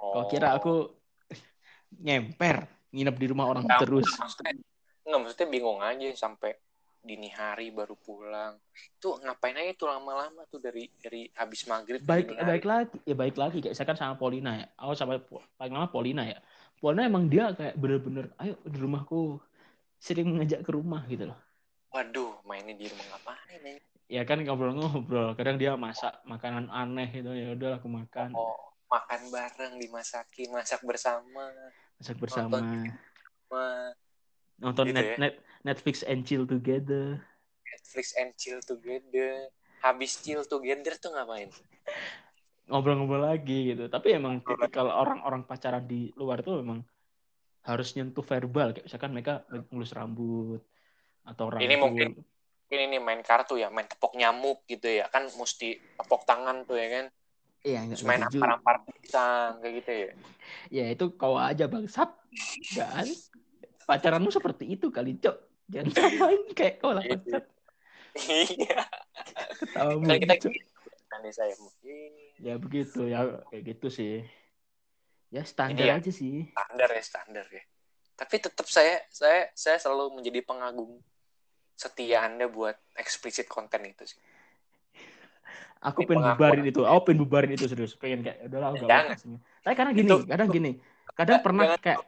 Oh. 0.01 0.12
Kau 0.16 0.24
kira 0.32 0.57
aku 0.57 0.89
nyemper 2.05 2.65
nginep 2.89 3.16
di 3.20 3.27
rumah 3.28 3.53
orang 3.53 3.69
Nggak, 3.69 3.81
terus. 3.85 4.09
maksudnya 4.16 4.57
nggak 5.09 5.20
maksudnya 5.24 5.49
bingung 5.53 5.81
aja 5.85 6.09
sampai 6.16 6.57
dini 6.99 7.31
hari 7.31 7.70
baru 7.70 7.95
pulang. 7.95 8.59
Tuh 8.99 9.16
ngapain 9.23 9.55
aja 9.57 9.73
tuh 9.79 9.89
lama-lama 9.89 10.45
tuh 10.51 10.59
dari 10.59 10.91
dari 10.99 11.31
habis 11.39 11.65
maghrib 11.65 12.03
baik 12.03 12.35
baik 12.35 12.65
lagi 12.66 12.97
ya 13.07 13.15
baik 13.15 13.37
lagi. 13.39 13.59
Kayak 13.62 13.75
misalkan 13.79 13.99
sama 13.99 14.15
Polina 14.19 14.53
ya. 14.59 14.66
Aku 14.77 14.93
sama 14.99 15.19
paling 15.57 15.75
lama 15.75 15.89
Polina 15.89 16.23
ya. 16.27 16.39
Polina 16.79 17.07
emang 17.07 17.27
dia 17.31 17.51
kayak 17.55 17.75
bener-bener 17.79 18.31
ayo 18.43 18.55
di 18.66 18.79
rumahku. 18.79 19.39
Sering 19.99 20.39
ngajak 20.39 20.62
ke 20.62 20.70
rumah 20.70 21.03
gitu 21.11 21.27
loh. 21.27 21.39
Waduh 21.91 22.39
mainnya 22.47 22.77
di 22.77 22.87
rumah 22.87 23.07
ngapain 23.16 23.62
ya 23.65 23.79
ya 24.09 24.23
kan 24.25 24.41
ngobrol-ngobrol. 24.41 25.37
Kadang 25.37 25.61
dia 25.61 25.77
masak 25.77 26.16
makanan 26.25 26.73
aneh 26.73 27.09
gitu. 27.12 27.31
Ya 27.35 27.53
udah 27.53 27.77
aku 27.79 27.87
makan. 27.87 28.33
Oh 28.35 28.57
makan 28.89 29.20
bareng 29.29 29.73
dimasakin 29.77 30.49
masak 30.51 30.81
bersama. 30.83 31.53
Masak 32.01 32.16
bersama. 32.16 32.59
Wah, 33.49 33.93
nonton 34.61 34.93
Gitu 34.93 34.97
net, 34.97 35.07
ya. 35.15 35.16
net 35.20 35.35
Netflix 35.66 36.06
and 36.06 36.22
chill 36.22 36.47
together. 36.47 37.18
Netflix 37.66 38.14
and 38.14 38.30
chill 38.39 38.60
together. 38.62 39.51
Habis 39.82 40.18
chill 40.22 40.43
together 40.47 40.94
tuh 40.98 41.14
ngapain? 41.14 41.51
Ngobrol-ngobrol 42.68 43.24
lagi 43.26 43.74
gitu. 43.74 43.86
Tapi 43.89 44.18
emang 44.18 44.43
tipikal 44.43 44.90
orang-orang 44.90 45.47
pacaran 45.47 45.86
di 45.86 46.10
luar 46.18 46.43
tuh 46.44 46.60
memang 46.62 46.82
harus 47.64 47.94
nyentuh 47.94 48.22
verbal. 48.22 48.74
Kayak 48.74 48.86
misalkan 48.90 49.10
mereka 49.14 49.35
ngelus 49.51 49.94
rambut 49.94 50.62
atau 51.24 51.44
rambut. 51.48 51.64
Ini 51.64 51.74
mungkin- 51.78 52.16
ini 52.68 52.85
nih 52.93 53.01
main 53.01 53.24
kartu 53.24 53.56
ya 53.56 53.72
main 53.72 53.89
tepok 53.89 54.12
nyamuk 54.14 54.62
gitu 54.68 54.85
ya. 54.85 55.09
Kan 55.09 55.32
mesti 55.32 55.80
tepok 55.97 56.28
tangan 56.28 56.68
tuh 56.68 56.76
ya 56.76 56.89
kan? 56.93 57.06
Iya 57.64 57.80
terus 57.90 58.06
main 58.06 58.22
nggak 58.22 58.30
setuju. 58.30 58.44
ampar 58.44 58.76
ampar 58.78 58.94
pisang 59.02 59.52
kayak 59.59 59.74
gitu 59.82 59.90
ya. 59.90 60.10
Ya 60.68 60.85
itu 60.93 61.05
kau 61.16 61.35
aja 61.35 61.64
bangsat. 61.66 62.10
Kan 62.76 63.09
pacaranmu 63.89 64.28
seperti 64.28 64.76
itu 64.76 64.93
kali 64.93 65.16
cok 65.16 65.48
jangan 65.69 65.90
kayak 66.53 66.74
kau 66.81 66.93
lah 66.93 67.05
Gitu. 67.05 67.16
bangsat. 67.28 67.45
Iya. 68.19 68.81
Ketawamu 69.62 70.05
kan 70.05 70.16
kita 70.19 70.35
kan 71.07 71.19
nih 71.23 71.31
saya 71.31 71.55
mungkin. 71.57 72.11
Ya 72.40 72.55
begitu. 72.57 73.01
Ya 73.07 73.20
kayak 73.49 73.62
gitu 73.77 73.89
sih. 73.89 74.15
Ya 75.28 75.45
standar 75.45 75.85
ya. 75.85 76.01
aja 76.01 76.11
sih. 76.11 76.49
Standar 76.51 76.89
ya 76.90 77.03
standar 77.05 77.47
ya. 77.47 77.62
Tapi 78.19 78.35
tetap 78.40 78.66
saya 78.66 79.05
saya 79.12 79.53
saya 79.55 79.77
selalu 79.78 80.19
menjadi 80.19 80.43
pengagum 80.43 80.99
setia 81.78 82.27
anda 82.27 82.51
buat 82.51 82.74
eksplisit 82.99 83.47
konten 83.47 83.86
itu 83.86 84.03
sih. 84.03 84.19
Aku 85.78 86.03
Ini 86.03 86.09
pengen 86.11 86.24
bubarin 86.35 86.65
itu. 86.66 86.82
Aku 86.82 87.01
pengen 87.07 87.20
bubarin 87.23 87.53
itu 87.55 87.70
serius. 87.70 87.95
Pengen 87.95 88.27
kayak 88.27 88.51
udahlah 88.51 88.74
enggak 88.74 88.89
Jangan. 88.90 89.16
mau 89.31 89.39
tapi 89.62 89.74
kadang 89.77 89.95
gini 89.95 90.09
Itu- 90.11 90.27
kadang 90.27 90.49
gini. 90.51 90.70
Kadang 91.15 91.39
pernah 91.45 91.65
Jangan. 91.70 91.81
kayak 91.86 91.99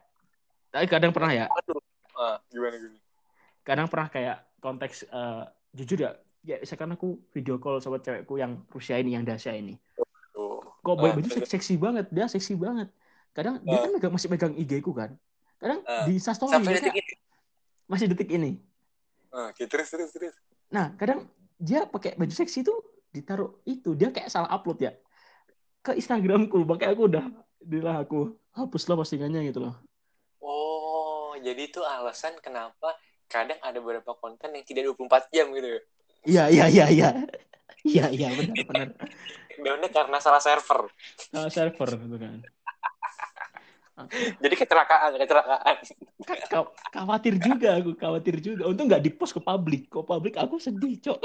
tapi 0.71 0.87
kadang 0.91 1.13
pernah 1.15 1.31
ya. 1.31 1.47
Aduh. 1.47 1.79
Ah, 2.19 2.37
gimana 2.51 2.75
gimana 2.77 2.99
kadang 3.63 3.87
pernah 3.87 4.09
kayak 4.09 4.37
konteks 4.59 5.05
eh, 5.05 5.43
jujur 5.73 5.99
ya 6.01 6.11
ya 6.41 6.57
misalkan 6.57 6.89
aku 6.93 7.21
video 7.31 7.61
call 7.61 7.79
sama 7.79 8.01
cewekku 8.01 8.37
yang 8.37 8.65
Rusia 8.69 8.97
ini 8.97 9.13
yang 9.13 9.25
Dasya 9.25 9.53
ini. 9.53 9.77
Tuh 10.33 10.65
kok 10.81 10.97
Ah, 10.97 11.13
baju 11.13 11.21
terus. 11.23 11.45
seksi 11.47 11.77
banget 11.77 12.09
dia 12.09 12.25
seksi 12.25 12.57
banget. 12.57 12.89
Kadang 13.31 13.61
dia 13.61 13.77
Ah. 13.77 13.85
kan 13.85 13.91
megang, 13.93 14.13
masih 14.13 14.29
megang 14.29 14.55
IG 14.55 14.81
ku 14.81 14.91
kan. 14.91 15.13
Kadang 15.61 15.85
Ah. 15.85 16.09
di 16.09 16.17
instastory 16.17 16.51
sampai 16.51 16.81
detik 16.81 16.97
ini. 16.97 17.15
masih 17.85 18.07
detik 18.09 18.31
ini. 18.31 18.51
Ah, 19.29 19.53
oke 19.53 19.63
terus 19.67 19.89
terus 19.89 20.11
terus. 20.11 20.35
Nah 20.71 20.97
kadang 20.97 21.29
dia 21.57 21.85
pakai 21.85 22.17
baju 22.17 22.31
seksi 22.31 22.63
itu 22.63 22.73
ditaruh 23.11 23.61
itu 23.65 23.93
dia 23.93 24.09
kayak 24.09 24.31
salah 24.31 24.49
upload 24.49 24.81
ya. 24.81 24.93
Ke 25.81 25.93
Instagramku 25.93 26.57
makanya 26.65 26.95
aku 26.95 27.05
udah 27.05 27.25
udah 27.61 27.97
aku 28.01 28.21
hapus 28.53 28.89
lah 28.89 28.97
postingannya 28.97 29.45
gitu 29.45 29.61
loh. 29.61 29.75
Oh 30.41 31.37
jadi 31.37 31.69
itu 31.69 31.81
alasan 31.81 32.41
kenapa 32.41 32.97
kadang 33.31 33.63
ada 33.63 33.79
beberapa 33.79 34.11
konten 34.19 34.51
yang 34.51 34.67
tidak 34.67 34.91
24 34.91 35.31
jam 35.31 35.47
gitu. 35.55 35.79
Ya 36.27 36.51
iya 36.51 36.67
iya 36.67 36.67
iya 36.67 36.87
iya. 36.91 37.11
Iya 37.81 38.07
iya 38.11 38.29
benar 38.35 38.57
benar. 38.69 38.89
Downnya 39.57 39.89
karena 39.89 40.19
salah 40.19 40.43
server. 40.43 40.91
Salah 41.31 41.53
server 41.53 41.91
gitu 41.95 42.17
kan. 42.19 42.43
Jadi 44.41 44.55
kecelakaan 44.57 45.17
kecelakaan. 45.17 45.77
Ka- 46.25 46.45
ka- 46.49 46.73
khawatir 46.93 47.37
juga 47.39 47.79
aku 47.79 47.95
khawatir 47.97 48.35
juga. 48.43 48.67
Untung 48.67 48.91
nggak 48.91 49.05
di 49.05 49.13
post 49.15 49.37
ke 49.37 49.41
publik. 49.41 49.87
Kok 49.89 50.05
publik 50.05 50.35
aku 50.37 50.59
sedih 50.59 50.99
cok. 50.99 51.21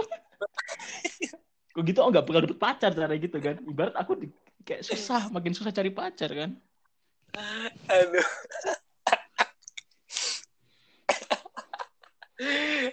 Kok 1.76 1.84
gitu 1.84 2.00
oh 2.06 2.12
nggak 2.12 2.24
bakal 2.28 2.44
dapet 2.46 2.60
pacar 2.60 2.92
cara 2.94 3.16
gitu 3.18 3.40
kan. 3.42 3.60
Ibarat 3.66 3.96
aku 3.98 4.16
di- 4.20 4.36
kayak 4.64 4.86
susah 4.86 5.28
makin 5.32 5.52
susah 5.56 5.72
cari 5.74 5.92
pacar 5.92 6.32
kan. 6.32 6.52
Aduh 7.92 8.28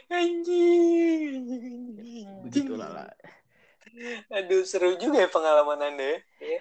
anjing 0.09 1.43
begitulah 2.47 2.90
lah 2.90 3.10
aduh 4.32 4.64
seru 4.64 4.97
juga 4.97 5.27
ya 5.27 5.28
pengalaman 5.28 5.93
anda 5.93 6.05
ya 6.05 6.19
ya 6.40 6.60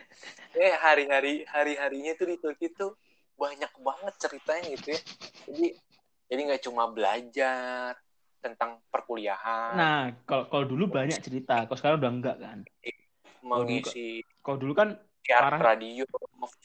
Ya, 0.51 0.75
hari-hari 0.83 1.47
hari-harinya 1.47 2.11
tuh 2.19 2.27
di 2.27 2.35
Turki 2.35 2.67
tuh 2.75 2.91
banyak 3.39 3.71
banget 3.79 4.13
ceritanya 4.19 4.67
gitu 4.75 4.87
ya 4.91 4.99
jadi 5.47 5.67
jadi 6.27 6.39
nggak 6.51 6.63
cuma 6.67 6.87
belajar 6.91 7.95
tentang 8.41 8.81
perkuliahan. 8.89 9.77
Nah, 9.77 10.03
kalau 10.25 10.49
kalau 10.49 10.65
dulu 10.65 10.89
banyak 10.89 11.21
cerita, 11.21 11.69
kalau 11.69 11.77
sekarang 11.77 11.97
udah 12.01 12.11
enggak 12.11 12.37
kan. 12.41 12.59
mengisi 13.45 14.25
Kalau 14.41 14.57
dulu 14.57 14.73
kan 14.73 14.97
parah. 15.21 15.59
radio, 15.61 16.07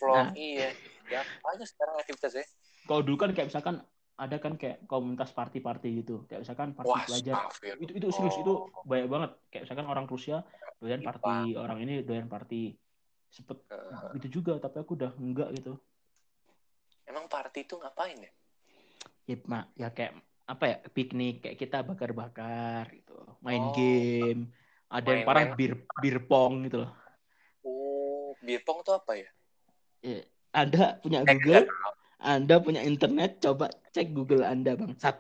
vlog, 0.01 0.17
Nah. 0.17 0.33
iya. 0.33 0.73
Ya, 1.07 1.21
apa 1.23 1.47
aja 1.55 1.65
sekarang 1.69 2.01
aktivitasnya. 2.01 2.47
kalau 2.87 3.03
dulu 3.03 3.17
kan 3.19 3.31
kayak 3.35 3.51
misalkan 3.53 3.83
ada 4.17 4.37
kan 4.41 4.57
kayak 4.57 4.89
komunitas 4.89 5.29
party-party 5.37 6.01
gitu. 6.01 6.25
Kayak 6.25 6.49
misalkan 6.49 6.73
party 6.73 6.89
Wah, 6.89 7.05
pelajar. 7.05 7.35
astagfirullah. 7.37 7.85
Itu 7.85 7.93
itu 8.01 8.07
serius 8.09 8.37
itu 8.41 8.53
banyak 8.83 9.09
banget. 9.13 9.31
Kayak 9.53 9.63
misalkan 9.69 9.87
orang 9.93 10.07
Rusia 10.09 10.37
doyan 10.81 11.01
Iya, 11.05 11.09
party, 11.13 11.37
orang 11.61 11.79
ini 11.85 11.95
doyan 12.01 12.29
party. 12.29 12.73
Sempet 13.29 13.61
Eh, 13.69 14.17
itu 14.17 14.41
juga, 14.41 14.57
tapi 14.57 14.81
aku 14.81 14.97
udah 14.97 15.13
enggak 15.21 15.53
gitu. 15.61 15.77
emang 17.07 17.31
party 17.31 17.63
itu 17.63 17.79
ngapain 17.79 18.19
ya? 18.19 18.33
Ya, 19.31 19.37
ma- 19.47 19.71
ya 19.79 19.89
kayak 19.95 20.19
apa 20.47 20.65
ya 20.67 20.77
piknik 20.91 21.43
kayak 21.43 21.59
kita 21.59 21.79
bakar-bakar 21.87 22.91
gitu, 22.91 23.15
main 23.43 23.63
Oh. 23.63 23.75
game. 23.75 24.51
Ada 24.91 25.07
yang 25.07 25.23
Main- 25.23 25.29
parah 25.29 25.45
main- 25.51 25.59
bir 25.59 25.73
bir 26.03 26.17
pong 26.27 26.67
gitu 26.67 26.83
loh. 26.87 26.93
Oh, 27.63 28.35
beer 28.43 28.63
pong 28.63 28.83
tuh 28.87 28.95
apa 28.95 29.19
ya? 29.19 29.31
Ya, 30.03 30.23
Anda 30.55 30.99
punya 31.03 31.23
Eh, 31.27 31.35
Google, 31.35 31.67
Anda 32.17 32.57
punya 32.65 32.81
internet, 32.81 33.45
coba 33.45 33.69
cek 33.93 34.17
Google 34.17 34.45
Anda 34.45 34.73
bangsat. 34.73 35.17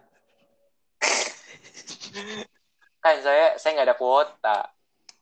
Kan 3.05 3.17
saya 3.21 3.61
saya 3.61 3.71
nggak 3.77 3.89
ada 3.93 3.99
kuota. 3.99 4.59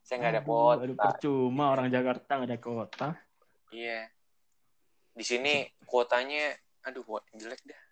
Saya 0.04 0.16
nggak 0.22 0.32
ada 0.38 0.44
kuota. 0.46 0.82
aduh, 0.86 0.96
percuma 0.96 1.64
orang 1.74 1.90
Jakarta 1.90 2.30
nggak 2.38 2.50
ada 2.50 2.60
kota. 2.60 3.08
Iya. 3.74 4.06
Di 5.14 5.24
sini 5.26 5.66
kuotanya, 5.86 6.54
aduh, 6.86 7.02
jelek 7.34 7.62
dah. 7.66 7.82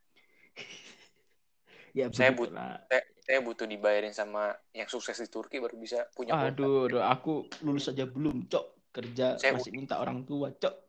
Ya, 1.93 2.09
Saya 2.09 2.33
begitulah. 2.33 2.89
Saya, 2.89 3.03
saya 3.21 3.39
butuh 3.45 3.69
dibayarin 3.69 4.17
sama 4.17 4.57
yang 4.73 4.89
sukses 4.89 5.21
di 5.21 5.29
Turki 5.29 5.61
baru 5.61 5.77
bisa 5.77 6.09
punya 6.17 6.33
kuota. 6.33 6.49
Aduh, 6.49 6.89
aduh, 6.89 7.03
aku 7.05 7.33
lulus 7.61 7.93
aja 7.93 8.09
belum, 8.09 8.49
cok. 8.49 8.67
Kerja 8.93 9.37
Saya- 9.41 9.57
masih 9.57 9.73
minta 9.73 10.01
orang 10.01 10.25
tua, 10.25 10.53
cok. 10.53 10.82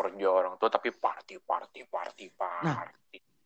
Kerja 0.00 0.28
orang 0.32 0.56
tua 0.56 0.72
tapi 0.72 0.88
party, 0.96 1.36
party, 1.44 1.84
party, 1.84 2.24
party. 2.32 2.64
Nah, 2.64 2.88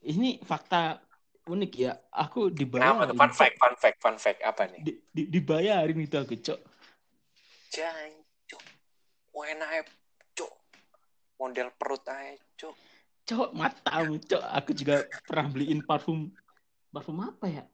Ini 0.05 0.39
fakta 0.47 1.03
unik 1.51 1.73
ya. 1.75 1.99
Aku 2.15 2.53
dibayar. 2.55 3.11
Tuh? 3.11 3.19
Fun 3.19 3.33
fact, 3.35 3.57
fun 3.59 3.75
fact, 3.75 3.99
fun 3.99 4.17
fact. 4.23 4.39
Apa 4.45 4.71
nih? 4.71 4.81
Di, 4.87 4.93
di, 5.11 5.23
dibayarin 5.27 5.99
itu 5.99 6.15
aku, 6.15 6.39
cok. 6.39 6.61
Jancuk. 7.75 8.63
Wena 9.35 9.67
aja, 9.67 9.83
cuk. 10.37 10.53
Model 11.43 11.75
perut 11.75 12.05
aja, 12.07 12.39
cuk. 12.55 12.77
Cok, 13.27 13.51
matamu, 13.51 14.21
cok. 14.23 14.45
Aku 14.63 14.71
juga 14.77 15.03
pernah 15.27 15.49
beliin 15.51 15.81
parfum. 15.83 16.31
Parfum 16.95 17.19
apa 17.19 17.47
ya? 17.51 17.65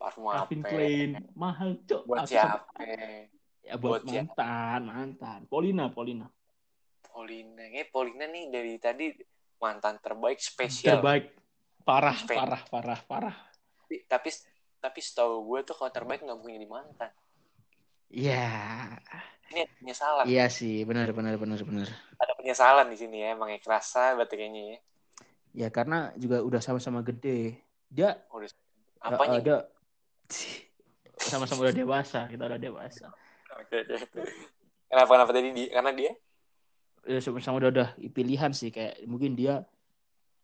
Parfum 0.00 0.30
apa? 0.32 0.48
Calvin 0.48 0.62
Klein. 0.64 1.10
Mahal, 1.36 1.76
cok. 1.84 2.02
Buat 2.08 2.18
Aku 2.24 2.32
siapa? 2.32 2.64
sampai- 2.64 3.28
Ya, 3.62 3.78
buat, 3.78 4.02
Buat 4.02 4.10
siapa? 4.10 4.34
mantan, 4.34 4.80
mantan. 4.90 5.40
Polina, 5.46 5.86
Polina. 5.90 6.26
Polina. 7.12 7.62
Ini 7.68 7.84
Polina 7.92 8.24
nih 8.24 8.48
dari 8.48 8.74
tadi 8.80 9.12
mantan 9.60 10.00
terbaik 10.00 10.40
spesial. 10.40 10.98
Terbaik. 10.98 11.24
Parah, 11.84 12.16
Spe- 12.16 12.38
parah, 12.38 12.62
parah, 12.66 13.00
parah. 13.04 13.36
Tapi, 13.84 13.96
tapi 14.08 14.28
tapi 14.82 14.98
setahu 14.98 15.46
gue 15.46 15.60
tuh 15.62 15.74
kalau 15.78 15.92
terbaik 15.94 16.24
nggak 16.24 16.38
mungkin 16.40 16.58
jadi 16.58 16.68
mantan. 16.70 17.10
Iya. 18.10 18.48
Ini 19.52 19.58
ada 19.68 19.72
penyesalan. 19.78 20.24
Iya 20.24 20.44
sih, 20.48 20.82
benar, 20.88 21.12
benar, 21.12 21.34
benar, 21.36 21.60
benar. 21.62 21.88
Ada 22.18 22.32
penyesalan 22.40 22.86
di 22.88 22.96
sini 22.96 23.22
ya. 23.22 23.36
Emang 23.36 23.52
ya 23.52 23.60
kerasa 23.60 24.16
berarti 24.16 24.34
kayaknya 24.34 24.62
ya. 24.64 24.78
Ya 25.52 25.68
karena 25.68 26.10
juga 26.16 26.40
udah 26.40 26.60
sama-sama 26.64 27.04
gede. 27.04 27.60
Dia 27.92 28.16
Udah. 28.32 28.48
eh, 28.48 29.08
Apanya? 29.12 29.38
ada 29.42 29.56
sama-sama 31.30 31.68
udah 31.68 31.76
dewasa, 31.76 32.24
kita 32.26 32.42
udah 32.48 32.60
dewasa. 32.60 33.06
Oke, 33.60 33.84
oke. 33.84 34.20
Kenapa 34.88 35.10
kenapa 35.12 35.30
tadi 35.36 35.48
dia? 35.52 35.68
Karena 35.72 35.92
dia 35.92 36.12
Ya 37.02 37.18
sama-sama 37.18 37.58
udah 37.58 37.70
udah 37.74 37.88
pilihan 38.14 38.54
sih 38.54 38.70
kayak 38.70 39.02
mungkin 39.10 39.34
dia 39.34 39.66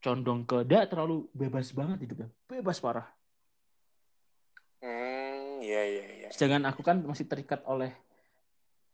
condong 0.03 0.47
ke 0.47 0.67
dia 0.67 0.87
terlalu 0.91 1.27
bebas 1.35 1.71
banget 1.75 2.07
hidupnya. 2.07 2.29
Bebas 2.51 2.79
parah. 2.83 3.07
hmm, 4.83 5.63
iya 5.63 5.83
iya 5.87 6.05
iya. 6.23 6.29
Sedangkan 6.31 6.71
aku 6.71 6.83
kan 6.87 7.03
masih 7.03 7.27
terikat 7.27 7.63
oleh 7.67 7.95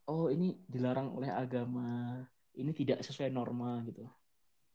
oh 0.08 0.28
ini 0.28 0.56
dilarang 0.68 1.12
oleh 1.12 1.32
agama. 1.32 2.20
Ini 2.54 2.70
tidak 2.70 3.02
sesuai 3.02 3.34
norma 3.34 3.82
gitu. 3.88 4.06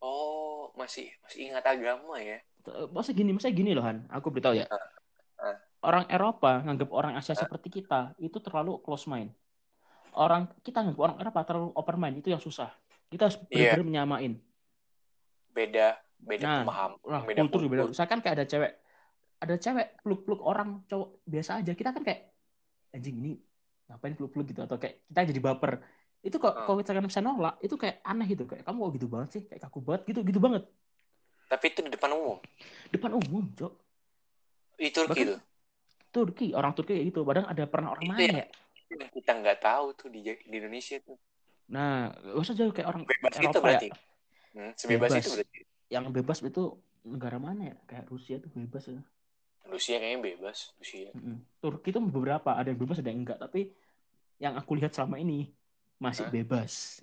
Oh, 0.04 0.72
masih 0.76 1.08
masih 1.24 1.48
ingat 1.48 1.64
agama 1.64 2.20
ya? 2.20 2.44
Masa 2.92 3.16
gini, 3.16 3.32
masa 3.32 3.48
gini 3.56 3.72
loh 3.72 3.88
Han, 3.88 4.04
aku 4.12 4.36
beritahu 4.36 4.60
ya. 4.60 4.68
Ah. 5.40 5.56
Orang 5.80 6.12
Eropa 6.12 6.60
nganggap 6.60 6.90
orang 6.92 7.16
Asia 7.16 7.32
seperti 7.40 7.72
kita 7.72 8.12
itu 8.20 8.36
terlalu 8.44 8.84
close 8.84 9.08
mind. 9.08 9.32
Orang 10.14 10.50
kita 10.62 10.82
nganggap 10.82 11.02
orang 11.02 11.18
Eropa 11.20 11.40
terlalu 11.46 11.70
open 11.74 11.98
mind 11.98 12.16
itu 12.20 12.30
yang 12.30 12.42
susah. 12.42 12.70
Kita 13.08 13.28
harus 13.28 13.38
Iya. 13.50 13.74
benar-benar 13.76 13.86
menyamain. 13.86 14.34
Beda 15.50 15.88
beda 16.20 16.44
Nah, 16.44 16.58
pemahaman, 16.64 16.98
Nah, 17.02 17.22
beda 17.24 17.40
kultur 17.48 17.60
kultur. 17.62 17.70
beda. 17.72 17.84
Misalkan 17.90 18.20
kayak 18.20 18.36
ada 18.36 18.46
cewek, 18.46 18.72
ada 19.40 19.56
cewek 19.56 19.88
peluk-peluk 20.04 20.42
orang 20.44 20.70
cowok 20.86 21.24
biasa 21.24 21.64
aja. 21.64 21.72
Kita 21.72 21.90
kan 21.92 22.04
kayak 22.04 22.22
anjing 22.92 23.16
ini 23.18 23.34
ngapain 23.88 24.14
peluk-peluk 24.14 24.46
gitu 24.48 24.62
atau 24.62 24.76
kayak 24.76 25.08
kita 25.08 25.22
jadi 25.32 25.40
baper. 25.40 25.80
Itu 26.20 26.36
kok 26.36 26.52
Hmm. 26.52 26.64
kalau 26.68 26.78
kita 26.84 26.92
bisa 27.00 27.24
nolak, 27.24 27.56
itu 27.64 27.80
kayak 27.80 28.04
aneh 28.04 28.28
gitu 28.28 28.44
kayak 28.44 28.68
kamu 28.68 28.78
kok 28.84 28.92
gitu 29.00 29.08
banget 29.08 29.30
sih, 29.32 29.42
kayak 29.48 29.62
kaku 29.64 29.80
banget 29.80 30.02
gitu, 30.12 30.20
gitu 30.28 30.40
banget. 30.44 30.64
Tapi 31.48 31.66
itu 31.72 31.80
di 31.82 31.90
depan 31.90 32.12
umum. 32.14 32.38
Depan 32.92 33.12
umum, 33.16 33.44
Cok. 33.56 33.74
Di 34.76 34.88
Turki 34.92 35.08
Bahkan- 35.16 35.30
tuh. 35.34 35.40
Turki, 36.10 36.48
orang 36.52 36.74
Turki 36.76 36.94
kayak 36.94 37.06
gitu. 37.10 37.20
Padahal 37.24 37.48
ada 37.50 37.64
pernah 37.66 37.90
orang 37.96 38.04
Itu 38.04 38.12
mana 38.12 38.22
ya. 38.22 38.34
ya? 38.44 38.46
Yang 38.90 39.12
kita 39.22 39.32
nggak 39.38 39.60
tahu 39.62 39.86
tuh 39.94 40.10
di, 40.10 40.26
di 40.26 40.56
Indonesia 40.58 40.98
tuh. 41.06 41.18
Nah, 41.70 42.10
usah 42.34 42.58
jauh 42.58 42.74
kayak 42.74 42.90
orang 42.90 43.04
Bebas 43.06 43.34
itu 43.38 43.46
Eropa 43.46 43.60
berarti. 43.62 43.90
ya. 43.90 43.98
Hmm, 44.50 44.72
sebebas 44.74 45.10
Bebas. 45.14 45.22
itu 45.22 45.30
berarti. 45.38 45.60
Yang 45.90 46.06
bebas 46.14 46.38
itu 46.46 46.64
negara 47.06 47.38
mana 47.38 47.74
ya? 47.74 47.76
Kayak 47.86 48.06
Rusia 48.10 48.36
tuh 48.42 48.50
bebas 48.54 48.84
ya. 48.90 49.02
Rusia 49.70 49.96
kayaknya 50.02 50.20
bebas. 50.22 50.74
Rusia. 50.82 51.10
Mm-mm. 51.14 51.38
Turki 51.62 51.94
tuh 51.94 52.02
beberapa, 52.02 52.58
ada 52.58 52.70
yang 52.70 52.82
bebas, 52.82 53.02
ada 53.02 53.10
yang 53.14 53.22
enggak. 53.22 53.38
Tapi 53.38 53.70
yang 54.42 54.58
aku 54.58 54.74
lihat 54.78 54.98
selama 54.98 55.22
ini 55.22 55.50
masih 56.02 56.26
Hah? 56.26 56.34
bebas. 56.34 57.02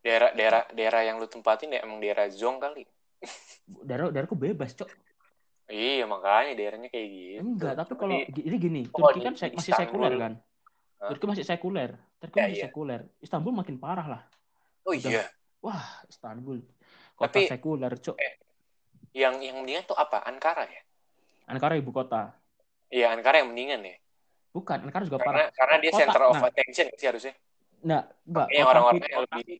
Daerah 0.00 0.32
daerah 0.32 0.64
daerah 0.72 1.02
yang 1.04 1.20
lu 1.20 1.28
tempatin 1.28 1.76
ya 1.76 1.84
emang 1.84 2.00
daerah 2.00 2.24
zong 2.32 2.56
kali. 2.56 2.88
Daerah 3.84 4.08
daerahku 4.08 4.32
bebas, 4.32 4.72
Cok. 4.72 4.88
Iya 5.70 6.02
makanya 6.04 6.52
daerahnya 6.52 6.88
kayak 6.88 7.08
gitu. 7.08 7.40
Enggak, 7.40 7.72
tapi 7.78 7.92
kalau 7.94 8.16
ini 8.18 8.56
gini, 8.58 8.80
Oh, 8.90 9.06
Turki 9.06 9.22
kan 9.22 9.34
se- 9.34 9.54
masih 9.54 9.70
sekuler 9.72 10.12
kan? 10.14 10.32
Hah? 10.98 11.08
Turki 11.08 11.24
masih 11.24 11.44
sekuler. 11.46 11.90
Turki 12.18 12.36
Ya, 12.36 12.42
masih 12.44 12.56
iya. 12.56 12.64
sekuler. 12.66 13.00
Istanbul 13.18 13.54
makin 13.54 13.76
parah 13.78 14.06
lah. 14.08 14.22
oh 14.82 14.90
udah. 14.90 15.06
iya. 15.06 15.24
Wah, 15.60 15.78
Istanbul. 16.04 16.58
Kota 17.14 17.30
Tapi- 17.32 17.46
sekuler, 17.46 17.92
Cok. 17.94 18.16
Yang 19.12 19.34
yang 19.42 19.56
mendingan 19.58 19.84
tuh 19.84 19.94
apa? 19.94 20.22
Ankara 20.22 20.66
ya? 20.66 20.82
Ankara 21.46 21.74
ibu 21.74 21.90
kota. 21.90 22.34
Iya 22.88 23.10
Ankara 23.10 23.38
yang 23.38 23.50
mendingan 23.50 23.82
ya. 23.84 23.94
Bukan, 24.50 24.82
Ankara 24.82 25.06
juga 25.06 25.18
Karena 25.18 25.46
parah. 25.46 25.54
karena 25.54 25.76
dia 25.78 25.90
Kota- 25.90 26.00
center 26.02 26.22
of 26.24 26.34
nah. 26.34 26.48
attention 26.48 26.86
sih 26.92 27.06
harusnya. 27.06 27.34
Nah, 27.80 28.02
enggak. 28.24 28.46
Yang 28.50 28.66
orang-orang 28.66 29.02
yang 29.04 29.22
lebih. 29.24 29.58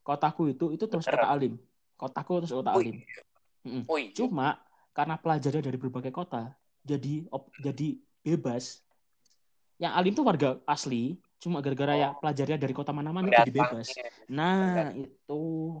kotaku 0.00 0.42
itu 0.48 0.66
itu 0.72 0.84
terus 0.86 1.04
kota 1.04 1.26
alim. 1.26 1.58
Kotaku 1.94 2.32
terus 2.40 2.52
kota 2.54 2.70
Oh 2.70 2.78
alim. 2.78 2.96
Mm-mm. 3.60 3.82
Oh 3.84 3.98
iya. 3.98 4.14
Cuma 4.14 4.56
karena 4.98 5.14
pelajarnya 5.14 5.62
dari 5.62 5.78
berbagai 5.78 6.10
kota, 6.10 6.50
jadi 6.82 7.22
op- 7.30 7.54
jadi 7.62 8.02
bebas. 8.26 8.82
Yang 9.78 9.92
alim 9.94 10.12
tuh 10.18 10.26
warga 10.26 10.58
asli, 10.66 11.22
cuma 11.38 11.62
gara-gara 11.62 11.94
ya 11.94 12.10
Oh. 12.10 12.18
pelajarnya 12.18 12.58
dari 12.58 12.74
kota 12.74 12.90
mana-mana 12.90 13.30
jadi 13.30 13.54
bebas. 13.54 13.94
Nah, 14.26 14.90
itu. 14.98 15.78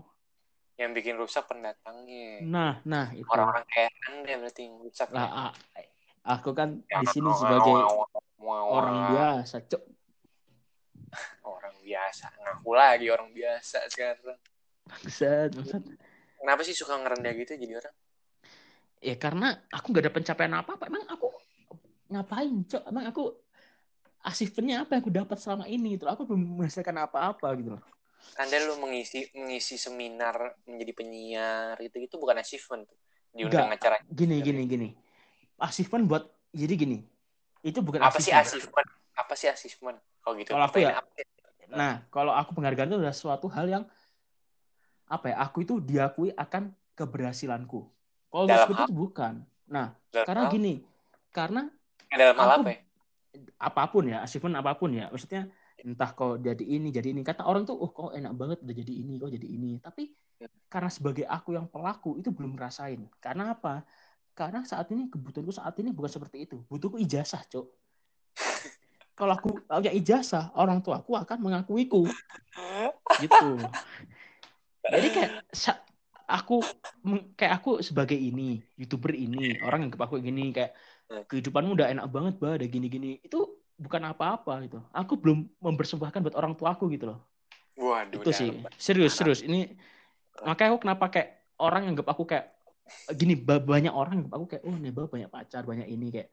Yang 0.78 0.90
bikin 1.02 1.18
rusak 1.18 1.50
pendatangnya. 1.50 2.46
Nah, 2.46 2.78
nah 2.86 3.10
itu. 3.10 3.26
Orang-orang 3.26 3.66
kayak 3.66 3.90
anda 4.06 4.34
berarti 4.38 4.62
yang 4.70 4.78
rusak. 4.86 5.10
Lah, 5.10 5.50
ya. 5.50 5.82
aku 6.22 6.54
kan 6.54 6.78
Ya, 6.86 7.02
di 7.02 7.06
sini 7.10 7.30
sebagai 7.34 7.74
orang 8.38 8.98
biasa, 9.18 9.66
Cok. 9.66 9.82
Orang 11.42 11.74
biasa. 11.82 12.30
Ngaku 12.38 12.70
lagi 12.70 13.06
orang 13.10 13.34
biasa 13.34 13.82
sekarang. 13.90 14.38
Bangsat, 14.86 15.58
bangsat. 15.58 15.82
Kenapa 16.38 16.62
sih 16.62 16.70
suka 16.78 16.94
ngerendah 17.02 17.34
gitu 17.34 17.58
jadi 17.58 17.82
orang? 17.82 17.96
Ya 18.98 19.14
karena 19.14 19.62
aku 19.70 19.94
nggak 19.94 20.04
ada 20.08 20.12
pencapaian 20.14 20.54
apa-apa. 20.58 20.84
Emang 20.90 21.04
aku 21.06 21.28
ngapain, 22.10 22.66
Cok? 22.66 22.82
Emang 22.90 23.04
aku 23.06 23.36
achievementnya 24.26 24.82
apa 24.82 24.98
yang 24.98 25.02
aku 25.06 25.12
dapat 25.14 25.38
selama 25.38 25.64
ini 25.70 25.94
gitu. 25.94 26.10
Aku 26.10 26.26
belum 26.26 26.58
menghasilkan 26.58 26.96
apa-apa 26.98 27.48
gitu 27.58 27.78
loh. 27.78 27.82
Anda 28.34 28.58
lu 28.66 28.78
mengisi 28.82 29.30
mengisi 29.34 29.78
seminar 29.78 30.58
menjadi 30.66 30.92
penyiar 30.94 31.74
gitu 31.78 32.02
gitu 32.02 32.14
bukan 32.18 32.42
achievement 32.42 32.86
tuh. 32.86 32.98
Diundang 33.34 33.70
acara. 33.70 34.02
Gini, 34.10 34.42
gini, 34.42 34.62
gini. 34.66 34.88
Achievement 35.62 36.04
buat 36.10 36.24
jadi 36.50 36.74
gini. 36.74 36.98
Itu 37.62 37.82
bukan 37.82 38.02
Apa 38.02 38.18
sih 38.18 38.34
achievement. 38.34 38.88
Apa 39.14 39.34
sih 39.38 39.48
achievement? 39.50 39.98
Kalau 40.22 40.34
gitu. 40.38 40.50
Kalau 40.54 40.66
aku 40.66 40.78
ya, 40.82 40.98
apa? 40.98 41.10
Nah, 41.68 41.94
kalau 42.08 42.32
aku 42.32 42.56
penghargaan 42.56 42.88
itu 42.88 42.98
adalah 42.98 43.16
suatu 43.16 43.46
hal 43.52 43.66
yang 43.68 43.84
apa 45.06 45.26
ya? 45.32 45.36
Aku 45.44 45.62
itu 45.62 45.78
diakui 45.82 46.32
akan 46.32 46.72
keberhasilanku. 46.96 47.86
Kalau 48.28 48.44
Dalam 48.44 48.68
itu 48.72 48.84
bukan. 48.92 49.34
Nah, 49.68 49.96
Dalam 50.12 50.26
karena 50.28 50.42
hal- 50.44 50.52
gini, 50.52 50.74
karena 51.32 51.62
dalam 52.12 52.36
hal 52.36 52.48
aku- 52.48 52.64
apa 52.64 52.70
ya? 52.72 52.80
apa 53.60 53.82
pun 53.92 54.04
ya, 54.08 54.18
achievement 54.24 54.56
apa 54.56 54.72
pun 54.74 54.90
ya, 54.92 55.12
maksudnya 55.12 55.52
entah 55.84 56.10
kau 56.16 56.40
jadi 56.40 56.64
ini, 56.64 56.88
jadi 56.90 57.12
ini. 57.12 57.20
Kata 57.22 57.44
orang 57.44 57.68
tuh, 57.68 57.76
oh 57.76 57.92
kau 57.92 58.08
enak 58.10 58.32
banget 58.34 58.58
udah 58.64 58.74
jadi 58.74 58.92
ini, 58.92 59.20
kau 59.20 59.30
jadi 59.30 59.46
ini. 59.46 59.78
Tapi 59.78 60.10
karena 60.68 60.90
sebagai 60.90 61.24
aku 61.28 61.54
yang 61.56 61.68
pelaku 61.68 62.18
itu 62.18 62.32
belum 62.32 62.56
ngerasain. 62.56 63.04
Karena 63.20 63.54
apa? 63.56 63.84
Karena 64.36 64.62
saat 64.64 64.88
ini 64.94 65.08
kebutuhanku 65.10 65.50
saat 65.54 65.74
ini 65.80 65.90
bukan 65.92 66.10
seperti 66.10 66.46
itu. 66.48 66.62
Butuhku 66.66 66.98
ijazah, 66.98 67.42
Cok. 67.46 67.66
Kalau 69.18 69.32
aku 69.34 69.60
punya 69.66 69.92
ijazah, 69.92 70.50
orang 70.54 70.78
tua 70.84 71.00
aku 71.00 71.16
akan 71.16 71.38
mengakuiku. 71.40 72.06
Gitu. 73.22 73.50
Jadi 74.88 75.08
kayak 75.10 75.32
aku 76.34 76.54
kayak 77.38 77.52
aku 77.58 77.70
sebagai 77.88 78.18
ini, 78.28 78.42
YouTuber 78.80 79.12
ini, 79.24 79.38
orang 79.64 79.78
yang 79.88 79.92
aku 79.96 80.16
gini 80.20 80.52
kayak 80.56 80.70
kehidupanmu 81.30 81.70
udah 81.76 81.88
enak 81.92 82.06
banget, 82.14 82.34
bah, 82.42 82.52
ada 82.58 82.66
gini-gini. 82.74 83.18
Itu 83.26 83.38
bukan 83.84 84.02
apa-apa 84.12 84.52
gitu. 84.66 84.78
Aku 84.92 85.12
belum 85.22 85.38
mempersembahkan 85.66 86.20
buat 86.24 86.36
orang 86.40 86.52
tua 86.58 86.68
aku 86.76 86.84
gitu 86.94 87.04
loh. 87.10 87.18
Waduh, 87.78 88.20
Itu 88.20 88.30
sih. 88.34 88.50
Serius, 88.76 89.12
serius. 89.18 89.40
Ini 89.48 89.58
makanya 90.44 90.68
aku 90.74 90.80
kenapa 90.84 91.04
kayak 91.14 91.28
orang 91.60 91.82
yang 91.90 91.94
aku 92.04 92.24
kayak 92.30 92.44
gini 93.20 93.34
ba- 93.36 93.62
banyak 93.62 93.92
orang 93.92 94.12
anggap 94.22 94.32
aku 94.36 94.46
kayak 94.50 94.62
oh 94.68 94.76
Neba 94.76 95.02
banyak 95.08 95.30
pacar, 95.32 95.62
banyak 95.64 95.88
ini 95.88 96.06
kayak 96.14 96.28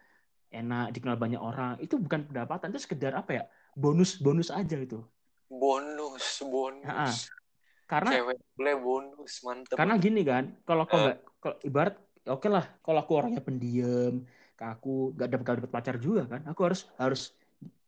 enak 0.56 0.86
dikenal 0.96 1.18
banyak 1.20 1.42
orang. 1.42 1.74
Itu 1.84 1.96
bukan 2.00 2.22
pendapatan, 2.30 2.68
itu 2.74 2.82
sekedar 2.86 3.14
apa 3.16 3.32
ya? 3.38 3.44
Bonus-bonus 3.76 4.50
aja 4.52 4.76
gitu. 4.80 5.04
Bonus, 5.50 6.28
bonus. 6.52 6.84
Ha-ha. 6.88 7.45
Karena 7.92 8.12
Cewek 8.12 8.38
boleh 8.58 8.76
bonus, 8.84 9.34
mantep. 9.46 9.78
karena 9.78 9.94
gini 10.04 10.22
kan, 10.32 10.44
kalau 10.68 10.84
kau 10.90 10.98
Eh. 10.98 11.04
nggak 11.06 11.18
kalau 11.44 11.56
ibarat 11.68 11.96
oke 12.34 12.48
lah, 12.56 12.66
kalau 12.86 13.00
aku 13.04 13.12
orangnya 13.20 13.42
pendiam, 13.48 14.14
aku 14.72 14.90
nggak 15.16 15.28
dapat 15.32 15.46
dapat 15.60 15.72
pacar 15.76 15.96
juga 16.06 16.22
kan, 16.32 16.42
aku 16.50 16.60
harus 16.68 16.82
harus 17.02 17.22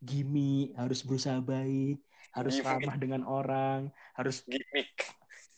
gimmick, 0.10 0.64
harus 0.80 1.00
berusaha 1.08 1.40
baik, 1.52 1.94
harus 2.36 2.54
Gimmick. 2.54 2.68
ramah 2.70 2.96
dengan 3.04 3.22
orang, 3.26 3.80
harus 4.18 4.36
gimmick. 4.46 4.90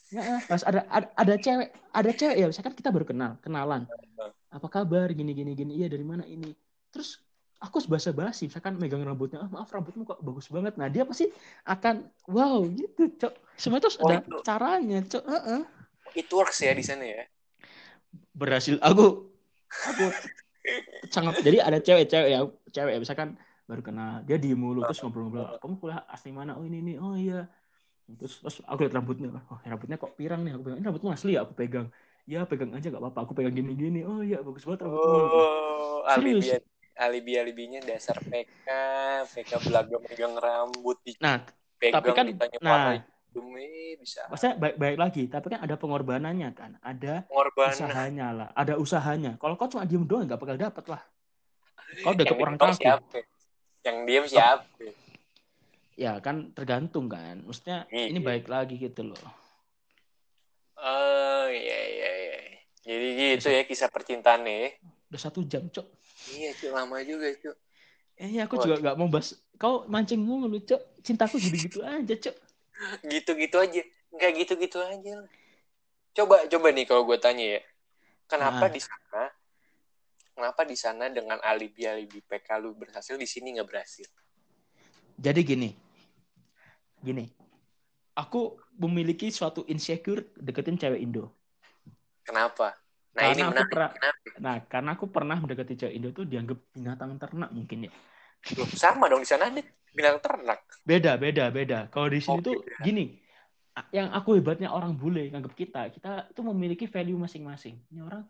Ya, 0.10 0.42
harus 0.50 0.66
ada, 0.66 0.80
ada 0.90 1.08
ada 1.22 1.34
cewek, 1.38 1.70
ada 1.94 2.12
cewek 2.18 2.36
ya, 2.42 2.46
misalkan 2.50 2.74
kita 2.80 2.90
baru 2.90 3.06
kenal, 3.06 3.32
kenalan. 3.46 3.84
Apa 4.50 4.68
kabar? 4.76 5.08
Gini 5.14 5.32
gini 5.38 5.52
gini. 5.54 5.72
Iya, 5.78 5.88
dari 5.94 6.06
mana 6.12 6.24
ini? 6.26 6.50
Terus 6.90 7.22
aku 7.60 7.84
basa-basi, 7.92 8.48
misalkan 8.48 8.80
megang 8.80 9.04
rambutnya, 9.04 9.44
ah, 9.44 9.50
maaf 9.52 9.68
rambutmu 9.70 10.08
kok 10.08 10.24
bagus 10.24 10.48
banget. 10.48 10.80
Nah, 10.80 10.88
dia 10.88 11.04
pasti 11.04 11.28
akan 11.68 12.08
wow 12.32 12.64
gitu, 12.72 13.12
Cok. 13.20 13.34
Semua 13.60 13.84
itu 13.84 13.88
harus 13.92 14.00
Oh, 14.00 14.08
ada 14.08 14.16
itu. 14.24 14.38
caranya, 14.48 15.00
Cok. 15.04 15.24
Heeh. 15.28 15.62
It 16.16 16.32
works 16.32 16.64
ya 16.64 16.72
di 16.72 16.82
sana 16.82 17.04
ya. 17.04 17.24
Berhasil 18.34 18.80
aku 18.80 19.30
aku 19.70 20.04
sangat 21.14 21.44
jadi 21.44 21.62
ada 21.62 21.78
cewek-cewek 21.84 22.30
ya, 22.32 22.40
cewek 22.72 22.92
ya, 22.96 23.00
misalkan 23.04 23.30
baru 23.70 23.86
kenal, 23.86 24.26
dia 24.26 24.42
diem 24.42 24.58
mulu 24.58 24.82
terus 24.82 25.06
ngobrol-ngobrol, 25.06 25.62
"Kamu 25.62 25.78
kuliah 25.78 26.02
asli 26.10 26.34
mana?" 26.34 26.58
"Oh, 26.58 26.66
ini 26.66 26.82
ini." 26.82 26.94
"Oh, 26.98 27.14
iya." 27.14 27.46
Terus, 28.10 28.42
terus 28.42 28.58
aku 28.66 28.90
lihat 28.90 28.98
rambutnya, 28.98 29.30
oh 29.30 29.62
rambutnya 29.62 30.02
kok 30.02 30.18
pirang 30.18 30.42
nih, 30.42 30.58
aku 30.58 30.66
pegang, 30.66 30.78
ini 30.82 30.86
rambutmu 30.90 31.10
asli 31.14 31.38
ya, 31.38 31.46
aku 31.46 31.54
pegang. 31.54 31.94
Ya 32.26 32.46
pegang 32.50 32.74
aja 32.74 32.90
gak 32.90 33.02
apa-apa, 33.02 33.20
aku 33.30 33.34
pegang 33.38 33.54
gini-gini. 33.54 34.02
Oh 34.02 34.26
iya 34.26 34.42
bagus 34.42 34.66
banget 34.66 34.90
rambutmu. 34.90 35.14
Oh, 35.14 36.02
Serius. 36.18 36.62
Alibi 37.00 37.40
alibinya 37.40 37.80
dasar 37.80 38.20
PK, 38.20 38.68
PK 39.32 39.52
belaga 39.64 39.98
megang 40.04 40.36
rambut 40.36 41.00
di 41.02 41.16
Nah, 41.24 41.40
pegang 41.80 42.04
tapi 42.04 42.10
kan, 42.12 42.26
nah. 42.60 43.00
eh, 43.00 43.96
bisa 43.96 44.26
maksudnya 44.28 44.56
baik-baik 44.60 44.98
lagi, 45.00 45.24
tapi 45.32 45.48
kan 45.54 45.60
ada 45.64 45.76
pengorbanannya 45.80 46.50
kan, 46.52 46.72
ada 46.84 47.24
pengorbanan. 47.30 47.72
usahanya 47.72 48.28
lah, 48.36 48.50
ada 48.52 48.74
usahanya. 48.76 49.32
Kalau 49.40 49.56
kau 49.56 49.72
cuma 49.72 49.88
diem 49.88 50.04
doang 50.04 50.28
gak 50.28 50.42
bakal 50.42 50.60
dapet 50.60 50.86
lah. 50.92 51.02
Kau 52.04 52.14
udah 52.14 52.26
ke 52.26 52.36
orang 52.36 52.58
kaku. 52.60 52.76
siapa? 52.78 53.18
Yang 53.82 53.98
diem 54.06 54.26
siapa? 54.28 54.66
Ya 56.00 56.16
kan 56.24 56.56
tergantung 56.56 57.12
kan. 57.12 57.44
Maksudnya 57.44 57.84
Iya. 57.92 58.08
ini 58.12 58.20
baik 58.24 58.48
lagi 58.48 58.80
gitu 58.80 59.04
loh. 59.04 59.20
Oh 60.80 61.46
iya 61.52 61.80
iya 61.92 62.12
iya. 62.24 62.40
Jadi 62.88 63.08
gitu 63.20 63.48
ya 63.52 63.62
kisah 63.68 63.92
percintaannya. 63.92 64.56
ya. 64.56 64.70
Udah 65.12 65.20
satu 65.20 65.44
jam, 65.44 65.68
Cok. 65.68 65.88
Iya 66.36 66.50
cuy 66.58 66.70
lama 66.70 66.98
juga 67.02 67.28
cuy. 67.40 67.56
Eh, 68.20 68.36
aku 68.44 68.60
Wah. 68.60 68.64
juga 68.68 68.76
gak 68.84 68.98
mau 69.00 69.08
bahas. 69.08 69.32
Kau 69.56 69.88
mancing 69.88 70.20
mulu, 70.20 70.60
Cok. 70.60 71.04
Cintaku 71.04 71.40
gitu-gitu 71.40 71.80
aja, 71.84 72.16
Cok. 72.16 72.36
Gitu-gitu 73.08 73.56
aja. 73.60 73.82
Enggak 74.12 74.32
gitu-gitu 74.44 74.80
aja. 74.84 75.12
lah. 75.24 75.30
Coba 76.16 76.44
coba 76.52 76.68
nih 76.76 76.84
kalau 76.84 77.08
gue 77.08 77.16
tanya 77.16 77.60
ya. 77.60 77.62
Kenapa 78.28 78.68
Nah. 78.68 78.72
di 78.72 78.82
sana 78.84 79.24
kenapa 80.40 80.62
di 80.64 80.76
sana 80.80 81.12
dengan 81.12 81.36
alibi-alibi 81.44 82.24
PK 82.24 82.48
lu 82.64 82.72
berhasil 82.72 83.20
di 83.20 83.28
sini 83.28 83.60
nggak 83.60 83.68
berhasil? 83.68 84.08
Jadi 85.20 85.42
gini. 85.44 85.70
Gini. 87.04 87.28
Aku 88.16 88.56
memiliki 88.80 89.32
suatu 89.32 89.68
insecure 89.68 90.32
deketin 90.40 90.80
cewek 90.80 91.04
Indo. 91.04 91.36
Kenapa? 92.24 92.79
Nah 93.18 93.24
ini 93.26 93.42
Karena 93.42 93.46
aku 93.46 93.54
menarik. 93.54 93.72
pernah- 93.74 93.94
Kenapa? 93.96 94.18
Nah, 94.40 94.56
karena 94.72 94.90
aku 94.96 95.06
pernah 95.12 95.36
mendekati 95.36 95.74
cewek 95.76 95.94
Indo 96.00 96.10
tuh 96.16 96.24
dianggap 96.24 96.60
binatang 96.72 97.12
ternak 97.20 97.50
mungkin 97.52 97.90
ya. 97.90 97.92
Loh, 98.56 98.70
sama 98.72 99.12
dong 99.12 99.22
di 99.24 99.28
sana 99.28 99.52
ada 99.52 99.62
binatang 99.92 100.22
ternak. 100.24 100.60
Beda, 100.88 101.12
beda, 101.20 101.46
beda. 101.52 101.80
Kalau 101.92 102.08
di 102.08 102.20
sini 102.24 102.40
Oh, 102.40 102.46
tuh 102.46 102.56
beda. 102.64 102.84
gini, 102.88 103.06
yang 103.92 104.16
aku 104.16 104.40
hebatnya 104.40 104.72
orang 104.72 104.96
bule 104.96 105.28
nganggap 105.28 105.54
kita, 105.60 105.82
kita 105.92 106.32
itu 106.32 106.42
memiliki 106.46 106.86
value 106.88 107.20
masing-masing. 107.20 107.84
Ini 107.92 108.00
orang 108.00 108.24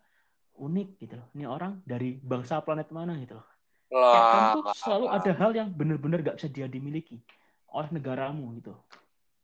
unik 0.58 0.88
gitu 0.98 1.14
loh. 1.14 1.28
Ini 1.38 1.44
orang 1.46 1.72
dari 1.86 2.18
bangsa 2.18 2.58
planet 2.60 2.90
mana 2.90 3.14
gitu 3.22 3.38
loh. 3.38 3.46
Kamu 3.90 4.46
tuh 4.58 4.62
selalu 4.74 5.06
ada 5.14 5.32
hal 5.34 5.50
yang 5.54 5.68
benar-benar 5.70 6.18
gak 6.26 6.36
bisa 6.42 6.48
dia 6.50 6.66
dimiliki 6.66 7.22
oleh 7.70 7.90
negaramu 7.94 8.50
gitu. 8.58 8.74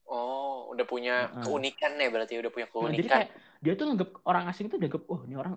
Oh, 0.06 0.35
udah 0.77 0.86
punya 0.86 1.15
Heeh. 1.32 1.43
keunikan 1.43 1.97
nih 1.97 2.09
berarti 2.12 2.35
udah 2.36 2.53
punya 2.53 2.69
Nah, 2.69 2.93
jadi 2.93 3.09
keunikan. 3.09 3.11
kayak 3.11 3.28
dia 3.65 3.73
tuh 3.73 3.85
nganggap 3.89 4.11
orang 4.28 4.44
asing 4.53 4.66
itu 4.69 4.77
dianggap, 4.77 5.03
oh 5.09 5.20
ini 5.24 5.35
orang 5.35 5.55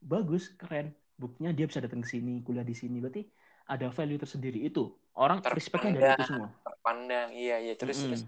bagus, 0.00 0.56
keren. 0.56 0.96
Buktinya 1.18 1.50
dia 1.50 1.66
bisa 1.66 1.82
datang 1.82 2.00
ke 2.00 2.08
sini, 2.08 2.40
kuliah 2.46 2.64
di 2.64 2.72
sini. 2.72 3.02
Berarti 3.02 3.26
ada 3.68 3.92
value 3.92 4.16
tersendiri 4.16 4.64
itu. 4.64 4.88
Orang 5.18 5.42
respectnya 5.44 5.98
dari 5.98 6.14
itu 6.14 6.24
semua. 6.24 6.48
Terpandang. 6.62 7.28
Iya 7.34 7.56
iya 7.60 7.74
terus 7.76 7.98
Mm-mm. 8.00 8.06
terus. 8.08 8.22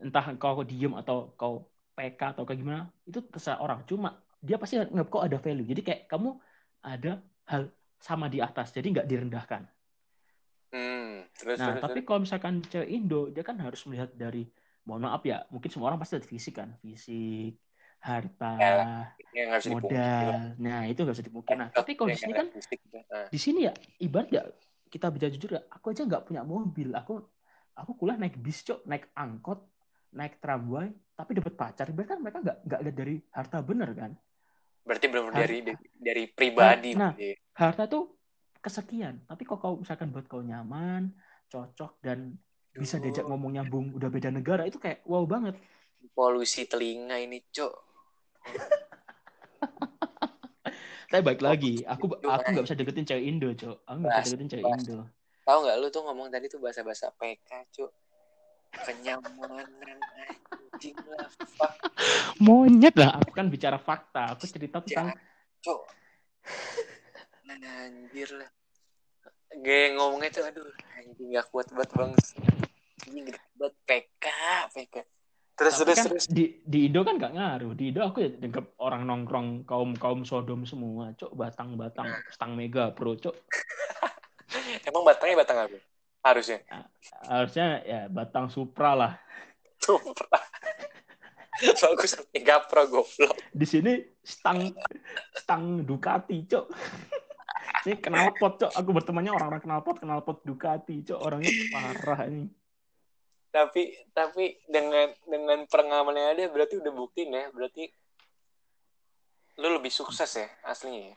Entah 0.00 0.24
kau 0.36 0.64
diem 0.64 0.92
atau 0.96 1.32
kau 1.36 1.68
PK 1.96 2.36
atau 2.36 2.44
kayak 2.44 2.60
gimana, 2.60 2.80
itu 3.08 3.20
terserah 3.32 3.60
orang. 3.60 3.84
Cuma 3.88 4.20
dia 4.40 4.56
pasti 4.60 4.76
nganggap 4.80 5.08
kau 5.08 5.22
ada 5.24 5.38
value. 5.40 5.64
Jadi 5.68 5.80
kayak 5.84 6.00
kamu 6.08 6.36
ada 6.84 7.20
hal 7.48 7.62
sama 8.00 8.28
di 8.28 8.38
atas, 8.44 8.72
jadi 8.76 8.86
nggak 8.92 9.08
direndahkan. 9.08 9.62
Hmm, 10.72 11.24
terus 11.40 11.56
Nah, 11.56 11.72
terus. 11.72 11.82
tapi 11.82 12.00
terus. 12.00 12.06
kalau 12.06 12.20
misalkan 12.24 12.54
cewek 12.68 12.88
Indo, 12.92 13.32
dia 13.32 13.42
kan 13.46 13.56
harus 13.56 13.80
melihat 13.88 14.12
dari, 14.12 14.44
mohon 14.86 15.02
maaf 15.04 15.22
ya, 15.26 15.42
mungkin 15.50 15.68
semua 15.68 15.90
orang 15.90 16.00
pasti 16.00 16.16
lihat 16.16 16.28
fisik 16.30 16.54
kan, 16.62 16.70
fisik, 16.78 17.58
harta, 18.00 18.54
yang 19.34 19.52
nggak 19.52 19.60
bisa 19.60 19.70
dipungkiri. 19.74 20.00
modal. 20.00 20.30
Nah, 20.62 20.80
itu 20.86 21.00
nggak 21.02 21.16
bisa 21.18 21.26
dipungkiri. 21.26 21.58
Nah, 21.58 21.68
tapi 21.74 21.90
kalau 21.98 22.08
di 22.08 22.18
sini 22.18 22.32
kan, 22.32 22.46
ada 22.46 22.54
fisik. 22.54 22.78
Nah, 22.88 23.26
di 23.28 23.38
sini 23.42 23.60
ya, 23.66 23.72
ibarat 24.00 24.28
ya, 24.30 24.42
kita 24.86 25.06
bicara 25.10 25.30
jujur 25.34 25.50
ya, 25.58 25.62
aku 25.68 25.86
aja 25.92 26.02
nggak 26.06 26.24
punya 26.24 26.42
mobil. 26.46 26.88
Aku 26.94 27.20
aku 27.76 27.90
kuliah 27.98 28.16
naik 28.16 28.38
bis, 28.40 28.62
cok, 28.64 28.86
naik 28.86 29.10
angkot, 29.12 29.60
naik 30.14 30.38
tramway, 30.38 30.88
tapi 31.18 31.30
dapat 31.36 31.52
pacar. 31.58 31.90
Berarti 31.92 32.10
kan 32.14 32.18
mereka 32.22 32.38
nggak 32.40 32.58
nggak 32.64 32.80
lihat 32.86 32.96
dari 32.96 33.16
harta 33.34 33.58
bener 33.60 33.90
kan? 33.92 34.12
berarti 34.86 35.06
Har- 35.10 35.34
dari 35.34 35.58
dari, 35.98 36.22
pribadi. 36.30 36.94
Nah, 36.94 37.10
berarti. 37.10 37.34
Harta 37.58 37.84
tuh 37.90 38.14
kesekian. 38.62 39.26
Tapi 39.26 39.42
kok 39.42 39.58
kau 39.58 39.82
misalkan 39.82 40.14
buat 40.14 40.30
kau 40.30 40.46
nyaman, 40.46 41.10
cocok 41.50 41.98
dan 41.98 42.38
bisa 42.78 43.00
diajak 43.00 43.24
ngomong 43.24 43.56
nyambung, 43.56 43.92
udah 43.96 44.08
beda 44.12 44.28
negara 44.30 44.68
itu 44.68 44.76
kayak 44.76 45.02
wow 45.08 45.24
banget. 45.24 45.56
polusi 46.14 46.64
telinga 46.64 47.18
ini, 47.18 47.42
Cok. 47.50 47.74
Tapi 51.06 51.22
baik 51.22 51.38
lagi, 51.38 51.86
aku 51.86 52.18
aku 52.18 52.46
nggak 52.50 52.66
bisa 52.66 52.74
deketin 52.74 53.06
cewek 53.06 53.24
Indo, 53.30 53.54
cok. 53.54 53.78
Aku 53.86 53.96
nggak 54.02 54.10
bisa 54.10 54.34
deketin 54.34 54.50
cewek 54.50 54.64
bahas. 54.66 54.82
Indo. 54.82 54.98
Tahu 55.46 55.58
nggak 55.62 55.76
lu 55.78 55.86
tuh 55.94 56.02
ngomong 56.02 56.26
tadi 56.34 56.46
tuh 56.50 56.58
bahasa-bahasa 56.58 57.14
PK, 57.14 57.50
Cok. 57.70 57.92
Kenyamanan 58.76 59.70
anjing 60.18 60.98
lah, 61.06 61.30
fuck, 61.30 61.72
Monyet 62.42 62.92
lah, 62.98 63.16
aku 63.16 63.30
kan 63.32 63.46
bicara 63.46 63.78
fakta. 63.78 64.34
Aku 64.34 64.50
cerita 64.50 64.82
tentang 64.82 65.14
Cok. 65.62 65.80
Anjir 67.56 68.30
lah. 68.34 68.50
Gue 69.56 69.94
ngomongnya 69.94 70.28
tuh 70.34 70.44
aduh, 70.44 70.68
anjing 70.98 71.32
gak 71.32 71.46
kuat 71.54 71.70
banget 71.72 71.90
banget. 71.94 72.24
Anjing 73.06 73.24
gede 73.30 73.40
banget 73.54 73.74
PK, 73.86 74.26
PK. 74.74 74.96
Terus 75.56 75.72
Tapi 75.72 75.82
terus 75.88 75.96
kan 75.96 76.06
terus. 76.12 76.24
di 76.28 76.44
di 76.66 76.78
Indo 76.90 77.00
kan 77.06 77.16
gak 77.16 77.32
ngaruh. 77.32 77.72
Di 77.72 77.94
Indo 77.94 78.04
aku 78.04 78.20
ya 78.20 78.30
dengkep 78.34 78.76
orang 78.82 79.08
nongkrong 79.08 79.64
kaum 79.64 79.96
kaum 79.96 80.26
sodom 80.26 80.68
semua, 80.68 81.14
cok. 81.16 81.32
Batang 81.32 81.78
batang, 81.80 82.10
stang 82.28 82.52
mega 82.52 82.92
pro, 82.92 83.16
cok. 83.16 83.32
Emang 84.88 85.06
batangnya 85.06 85.40
batang 85.40 85.58
apa? 85.64 85.78
Harusnya. 86.26 86.60
Harusnya 87.24 87.66
ya 87.86 88.00
batang 88.10 88.50
supra 88.52 88.92
lah. 88.92 89.12
Supra. 89.80 90.36
bagus 91.82 92.12
sampai 92.12 92.40
gapro 92.44 92.84
goblok 92.84 93.32
Di 93.48 93.64
sini 93.64 93.96
stang 94.20 94.76
stang 95.32 95.88
Ducati, 95.88 96.44
Cok. 96.44 96.66
Ini 97.86 97.96
kenal 98.02 98.34
pot, 98.36 98.60
Cok. 98.60 98.76
Aku 98.76 98.90
bertemannya 98.92 99.32
orang-orang 99.32 99.62
kenal 99.62 99.80
pot, 99.80 99.96
kenal 99.96 100.20
pot 100.20 100.44
Ducati, 100.44 101.00
Cok. 101.06 101.16
Orangnya 101.16 101.48
parah 101.72 102.28
ini. 102.28 102.44
Tapi 103.56 103.96
tapi 104.12 104.60
dengan 104.68 105.08
dengan 105.24 105.64
pengalaman 105.64 106.12
yang 106.12 106.28
ada 106.36 106.44
berarti 106.52 106.76
udah 106.76 106.92
buktiin 106.92 107.32
ya 107.32 107.48
berarti 107.56 107.88
lu 109.56 109.80
lebih 109.80 109.88
sukses 109.88 110.28
ya 110.36 110.48
aslinya 110.68 111.16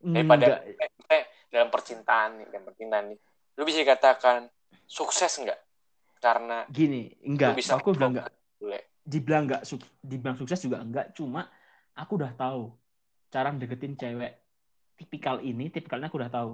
daripada 0.00 0.64
Enggak. 0.64 0.80
eh, 0.80 0.90
eh, 1.12 1.24
dalam 1.52 1.68
percintaan 1.68 2.30
nih 2.40 2.46
dalam 2.48 2.64
percintaan 2.64 3.04
nih 3.12 3.18
lu 3.60 3.62
bisa 3.68 3.84
dikatakan 3.84 4.48
sukses 4.88 5.32
nggak 5.44 5.60
karena 6.24 6.64
Gini, 6.72 7.12
lu 7.20 7.36
enggak. 7.36 7.60
bisa 7.60 7.76
Aku 7.76 7.92
bilang 7.92 8.16
enggak. 8.16 8.32
Dibilang 9.04 9.44
enggak, 9.44 9.62
suk- 9.68 9.92
dibilang 10.00 10.40
sukses 10.40 10.56
juga 10.64 10.80
enggak. 10.80 11.12
Cuma 11.12 11.44
aku 11.92 12.16
udah 12.16 12.32
tahu 12.32 12.72
cara 13.28 13.52
deketin 13.52 13.92
cewek 13.92 14.32
tipikal 14.96 15.36
ini, 15.44 15.68
tipikalnya 15.68 16.08
aku 16.08 16.16
udah 16.16 16.32
tahu. 16.32 16.52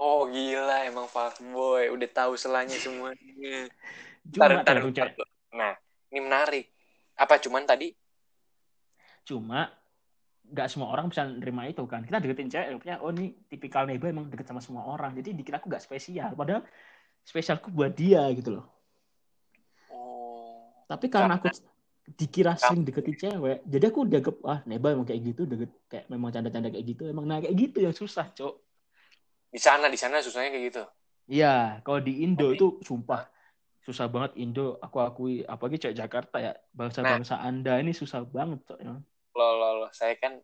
oh 0.00 0.24
gila 0.32 0.88
emang 0.88 1.04
fuckboy 1.04 1.92
udah 1.92 2.08
tahu 2.08 2.32
selanya 2.32 2.72
semuanya 2.80 3.68
Cuma 4.28 4.60
ntar. 4.60 4.76
cewek. 4.84 5.16
nah 5.50 5.72
ini 6.12 6.20
menarik 6.20 6.64
apa 7.16 7.40
cuman 7.40 7.64
tadi 7.64 7.90
Cuma 9.24 9.68
nggak 10.50 10.66
semua 10.66 10.90
orang 10.90 11.06
bisa 11.06 11.22
nerima 11.22 11.62
itu 11.70 11.84
kan. 11.86 12.02
Kita 12.02 12.18
deketin 12.18 12.50
cewek, 12.50 12.82
punya 12.82 12.96
oh 12.98 13.14
ini 13.14 13.36
tipikal 13.46 13.86
Nebo 13.86 14.10
emang 14.10 14.26
deket 14.26 14.50
sama 14.50 14.58
semua 14.58 14.82
orang. 14.88 15.14
Jadi 15.14 15.36
dikira 15.38 15.62
aku 15.62 15.70
nggak 15.70 15.84
spesial. 15.84 16.34
Padahal 16.34 16.66
spesialku 17.22 17.70
buat 17.70 17.94
dia 17.94 18.26
gitu 18.34 18.58
loh. 18.58 18.66
oh 19.94 20.82
Tapi 20.90 21.06
karena 21.06 21.38
aku 21.38 21.52
dikira 22.18 22.58
sering 22.58 22.82
deketin 22.82 23.14
cewek, 23.14 23.62
jadi 23.62 23.84
aku 23.86 24.02
dianggap 24.02 24.36
ah 24.42 24.58
Neba 24.66 24.90
emang 24.90 25.06
kayak 25.06 25.30
gitu, 25.30 25.46
deket 25.46 25.70
kayak 25.86 26.10
memang 26.10 26.34
canda-canda 26.34 26.66
kayak 26.66 26.86
gitu, 26.90 27.06
emang 27.06 27.22
nah 27.22 27.38
kayak 27.38 27.54
gitu 27.54 27.78
yang 27.86 27.94
susah, 27.94 28.26
Cok. 28.34 28.54
di 29.54 29.60
sana 29.62 29.86
di 29.86 29.94
sana 29.94 30.18
susahnya 30.18 30.50
kayak 30.50 30.64
gitu 30.74 30.82
Iya, 31.30 31.78
kalau 31.86 32.02
di 32.02 32.26
Indo 32.26 32.50
Oke. 32.50 32.58
itu 32.58 32.66
sumpah 32.82 33.30
susah 33.90 34.06
banget 34.06 34.38
Indo. 34.38 34.78
Aku 34.78 35.02
akui, 35.02 35.42
apalagi 35.42 35.82
cewek 35.82 35.98
Jakarta 35.98 36.38
ya, 36.38 36.52
bangsa-bangsa 36.70 37.42
Anda 37.42 37.82
ini 37.82 37.90
susah 37.90 38.22
banget, 38.22 38.62
Cok. 38.70 38.78
ya. 38.78 38.94
lo 39.30 39.46
lo 39.56 39.68
lo 39.82 39.88
saya 39.94 40.18
kan 40.18 40.42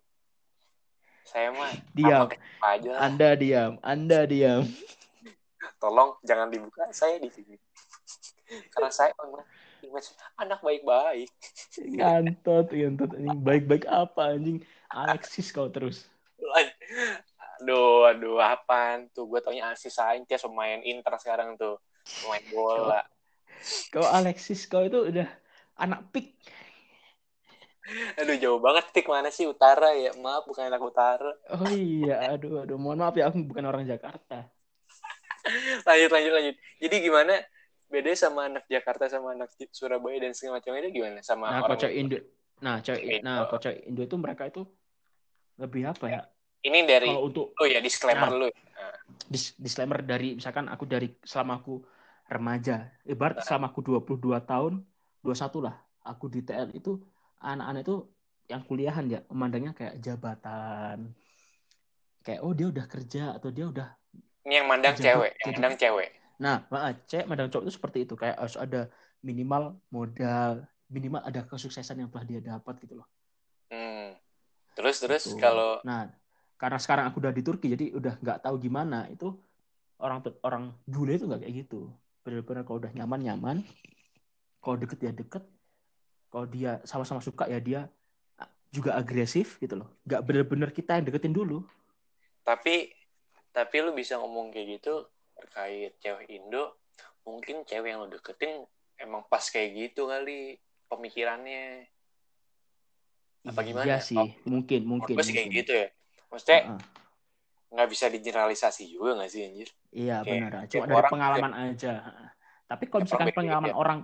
saya 1.27 1.51
mah 1.51 1.75
Diam, 1.91 2.31
aja 2.63 2.91
lah. 2.95 3.01
Anda 3.03 3.35
diam, 3.35 3.73
Anda 3.83 4.25
diam. 4.31 4.63
tolong 5.83 6.15
jangan 6.23 6.49
dibuka 6.49 6.87
saya 6.95 7.19
di 7.19 7.27
sini 7.27 7.59
karena 8.71 8.91
saya 8.95 9.11
anak 10.39 10.63
baik-baik 10.63 11.31
Ngantot, 11.77 12.73
ngantot 12.73 13.11
anjing. 13.17 13.39
Baik-baik 13.45 13.85
apa 13.87 14.35
anjing? 14.35 14.65
Alexis 14.89 15.53
kau 15.53 15.69
terus. 15.69 16.09
aduh 17.57 18.05
aduh 18.09 18.37
apaan 18.39 19.09
tuh 19.17 19.25
gue 19.29 19.41
taunya 19.41 19.67
Alexis 19.73 19.97
Sanchez 19.97 20.45
pemain 20.45 20.81
Inter 20.85 21.17
sekarang 21.17 21.57
tuh 21.57 21.81
pemain 22.05 22.45
bola 22.53 23.01
Kau 23.91 24.05
Alexis 24.05 24.65
kau 24.67 24.85
itu 24.85 25.11
udah 25.11 25.29
anak 25.77 26.09
pik. 26.13 26.37
aduh 28.19 28.35
jauh 28.35 28.59
banget 28.59 28.91
tik 28.91 29.07
mana 29.07 29.31
sih 29.31 29.47
utara 29.47 29.95
ya 29.95 30.11
maaf 30.19 30.43
bukan 30.43 30.67
anak 30.67 30.83
utara 30.83 31.31
Oh 31.55 31.71
iya, 31.71 32.35
aduh 32.35 32.67
aduh 32.67 32.75
mohon 32.75 32.99
maaf 32.99 33.15
ya 33.15 33.31
aku 33.31 33.47
bukan 33.47 33.63
orang 33.63 33.87
Jakarta. 33.87 34.51
lanjut 35.87 36.11
lanjut 36.11 36.33
lanjut 36.35 36.57
jadi 36.83 36.97
gimana 36.99 37.39
beda 37.87 38.11
sama 38.19 38.51
anak 38.51 38.67
Jakarta 38.67 39.07
sama 39.07 39.39
anak 39.39 39.55
Surabaya 39.71 40.19
dan 40.19 40.35
segala 40.35 40.59
macam 40.59 40.75
itu 40.75 40.99
gimana 40.99 41.23
sama 41.23 41.47
Nah, 41.55 41.63
orang 41.63 41.79
kocok 41.79 41.93
Indo. 41.95 42.19
Nah, 42.59 42.77
cewek 42.83 43.23
nah, 43.23 43.47
kocok 43.47 43.73
Indo 43.87 44.03
itu 44.03 44.17
mereka 44.19 44.43
itu 44.51 44.67
lebih 45.63 45.83
apa 45.87 46.07
ya? 46.11 46.21
ini 46.67 46.83
dari 46.83 47.07
Kalau 47.07 47.31
untuk 47.31 47.55
oh 47.55 47.67
ya 47.71 47.79
disclaimer 47.79 48.27
Nah. 48.35 48.39
lu 48.43 48.49
dis- 49.31 49.55
disclaimer 49.55 50.03
dari 50.03 50.35
misalkan 50.35 50.67
aku 50.67 50.83
dari 50.91 51.15
selama 51.23 51.63
aku 51.63 51.79
remaja, 52.27 52.91
ibarat 53.05 53.39
Nah. 53.39 53.45
selama 53.45 53.71
aku 53.71 53.81
22 53.83 54.39
tahun, 54.41 54.83
21 55.23 55.63
lah, 55.63 55.75
aku 56.03 56.27
di 56.27 56.41
TL 56.41 56.75
itu 56.75 56.99
anak-anak 57.39 57.83
itu 57.83 57.97
yang 58.47 58.63
kuliahan 58.63 59.05
ya, 59.07 59.21
memandangnya 59.27 59.73
kayak 59.73 59.99
jabatan. 59.99 61.11
Kayak 62.21 62.41
oh 62.43 62.53
dia 62.53 62.67
udah 62.67 62.87
kerja 62.87 63.23
atau 63.35 63.51
dia 63.51 63.67
udah 63.67 63.89
ini 64.43 64.55
yang 64.57 64.67
mandang 64.67 64.95
Jadi- 64.95 65.11
cewek 65.11 65.33
yang 65.43 65.55
mandang 65.55 65.75
cewek 65.77 66.11
Nah, 66.37 66.63
maaf, 66.69 66.95
cewek 67.07 67.27
mandang 67.27 67.49
cowok 67.49 67.65
itu 67.65 67.73
seperti 67.75 67.99
itu, 68.05 68.15
kayak 68.15 68.37
harus 68.37 68.55
ada 68.55 68.87
minimal 69.19 69.81
modal, 69.89 70.63
minimal 70.87 71.25
ada 71.25 71.43
kesuksesan 71.43 71.99
yang 71.99 72.11
telah 72.13 72.23
dia 72.23 72.39
dapat 72.41 72.77
gitu 72.83 72.99
loh. 72.99 73.09
hmm. 73.67 74.15
terus 74.77 75.01
terus 75.01 75.25
Gitu. 75.27 75.41
kalau 75.41 75.81
Nah, 75.83 76.13
karena 76.55 76.77
sekarang 76.77 77.09
aku 77.09 77.19
udah 77.19 77.33
di 77.33 77.41
Turki, 77.41 77.73
jadi 77.73 77.91
udah 77.91 78.21
nggak 78.21 78.39
tahu 78.45 78.61
gimana 78.61 79.09
itu 79.09 79.33
orang 79.97 80.21
orang 80.45 80.65
bule 80.85 81.17
itu 81.17 81.25
nggak 81.25 81.41
kayak 81.43 81.55
gitu. 81.67 81.89
Benar-benar 82.27 82.67
kalau 82.67 82.83
udah 82.83 82.91
nyaman 82.91 83.21
nyaman, 83.23 83.57
kalau 84.59 84.75
deket 84.75 84.99
ya 84.99 85.15
deket, 85.15 85.47
kalau 86.27 86.51
dia 86.51 86.83
sama-sama 86.83 87.23
suka 87.23 87.47
ya 87.47 87.63
dia 87.63 87.87
juga 88.75 88.99
agresif 88.99 89.63
gitu 89.63 89.79
loh. 89.79 89.89
Nggak 90.05 90.21
bener-bener 90.27 90.71
kita 90.75 90.99
yang 90.99 91.07
deketin 91.07 91.31
dulu. 91.33 91.63
tapi 92.47 92.95
tapi 93.51 93.83
lu 93.83 93.91
bisa 93.91 94.23
ngomong 94.23 94.55
kayak 94.55 94.79
gitu 94.79 95.03
terkait 95.35 95.99
cewek 95.99 96.31
Indo 96.31 96.79
mungkin 97.27 97.67
cewek 97.67 97.91
yang 97.91 98.07
lu 98.07 98.11
deketin 98.15 98.63
emang 99.03 99.27
pas 99.27 99.43
kayak 99.43 99.75
gitu 99.75 100.07
kali 100.07 100.55
pemikirannya 100.87 101.91
apa 103.43 103.61
gimana 103.67 103.87
Iya 103.87 103.99
sih, 103.99 104.15
Oh, 104.15 104.31
mungkin 104.47 104.87
mungkin. 104.87 105.19
gue 105.19 105.25
sih 105.27 105.35
kayak 105.35 105.51
gitu 105.59 105.73
ya 105.75 105.87
maksudnya 106.31 106.59
Heeh. 106.71 106.79
Nggak 107.77 107.89
bisa 107.93 108.09
digeneralisasi 108.09 108.89
juga 108.89 109.21
nggak 109.21 109.31
sih 109.31 109.41
anjir 109.45 109.69
Iya 109.93 110.25
benar, 110.25 110.65
cuma 110.67 110.85
dari 110.85 110.97
orang- 110.97 111.13
pengalaman 111.13 111.53
aja. 111.55 111.93
Tapi 112.67 112.85
kalau 112.89 113.05
misalkan 113.05 113.29
orang 113.29 113.37
pengalaman 113.39 113.63
beda-beda. 113.69 113.79
orang 113.79 113.99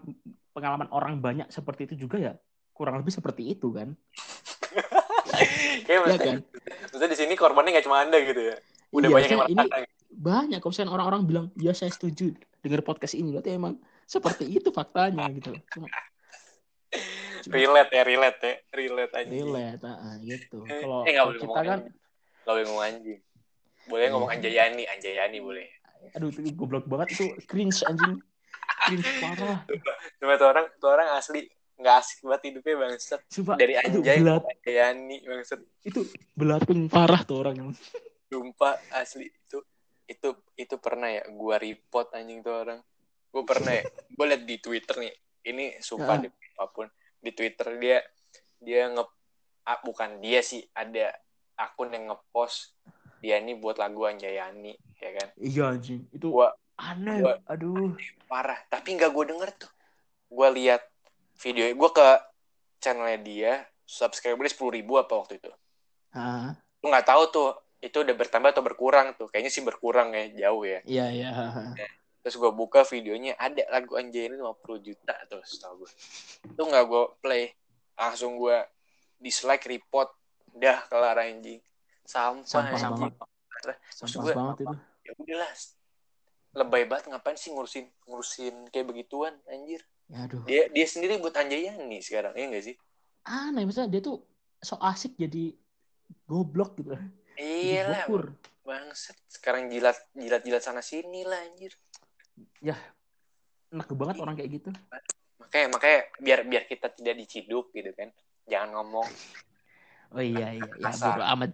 pengalaman 0.52 0.88
orang 0.92 1.14
banyak 1.18 1.48
seperti 1.48 1.80
itu 1.88 2.04
juga 2.06 2.16
ya 2.20 2.32
kurang 2.72 3.00
lebih 3.00 3.10
seperti 3.10 3.42
itu 3.48 3.68
kan, 3.72 3.92
kayak 5.88 6.00
ya 6.08 6.16
kan? 6.16 6.38
maksudnya 6.88 7.08
di 7.08 7.18
sini 7.18 7.34
korbannya 7.34 7.72
nggak 7.72 7.84
cuma 7.84 8.00
anda 8.00 8.16
gitu 8.20 8.52
ya 8.52 8.56
udah 8.92 9.08
Iya, 9.08 9.14
banyak 9.16 9.28
yang 9.28 9.42
ini 9.48 9.56
merasakan 9.56 9.82
banyak 10.12 10.58
kalau 10.60 10.70
misalkan 10.72 10.92
orang-orang 10.92 11.22
bilang 11.24 11.46
ya 11.56 11.72
saya 11.72 11.88
setuju 11.88 12.36
dengar 12.60 12.84
podcast 12.84 13.16
ini 13.16 13.32
berarti 13.32 13.56
emang 13.56 13.80
seperti 14.04 14.44
itu 14.46 14.68
faktanya 14.68 15.24
gitu. 15.32 15.56
Cuma 15.72 15.88
relate 17.48 17.90
ya 17.90 18.02
relate 18.04 18.38
ya 18.44 18.54
relate 18.70 19.12
aja 19.16 19.30
relate, 19.32 19.82
ah, 19.82 20.14
gitu. 20.20 20.58
Eh, 20.68 20.80
Kalau 20.84 21.00
eh, 21.02 21.14
kalau 21.16 21.32
kita 21.34 21.60
kan, 21.64 21.78
boleh 22.44 22.62
ngomong 22.68 22.84
anjing 22.84 23.20
boleh 23.86 24.06
ngomong 24.10 24.30
Iya. 24.30 24.38
Anjayani 24.38 24.84
Anjayani 24.86 25.38
boleh. 25.42 25.66
Aduh 26.18 26.30
itu 26.30 26.40
goblok 26.54 26.86
banget 26.86 27.14
itu. 27.14 27.26
Cringe 27.46 27.82
anjing, 27.86 28.18
cringe 28.86 29.06
parah. 29.22 29.62
cuma 30.18 30.34
tuh 30.34 30.48
orang 30.50 30.66
tuh 30.78 30.90
orang 30.90 31.08
asli 31.14 31.46
nggak 31.78 31.96
asik 31.98 32.18
banget 32.22 32.42
hidupnya 32.50 32.74
bangsat. 32.78 33.20
Coba 33.26 33.52
dari 33.58 33.74
anjay 33.78 34.18
ke 34.22 34.30
Anjayani 34.66 35.16
bangsat. 35.22 35.60
Itu 35.82 36.06
belatung 36.34 36.86
parah 36.86 37.22
tuh 37.22 37.42
orang 37.42 37.74
sumpah 38.26 38.78
asli. 38.94 39.28
Itu 39.28 39.62
itu 40.08 40.28
itu 40.56 40.74
pernah 40.78 41.10
ya. 41.10 41.22
Gua 41.30 41.58
report 41.58 42.14
anjing 42.14 42.42
tuh 42.42 42.54
orang. 42.54 42.80
Gua 43.30 43.42
pernah 43.46 43.72
ya. 43.74 43.84
Gua 44.14 44.26
liat 44.30 44.42
di 44.42 44.56
Twitter 44.58 44.94
nih. 44.98 45.14
Ini 45.42 45.64
sumpah 45.78 46.18
Ya. 46.18 46.26
deh 46.26 46.32
apa 46.54 46.66
pun. 46.70 46.86
Di 47.22 47.30
Twitter 47.30 47.78
dia 47.78 47.98
dia 48.58 48.90
nge 48.90 49.04
ah, 49.62 49.78
bukan 49.82 50.18
dia 50.18 50.42
sih. 50.42 50.62
Ada 50.70 51.14
akun 51.54 51.94
yang 51.94 52.10
ngepost 52.10 52.74
dia 53.22 53.38
nih 53.38 53.54
buat 53.54 53.78
lagu 53.78 54.02
Anjayani 54.02 54.74
ya 54.98 55.10
kan? 55.14 55.28
Iya 55.38 55.62
anjing, 55.70 56.02
itu 56.10 56.26
Gua- 56.26 56.58
aneh. 56.74 57.22
gua- 57.22 57.38
Aduh, 57.46 57.94
parah. 58.26 58.58
Tapi 58.66 58.98
nggak 58.98 59.08
gue 59.08 59.24
denger 59.30 59.50
tuh. 59.56 59.70
Gue 60.26 60.48
lihat 60.58 60.82
video 61.38 61.70
gue 61.70 61.90
ke 61.92 62.08
channelnya 62.78 63.18
dia 63.22 63.52
subscribernya 63.86 64.50
sepuluh 64.50 64.74
ribu 64.74 64.98
apa 64.98 65.14
waktu 65.14 65.38
itu. 65.38 65.54
Ah, 66.10 66.50
gue 66.82 66.88
nggak 66.90 67.06
tahu 67.06 67.22
tuh 67.30 67.48
itu 67.78 67.94
udah 67.94 68.14
bertambah 68.14 68.50
atau 68.50 68.66
berkurang 68.66 69.14
tuh. 69.14 69.30
Kayaknya 69.30 69.52
sih 69.54 69.62
berkurang 69.62 70.10
ya 70.10 70.50
jauh 70.50 70.66
ya. 70.66 70.82
Iya 70.82 71.06
iya. 71.14 71.30
terus 72.22 72.38
gue 72.38 72.54
buka 72.54 72.86
videonya 72.86 73.34
ada 73.34 73.66
lagu 73.66 73.98
Anjay 73.98 74.30
ini 74.30 74.38
50 74.38 74.78
juta 74.78 75.10
tuh 75.26 75.42
setahu 75.42 75.82
gue 75.82 75.90
itu 76.48 76.62
nggak 76.62 76.84
gue 76.86 77.04
play. 77.18 77.44
Langsung 77.94 78.34
gue 78.34 78.58
dislike 79.16 79.66
report. 79.68 80.10
Dah 80.52 80.84
kelar 80.86 81.16
anjing 81.18 81.62
sampah, 82.04 82.46
Sampah 82.46 82.78
anjing 82.80 83.12
banget. 83.12 83.22
Maksud 83.62 84.06
Sampah 84.10 84.22
gue, 84.22 84.34
banget 84.34 84.56
itu. 84.60 84.74
ya 85.02 85.12
udahlah 85.16 85.50
lebay 86.52 86.84
banget 86.84 87.04
ngapain 87.08 87.34
sih 87.34 87.48
ngurusin 87.48 87.86
ngurusin 88.04 88.54
kayak 88.68 88.86
begituan 88.86 89.32
anjir 89.46 89.80
Ya 90.06 90.26
aduh. 90.26 90.44
dia 90.44 90.68
dia 90.68 90.84
sendiri 90.84 91.16
buat 91.16 91.32
Anjayani 91.32 91.98
sekarang 91.98 92.34
ya 92.34 92.44
nggak 92.46 92.64
sih 92.64 92.76
Aneh 93.24 93.64
misalnya 93.64 93.88
dia 93.90 94.02
tuh 94.02 94.20
so 94.58 94.76
asik 94.78 95.16
jadi 95.16 95.56
goblok 96.24 96.76
gitu. 96.76 96.92
Iya 97.34 97.88
lah 97.88 98.04
bokur. 98.04 98.36
bangsat 98.62 99.16
sekarang 99.26 99.72
jilat 99.72 99.96
jilat 100.12 100.42
jilat 100.42 100.60
sana 100.60 100.78
sini 100.78 101.24
lah 101.24 101.40
anjir 101.40 101.72
Enak 103.72 103.88
banget 103.90 104.20
orang 104.20 104.36
kayak 104.36 104.50
gitu. 104.52 104.70
makanya 105.40 105.66
makanya 105.72 105.98
biar 106.18 106.38
biar 106.44 106.64
kita 106.64 106.92
tidak 106.92 107.14
diciduk 107.16 107.72
gitu 107.72 107.90
kan 107.92 108.12
jangan 108.44 108.76
ngomong 108.76 109.08
Oh 110.14 110.20
iya 110.20 110.52
iya 110.52 110.68
ya 110.76 110.92
bodo 110.92 111.24
amat 111.24 111.50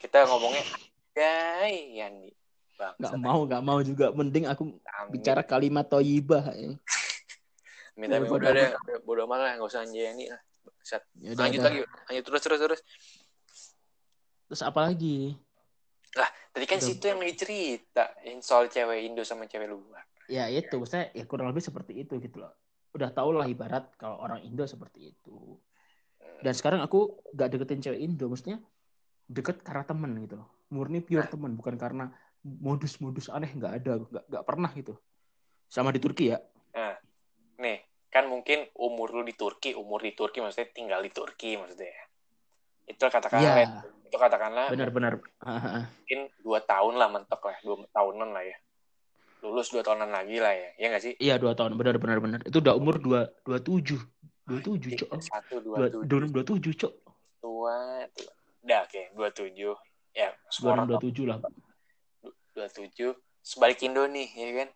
kita 0.00 0.24
ngomongnya 0.26 0.64
gay 1.12 2.00
ya 2.00 2.08
nih 2.08 2.32
bang 2.80 2.94
nggak 2.96 3.16
mau 3.20 3.40
nggak 3.44 3.62
mau 3.62 3.78
juga. 3.84 4.08
Mending 4.16 4.48
aku 4.48 4.72
bicara 5.12 5.44
kalimat 5.44 5.84
toyibah 5.84 6.48
ya. 6.56 6.72
minta 8.00 8.16
Ya, 8.16 8.24
udah 8.24 8.50
deh. 8.56 8.70
bodo 9.04 9.28
amat 9.28 9.38
lah 9.44 9.50
nggak 9.60 9.68
usah 9.68 9.84
anjani 9.84 10.32
lah. 10.32 10.40
Yaudah, 11.20 11.44
lanjut 11.44 11.60
udah. 11.60 11.68
lagi 11.68 11.80
lanjut 12.08 12.24
terus 12.24 12.42
terus 12.42 12.60
terus. 12.64 12.80
Terus 14.48 14.62
apa 14.64 14.80
lagi? 14.88 15.36
Tadi 16.50 16.66
kan 16.66 16.82
Udah. 16.82 16.88
situ 16.90 17.04
yang 17.06 17.20
lagi 17.22 17.34
cerita 17.38 18.04
yang 18.26 18.42
soal 18.42 18.66
cewek 18.66 19.06
Indo 19.06 19.22
sama 19.22 19.46
cewek 19.46 19.70
luar. 19.70 20.02
Ya 20.26 20.50
itu. 20.50 20.82
Maksudnya 20.82 21.14
ya 21.14 21.24
kurang 21.26 21.54
lebih 21.54 21.62
seperti 21.62 22.02
itu 22.02 22.18
gitu 22.18 22.42
loh. 22.42 22.50
Udah 22.90 23.14
tau 23.14 23.30
lah 23.30 23.46
ibarat 23.46 23.94
kalau 23.94 24.18
orang 24.18 24.42
Indo 24.42 24.66
seperti 24.66 25.14
itu. 25.14 25.54
Dan 26.42 26.56
sekarang 26.56 26.82
aku 26.82 27.22
gak 27.36 27.54
deketin 27.54 27.84
cewek 27.84 28.00
Indo 28.02 28.26
maksudnya 28.26 28.58
deket 29.30 29.62
karena 29.62 29.86
temen 29.86 30.10
gitu 30.26 30.42
loh. 30.42 30.50
Murni 30.74 30.98
pure 30.98 31.30
temen 31.30 31.54
bukan 31.54 31.78
karena 31.78 32.10
modus-modus 32.42 33.30
aneh 33.30 33.54
nggak 33.54 33.72
ada 33.78 33.92
nggak 34.02 34.24
nggak 34.26 34.44
pernah 34.44 34.70
gitu. 34.74 34.98
Sama 35.70 35.94
di 35.94 36.02
Turki 36.02 36.34
ya. 36.34 36.38
Nih 37.60 37.78
kan 38.10 38.26
mungkin 38.26 38.66
umur 38.74 39.14
lu 39.14 39.22
di 39.22 39.38
Turki 39.38 39.70
umur 39.78 40.02
di 40.02 40.10
Turki 40.18 40.42
maksudnya 40.42 40.66
tinggal 40.74 40.98
di 40.98 41.14
Turki 41.14 41.54
maksudnya 41.54 41.94
ya. 41.94 42.04
itu 42.90 43.06
katakanlah 43.06 43.54
Iya. 43.54 43.86
itu 43.86 44.16
katakanlah 44.18 44.66
benar-benar 44.66 45.22
mungkin 45.22 46.20
dua 46.42 46.58
tahun 46.66 46.98
lah 46.98 47.06
mentok 47.06 47.38
lah 47.46 47.56
dua 47.62 47.86
tahunan 47.94 48.34
lah 48.34 48.42
ya. 48.42 48.58
Lulus 49.46 49.70
dua 49.70 49.86
tahunan 49.86 50.10
lagi 50.10 50.42
lah 50.42 50.50
ya 50.50 50.68
ya 50.74 50.86
nggak 50.90 51.02
sih? 51.06 51.14
Iya 51.22 51.38
dua 51.38 51.54
tahun. 51.54 51.78
Benar-benar 51.78 52.18
benar 52.18 52.40
itu 52.42 52.58
udah 52.58 52.74
umur 52.74 52.98
dua 52.98 53.30
dua 53.46 53.62
tujuh. 53.62 54.02
Dua 54.42 54.58
tujuh 54.58 54.90
cok. 54.98 55.10
satu 55.22 55.62
dua 55.62 55.86
dua 55.86 55.88
tujuh. 55.94 56.06
dua 56.10 56.26
dua 56.34 56.44
tujuh 56.44 56.72
cok. 56.74 56.94
Tua 57.38 57.78
tua. 58.10 58.32
Udah 58.64 58.80
oke 58.86 59.02
dua 59.16 59.28
tujuh. 59.32 59.74
Ya 60.12 60.28
dua 60.60 60.98
tujuh 61.00 61.24
lah. 61.28 61.38
Dua 62.52 62.66
tujuh. 62.68 63.12
Sebalik 63.40 63.80
Indo 63.86 64.04
nih 64.04 64.28
ya 64.36 64.50
kan? 64.64 64.68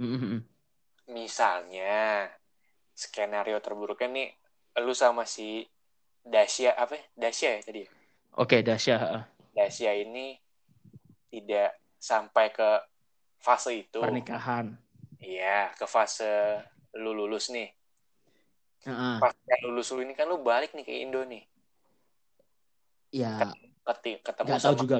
Mm, 0.00 0.08
mm, 0.08 0.20
mm. 0.24 0.40
misalnya 1.12 2.26
skenario 2.96 3.60
terburuknya 3.60 4.08
nih 4.08 4.28
lu 4.82 4.96
sama 4.96 5.28
si 5.28 5.68
Dasya 6.22 6.74
apa 6.74 6.98
ya? 6.98 7.04
Dasya 7.18 7.48
ya 7.58 7.60
tadi? 7.62 7.82
Oke 8.38 8.62
Dasya 8.64 8.96
ah, 8.98 9.10
ah. 9.20 9.24
Dasya 9.54 9.92
ini 9.98 10.38
tidak 11.28 11.76
sampai 11.98 12.50
ke 12.50 12.70
fase 13.38 13.86
itu. 13.86 14.00
Pernikahan. 14.00 14.74
Iya 15.22 15.70
ke 15.78 15.86
fase 15.86 16.62
lu 16.98 17.14
lulus 17.14 17.50
nih. 17.52 17.70
Ah, 18.82 18.90
ah. 18.90 19.16
pas 19.22 19.30
lu 19.62 19.70
lulus 19.70 19.94
lu 19.94 20.02
ini 20.02 20.14
kan 20.18 20.26
lu 20.26 20.42
balik 20.42 20.74
nih 20.74 20.82
ke 20.82 20.90
Indo 21.06 21.22
nih 21.22 21.46
ya 23.12 23.52
ketemu 24.24 24.46
nggak 24.48 24.62
tahu 24.64 24.76
juga. 24.80 24.96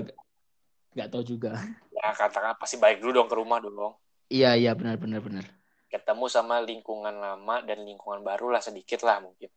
Nggak 0.92 1.08
tahu 1.08 1.22
juga. 1.24 1.52
Ya 1.96 2.08
katakan 2.12 2.54
pasti 2.60 2.76
balik 2.76 3.00
dulu 3.00 3.24
dong 3.24 3.28
ke 3.32 3.36
rumah 3.40 3.58
dong. 3.58 3.96
Iya 4.28 4.56
iya 4.56 4.72
benar 4.76 5.00
benar 5.00 5.24
benar. 5.24 5.44
Ketemu 5.88 6.24
sama 6.28 6.60
lingkungan 6.60 7.12
lama 7.16 7.60
dan 7.64 7.84
lingkungan 7.84 8.20
baru 8.20 8.52
lah 8.52 8.60
sedikit 8.60 9.04
lah 9.04 9.20
mungkin. 9.24 9.48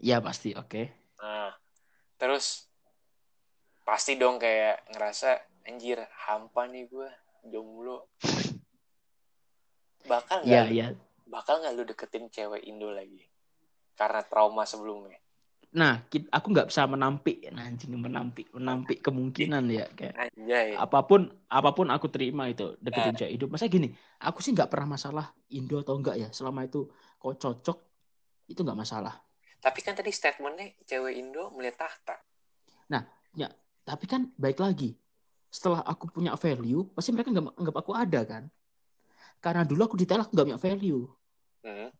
Iya 0.00 0.20
pasti 0.20 0.52
oke. 0.56 0.88
Nah, 1.18 1.52
terus 2.20 2.68
pasti 3.84 4.16
dong 4.20 4.36
kayak 4.36 4.92
ngerasa 4.92 5.40
anjir 5.68 6.00
hampa 6.28 6.68
nih 6.68 6.88
gue 6.88 7.08
jomblo. 7.48 8.08
Bakal 10.08 10.44
nggak 10.44 10.52
iya 10.52 10.62
lu- 10.64 10.72
iya. 10.72 10.86
bakal 11.28 11.60
nggak 11.60 11.74
lu 11.76 11.84
deketin 11.84 12.32
cewek 12.32 12.64
Indo 12.64 12.88
lagi? 12.88 13.24
Karena 13.92 14.24
trauma 14.24 14.64
sebelumnya. 14.64 15.20
Nah 15.68 16.00
kit- 16.08 16.28
aku 16.32 16.48
nggak 16.48 16.72
bisa 16.72 16.88
menampik 16.88 17.44
nah, 17.52 17.68
anjing 17.68 17.92
menampik 17.92 18.48
menampik 18.56 19.04
kemungkinan 19.04 19.68
ya 19.68 19.84
kayak 19.92 20.16
Anjay. 20.16 20.72
apa 20.72 21.04
pun 21.04 21.28
apa 21.52 21.70
pun 21.76 21.92
aku 21.92 22.08
terima 22.08 22.48
itu 22.48 22.72
deketin 22.80 23.12
Nah. 23.12 23.18
cewek 23.20 23.32
hidup 23.36 23.48
masa 23.52 23.68
gini 23.68 23.92
aku 24.16 24.40
sih 24.40 24.56
nggak 24.56 24.72
pernah 24.72 24.96
masalah 24.96 25.28
Indo 25.52 25.76
atau 25.84 26.00
enggak 26.00 26.16
ya 26.16 26.28
selama 26.32 26.64
itu 26.64 26.88
kok 27.20 27.36
cocok 27.36 27.78
itu 28.48 28.60
nggak 28.64 28.80
masalah 28.80 29.20
Tapi 29.60 29.80
kan 29.84 29.92
tadi 29.92 30.08
statementnya 30.08 30.72
cewek 30.88 31.18
Indo 31.20 31.52
melihat 31.52 31.84
tahta. 31.84 32.16
tapi 33.88 34.04
kan 34.04 34.28
baik 34.36 34.60
lagi 34.60 34.92
setelah 35.48 35.80
aku 35.80 36.12
punya 36.12 36.36
value 36.36 36.92
pasti 36.92 37.08
mereka 37.08 37.32
nggak 37.32 37.56
anggap 37.56 37.76
aku 37.80 37.96
ada 37.96 38.20
kan 38.28 38.44
karena 39.40 39.64
dulu 39.64 39.88
aku 39.88 39.96
detail 39.96 40.20
aku 40.20 40.36
nggak 40.36 40.48
punya 40.52 40.60
value 40.60 41.08
Hmm. 41.58 41.90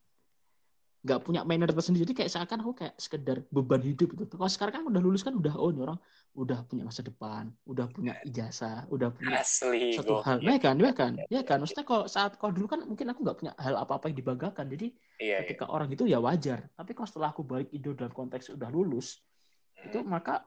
Nggak 0.99 1.19
punya 1.23 1.41
manner 1.47 1.71
tersendiri 1.71 2.03
jadi 2.03 2.15
kayak 2.23 2.31
seakan 2.35 2.59
aku 2.59 2.71
kayak 2.83 2.93
sekedar 2.99 3.39
beban 3.47 3.79
hidup 3.79 4.11
gitu 4.19 4.35
kalau 4.35 4.51
sekarang 4.51 4.73
kan 4.79 4.83
udah 4.83 4.99
lulus 4.99 5.23
kan 5.23 5.31
udah 5.31 5.55
oh 5.55 5.71
orang 5.71 5.95
udah 6.35 6.59
punya 6.67 6.83
masa 6.83 6.99
depan 7.07 7.47
udah 7.63 7.87
punya 7.87 8.19
ijazah 8.27 8.83
udah 8.91 9.07
punya 9.15 9.39
Asli 9.39 9.95
satu 9.95 10.19
gokil. 10.19 10.27
hal 10.27 10.37
ya 10.43 10.55
kan 10.59 10.75
ya 10.75 10.91
kan 10.91 11.13
ya 11.31 11.41
kan 11.47 11.57
maksudnya 11.63 11.87
kalau 11.87 12.03
saat 12.11 12.35
kalau 12.35 12.51
dulu 12.51 12.67
kan 12.67 12.83
mungkin 12.83 13.07
aku 13.15 13.23
nggak 13.23 13.37
punya 13.39 13.51
hal 13.55 13.79
apa 13.79 13.95
apa 13.95 14.11
yang 14.11 14.17
dibanggakan 14.19 14.67
jadi 14.67 14.87
Iya, 15.19 15.35
iya. 15.35 15.37
ketika 15.43 15.67
orang 15.67 15.87
itu 15.91 16.03
ya 16.07 16.19
wajar 16.19 16.67
tapi 16.75 16.91
kalau 16.95 17.07
setelah 17.07 17.31
aku 17.31 17.43
balik 17.43 17.71
Indo 17.71 17.95
dalam 17.95 18.11
konteks 18.11 18.51
udah 18.55 18.67
lulus 18.67 19.23
itu 19.79 19.99
Hmm. 20.03 20.11
maka 20.11 20.43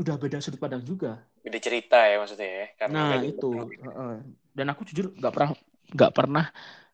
udah 0.00 0.16
beda 0.16 0.40
sudut 0.40 0.56
pandang 0.56 0.80
juga 0.80 1.20
Beda 1.44 1.58
cerita 1.60 1.96
ya 2.04 2.16
maksudnya 2.20 2.48
ya. 2.48 2.66
Karena 2.76 2.98
nah 3.08 3.20
itu 3.20 3.48
heeh. 3.56 4.16
dan 4.52 4.66
aku 4.68 4.84
jujur 4.88 5.12
nggak 5.16 5.32
pernah 5.32 5.50
nggak 5.88 6.12
pernah 6.12 6.44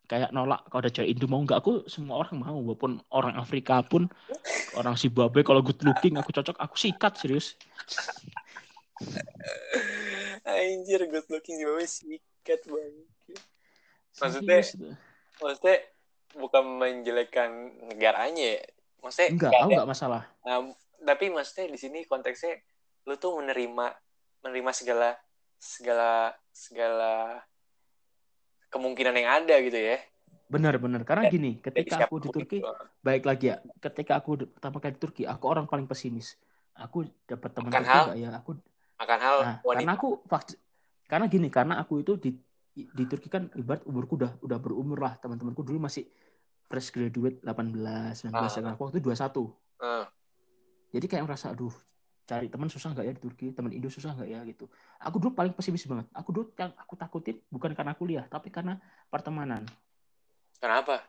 kayak 0.05 0.31
nolak 0.31 0.61
kalau 0.69 0.85
ada 0.85 0.93
cewek 0.93 1.17
Indo 1.17 1.25
mau 1.25 1.41
nggak 1.41 1.59
aku 1.65 1.89
semua 1.89 2.21
orang 2.21 2.37
mau 2.37 2.57
walaupun 2.61 3.01
orang 3.09 3.35
Afrika 3.35 3.81
pun 3.81 4.05
orang 4.77 4.95
Zimbabwe 4.95 5.41
kalau 5.41 5.65
good 5.65 5.81
looking 5.81 6.21
aku 6.21 6.29
cocok 6.31 6.61
aku 6.61 6.77
sikat 6.77 7.17
serius 7.17 7.57
Anjir 10.45 11.01
good 11.09 11.27
looking 11.29 11.57
juga 11.57 11.83
sikat 11.83 12.61
banget. 12.69 13.07
Maksudnya- 14.15 14.63
Serius 14.63 14.77
itu. 14.77 14.89
Maksudnya 15.41 15.77
bukan 16.37 16.63
menjelekkan 16.79 17.51
negaranya 17.91 18.61
ya. 18.61 18.63
Maksudnya 19.03 19.29
enggak 19.35 19.51
nggak 19.51 19.61
aku 19.61 19.69
ada- 19.69 19.77
nggak 19.77 19.91
masalah 19.91 20.23
Nah, 20.45 20.59
tapi 21.05 21.25
maksudnya 21.29 21.67
di 21.69 21.79
sini 21.79 21.99
konteksnya 22.05 22.57
lu 23.05 23.17
tuh 23.17 23.37
menerima 23.37 23.87
menerima 24.41 24.71
segala 24.73 25.09
segala 25.59 26.33
segala 26.49 27.41
kemungkinan 28.75 29.15
yang 29.15 29.31
ada 29.41 29.55
gitu 29.61 29.79
ya. 29.79 29.99
benar-benar 30.45 31.03
karena 31.03 31.25
Dan- 31.27 31.33
gini 31.33 31.51
ketika 31.57 32.05
aku 32.05 32.21
di 32.21 32.29
Turki 32.29 32.59
baik 33.01 33.25
lagi 33.25 33.49
ya 33.49 33.57
ketika 33.81 34.21
aku 34.21 34.45
pertama 34.45 34.77
kali 34.77 34.93
di 34.93 35.01
Turki 35.01 35.23
aku 35.25 35.45
orang 35.47 35.65
paling 35.65 35.87
pesimis. 35.87 36.37
Aku 36.75 37.07
dapat 37.25 37.55
teman 37.55 37.71
Turki 37.71 37.87
hal- 37.87 38.13
ya? 38.15 38.31
Aku 38.37 38.59
akan 38.97 39.19
hal 39.19 39.37
nah 39.41 39.57
wanita. 39.63 39.79
karena 39.81 39.93
aku 39.95 40.09
karena 41.07 41.27
gini 41.27 41.49
karena 41.49 41.75
aku 41.79 41.95
itu 41.99 42.13
di 42.17 42.31
di 42.75 43.05
Turki 43.07 43.31
kan 43.31 43.49
ibarat 43.55 43.83
umurku 43.85 44.15
udah 44.15 44.37
udah 44.43 44.59
berumur 44.59 44.99
lah. 45.01 45.15
Teman-temanku 45.17 45.63
dulu 45.63 45.79
masih 45.81 46.05
fresh 46.67 46.91
graduate 46.91 47.39
18 47.41 48.27
19 48.27 48.35
Ah. 48.35 48.51
ya 48.51 48.71
aku 48.71 48.83
waktu 48.85 48.99
itu 48.99 49.07
21 49.07 49.49
Eh, 49.81 50.05
jadi 50.93 51.07
kayak 51.09 51.25
merasa 51.25 51.51
aduh 51.51 51.73
cari 52.25 52.49
teman 52.49 52.73
susah 52.73 52.97
nggak 52.97 53.05
ya 53.05 53.13
di 53.13 53.21
Turki 53.21 53.47
teman 53.53 53.73
Indo 53.73 53.93
susah 53.93 54.17
nggak 54.17 54.29
ya 54.29 54.41
gitu 54.49 54.65
aku 54.97 55.17
dulu 55.21 55.37
paling 55.37 55.53
pesimis 55.53 55.85
banget 55.85 56.09
aku 56.17 56.29
dulu 56.33 56.45
yang 56.57 56.73
aku 56.81 56.97
takutin 56.97 57.37
bukan 57.53 57.77
karena 57.77 57.93
kuliah 57.93 58.25
tapi 58.25 58.49
karena 58.49 58.81
pertemanan 59.13 59.69
kenapa? 60.57 61.05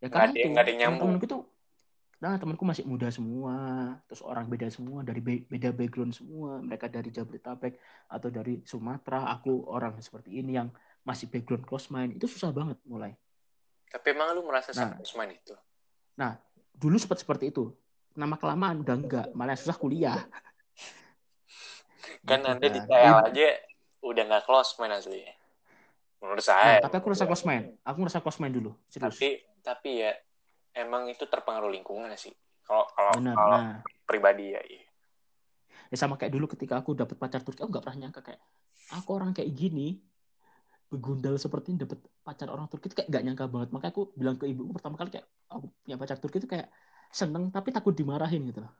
ya 0.00 0.08
Nggak 0.08 0.12
karena 0.16 0.28
ada 0.32 0.40
itu 0.40 0.46
nggak 0.48 0.64
ada 0.64 0.72
nyambung. 0.72 1.00
teman-temanku 1.12 1.26
tuh 1.28 1.42
nah 2.16 2.32
temanku 2.40 2.64
masih 2.64 2.88
muda 2.88 3.12
semua 3.12 3.56
terus 4.08 4.24
orang 4.24 4.48
beda 4.48 4.72
semua 4.72 5.04
dari 5.04 5.20
be- 5.20 5.44
beda 5.52 5.68
background 5.68 6.16
semua 6.16 6.64
mereka 6.64 6.88
dari 6.88 7.12
Jabodetabek 7.12 7.76
atau 8.08 8.32
dari 8.32 8.64
Sumatera 8.64 9.28
aku 9.28 9.68
orang 9.68 10.00
seperti 10.00 10.40
ini 10.40 10.56
yang 10.56 10.72
masih 11.04 11.28
background 11.28 11.68
close 11.68 11.92
mind 11.92 12.16
itu 12.16 12.24
susah 12.24 12.48
banget 12.56 12.80
mulai 12.88 13.12
Tapi 13.92 14.16
emang 14.16 14.32
lu 14.32 14.48
merasa 14.48 14.72
Nah. 14.72 14.96
sama 14.96 15.04
Usman 15.04 15.28
itu? 15.36 15.52
dulu 16.76 16.96
sempat 17.00 17.20
seperti 17.20 17.48
itu 17.52 17.72
nama 18.16 18.34
kelamaan 18.34 18.80
udah 18.80 18.94
enggak 18.96 19.26
malah 19.32 19.54
susah 19.54 19.76
kuliah 19.76 20.24
Kan 22.26 22.42
Gitu 22.42 22.48
nanti 22.50 22.66
di 22.74 22.80
kan. 22.82 22.88
TL 22.90 23.16
aja 23.22 23.48
udah 24.02 24.22
nggak 24.26 24.44
close 24.46 24.74
main 24.78 24.94
asli. 24.94 25.22
Menurut 26.18 26.42
Nah, 26.42 26.48
saya. 26.58 26.82
tapi 26.82 26.94
aku 26.98 27.06
rasa 27.12 27.24
close 27.28 27.46
mind 27.46 27.76
aku 27.86 27.96
ngerasa 28.02 28.18
close 28.18 28.40
mind 28.42 28.54
dulu 28.58 28.72
serius 28.90 29.14
Tapi 29.14 29.30
tapi 29.62 29.90
ya 30.02 30.10
emang 30.74 31.06
itu 31.06 31.22
terpengaruh 31.22 31.70
lingkungan 31.70 32.10
sih. 32.18 32.34
Kalau 32.66 32.82
kalau 32.90 33.14
kalau 33.14 33.58
nah 33.62 33.78
pribadi 34.06 34.54
ya. 34.54 34.62
iya. 34.66 34.82
ya 35.86 35.96
sama 35.98 36.18
kayak 36.18 36.34
dulu 36.34 36.50
ketika 36.50 36.82
aku 36.82 36.98
dapat 36.98 37.14
pacar 37.14 37.42
Turki 37.46 37.62
aku 37.62 37.70
nggak 37.70 37.84
pernah 37.86 37.98
nyangka 38.06 38.20
kayak 38.26 38.42
aku 38.90 39.08
orang 39.14 39.30
kayak 39.30 39.50
gini 39.54 40.02
begundal 40.86 41.34
seperti 41.38 41.74
ini 41.74 41.82
dapat 41.82 41.98
pacar 42.22 42.46
orang 42.50 42.66
Turki 42.70 42.86
itu 42.90 42.96
kayak 43.02 43.10
gak 43.10 43.22
nyangka 43.26 43.44
banget 43.50 43.68
makanya 43.74 43.90
aku 43.90 44.02
bilang 44.14 44.38
ke 44.38 44.46
ibuku 44.46 44.70
pertama 44.70 44.94
kali 44.94 45.10
kayak 45.10 45.26
aku 45.50 45.66
punya 45.82 45.96
pacar 45.98 46.16
Turki 46.22 46.38
itu 46.38 46.46
kayak 46.46 46.70
seneng 47.10 47.48
tapi 47.48 47.70
takut 47.70 47.92
dimarahin 47.92 48.46
gitu 48.46 48.60
loh 48.62 48.72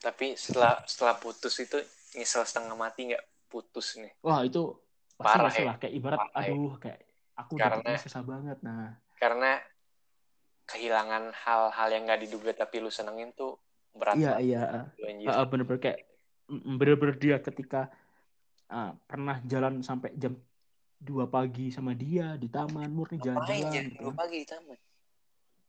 Tapi 0.00 0.32
setelah 0.32 0.80
setelah 0.84 1.16
putus 1.16 1.60
itu 1.60 1.76
nyesel 2.16 2.42
setengah 2.42 2.72
mati 2.72 3.12
nggak 3.12 3.20
putus 3.46 3.98
nih. 3.98 4.12
wah 4.20 4.40
itu 4.42 4.72
Parah 5.20 5.52
ya. 5.52 5.68
lah 5.68 5.76
kayak 5.76 5.94
ibarat 5.94 6.18
Parah 6.18 6.40
ya. 6.40 6.50
aduh 6.50 6.74
kayak 6.80 7.00
aku 7.36 7.52
Karena- 7.56 8.00
susah 8.00 8.22
banget 8.24 8.58
nah 8.60 8.96
Karena 9.20 9.60
kehilangan 10.64 11.34
hal-hal 11.34 11.88
yang 11.90 12.02
nggak 12.06 12.20
diduga 12.24 12.50
tapi 12.54 12.78
lu 12.78 12.88
senengin 12.88 13.34
tuh 13.34 13.58
berat 13.90 14.14
iya 14.14 14.38
iya 14.38 14.86
uh, 14.86 15.44
bener-bener 15.44 15.82
kayak 15.82 15.98
bener-bener 16.46 17.16
dia 17.18 17.36
ketika 17.38 17.90
uh, 18.70 18.94
pernah 19.04 19.42
jalan 19.42 19.82
sampai 19.82 20.14
jam 20.14 20.38
2 21.00 21.26
pagi 21.26 21.74
sama 21.74 21.90
dia 21.92 22.38
di 22.38 22.46
taman 22.46 22.86
murni 22.88 23.18
jalan-jalan 23.18 23.72
jam 23.72 23.84
gitu 23.88 23.98
dua 23.98 24.12
kan. 24.12 24.16
pagi 24.20 24.36
di 24.36 24.46
taman? 24.46 24.78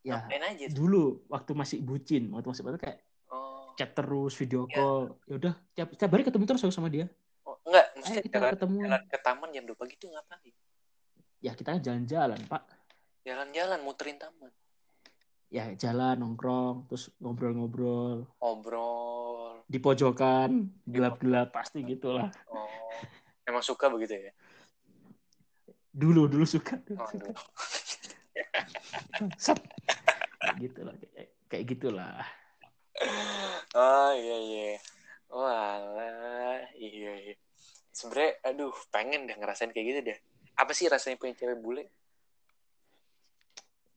Ya 0.01 0.17
Ngapain 0.25 0.43
aja? 0.49 0.65
tuh? 0.69 0.75
dulu 0.77 1.03
waktu 1.29 1.51
masih 1.53 1.77
bucin 1.81 2.23
waktu 2.33 2.47
masih 2.49 2.63
baru 2.65 2.77
kayak 2.77 2.99
Oh, 3.31 3.71
chat 3.79 3.95
terus 3.95 4.35
video 4.35 4.67
Iya. 4.67 4.75
call 4.75 5.01
ya 5.23 5.33
udah 5.39 5.53
tiap, 5.71 5.89
tiap 5.95 6.09
hari 6.11 6.23
ketemu 6.25 6.43
terus 6.43 6.61
aku 6.61 6.73
sama 6.73 6.89
dia 6.89 7.07
oh, 7.45 7.55
enggak, 7.63 7.85
ayo 7.87 7.95
maksudnya 7.95 8.23
kita 8.23 8.37
jalan, 8.37 8.51
ketemu 8.51 8.77
jalan 8.83 9.03
ke 9.07 9.17
taman 9.21 9.49
jam 9.49 9.63
dua 9.63 9.77
pagi 9.77 9.95
tuh 9.95 10.09
ngapain? 10.09 10.53
ya 11.39 11.51
kita 11.53 11.71
jalan-jalan 11.79 12.39
pak 12.45 12.63
Jalan-jalan 13.21 13.79
muterin 13.81 14.17
taman, 14.17 14.49
ya 15.47 15.69
jalan 15.77 16.17
nongkrong 16.17 16.89
terus 16.89 17.13
ngobrol-ngobrol 17.17 18.25
ngobrol. 18.37 19.61
di 19.65 19.77
pojokan 19.77 20.49
gelap-gelap 20.83 21.53
pasti 21.53 21.85
gitulah 21.85 22.33
Oh, 22.49 22.67
emang 23.45 23.61
suka 23.61 23.85
begitu 23.87 24.17
ya? 24.17 24.33
dulu 25.91 26.25
dulu 26.25 26.43
suka 26.43 26.81
dulu 26.81 26.97
Oh, 26.97 27.07
suka 27.07 27.29
aduh. 27.29 27.45
Kayak 30.41 30.57
gitulah 30.57 30.95
kayak, 30.97 31.27
kayak 31.49 31.65
gitulah 31.69 32.17
Oh 33.77 34.11
iya 34.13 34.37
iya. 34.41 34.69
Walah, 35.31 36.59
iya 36.75 37.11
iya. 37.23 37.35
Sebenernya, 37.95 38.35
aduh, 38.45 38.75
pengen 38.91 39.25
deh 39.25 39.37
ngerasain 39.39 39.71
kayak 39.71 39.87
gitu 39.87 39.99
deh. 40.11 40.17
Apa 40.59 40.75
sih 40.75 40.91
rasanya 40.91 41.17
punya 41.17 41.33
cewek 41.33 41.57
bule? 41.61 41.83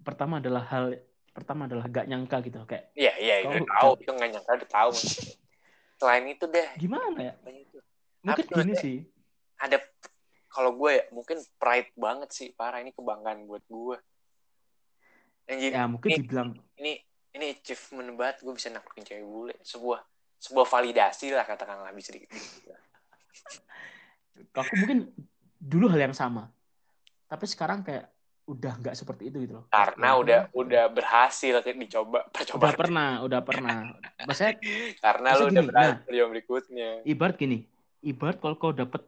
pertama 0.04 0.36
adalah 0.36 0.62
hal 0.68 1.00
pertama 1.32 1.64
adalah 1.64 1.88
gak 1.88 2.06
nyangka 2.06 2.36
gitu 2.44 2.60
kayak 2.68 2.92
Iya 2.94 3.12
iya, 3.18 3.34
Kau- 3.42 3.56
udah 3.56 3.68
tahu 3.72 3.90
itu 4.04 4.10
nggak 4.12 4.30
nyangka 4.36 4.52
udah 4.54 4.70
tahu. 4.70 4.92
Selain 5.98 6.24
itu 6.28 6.44
deh, 6.46 6.68
gimana 6.78 7.18
ya 7.18 7.34
itu 7.50 7.78
mungkin 8.22 8.44
Apa 8.46 8.54
gini 8.60 8.72
sih 8.78 8.96
ada 9.58 9.80
kalau 10.52 10.76
gue 10.78 11.02
ya 11.02 11.04
mungkin 11.10 11.40
pride 11.58 11.90
banget 11.98 12.30
sih 12.30 12.48
parah 12.54 12.84
ini 12.84 12.94
kebanggaan 12.94 13.48
buat 13.48 13.64
gue. 13.66 13.96
Anjir, 15.44 15.70
ya 15.76 15.84
mungkin 15.84 16.08
ini, 16.08 16.16
dibilang 16.20 16.48
ini 16.80 16.92
ini 17.34 17.46
achievement 17.52 18.16
banget 18.16 18.40
gue 18.40 18.54
bisa 18.56 18.72
naklukin 18.72 19.04
cewek 19.04 19.24
bule. 19.26 19.54
Sebuah 19.60 20.00
sebuah 20.40 20.66
validasi 20.68 21.32
lah 21.32 21.44
katakanlah 21.44 21.92
bisa 21.92 22.12
di 22.12 22.24
aku 24.54 24.74
mungkin 24.80 25.10
dulu 25.60 25.88
hal 25.92 26.10
yang 26.10 26.16
sama. 26.16 26.48
Tapi 27.28 27.44
sekarang 27.48 27.82
kayak 27.84 28.08
udah 28.44 28.72
nggak 28.76 28.96
seperti 28.96 29.32
itu 29.32 29.36
gitu 29.44 29.60
loh. 29.60 29.66
Karena 29.72 30.16
udah 30.20 30.40
udah. 30.52 30.60
udah 30.60 30.84
berhasil 30.92 31.60
kayak 31.64 31.76
dicoba 31.80 32.24
udah 32.24 32.32
percobaan 32.32 32.76
pernah 32.76 33.10
udah 33.24 33.40
pernah. 33.40 33.78
Maksudnya 34.24 34.54
karena 35.04 35.28
Maksud 35.32 35.40
lu 35.40 35.46
udah 35.48 35.62
gini, 35.62 35.70
berhasil 35.72 36.12
yang 36.12 36.28
berikutnya. 36.32 36.88
ibarat 37.08 37.36
gini 37.40 37.58
ibarat 38.04 38.36
kalau 38.38 38.56
kau 38.60 38.76
dapet 38.76 39.00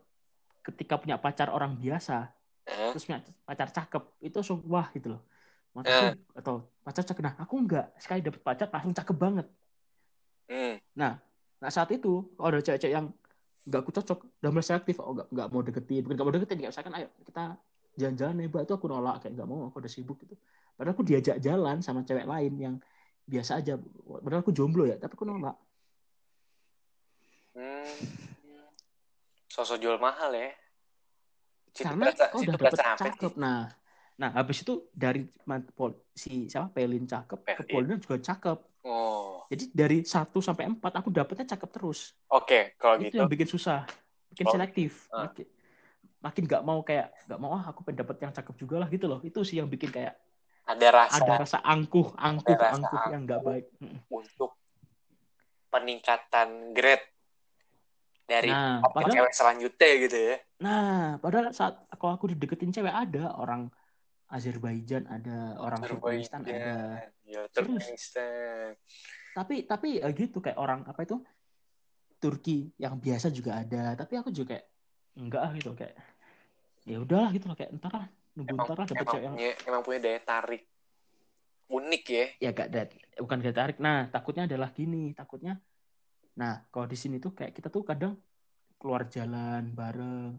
ketika 0.65 0.97
punya 0.97 1.21
pacar 1.21 1.53
orang 1.53 1.77
biasa 1.77 2.33
Hah? 2.67 2.91
terus 2.91 3.05
punya 3.07 3.21
pacar 3.45 3.69
cakep 3.71 4.03
itu 4.25 4.35
langsung 4.41 4.65
wah 4.67 4.89
gitu 4.91 5.15
loh 5.15 5.23
Eh. 5.77 5.85
Masa 5.85 5.93
sih? 6.09 6.17
atau 6.33 6.55
pacar 6.81 7.05
cakep 7.05 7.23
nah 7.23 7.35
aku 7.37 7.55
enggak 7.59 7.87
sekali 7.97 8.21
dapet 8.21 8.41
pacar 8.41 8.67
langsung 8.71 8.95
cakep 8.95 9.17
banget 9.17 9.47
hmm. 10.49 10.75
nah 10.95 11.21
saat 11.69 11.91
itu 11.91 12.33
kalau 12.33 12.49
ada 12.49 12.63
cewek-cewek 12.63 12.95
yang 12.95 13.07
nggak 13.67 13.81
aku 13.83 13.91
cocok 13.93 14.19
udah 14.41 14.51
mulai 14.51 14.63
selektif 14.65 14.97
oh 15.03 15.13
nggak 15.13 15.29
nggak 15.29 15.49
mau 15.51 15.61
deketin 15.61 16.01
bukan 16.07 16.15
nggak 16.15 16.27
mau 16.27 16.35
deketin 16.35 16.57
kayak 16.63 16.71
misalkan 16.73 16.95
ayo 16.95 17.09
kita 17.27 17.45
jalan-jalan 17.97 18.35
ya 18.39 18.47
mbak 18.47 18.63
itu 18.65 18.73
aku 18.73 18.87
nolak 18.87 19.17
kayak 19.19 19.33
nggak 19.35 19.49
mau 19.49 19.61
aku 19.67 19.77
udah 19.83 19.91
sibuk 19.91 20.17
gitu 20.23 20.39
padahal 20.77 20.95
aku 20.95 21.03
diajak 21.03 21.37
jalan 21.41 21.83
sama 21.83 22.07
cewek 22.07 22.25
lain 22.25 22.53
yang 22.57 22.75
biasa 23.27 23.59
aja 23.59 23.75
padahal 24.23 24.41
aku 24.41 24.55
jomblo 24.55 24.87
ya 24.87 24.97
tapi 24.97 25.13
aku 25.13 25.27
nolak 25.27 25.57
Hmm. 27.57 27.89
sosok 29.49 29.81
jual 29.81 29.97
mahal 29.97 30.29
ya 30.31 30.53
Situ 31.73 31.89
karena 31.89 32.05
berasa- 32.13 32.29
kau 32.29 32.41
udah 32.45 32.53
dapet 32.53 32.73
cakep 32.77 33.33
sih? 33.33 33.41
nah 33.41 33.73
nah 34.17 34.33
habis 34.33 34.65
itu 34.65 34.89
dari 34.97 35.29
si 36.17 36.49
siapa? 36.49 36.73
Pelin 36.73 37.05
cakep 37.05 37.41
ke 37.45 37.63
Pelin. 37.65 37.69
Polina 37.69 37.95
juga 38.01 38.17
cakep. 38.17 38.59
Oh. 38.89 39.45
Jadi 39.53 39.65
dari 39.71 39.99
1 40.03 40.41
sampai 40.41 40.65
4 40.73 40.81
aku 40.81 41.09
dapetnya 41.13 41.47
cakep 41.53 41.71
terus. 41.71 42.17
Oke 42.33 42.75
kalau 42.81 42.97
itu 42.97 43.13
gitu. 43.13 43.17
yang 43.21 43.29
bikin 43.31 43.49
susah 43.49 43.85
bikin 44.33 44.47
Oh, 44.49 44.53
selektif. 44.57 45.07
Ah. 45.13 45.29
makin 45.29 45.47
makin 46.25 46.43
nggak 46.49 46.63
mau 46.65 46.81
kayak 46.83 47.13
nggak 47.29 47.39
mau 47.39 47.55
ah 47.55 47.71
aku 47.71 47.87
pengen 47.87 48.03
dapet 48.03 48.17
yang 48.25 48.33
cakep 48.33 48.55
juga 48.57 48.77
lah 48.83 48.89
gitu 48.89 49.07
loh. 49.07 49.21
Itu 49.21 49.45
sih 49.45 49.61
yang 49.61 49.69
bikin 49.69 49.93
kayak 49.93 50.17
ada 50.67 50.89
rasa. 50.91 51.23
Ada 51.23 51.35
rasa 51.47 51.59
angkuh 51.63 52.17
angkuh 52.19 52.57
rasa 52.57 52.75
angkuh 52.81 53.03
yang 53.13 53.23
nggak 53.29 53.41
angkuh. 53.45 53.53
baik. 53.53 53.67
Untuk 54.11 54.51
peningkatan 55.71 56.73
grade 56.73 57.07
dari 58.27 58.51
nah 58.51 58.83
padahal 58.91 59.13
cewek 59.15 59.35
selanjutnya 59.35 59.91
gitu 60.03 60.17
ya. 60.19 60.37
Nah 60.65 61.21
padahal 61.23 61.55
saat 61.55 61.79
kalau 61.95 62.19
aku 62.19 62.35
dideketin 62.35 62.75
cewek 62.75 62.91
ada 62.91 63.31
orang 63.39 63.71
Azerbaijan 64.27 65.07
ada 65.07 65.55
orang 65.63 65.79
Turkmenistan 65.87 66.43
ada. 66.43 67.07
Ya. 67.23 67.47
Turkmenistan. 67.55 68.75
Tapi 69.35 69.71
tapi 69.71 70.03
eh, 70.03 70.13
gitu 70.17 70.43
kayak 70.43 70.59
orang 70.59 70.83
apa 70.83 71.07
itu 71.07 71.23
Turki 72.19 72.75
yang 72.81 72.99
biasa 72.99 73.31
juga 73.31 73.63
ada. 73.63 73.95
Tapi 73.95 74.19
aku 74.19 74.35
juga 74.35 74.59
kayak 74.59 74.67
enggak 75.23 75.43
ah 75.47 75.51
gitu. 75.55 75.71
Kayak 75.79 75.95
ya 76.87 76.97
udahlah 77.03 77.31
gitu 77.35 77.47
loh 77.51 77.57
kayak 77.59 77.71
entar 77.75 77.93
lah 77.95 78.07
nunggu 78.39 78.55
emang, 78.55 78.67
entar 78.67 78.77
lah 78.79 78.87
cewek 78.87 79.23
yang 79.27 79.35
punya 79.35 79.53
emang 79.67 79.83
punya 79.83 79.99
daya 80.07 80.21
tarik 80.23 80.63
unik 81.67 82.05
ya. 82.07 82.27
Ya 82.39 82.51
gak 82.55 82.69
dat 82.71 82.89
bukan 83.19 83.39
gak 83.43 83.57
tarik. 83.59 83.77
Nah 83.83 84.07
takutnya 84.11 84.47
adalah 84.47 84.71
gini 84.71 85.11
takutnya 85.15 85.59
nah 86.37 86.63
kalau 86.69 86.85
di 86.85 86.95
sini 87.01 87.17
tuh 87.17 87.33
kayak 87.33 87.57
kita 87.57 87.73
tuh 87.73 87.81
kadang 87.81 88.13
keluar 88.77 89.09
jalan 89.09 89.73
bareng 89.73 90.37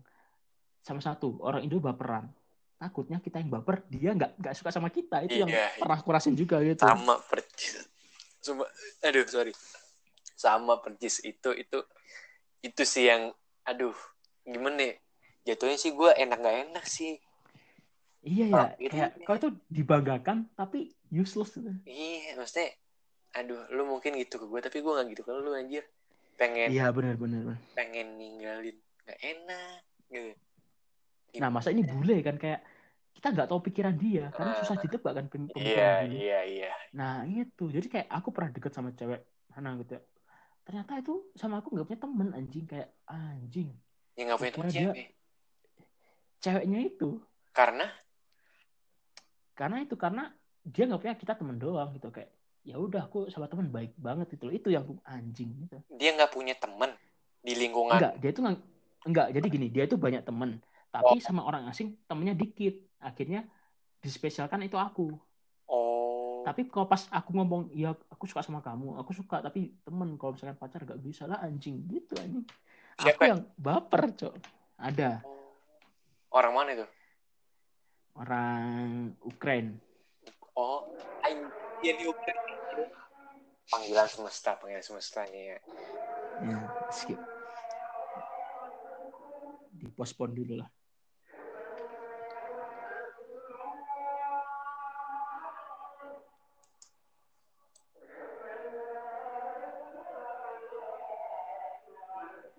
sama 0.85 1.01
satu 1.01 1.41
orang 1.41 1.65
Indo 1.65 1.81
baperan 1.81 2.30
takutnya 2.78 3.18
kita 3.18 3.41
yang 3.41 3.49
baper 3.49 3.82
dia 3.90 4.14
nggak 4.14 4.38
nggak 4.38 4.54
suka 4.54 4.70
sama 4.70 4.94
kita. 4.94 5.26
Itu 5.26 5.41
yang 5.41 5.49
Iya, 5.49 5.68
pernah 5.82 5.98
aku 5.98 6.10
rasain 6.14 6.38
juga 6.38 6.62
gitu. 6.62 6.86
Sama 6.86 7.18
percis. 7.26 7.90
Cuma, 8.45 8.64
aduh 9.02 9.26
sorry. 9.26 9.54
Sama 10.38 10.78
percis 10.80 11.20
itu 11.26 11.49
itu 11.58 11.80
itu 12.62 12.82
sih 12.86 13.10
yang 13.10 13.34
aduh 13.66 13.98
gimana 14.45 14.78
ya? 14.80 14.94
Jatuhnya 15.54 15.78
sih 15.80 15.91
gue 15.91 16.12
enak 16.14 16.38
gak 16.38 16.58
enak 16.70 16.86
sih. 16.86 17.18
Iya 18.22 18.45
ya 18.45 18.54
Orang 18.54 18.72
gitu. 18.78 18.91
kayak 18.94 19.12
ya. 19.18 19.26
kau 19.26 19.38
tuh 19.40 19.52
dibanggakan 19.72 20.38
tapi 20.54 20.91
useless 21.10 21.56
gitu. 21.56 21.72
iya 21.88 22.36
maksudnya 22.36 22.76
aduh 23.32 23.62
lu 23.72 23.88
mungkin 23.88 24.18
gitu 24.20 24.41
ke 24.41 24.45
gue 24.49 24.60
tapi 24.60 24.78
gue 24.84 24.91
gak 24.91 25.08
gitu 25.12 25.22
kalau 25.26 25.41
lu 25.41 25.52
anjir. 25.58 25.84
Pengen 26.38 26.70
iya 26.70 26.94
benar 26.94 27.18
benar 27.18 27.58
pengen 27.74 28.14
ninggalin 28.22 28.78
gak 29.10 29.18
enak 29.26 29.82
gitu 30.14 30.38
nah 31.36 31.49
masa 31.49 31.70
ini 31.70 31.84
bule 31.84 32.24
kan 32.24 32.36
kayak 32.36 32.64
kita 33.12 33.28
nggak 33.30 33.48
tahu 33.49 33.60
pikiran 33.62 33.95
dia 33.98 34.30
karena 34.32 34.54
Ah. 34.54 34.58
susah 34.62 34.78
ditebak 34.78 35.12
kan 35.12 35.26
pem- 35.28 35.49
iya 35.49 35.54
pemikiran 35.54 36.02
bule 36.06 36.18
iya 36.18 36.40
iya. 36.45 36.72
Nah 36.94 37.26
itu, 37.26 37.66
jadi 37.68 37.88
kayak 37.88 38.08
aku 38.08 38.30
pernah 38.30 38.49
deket 38.49 38.72
sama 38.72 38.94
cewek 38.94 39.22
mana 39.49 39.74
gitu 39.78 39.98
ya. 39.98 40.02
Ternyata 40.62 40.91
itu 40.98 41.14
sama 41.34 41.60
aku 41.60 41.74
nggak 41.74 41.86
punya 41.86 41.99
temen 41.99 42.28
anjing. 42.32 42.66
Kayak 42.66 42.90
anjing. 43.06 43.70
yang 44.14 44.26
gak 44.28 44.40
punya 44.40 44.54
Kira 44.54 44.66
dia- 44.66 44.74
cewek 44.74 45.08
Ceweknya 46.38 46.80
itu. 46.84 47.10
Karena? 47.52 47.86
Karena 49.54 49.78
itu 49.82 49.94
karena 49.94 50.24
dia 50.64 50.84
nggak 50.86 51.02
punya 51.02 51.16
kita 51.16 51.34
temen 51.34 51.58
doang 51.58 51.90
gitu. 51.94 52.10
Kayak 52.10 52.30
ya 52.62 52.76
udah 52.78 53.02
aku 53.04 53.30
sama 53.30 53.48
temen 53.48 53.72
baik 53.72 53.95
banget 53.95 54.36
itu 54.36 54.45
itu 54.52 54.68
yang 54.70 54.86
anjing 55.04 55.56
gitu. 55.58 55.78
dia 55.90 56.14
nggak 56.14 56.30
punya 56.30 56.54
teman 56.54 56.94
di 57.40 57.54
lingkungan. 57.56 57.98
Enggak, 57.98 58.14
dia 58.20 58.30
itu 58.30 58.41
nggak 58.44 58.58
enggak 59.08 59.28
jadi 59.32 59.48
gini 59.48 59.68
dia 59.72 59.84
itu 59.86 59.95
banyak 59.95 60.22
temen 60.22 60.60
tapi 60.91 61.19
sama 61.19 61.43
orang 61.43 61.68
asing 61.69 61.95
temennya 62.07 62.35
dikit. 62.38 62.76
Akhirnya 62.97 63.45
dispesialkan 64.01 64.64
itu 64.65 64.80
aku. 64.80 65.14
Oh. 65.68 66.41
Tapi 66.47 66.72
kalau 66.72 66.88
pas 66.88 67.05
aku 67.11 67.35
ngomong 67.35 67.69
ya 67.76 67.91
aku 67.91 68.23
suka 68.23 68.39
sama 68.39 68.64
kamu 68.64 68.95
aku 68.95 69.11
suka 69.11 69.43
tapi 69.43 69.76
temen 69.84 70.15
kalau 70.15 70.31
misalkan 70.31 70.55
pacar 70.55 70.88
gak 70.88 71.01
bisa 71.03 71.27
lah 71.27 71.43
anjing 71.43 71.84
gitu 71.91 72.15
anjing. 72.18 72.45
Aku 72.97 73.14
Siapa? 73.14 73.23
yang 73.30 73.41
baper 73.59 74.03
cok. 74.15 74.34
Ada. 74.80 75.22
Orang 76.34 76.53
mana 76.55 76.69
itu? 76.73 76.88
Orang 78.18 79.14
Ukraine. 79.22 79.77
Oh 80.57 80.88
anjir 81.22 81.95
di 81.99 82.05
Ukraina. 82.07 82.55
panggilan 83.68 84.07
semesta 84.07 84.55
panggilan 84.55 84.80
semestanya 84.80 85.41
ya. 85.53 85.59
Ya 86.47 86.57
skip. 86.95 87.19
Dipospon 89.77 90.31
dulu 90.34 90.64
lah 90.64 90.72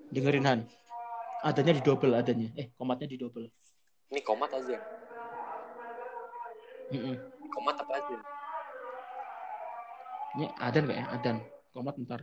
Dengerin 0.08 0.46
Han. 0.48 0.60
Adanya 1.44 1.72
di 1.76 1.82
double 1.84 2.16
adanya. 2.16 2.48
Eh, 2.56 2.72
komatnya 2.74 3.06
di 3.06 3.18
double. 3.20 3.46
Ini 4.08 4.20
komat 4.24 4.50
aja. 4.56 4.78
Mm 6.88 7.00
-mm. 7.04 7.14
Komat 7.52 7.76
apa 7.76 7.92
aja? 8.00 8.16
Ini 10.38 10.46
adan 10.56 10.84
kayaknya, 10.88 11.06
adan. 11.12 11.36
Komat 11.76 11.94
ntar. 12.00 12.20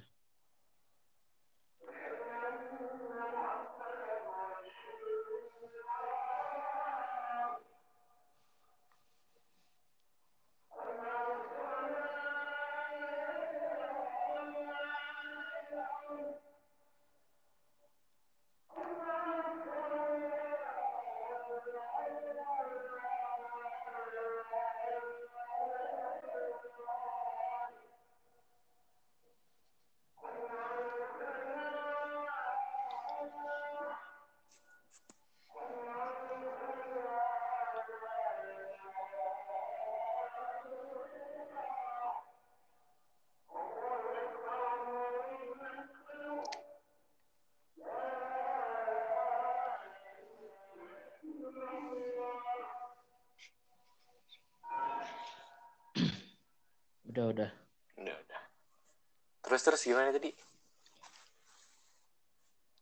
Gimana 59.95 60.11
tadi? 60.11 60.31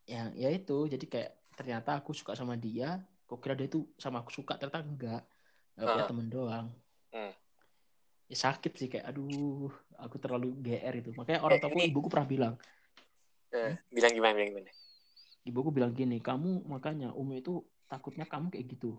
Ya, 0.10 0.34
ya 0.34 0.50
itu. 0.50 0.90
Jadi 0.90 1.06
kayak 1.06 1.32
ternyata 1.54 2.02
aku 2.02 2.12
suka 2.12 2.34
sama 2.34 2.58
dia. 2.58 2.98
Kok 3.30 3.38
kira 3.38 3.54
dia 3.54 3.70
tuh 3.70 3.86
sama 4.02 4.26
aku 4.26 4.34
suka, 4.34 4.58
ternyata 4.58 4.82
enggak. 4.82 5.22
Enggak 5.78 5.88
punya 5.94 6.04
Ah. 6.04 6.10
temen 6.10 6.28
doang. 6.28 6.68
Hmm. 7.14 7.34
Ya 8.26 8.38
sakit 8.40 8.74
sih 8.74 8.90
kayak 8.90 9.14
aduh, 9.14 9.70
aku 10.02 10.18
terlalu 10.18 10.58
GR 10.58 10.96
itu. 10.98 11.14
Makanya 11.14 11.46
orang 11.46 11.58
Eh, 11.58 11.62
tuaku 11.62 11.78
ini- 11.78 11.90
ibuku 11.94 12.10
pernah 12.10 12.26
bilang, 12.28 12.54
Eh, 13.54 13.78
bilang 13.94 14.10
gimana, 14.10 14.34
bilang 14.34 14.50
gimana? 14.50 14.72
ibuku 15.46 15.70
bilang 15.70 15.94
gini, 15.94 16.18
kamu 16.18 16.66
makanya 16.66 17.14
Umi 17.14 17.46
itu 17.46 17.62
takutnya 17.86 18.26
kamu 18.26 18.50
kayak 18.50 18.66
gitu. 18.74 18.98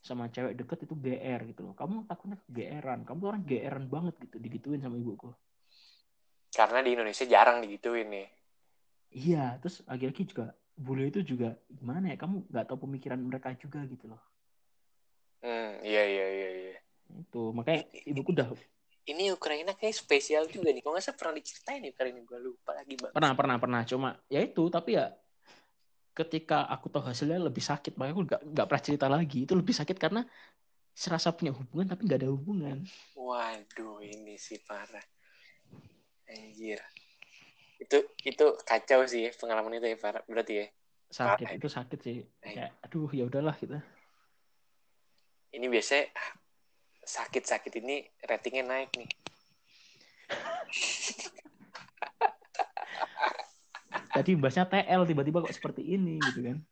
Sama 0.00 0.30
cewek 0.30 0.54
deket 0.56 0.86
itu 0.86 0.94
GR 0.94 1.40
gitu 1.50 1.66
loh. 1.66 1.74
Kamu 1.74 2.06
takutnya 2.06 2.38
GR-an. 2.48 3.02
Kamu 3.04 3.20
orang 3.26 3.42
GR-an 3.44 3.90
banget 3.90 4.14
gitu. 4.22 4.38
Digituin 4.38 4.80
sama 4.80 4.96
ibuku. 4.96 5.28
Karena 6.60 6.84
di 6.84 6.92
Indonesia 6.92 7.24
jarang 7.24 7.64
digituin 7.64 8.12
nih. 8.12 8.28
Iya, 9.16 9.56
terus 9.64 9.80
lagi-lagi 9.88 10.28
juga 10.28 10.52
bule 10.76 11.08
itu 11.08 11.24
juga 11.24 11.56
gimana 11.72 12.12
ya? 12.12 12.16
Kamu 12.20 12.52
nggak 12.52 12.68
tahu 12.68 12.84
pemikiran 12.84 13.16
mereka 13.16 13.56
juga 13.56 13.80
gitu 13.88 14.12
loh. 14.12 14.20
Hmm, 15.40 15.80
iya 15.80 16.04
iya 16.04 16.26
iya 16.28 16.48
iya. 16.52 16.78
Itu 17.16 17.56
makanya 17.56 17.88
ibuku 18.04 18.36
udah 18.36 18.52
Ini 19.08 19.32
Ukraina 19.32 19.72
kayak 19.72 19.96
spesial 19.96 20.44
juga 20.52 20.68
nih. 20.68 20.84
Kok 20.84 20.92
nggak 20.92 21.04
salah 21.08 21.16
pernah 21.16 21.34
diceritain 21.40 21.80
nih 21.80 21.96
Ukraina 21.96 22.20
gue 22.20 22.38
lupa 22.44 22.76
lagi 22.76 22.94
bang. 23.00 23.12
pernah 23.16 23.32
pernah 23.32 23.56
pernah 23.56 23.80
cuma 23.88 24.08
ya 24.28 24.44
itu 24.44 24.68
tapi 24.68 25.00
ya 25.00 25.08
ketika 26.12 26.68
aku 26.68 26.92
tahu 26.92 27.08
hasilnya 27.08 27.40
lebih 27.40 27.64
sakit 27.64 27.96
makanya 27.96 28.12
aku 28.12 28.22
nggak 28.28 28.42
nggak 28.52 28.66
pernah 28.68 28.84
cerita 28.84 29.06
lagi 29.08 29.48
itu 29.48 29.56
lebih 29.56 29.72
sakit 29.72 29.96
karena 29.96 30.20
serasa 30.92 31.32
punya 31.32 31.56
hubungan 31.56 31.88
tapi 31.88 32.04
nggak 32.04 32.20
ada 32.20 32.30
hubungan 32.30 32.84
Waduh 33.16 34.02
ini 34.02 34.34
sih 34.36 34.58
parah. 34.64 35.02
Anjir. 36.30 36.78
Itu 37.82 38.06
itu 38.22 38.46
kacau 38.62 39.02
sih 39.10 39.34
pengalaman 39.34 39.82
itu 39.82 39.90
ya. 39.90 39.98
Berarti 40.30 40.54
ya. 40.64 40.66
sakit 41.10 41.42
Parah. 41.42 41.58
itu 41.58 41.66
sakit 41.66 41.98
sih 42.06 42.22
kayak 42.38 42.70
aduh 42.86 43.10
ya 43.10 43.26
udahlah 43.26 43.50
gitu 43.58 43.74
Ini 45.50 45.66
biasanya 45.66 46.06
ah, 46.14 46.30
sakit-sakit 47.02 47.82
ini 47.82 48.06
ratingnya 48.22 48.62
naik 48.62 48.94
nih. 48.94 49.10
tadi 54.14 54.38
bahasnya 54.38 54.70
TL 54.70 55.02
tiba-tiba 55.02 55.42
kok 55.42 55.50
seperti 55.50 55.82
ini 55.82 56.22
gitu 56.30 56.46
kan 56.46 56.62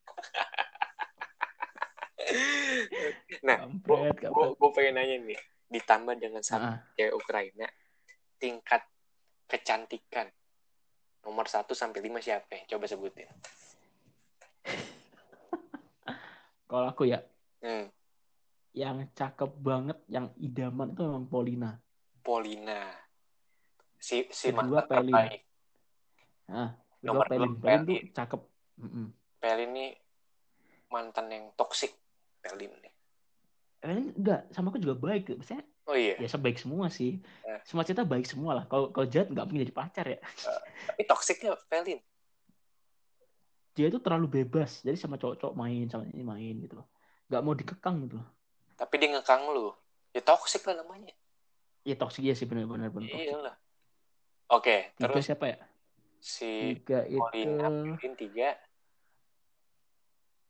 Nah, 3.47 3.65
gue 3.65 4.69
pengen 4.77 5.01
nanya 5.01 5.17
nih. 5.25 5.41
Ditambah 5.73 6.21
dengan 6.21 6.45
satu 6.45 6.77
Ah, 6.77 6.85
cewek 6.93 7.17
Ukraina, 7.17 7.65
tingkat 8.37 8.85
kecantikan 9.49 10.29
nomor 11.25 11.49
1 11.49 11.65
sampai 11.73 12.05
5 12.05 12.21
siapa? 12.21 12.53
ya? 12.53 12.77
Coba 12.77 12.85
sebutin. 12.87 13.29
kalau 16.71 16.89
aku 16.93 17.09
ya 17.09 17.25
Hmm, 17.59 17.91
yang 18.71 19.03
cakep 19.19 19.51
banget 19.59 19.99
yang 20.07 20.31
idaman 20.39 20.95
itu 20.95 21.03
memang 21.03 21.27
Polina 21.27 21.71
Polina. 22.23 22.87
Si 23.99 24.29
si 24.29 24.53
Kedua, 24.53 24.85
Pelin. 24.85 25.11
terbaik. 25.11 25.41
ah 26.53 26.71
Nomor 27.01 27.25
Pelin 27.25 27.57
Pelin 27.57 27.83
tuh 27.89 27.99
cakep. 28.13 28.41
Pelin 29.41 29.71
ini 29.73 29.87
mantan 30.93 31.33
yang 31.33 31.49
toksik. 31.57 31.97
Pelin 32.45 32.69
nih. 32.85 32.93
Pelin 33.81 34.13
enggak 34.13 34.53
sama 34.53 34.69
aku 34.69 34.79
juga 34.79 35.01
baik 35.01 35.41
maksudnya 35.41 35.65
Oh 35.89 35.97
iya, 35.97 36.21
ya 36.21 36.29
sebaik 36.29 36.61
semua 36.61 36.93
sih 36.93 37.17
Eh. 37.43 37.61
semua 37.65 37.81
cerita 37.81 38.05
baik 38.05 38.29
semua 38.29 38.53
lah 38.53 38.65
kalau 38.69 38.93
kalau 38.93 39.09
jahat 39.09 39.29
nggak 39.29 39.45
mungkin 39.45 39.65
jadi 39.65 39.73
pacar 39.73 40.05
ya 40.05 40.21
tapi 40.87 41.03
toksiknya 41.03 41.57
Pelin. 41.65 41.97
dia 43.73 43.87
itu 43.89 43.97
terlalu 43.97 44.29
bebas 44.29 44.83
jadi 44.83 44.95
sama 44.95 45.17
cowok-cowok 45.17 45.55
main 45.55 45.89
sama 45.89 46.05
ini 46.07 46.21
main 46.21 46.55
gitu 46.59 46.77
loh 46.77 46.87
nggak 47.27 47.41
mau 47.41 47.55
dikekang 47.55 48.05
gitu 48.05 48.21
loh 48.21 48.29
Tapi 48.75 48.95
dia 48.95 49.11
ngekang 49.11 49.43
lu. 49.49 49.75
Ya 50.13 50.21
toksik 50.21 50.63
lah 50.65 50.79
namanya. 50.79 51.11
ya 51.83 51.95
toksik 51.95 52.23
ya 52.23 52.33
sih 52.33 52.45
benar-benar 52.45 52.89
benar 52.89 53.09
toksik 53.09 53.29
Iyalah. 53.29 53.57
Oke, 54.49 54.77
tiga 54.95 55.09
terus 55.09 55.25
siapa 55.25 55.45
ya 55.47 55.59
si 56.19 56.77
tiga 56.77 57.05
itu 57.05 57.21
Pelin 57.25 58.13
tiga. 58.15 58.51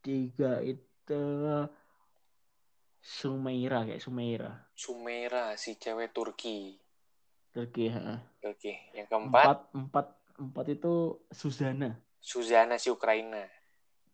tiga 0.01 0.51
itu 0.63 1.21
Sumaira 3.09 3.89
kayak 3.89 4.05
Sumaira 4.05 4.69
Sumera, 4.77 5.57
si 5.57 5.81
cewek 5.81 6.13
Turki. 6.13 6.77
Turki 7.49 7.89
ha. 7.89 8.21
Oke, 8.45 8.93
yang 8.93 9.09
keempat 9.09 9.45
empat 9.49 9.57
empat 9.73 10.05
empat 10.37 10.65
itu 10.69 11.17
Suzana 11.33 11.97
Suzana 12.21 12.77
si 12.77 12.93
Ukraina. 12.93 13.49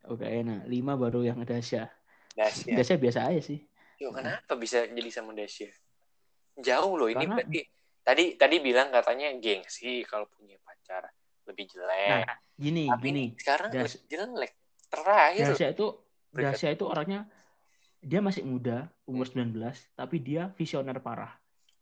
enak 0.07 0.63
lima 0.72 0.95
baru 0.95 1.27
yang 1.27 1.43
Dasya 1.43 1.91
Dasya. 2.31 2.72
Dasya 2.72 2.95
biasa 2.95 3.19
aja 3.27 3.41
sih 3.43 3.59
Yo, 3.99 4.15
kenapa 4.15 4.55
bisa 4.55 4.88
jadi 4.88 5.09
sama 5.11 5.35
Dasya? 5.35 5.67
Jauh 6.55 6.95
loh 6.95 7.11
ini 7.11 7.19
Karena- 7.19 7.35
berarti 7.43 7.59
tadi 7.99 8.23
tadi 8.39 8.55
bilang 8.63 8.95
katanya 8.95 9.34
gengsi 9.35 10.07
kalau 10.07 10.30
punya 10.31 10.55
pacar 10.63 11.03
lebih 11.51 11.67
jelek. 11.67 12.23
nah 12.23 12.38
gini 12.55 12.85
Tapi 12.88 13.03
gini 13.03 13.23
sekarang 13.35 13.69
Das- 13.76 13.99
lebih 13.99 14.07
jelek. 14.07 14.51
Terakhir 14.88 15.45
Dasya 15.51 15.67
itu 15.76 15.88
Dasya 16.31 16.69
itu 16.72 16.85
orangnya 16.88 17.27
dia 18.06 18.22
masih 18.22 18.45
muda 18.45 18.86
umur 19.10 19.26
19 19.26 19.57
tapi 19.98 20.22
dia 20.22 20.53
visioner 20.53 21.02
parah 21.02 21.34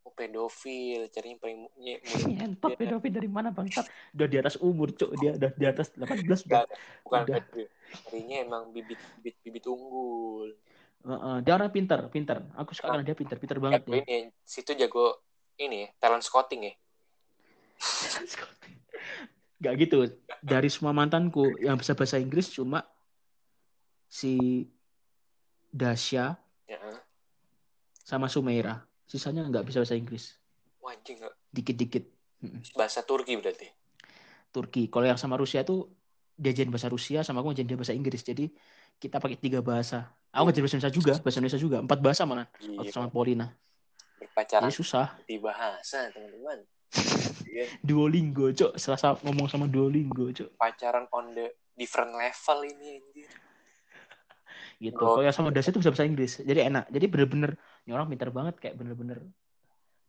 oh, 0.07 0.13
pedofil, 0.15 1.11
carinya 1.11 1.37
paling 1.43 1.67
Ngentot 2.39 2.71
Iya. 2.71 2.79
pedofil 2.79 3.11
dari 3.11 3.27
mana 3.27 3.51
bangsat? 3.51 3.91
Udah 4.15 4.27
di 4.31 4.37
atas 4.39 4.55
umur, 4.63 4.95
Cuk. 4.95 5.19
Dia 5.19 5.35
udah 5.35 5.51
di 5.51 5.65
atas 5.67 5.91
18 5.95 6.23
Enggak, 6.23 6.39
udah. 6.47 6.63
bukan 7.03 7.19
Udah. 7.19 7.35
pedofil. 7.43 7.67
Carinya 8.07 8.37
emang 8.39 8.63
bibit 8.71 8.99
bibit 9.19 9.35
bibit 9.43 9.63
unggul. 9.67 10.55
Heeh, 11.03 11.35
dia 11.43 11.53
orang 11.59 11.71
pinter, 11.75 11.99
pinter. 12.07 12.39
Aku 12.55 12.71
suka 12.71 12.95
karena 12.95 13.03
dia 13.03 13.15
pinter, 13.19 13.35
pinter 13.35 13.59
banget 13.59 13.83
ya. 13.83 13.99
ini, 14.07 14.31
situ 14.47 14.71
jago 14.79 15.19
ini 15.59 15.83
ya, 15.83 15.89
talent 15.99 16.23
scouting 16.23 16.71
ya. 16.71 16.73
Gak 19.59 19.73
gitu. 19.79 20.07
Dari 20.39 20.71
semua 20.71 20.95
mantanku 20.95 21.59
yang 21.59 21.75
bisa 21.75 21.91
bahasa 21.95 22.15
Inggris 22.19 22.47
cuma 22.51 22.87
si 24.07 24.63
Dasya 25.73 26.37
Ya. 26.63 26.79
sama 27.99 28.29
Sumaira. 28.29 28.85
Sisanya 29.03 29.41
nggak 29.43 29.65
bisa 29.65 29.81
bahasa 29.81 29.97
Inggris. 29.97 30.37
Anjing 30.79 31.17
nggak- 31.17 31.37
Dikit-dikit. 31.49 32.05
bahasa 32.75 32.99
Turki 33.01 33.33
berarti. 33.33 33.65
Turki. 34.51 34.85
Kalau 34.85 35.07
yang 35.07 35.17
sama 35.17 35.33
Rusia 35.33 35.63
tuh 35.63 35.89
diajarin 36.35 36.69
bahasa 36.69 36.91
Rusia 36.91 37.23
sama 37.23 37.39
aku 37.39 37.49
ngajarin 37.49 37.67
dia 37.67 37.79
bahasa 37.79 37.95
Inggris. 37.95 38.21
Jadi 38.21 38.51
kita 38.99 39.17
pakai 39.17 39.39
tiga 39.39 39.63
bahasa. 39.63 40.11
Aku 40.29 40.45
ngajarin 40.45 40.61
bahasa 40.61 40.75
Indonesia 40.77 40.93
juga, 40.93 41.13
bahasa 41.17 41.37
Indonesia 41.39 41.61
juga. 41.61 41.77
Empat 41.79 41.99
bahasa 41.99 42.21
mana? 42.27 42.43
Gila, 42.59 42.85
Sama 42.91 43.07
Paulina. 43.07 43.47
berpacaran 44.19 44.67
Jadi 44.67 44.77
susah. 44.77 45.07
di 45.25 45.35
bahasa, 45.35 46.07
teman-teman. 46.11 46.59
Iya, 47.53 47.69
Duolingo, 47.79 48.49
Cok. 48.49 48.75
Selasa 48.75 49.13
ngomong 49.21 49.45
sama 49.45 49.65
Duolingo, 49.65 50.25
Cok. 50.27 50.57
pacaran 50.57 51.05
on 51.11 51.31
the 51.31 51.47
different 51.73 52.11
level 52.11 52.59
ini 52.65 52.97
anjir. 52.97 53.29
Gitu. 54.83 54.99
Oh. 54.99 55.15
Kalau 55.15 55.23
yang 55.23 55.31
sama 55.31 55.47
Dasya 55.55 55.71
itu 55.71 55.79
bisa 55.79 55.91
bahasa 55.95 56.03
Inggris. 56.03 56.43
Jadi 56.43 56.59
enak. 56.67 56.91
Jadi 56.91 57.05
bener-bener 57.07 57.51
ini 57.87 57.91
orang 57.95 58.11
pintar 58.11 58.29
banget 58.35 58.59
kayak 58.59 58.75
bener-bener 58.75 59.23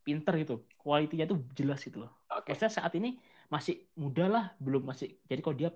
pinter 0.05 0.37
gitu 0.37 0.55
kualitinya 0.77 1.25
tuh 1.25 1.41
jelas 1.57 1.81
gitu 1.81 2.05
loh 2.05 2.13
Oke. 2.29 2.53
maksudnya 2.53 2.77
saat 2.77 2.93
ini 2.95 3.17
masih 3.49 3.89
muda 3.97 4.29
lah 4.29 4.45
belum 4.61 4.85
masih 4.85 5.17
jadi 5.25 5.41
kalau 5.41 5.57
dia 5.57 5.71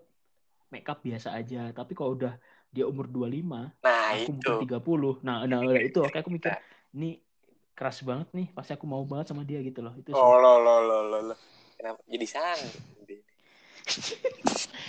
make 0.69 0.85
up 0.85 1.01
biasa 1.01 1.33
aja 1.33 1.73
tapi 1.73 1.97
kalau 1.97 2.13
udah 2.13 2.37
dia 2.69 2.85
umur 2.85 3.09
25 3.09 3.73
Nah, 3.81 4.13
aku 4.13 4.29
itu. 4.29 4.33
umur 4.37 4.53
30 4.61 5.13
nah 5.25 5.49
nah 5.49 5.65
itu 5.81 6.05
oke 6.05 6.13
aku 6.21 6.29
mikir 6.29 6.53
ini 6.97 7.25
keras 7.73 8.05
banget 8.05 8.29
nih 8.37 8.53
pasti 8.53 8.77
aku 8.77 8.85
mau 8.85 9.01
banget 9.09 9.33
sama 9.33 9.49
dia 9.49 9.65
gitu 9.65 9.81
loh 9.81 9.97
itu 9.97 10.13
sih 10.13 10.21
Oh, 10.21 10.37
lo, 10.37 10.61
lo, 10.61 10.77
lo, 10.85 10.99
lo, 11.09 11.19
lo. 11.33 11.35
Kenapa 11.81 12.05
jadi 12.05 12.27
sang? 12.29 12.61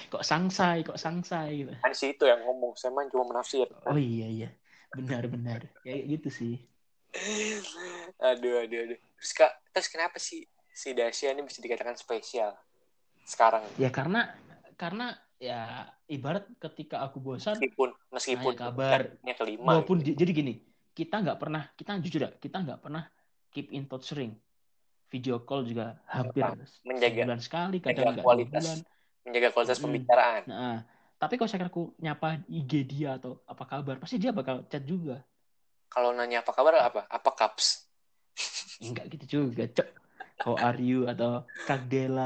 kok 0.09 0.25
sangsai 0.25 0.81
kok 0.81 0.97
sangsai 0.97 1.63
gitu 1.63 1.73
Kan 1.79 1.93
si 1.93 2.11
itu 2.11 2.25
yang 2.25 2.41
ngomong, 2.43 2.73
saya 2.75 2.91
mah 2.91 3.05
cuma 3.07 3.29
menafsir. 3.29 3.69
oh 3.85 3.95
iya 3.95 4.27
iya 4.27 4.49
benar 4.89 5.29
benar 5.29 5.69
kayak 5.79 6.03
gitu 6.17 6.29
sih 6.29 6.55
aduh, 8.29 8.65
aduh, 8.65 8.79
aduh. 8.85 8.97
Terus, 9.17 9.31
Kak, 9.33 9.51
terus 9.73 9.87
kenapa 9.89 10.17
sih 10.17 10.45
si 10.69 10.93
Dasya 10.93 11.33
ini 11.33 11.41
bisa 11.41 11.59
dikatakan 11.59 11.97
spesial 11.97 12.53
sekarang? 13.25 13.65
ya 13.77 13.89
karena 13.89 14.33
karena 14.73 15.11
ya 15.37 15.85
ibarat 16.07 16.47
ketika 16.59 16.99
aku 17.03 17.19
bosan 17.19 17.55
Meskipun, 17.57 17.89
meskipun 18.11 18.53
Nanya 18.53 18.63
kabar. 18.69 18.99
kelima. 19.37 19.65
walaupun 19.71 20.03
di- 20.03 20.15
jadi 20.15 20.31
gini 20.33 20.53
kita 20.91 21.21
nggak 21.23 21.39
pernah 21.39 21.63
kita 21.75 21.95
jujur 22.03 22.21
ya 22.27 22.31
kita 22.35 22.57
nggak 22.59 22.79
pernah 22.83 23.03
keep 23.49 23.71
in 23.71 23.87
touch 23.87 24.11
sering 24.11 24.35
video 25.09 25.41
call 25.41 25.63
juga 25.63 25.97
hampir 26.05 26.43
Menjaga- 26.85 27.23
sebulan 27.25 27.39
sekali 27.41 27.77
kadang 27.79 28.19
nggak 28.19 28.25
bulan 28.25 28.79
menjaga 29.29 29.53
kualitas 29.55 29.77
Mm-mm. 29.77 29.85
pembicaraan. 29.85 30.43
nah 30.49 30.73
tapi 31.19 31.33
kalau 31.37 31.49
saya 31.51 31.67
aku 31.71 31.81
nyapa 32.03 32.27
IG 32.57 32.71
dia 32.91 33.07
atau 33.19 33.31
apa 33.51 33.63
kabar 33.71 33.95
pasti 34.01 34.15
dia 34.23 34.31
bakal 34.39 34.55
chat 34.71 34.83
juga 34.91 35.13
Kalau 35.93 36.09
nanya 36.17 36.37
apa 36.41 36.51
kabar 36.57 36.73
apa? 36.89 37.01
Apa 37.17 37.31
kaps? 37.39 37.67
enggak 38.83 39.05
gitu 39.13 39.25
juga 39.35 39.63
cok 39.75 39.87
how 40.43 40.55
are 40.65 40.79
you 40.89 40.95
atau 41.11 41.29
kak 41.67 41.81
Dela 41.91 42.23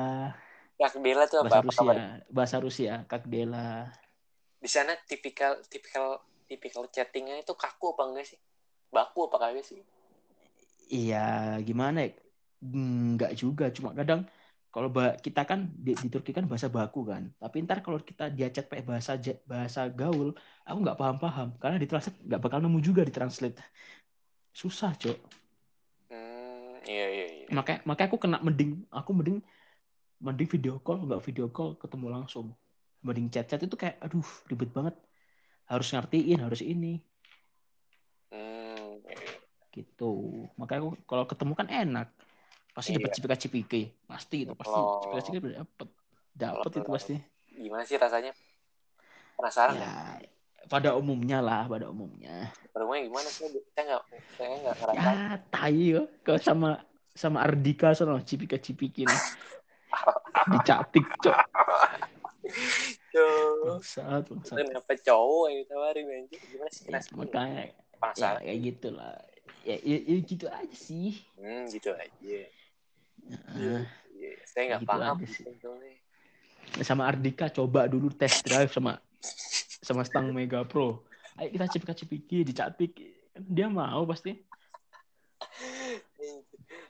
Kak 0.80 0.94
Bella 1.04 1.26
tuh 1.32 1.40
bahasa 1.42 1.60
apa? 1.60 1.62
Apa 1.64 1.72
kabar? 1.78 1.98
Rusia 1.98 2.22
bahasa 2.36 2.58
Rusia 2.66 2.94
kak 3.10 3.24
Dela 3.32 3.94
Di 4.64 4.70
sana 4.76 4.94
tipikal 5.10 5.54
tipikal 5.72 6.08
tipikal 6.50 6.84
chattingnya 6.96 7.36
itu 7.44 7.54
kaku 7.64 7.86
apa 7.94 8.04
enggak 8.10 8.26
sih? 8.34 8.40
Baku 8.96 9.20
apa 9.30 9.38
kagak 9.44 9.66
sih? 9.70 9.82
iya 10.96 11.16
gimana 11.68 11.98
ya 12.06 12.10
Hmm, 12.64 13.20
enggak 13.20 13.32
juga 13.42 13.64
cuma 13.78 13.90
kadang 14.00 14.22
kalau 14.74 14.90
kita 15.22 15.46
kan 15.46 15.70
di, 15.70 15.94
di 15.94 16.10
Turki 16.10 16.34
kan 16.34 16.50
bahasa 16.50 16.66
baku 16.66 17.06
kan. 17.06 17.30
Tapi 17.38 17.62
ntar 17.62 17.86
kalau 17.86 18.02
kita 18.02 18.34
dia 18.34 18.50
chat 18.50 18.66
pakai 18.66 18.82
bahasa 18.82 19.14
bahasa 19.46 19.86
gaul 19.94 20.34
aku 20.66 20.78
nggak 20.82 20.98
paham 20.98 21.18
paham 21.22 21.50
karena 21.62 21.78
di 21.78 21.86
translate 21.86 22.18
nggak 22.26 22.42
bakal 22.42 22.58
nemu 22.58 22.82
juga 22.82 23.06
di 23.06 23.14
translate. 23.14 23.62
Susah 24.50 24.98
cok. 24.98 25.18
Hmm, 26.10 26.82
iya 26.90 27.06
iya 27.06 27.26
iya. 27.30 27.46
makanya 27.54 27.86
makanya 27.86 28.10
aku 28.10 28.18
kena 28.18 28.38
mending 28.42 28.82
aku 28.90 29.14
mending 29.14 29.38
mending 30.18 30.50
video 30.50 30.82
call 30.82 31.06
nggak 31.06 31.22
video 31.22 31.54
call 31.54 31.78
ketemu 31.78 32.10
langsung. 32.10 32.58
Mending 33.06 33.30
chat 33.30 33.46
chat 33.46 33.62
itu 33.62 33.78
kayak 33.78 34.02
aduh 34.02 34.26
ribet 34.50 34.74
banget. 34.74 34.98
Harus 35.70 35.94
ngertiin 35.94 36.42
harus 36.42 36.66
ini. 36.66 36.98
Hmm, 38.34 39.06
iya, 39.06 39.22
iya. 39.22 39.38
gitu. 39.70 40.50
Makanya 40.58 40.82
aku 40.82 40.90
kalau 41.06 41.30
ketemu 41.30 41.54
kan 41.54 41.70
enak 41.70 42.10
pasti 42.74 42.98
dapat 42.98 43.10
Iya. 43.10 43.16
cipika 43.22 43.36
cipiki 43.38 43.82
pasti 44.10 44.38
itu 44.44 44.54
pasti 44.58 44.80
Oh. 44.82 44.98
cipika 45.00 45.22
cipiki 45.22 45.54
dapat 45.54 45.88
dapat 46.34 46.72
itu 46.74 46.90
pasti 46.90 47.16
Gimana 47.54 47.84
sih 47.86 47.98
rasanya? 48.02 48.34
Penasaran 49.38 49.78
ya 49.78 49.94
pada 50.66 50.98
umumnya 50.98 51.38
lah 51.38 51.70
pada 51.70 51.86
umumnya 51.94 52.50
Rumahnya 52.74 53.06
gimana 53.06 53.30
sih? 53.30 53.46
Saya 53.78 53.84
nggak, 53.94 54.04
saya 54.34 54.48
nggak 54.58 54.76
ngerasa. 54.82 54.98
ya 54.98 55.14
tai 55.54 55.94
yo 55.94 56.02
kalau 56.26 56.42
sama 56.42 56.70
sama 57.14 57.46
Ardika 57.46 57.94
sono 57.94 58.18
cipika 58.26 58.58
cipiki 58.58 59.06
nih 59.06 59.22
dicatik 60.58 61.06
cok 61.22 61.38
bangsat 63.70 64.24
bangsat 64.34 64.58
Kenapa 64.66 64.94
cowok 64.98 65.46
yang 65.54 65.58
ditawarin 65.62 66.06
anjir? 66.10 66.40
Gimana 66.50 66.72
sih 66.74 66.84
ya, 66.90 67.00
makanya 67.14 67.62
ya 67.70 67.74
Penasaran. 68.02 68.42
kayak 68.42 68.60
gitu 68.66 68.88
lah 68.98 69.14
ya, 69.64 69.76
ya, 69.80 69.98
ya 70.02 70.18
gitu 70.26 70.46
aja 70.50 70.74
sih 70.76 71.14
Hmm, 71.38 71.70
gitu 71.70 71.94
aja. 71.94 72.40
Nah, 73.28 73.84
Iya, 74.14 74.32
Saya 74.48 74.64
nggak 74.76 74.82
Gitu 74.84 74.90
paham 74.90 75.18
sih. 75.26 75.46
sama 76.82 77.06
Ardika 77.06 77.54
coba 77.54 77.86
dulu 77.86 78.10
test 78.10 78.42
drive 78.48 78.72
sama 78.74 78.98
sama 79.84 80.02
stang 80.08 80.34
Mega 80.34 80.66
Pro. 80.66 81.06
Ayo 81.38 81.54
kita 81.54 81.66
cipika 81.70 81.94
cipiki 81.94 82.42
dicatik 82.46 82.98
dia 83.36 83.68
mau 83.70 84.06
pasti. 84.10 84.38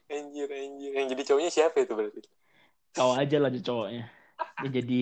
Anjir, 0.08 0.50
anjir. 0.52 0.92
Yang 0.94 1.08
jadi 1.16 1.24
cowoknya 1.26 1.52
siapa 1.52 1.78
itu 1.84 1.94
berarti? 1.96 2.22
kau 2.94 3.18
aja 3.18 3.42
lah 3.42 3.50
jadi 3.50 3.66
cowoknya. 3.66 4.06
Dia 4.62 4.70
jadi 4.70 5.02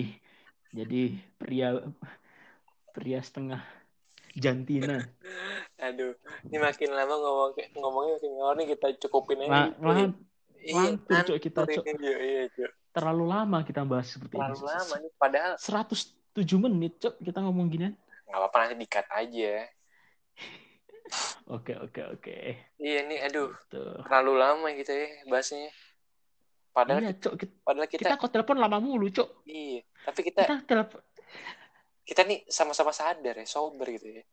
jadi 0.72 1.02
pria 1.36 1.68
pria 2.96 3.20
setengah 3.20 3.60
jantina. 4.32 5.04
Aduh, 5.82 6.16
ini 6.48 6.56
makin 6.56 6.90
lama 6.96 7.14
ngomong 7.20 7.50
ngomongnya 7.76 8.12
makin 8.16 8.32
ngawur 8.38 8.54
nih. 8.56 8.66
Kita 8.72 8.86
cukupin 9.04 9.44
aja. 9.44 9.50
lah 9.52 9.68
lah 9.76 10.08
Iya, 10.62 10.94
lantur, 10.94 11.18
Cok, 11.26 11.38
kita, 11.42 11.60
Cok. 11.66 11.84
Iya, 11.98 12.16
iya, 12.22 12.44
Cok. 12.54 12.70
terlalu 12.92 13.24
lama 13.24 13.58
kita 13.64 13.82
bahas 13.88 14.12
seperti 14.12 14.36
Terlalu 14.36 14.62
ini 14.62 14.68
lama 14.68 14.94
nih. 15.00 15.12
Padahal 15.16 15.52
107 15.58 16.60
menit 16.60 16.92
cok 17.00 17.14
kita 17.24 17.38
ngomong 17.40 17.66
ginian 17.72 17.96
nggak 18.28 18.40
apa-apa 18.40 18.56
nanti 18.64 18.76
di-cut 18.80 19.06
aja. 19.12 19.52
oke 21.56 21.72
oke 21.88 22.00
oke 22.16 22.36
Iya 22.80 23.00
nih, 23.04 23.18
aduh. 23.28 23.52
tuh 23.68 24.00
Terlalu 24.08 24.32
lama 24.40 24.66
gitu 24.72 24.92
ya 24.92 25.08
bahasnya. 25.28 25.68
Padahal, 26.72 27.04
iya 27.04 27.12
cok 27.12 27.34
kita, 27.36 27.52
padahal 27.60 27.88
kita, 27.88 28.08
kita 28.08 28.16
kok 28.16 28.32
telepon 28.32 28.56
lama 28.56 28.80
mulu 28.80 29.12
cok 29.12 29.44
iya. 29.44 29.84
Tapi 30.08 30.20
kita, 30.24 30.48
kita 30.48 30.56
telepon 30.64 31.00
kita 32.02 32.26
nih 32.26 32.42
sama-sama 32.48 32.90
sadar 32.90 33.38
ya, 33.38 33.46
sober 33.46 33.86
gitu 33.94 34.08
ya. 34.10 34.24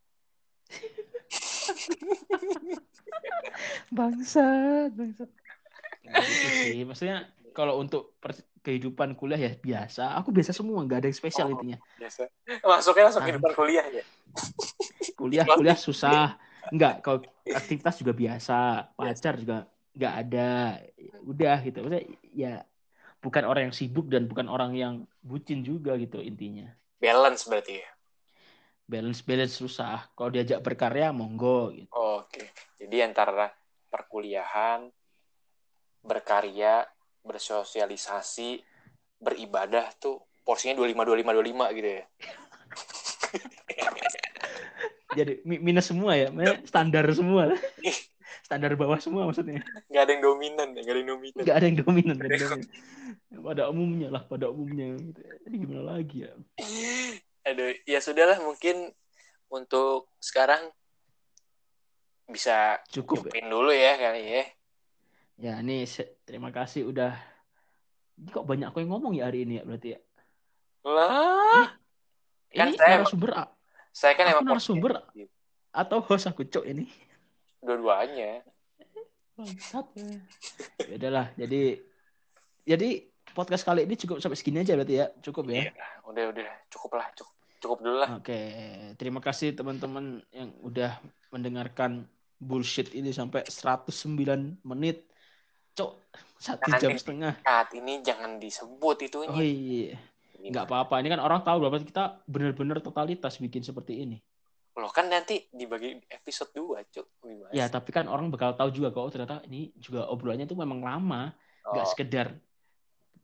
bangsat 3.97 4.93
bangsat 4.93 5.29
Nah, 5.99 6.23
gitu 6.23 6.47
sih 6.63 6.87
maksudnya 6.87 7.27
kalau 7.51 7.75
untuk 7.77 8.15
kehidupan 8.63 9.19
kuliah 9.19 9.39
ya 9.39 9.51
biasa 9.55 10.15
aku 10.15 10.31
biasa 10.31 10.55
semua 10.55 10.79
nggak 10.83 10.99
ada 11.03 11.07
yang 11.11 11.19
spesial 11.19 11.47
Oh. 11.51 11.53
intinya 11.59 11.77
Biasa. 11.99 12.21
Masuknya 12.63 13.03
langsung 13.11 13.21
Ah. 13.23 13.27
kehidupan 13.27 13.51
kuliah 13.53 13.85
ya. 13.91 14.03
kuliah 15.19 15.45
kuliah 15.51 15.75
susah 15.75 16.39
nggak 16.71 17.03
kalau 17.03 17.19
aktivitas 17.43 17.99
juga 17.99 18.13
biasa 18.15 18.57
pacar 18.95 19.35
juga 19.35 19.67
nggak 19.91 20.13
ada 20.15 20.49
udah 21.27 21.57
gitu 21.67 21.77
maksudnya 21.83 22.03
ya 22.31 22.53
bukan 23.19 23.43
orang 23.43 23.67
yang 23.67 23.75
sibuk 23.75 24.07
dan 24.07 24.31
bukan 24.31 24.47
orang 24.47 24.71
yang 24.79 24.93
bucin 25.19 25.59
juga 25.59 25.99
gitu 25.99 26.23
intinya 26.23 26.71
Balance 27.03 27.47
berarti 27.51 27.83
ya. 27.83 27.89
balance 28.87 29.19
balance 29.21 29.59
susah 29.59 30.07
kalau 30.15 30.31
diajak 30.31 30.63
berkarya 30.63 31.11
monggo 31.11 31.75
gitu 31.75 31.91
Oke. 31.91 32.47
Jadi 32.79 33.03
antara 33.03 33.51
perkuliahan, 33.89 34.87
berkarya, 36.03 36.87
bersosialisasi, 37.23 38.63
beribadah 39.19 39.91
tuh 39.99 40.23
porsinya 40.47 40.79
25 40.79 41.03
25 41.05 41.31
25 41.35 41.75
gitu 41.77 41.89
ya. 41.99 42.03
jadi 45.17 45.41
mi- 45.45 45.61
minus 45.61 45.89
semua 45.89 46.13
ya 46.15 46.29
standar 46.65 47.05
semua 47.13 47.53
standar 48.47 48.71
bawah 48.77 48.99
semua 49.01 49.25
maksudnya 49.25 49.61
Gak 49.89 50.05
ada 50.05 50.11
yang 50.13 50.21
dominan, 50.21 50.77
ya, 50.77 50.81
gak 50.85 50.93
ada 50.93 50.99
yang 51.01 51.09
dominan. 51.17 51.41
nggak 51.41 51.55
ada 51.57 51.65
yang 51.65 51.77
dominan, 51.81 52.15
ada 52.17 52.29
yang 52.29 52.45
dominan. 52.45 52.61
pada 53.41 53.63
umumnya 53.73 54.07
lah 54.13 54.21
pada 54.25 54.45
umumnya 54.53 54.85
jadi 55.45 55.55
gimana 55.57 55.83
lagi 55.97 56.29
ya 56.29 56.33
Aduh, 57.49 57.73
ya 57.89 57.99
sudahlah 58.03 58.37
mungkin 58.45 58.93
untuk 59.49 60.05
sekarang 60.21 60.69
bisa 62.29 62.77
cukup 62.93 63.33
ya 63.33 63.41
dulu 63.49 63.73
ya 63.73 63.97
kali 63.97 64.21
ya. 64.21 64.45
Ya 65.39 65.59
ini 65.59 65.87
terima 66.21 66.49
kasih 66.49 66.85
udah 66.85 67.15
Ini 68.13 68.29
kok 68.29 68.43
banyak 68.43 68.67
aku 68.67 68.83
yang 68.83 68.91
ngomong 68.91 69.15
ya 69.15 69.25
hari 69.25 69.47
ini 69.47 69.57
ya 69.57 69.63
berarti 69.63 69.95
ya 69.95 69.99
Lah, 70.81 71.71
Kan 72.49 72.67
ini 72.67 72.75
saya- 72.75 72.99
narasumber 72.99 73.31
a- 73.33 73.53
saya 73.89 74.13
kan 74.13 74.25
Aku 74.27 74.33
emang 74.37 74.45
narasumber. 74.53 74.91
atau 75.71 75.97
host 76.01 76.25
aku 76.25 76.43
cok 76.43 76.65
ini 76.65 76.85
dua-duanya. 77.59 78.43
bangsat 79.33 79.87
ya 79.93 80.11
Ya 80.83 80.95
udahlah 80.97 81.27
jadi 81.33 81.79
jadi 82.65 82.89
podcast 83.29 83.63
kali 83.63 83.83
ini 83.83 83.95
cukup 83.95 84.19
sampai 84.19 84.35
segini 84.35 84.59
aja 84.59 84.75
berarti 84.75 84.95
ya 84.97 85.07
cukup 85.21 85.47
ya 85.47 85.63
Iya, 85.63 85.71
udah 86.03 86.23
udah 86.29 86.47
cukup 86.67 86.91
lah, 86.93 87.07
cukup 87.13 87.33
cukup 87.59 87.77
dulu 87.81 87.97
lah. 87.97 88.09
Oke, 88.15 88.39
terima 88.95 89.19
kasih 89.19 89.51
teman-teman 89.51 90.23
yang 90.29 90.51
udah 90.59 90.95
mendengarkan 91.29 92.07
bullshit 92.37 92.87
ini 92.89 93.11
sampai 93.11 93.43
109 93.45 94.15
menit. 94.61 95.03
Cok, 95.79 95.91
satu 96.35 96.67
Jangan 96.67 96.79
jam 96.83 96.91
di- 96.91 96.99
setengah. 96.99 97.33
Saat 97.39 97.69
ini 97.71 97.93
jangan 98.03 98.35
disebut 98.35 98.95
Oh 98.99 99.07
itunya. 99.07 99.31
iya, 99.39 99.95
nggak 100.35 100.67
apa-apa. 100.67 100.99
Ini 100.99 101.07
kan 101.15 101.21
orang 101.23 101.39
tahu 101.39 101.63
berapa 101.63 101.79
kita 101.79 102.27
benar-benar 102.27 102.83
totalitas 102.83 103.39
bikin 103.39 103.63
seperti 103.63 104.03
ini. 104.03 104.19
Loh 104.75 104.91
kan 104.91 105.07
nanti 105.07 105.47
dibagi 105.51 105.95
episode 106.11 106.51
2, 106.51 106.83
Cuk. 106.91 107.07
Gimana 107.23 107.51
Ya, 107.55 107.71
tapi 107.71 107.95
kan 107.95 108.11
orang 108.11 108.27
bakal 108.27 108.59
tahu 108.59 108.75
juga 108.75 108.91
kok 108.91 109.07
oh, 109.07 109.11
ternyata 109.11 109.39
ini 109.47 109.71
juga 109.79 110.07
obrolannya 110.11 110.47
tuh 110.47 110.59
memang 110.59 110.83
lama, 110.83 111.31
nggak 111.63 111.85
Oh, 111.87 111.91
sekedar 111.95 112.27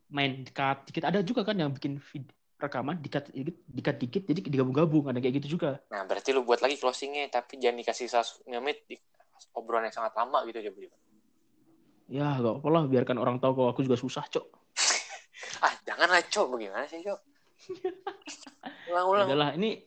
main 0.08 0.40
dikat 0.40 0.88
dikit. 0.88 1.04
Ada 1.04 1.20
juga 1.20 1.44
kan 1.44 1.60
yang 1.60 1.76
bikin 1.76 2.00
vid- 2.00 2.32
rekaman 2.56 3.04
dikat 3.04 3.28
dikit, 3.36 3.56
dikat 3.68 3.96
dikit, 4.00 4.22
jadi 4.24 4.40
digabung-gabung. 4.48 5.12
Ada 5.12 5.20
kayak 5.20 5.44
gitu 5.44 5.60
juga. 5.60 5.76
Nah, 5.92 6.08
berarti 6.08 6.32
lu 6.32 6.40
buat 6.40 6.64
lagi 6.64 6.80
closingnya, 6.80 7.28
tapi 7.28 7.60
jangan 7.60 7.84
dikasih 7.84 8.08
100 8.08 8.40
menit 8.48 8.80
di 8.88 8.96
obrolan 9.52 9.88
yang 9.88 9.96
sangat 9.96 10.16
lama 10.16 10.40
gitu 10.48 10.72
coba 10.72 10.78
coba. 10.88 10.96
Ya, 12.06 12.38
gak 12.38 12.62
apa 12.62 12.68
lah, 12.70 12.86
biarkan 12.86 13.18
orang 13.18 13.42
tahu 13.42 13.58
kalau 13.58 13.68
aku 13.74 13.82
juga 13.82 13.98
susah, 13.98 14.22
Cok. 14.30 14.46
Ah, 15.64 15.72
janganlah, 15.88 16.20
Cok. 16.26 16.46
Bagaimana 16.54 16.84
sih, 16.86 17.02
Cok? 17.02 17.20
Ulang-ulang. 18.92 19.26
Udahlah, 19.26 19.50
ini 19.58 19.82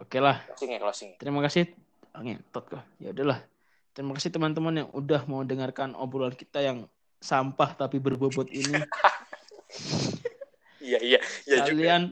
oke 0.00 0.18
lah. 0.22 0.40
Closing 0.54 0.70
ya, 0.72 0.78
closing. 0.80 1.10
Terima 1.20 1.40
kasih. 1.44 1.68
Ah, 2.16 2.24
ngentot 2.24 2.64
kok. 2.64 2.82
Ya 2.96 3.12
udahlah. 3.12 3.44
Terima 3.92 4.16
kasih 4.16 4.30
teman-teman 4.32 4.86
yang 4.86 4.88
udah 4.96 5.26
mau 5.28 5.44
dengarkan 5.44 5.92
obrolan 5.98 6.32
kita 6.32 6.62
yang 6.64 6.88
sampah 7.20 7.76
tapi 7.76 8.00
berbobot 8.00 8.48
ini. 8.48 8.80
Iya, 10.80 10.98
iya. 11.06 11.20
Iya 11.46 11.58
juga. 11.70 11.76
Kalian 11.76 12.02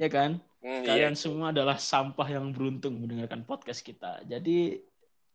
ya 0.00 0.08
kan? 0.08 0.30
Hmm, 0.64 0.80
iya. 0.80 0.88
Kalian 0.88 1.14
semua 1.18 1.52
adalah 1.52 1.76
sampah 1.76 2.24
yang 2.24 2.48
beruntung 2.54 2.96
mendengarkan 2.96 3.44
podcast 3.44 3.84
kita. 3.84 4.24
Jadi 4.24 4.80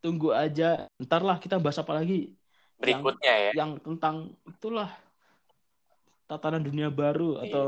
tunggu 0.01 0.33
aja. 0.33 0.89
Ntar 0.97 1.21
lah 1.21 1.37
kita 1.37 1.61
bahas 1.61 1.77
apa 1.77 1.93
lagi 1.93 2.33
Berikutnya 2.85 3.33
ya. 3.33 3.51
yang 3.57 3.71
tentang 3.81 4.15
itulah 4.45 4.89
tatanan 6.25 6.61
dunia 6.61 6.89
baru 6.89 7.41
Iya. 7.41 7.49
atau 7.49 7.65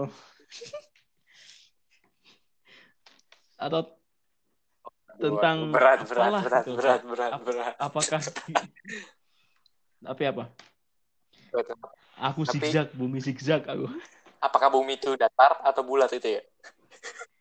atau 3.65 3.81
tentang 5.17 5.73
berat, 5.73 6.05
berat, 6.05 6.29
apalah 6.29 6.41
berat, 6.45 6.63
gitu. 6.63 6.77
berat, 6.77 7.01
berat, 7.03 7.31
Ap- 7.33 7.41
berat. 7.45 7.73
apakah 7.81 8.21
tapi 10.05 10.23
apa? 10.29 10.43
berat. 11.49 11.67
Aku 12.17 12.41
Tapi- 12.45 12.53
zigzag, 12.61 12.87
bumi 12.93 13.17
zigzag 13.17 13.65
aku. 13.65 13.85
Apakah 14.37 14.69
bumi 14.69 14.97
itu 14.97 15.17
datar 15.17 15.57
atau 15.61 15.81
bulat 15.81 16.09
itu 16.13 16.37
ya? 16.37 16.41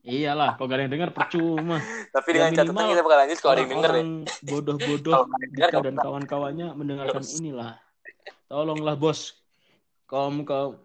Iyalah, 0.00 0.56
kalau 0.56 0.66
gak 0.66 0.76
ada 0.76 0.84
yang 0.84 0.92
dengar 0.92 1.10
percuma. 1.12 1.76
Tapi 2.08 2.28
Ya, 2.30 2.34
dengan 2.34 2.50
catatan 2.54 2.72
minimal 2.72 2.88
kita 2.90 3.02
bakal 3.02 3.18
lanjut 3.20 3.38
kalau 3.38 3.52
ada 3.52 3.60
yang 3.60 3.70
denger 3.70 3.90
ya. 3.90 3.92
Orang 3.92 4.10
bodoh-bodoh 4.42 5.12
ada 5.12 5.26
denger, 5.28 5.50
Dika 5.52 5.78
dan 5.78 5.92
nggak 5.92 6.02
kawan-kawannya 6.02 6.66
mendengarkan 6.72 7.20
Terus. 7.20 7.36
inilah. 7.36 7.70
Tolonglah 8.46 8.96
bos, 8.96 9.20
kaum 10.04 10.42
kaum 10.42 10.80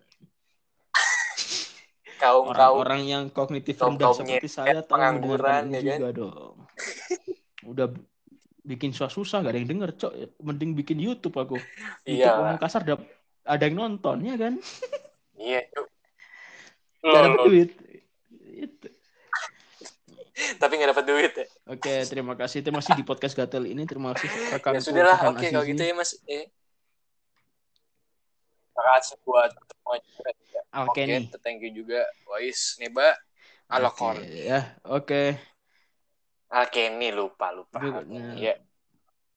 Kaum 2.16 2.48
kaum 2.48 2.52
orang-orang 2.52 3.02
yang 3.04 3.24
kognitif 3.28 3.76
kaum- 3.76 3.96
rendah 3.96 4.12
seperti 4.14 4.48
saya 4.48 4.80
tolong 4.82 5.20
mendengarkan 5.20 5.64
ini 5.66 5.76
ya 5.76 5.82
kan? 5.86 5.98
juga 5.98 6.10
dong. 6.14 6.56
Udah 7.66 7.88
bikin 8.62 8.92
susah 8.92 9.08
susah 9.10 9.38
gak 9.40 9.52
ada 9.52 9.60
yang 9.60 9.70
denger 9.70 9.90
cok 9.96 10.14
mending 10.42 10.74
bikin 10.74 10.98
YouTube 10.98 11.36
aku 11.36 11.60
Iya. 12.04 12.34
ngomong 12.34 12.58
kasar 12.58 12.82
dap- 12.82 13.06
ada 13.44 13.62
yang 13.62 13.78
nonton 13.78 14.26
ya 14.26 14.36
kan 14.36 14.58
Iya, 15.36 15.70
gak 17.04 17.22
dapat 17.22 17.38
Loh, 17.38 17.46
duit 17.46 17.70
Itu. 18.42 18.88
Tapi 20.62 20.74
nggak 20.76 20.92
dapat 20.92 21.06
duit 21.08 21.32
ya. 21.34 21.46
oke 21.72 21.94
terima 22.12 22.34
kasih 22.36 22.60
terima 22.60 22.80
kasih 22.84 22.94
di 23.00 23.06
podcast 23.08 23.34
gatel 23.34 23.64
ini 23.66 23.88
terima 23.88 24.12
kasih 24.14 24.28
rekan 24.52 24.74
Ya 24.76 24.82
sudah 24.84 25.04
lah, 25.08 25.18
Farhan 25.18 25.36
oke 25.36 25.46
kalau 25.48 25.64
Azizi. 25.64 25.72
gitu 25.72 25.84
ya 25.88 25.94
Mas. 25.96 26.12
Eh. 26.28 26.46
Terima 28.76 28.92
kasih 29.00 29.16
buat 29.24 29.52
semua 29.56 29.96
juga. 30.04 30.30
Alkeni 30.76 31.32
Oke, 31.32 31.40
thank 31.40 31.64
you 31.64 31.72
juga 31.72 32.04
Wais 32.28 32.76
Neba 32.84 33.16
Alokor. 33.72 34.20
Oke, 34.20 34.28
ya 34.44 34.62
oke 34.84 35.24
Alkeni 36.52 37.10
lupa 37.16 37.56
lupa. 37.56 37.80
Berikutnya. 37.80 38.36
Ya. 38.36 38.54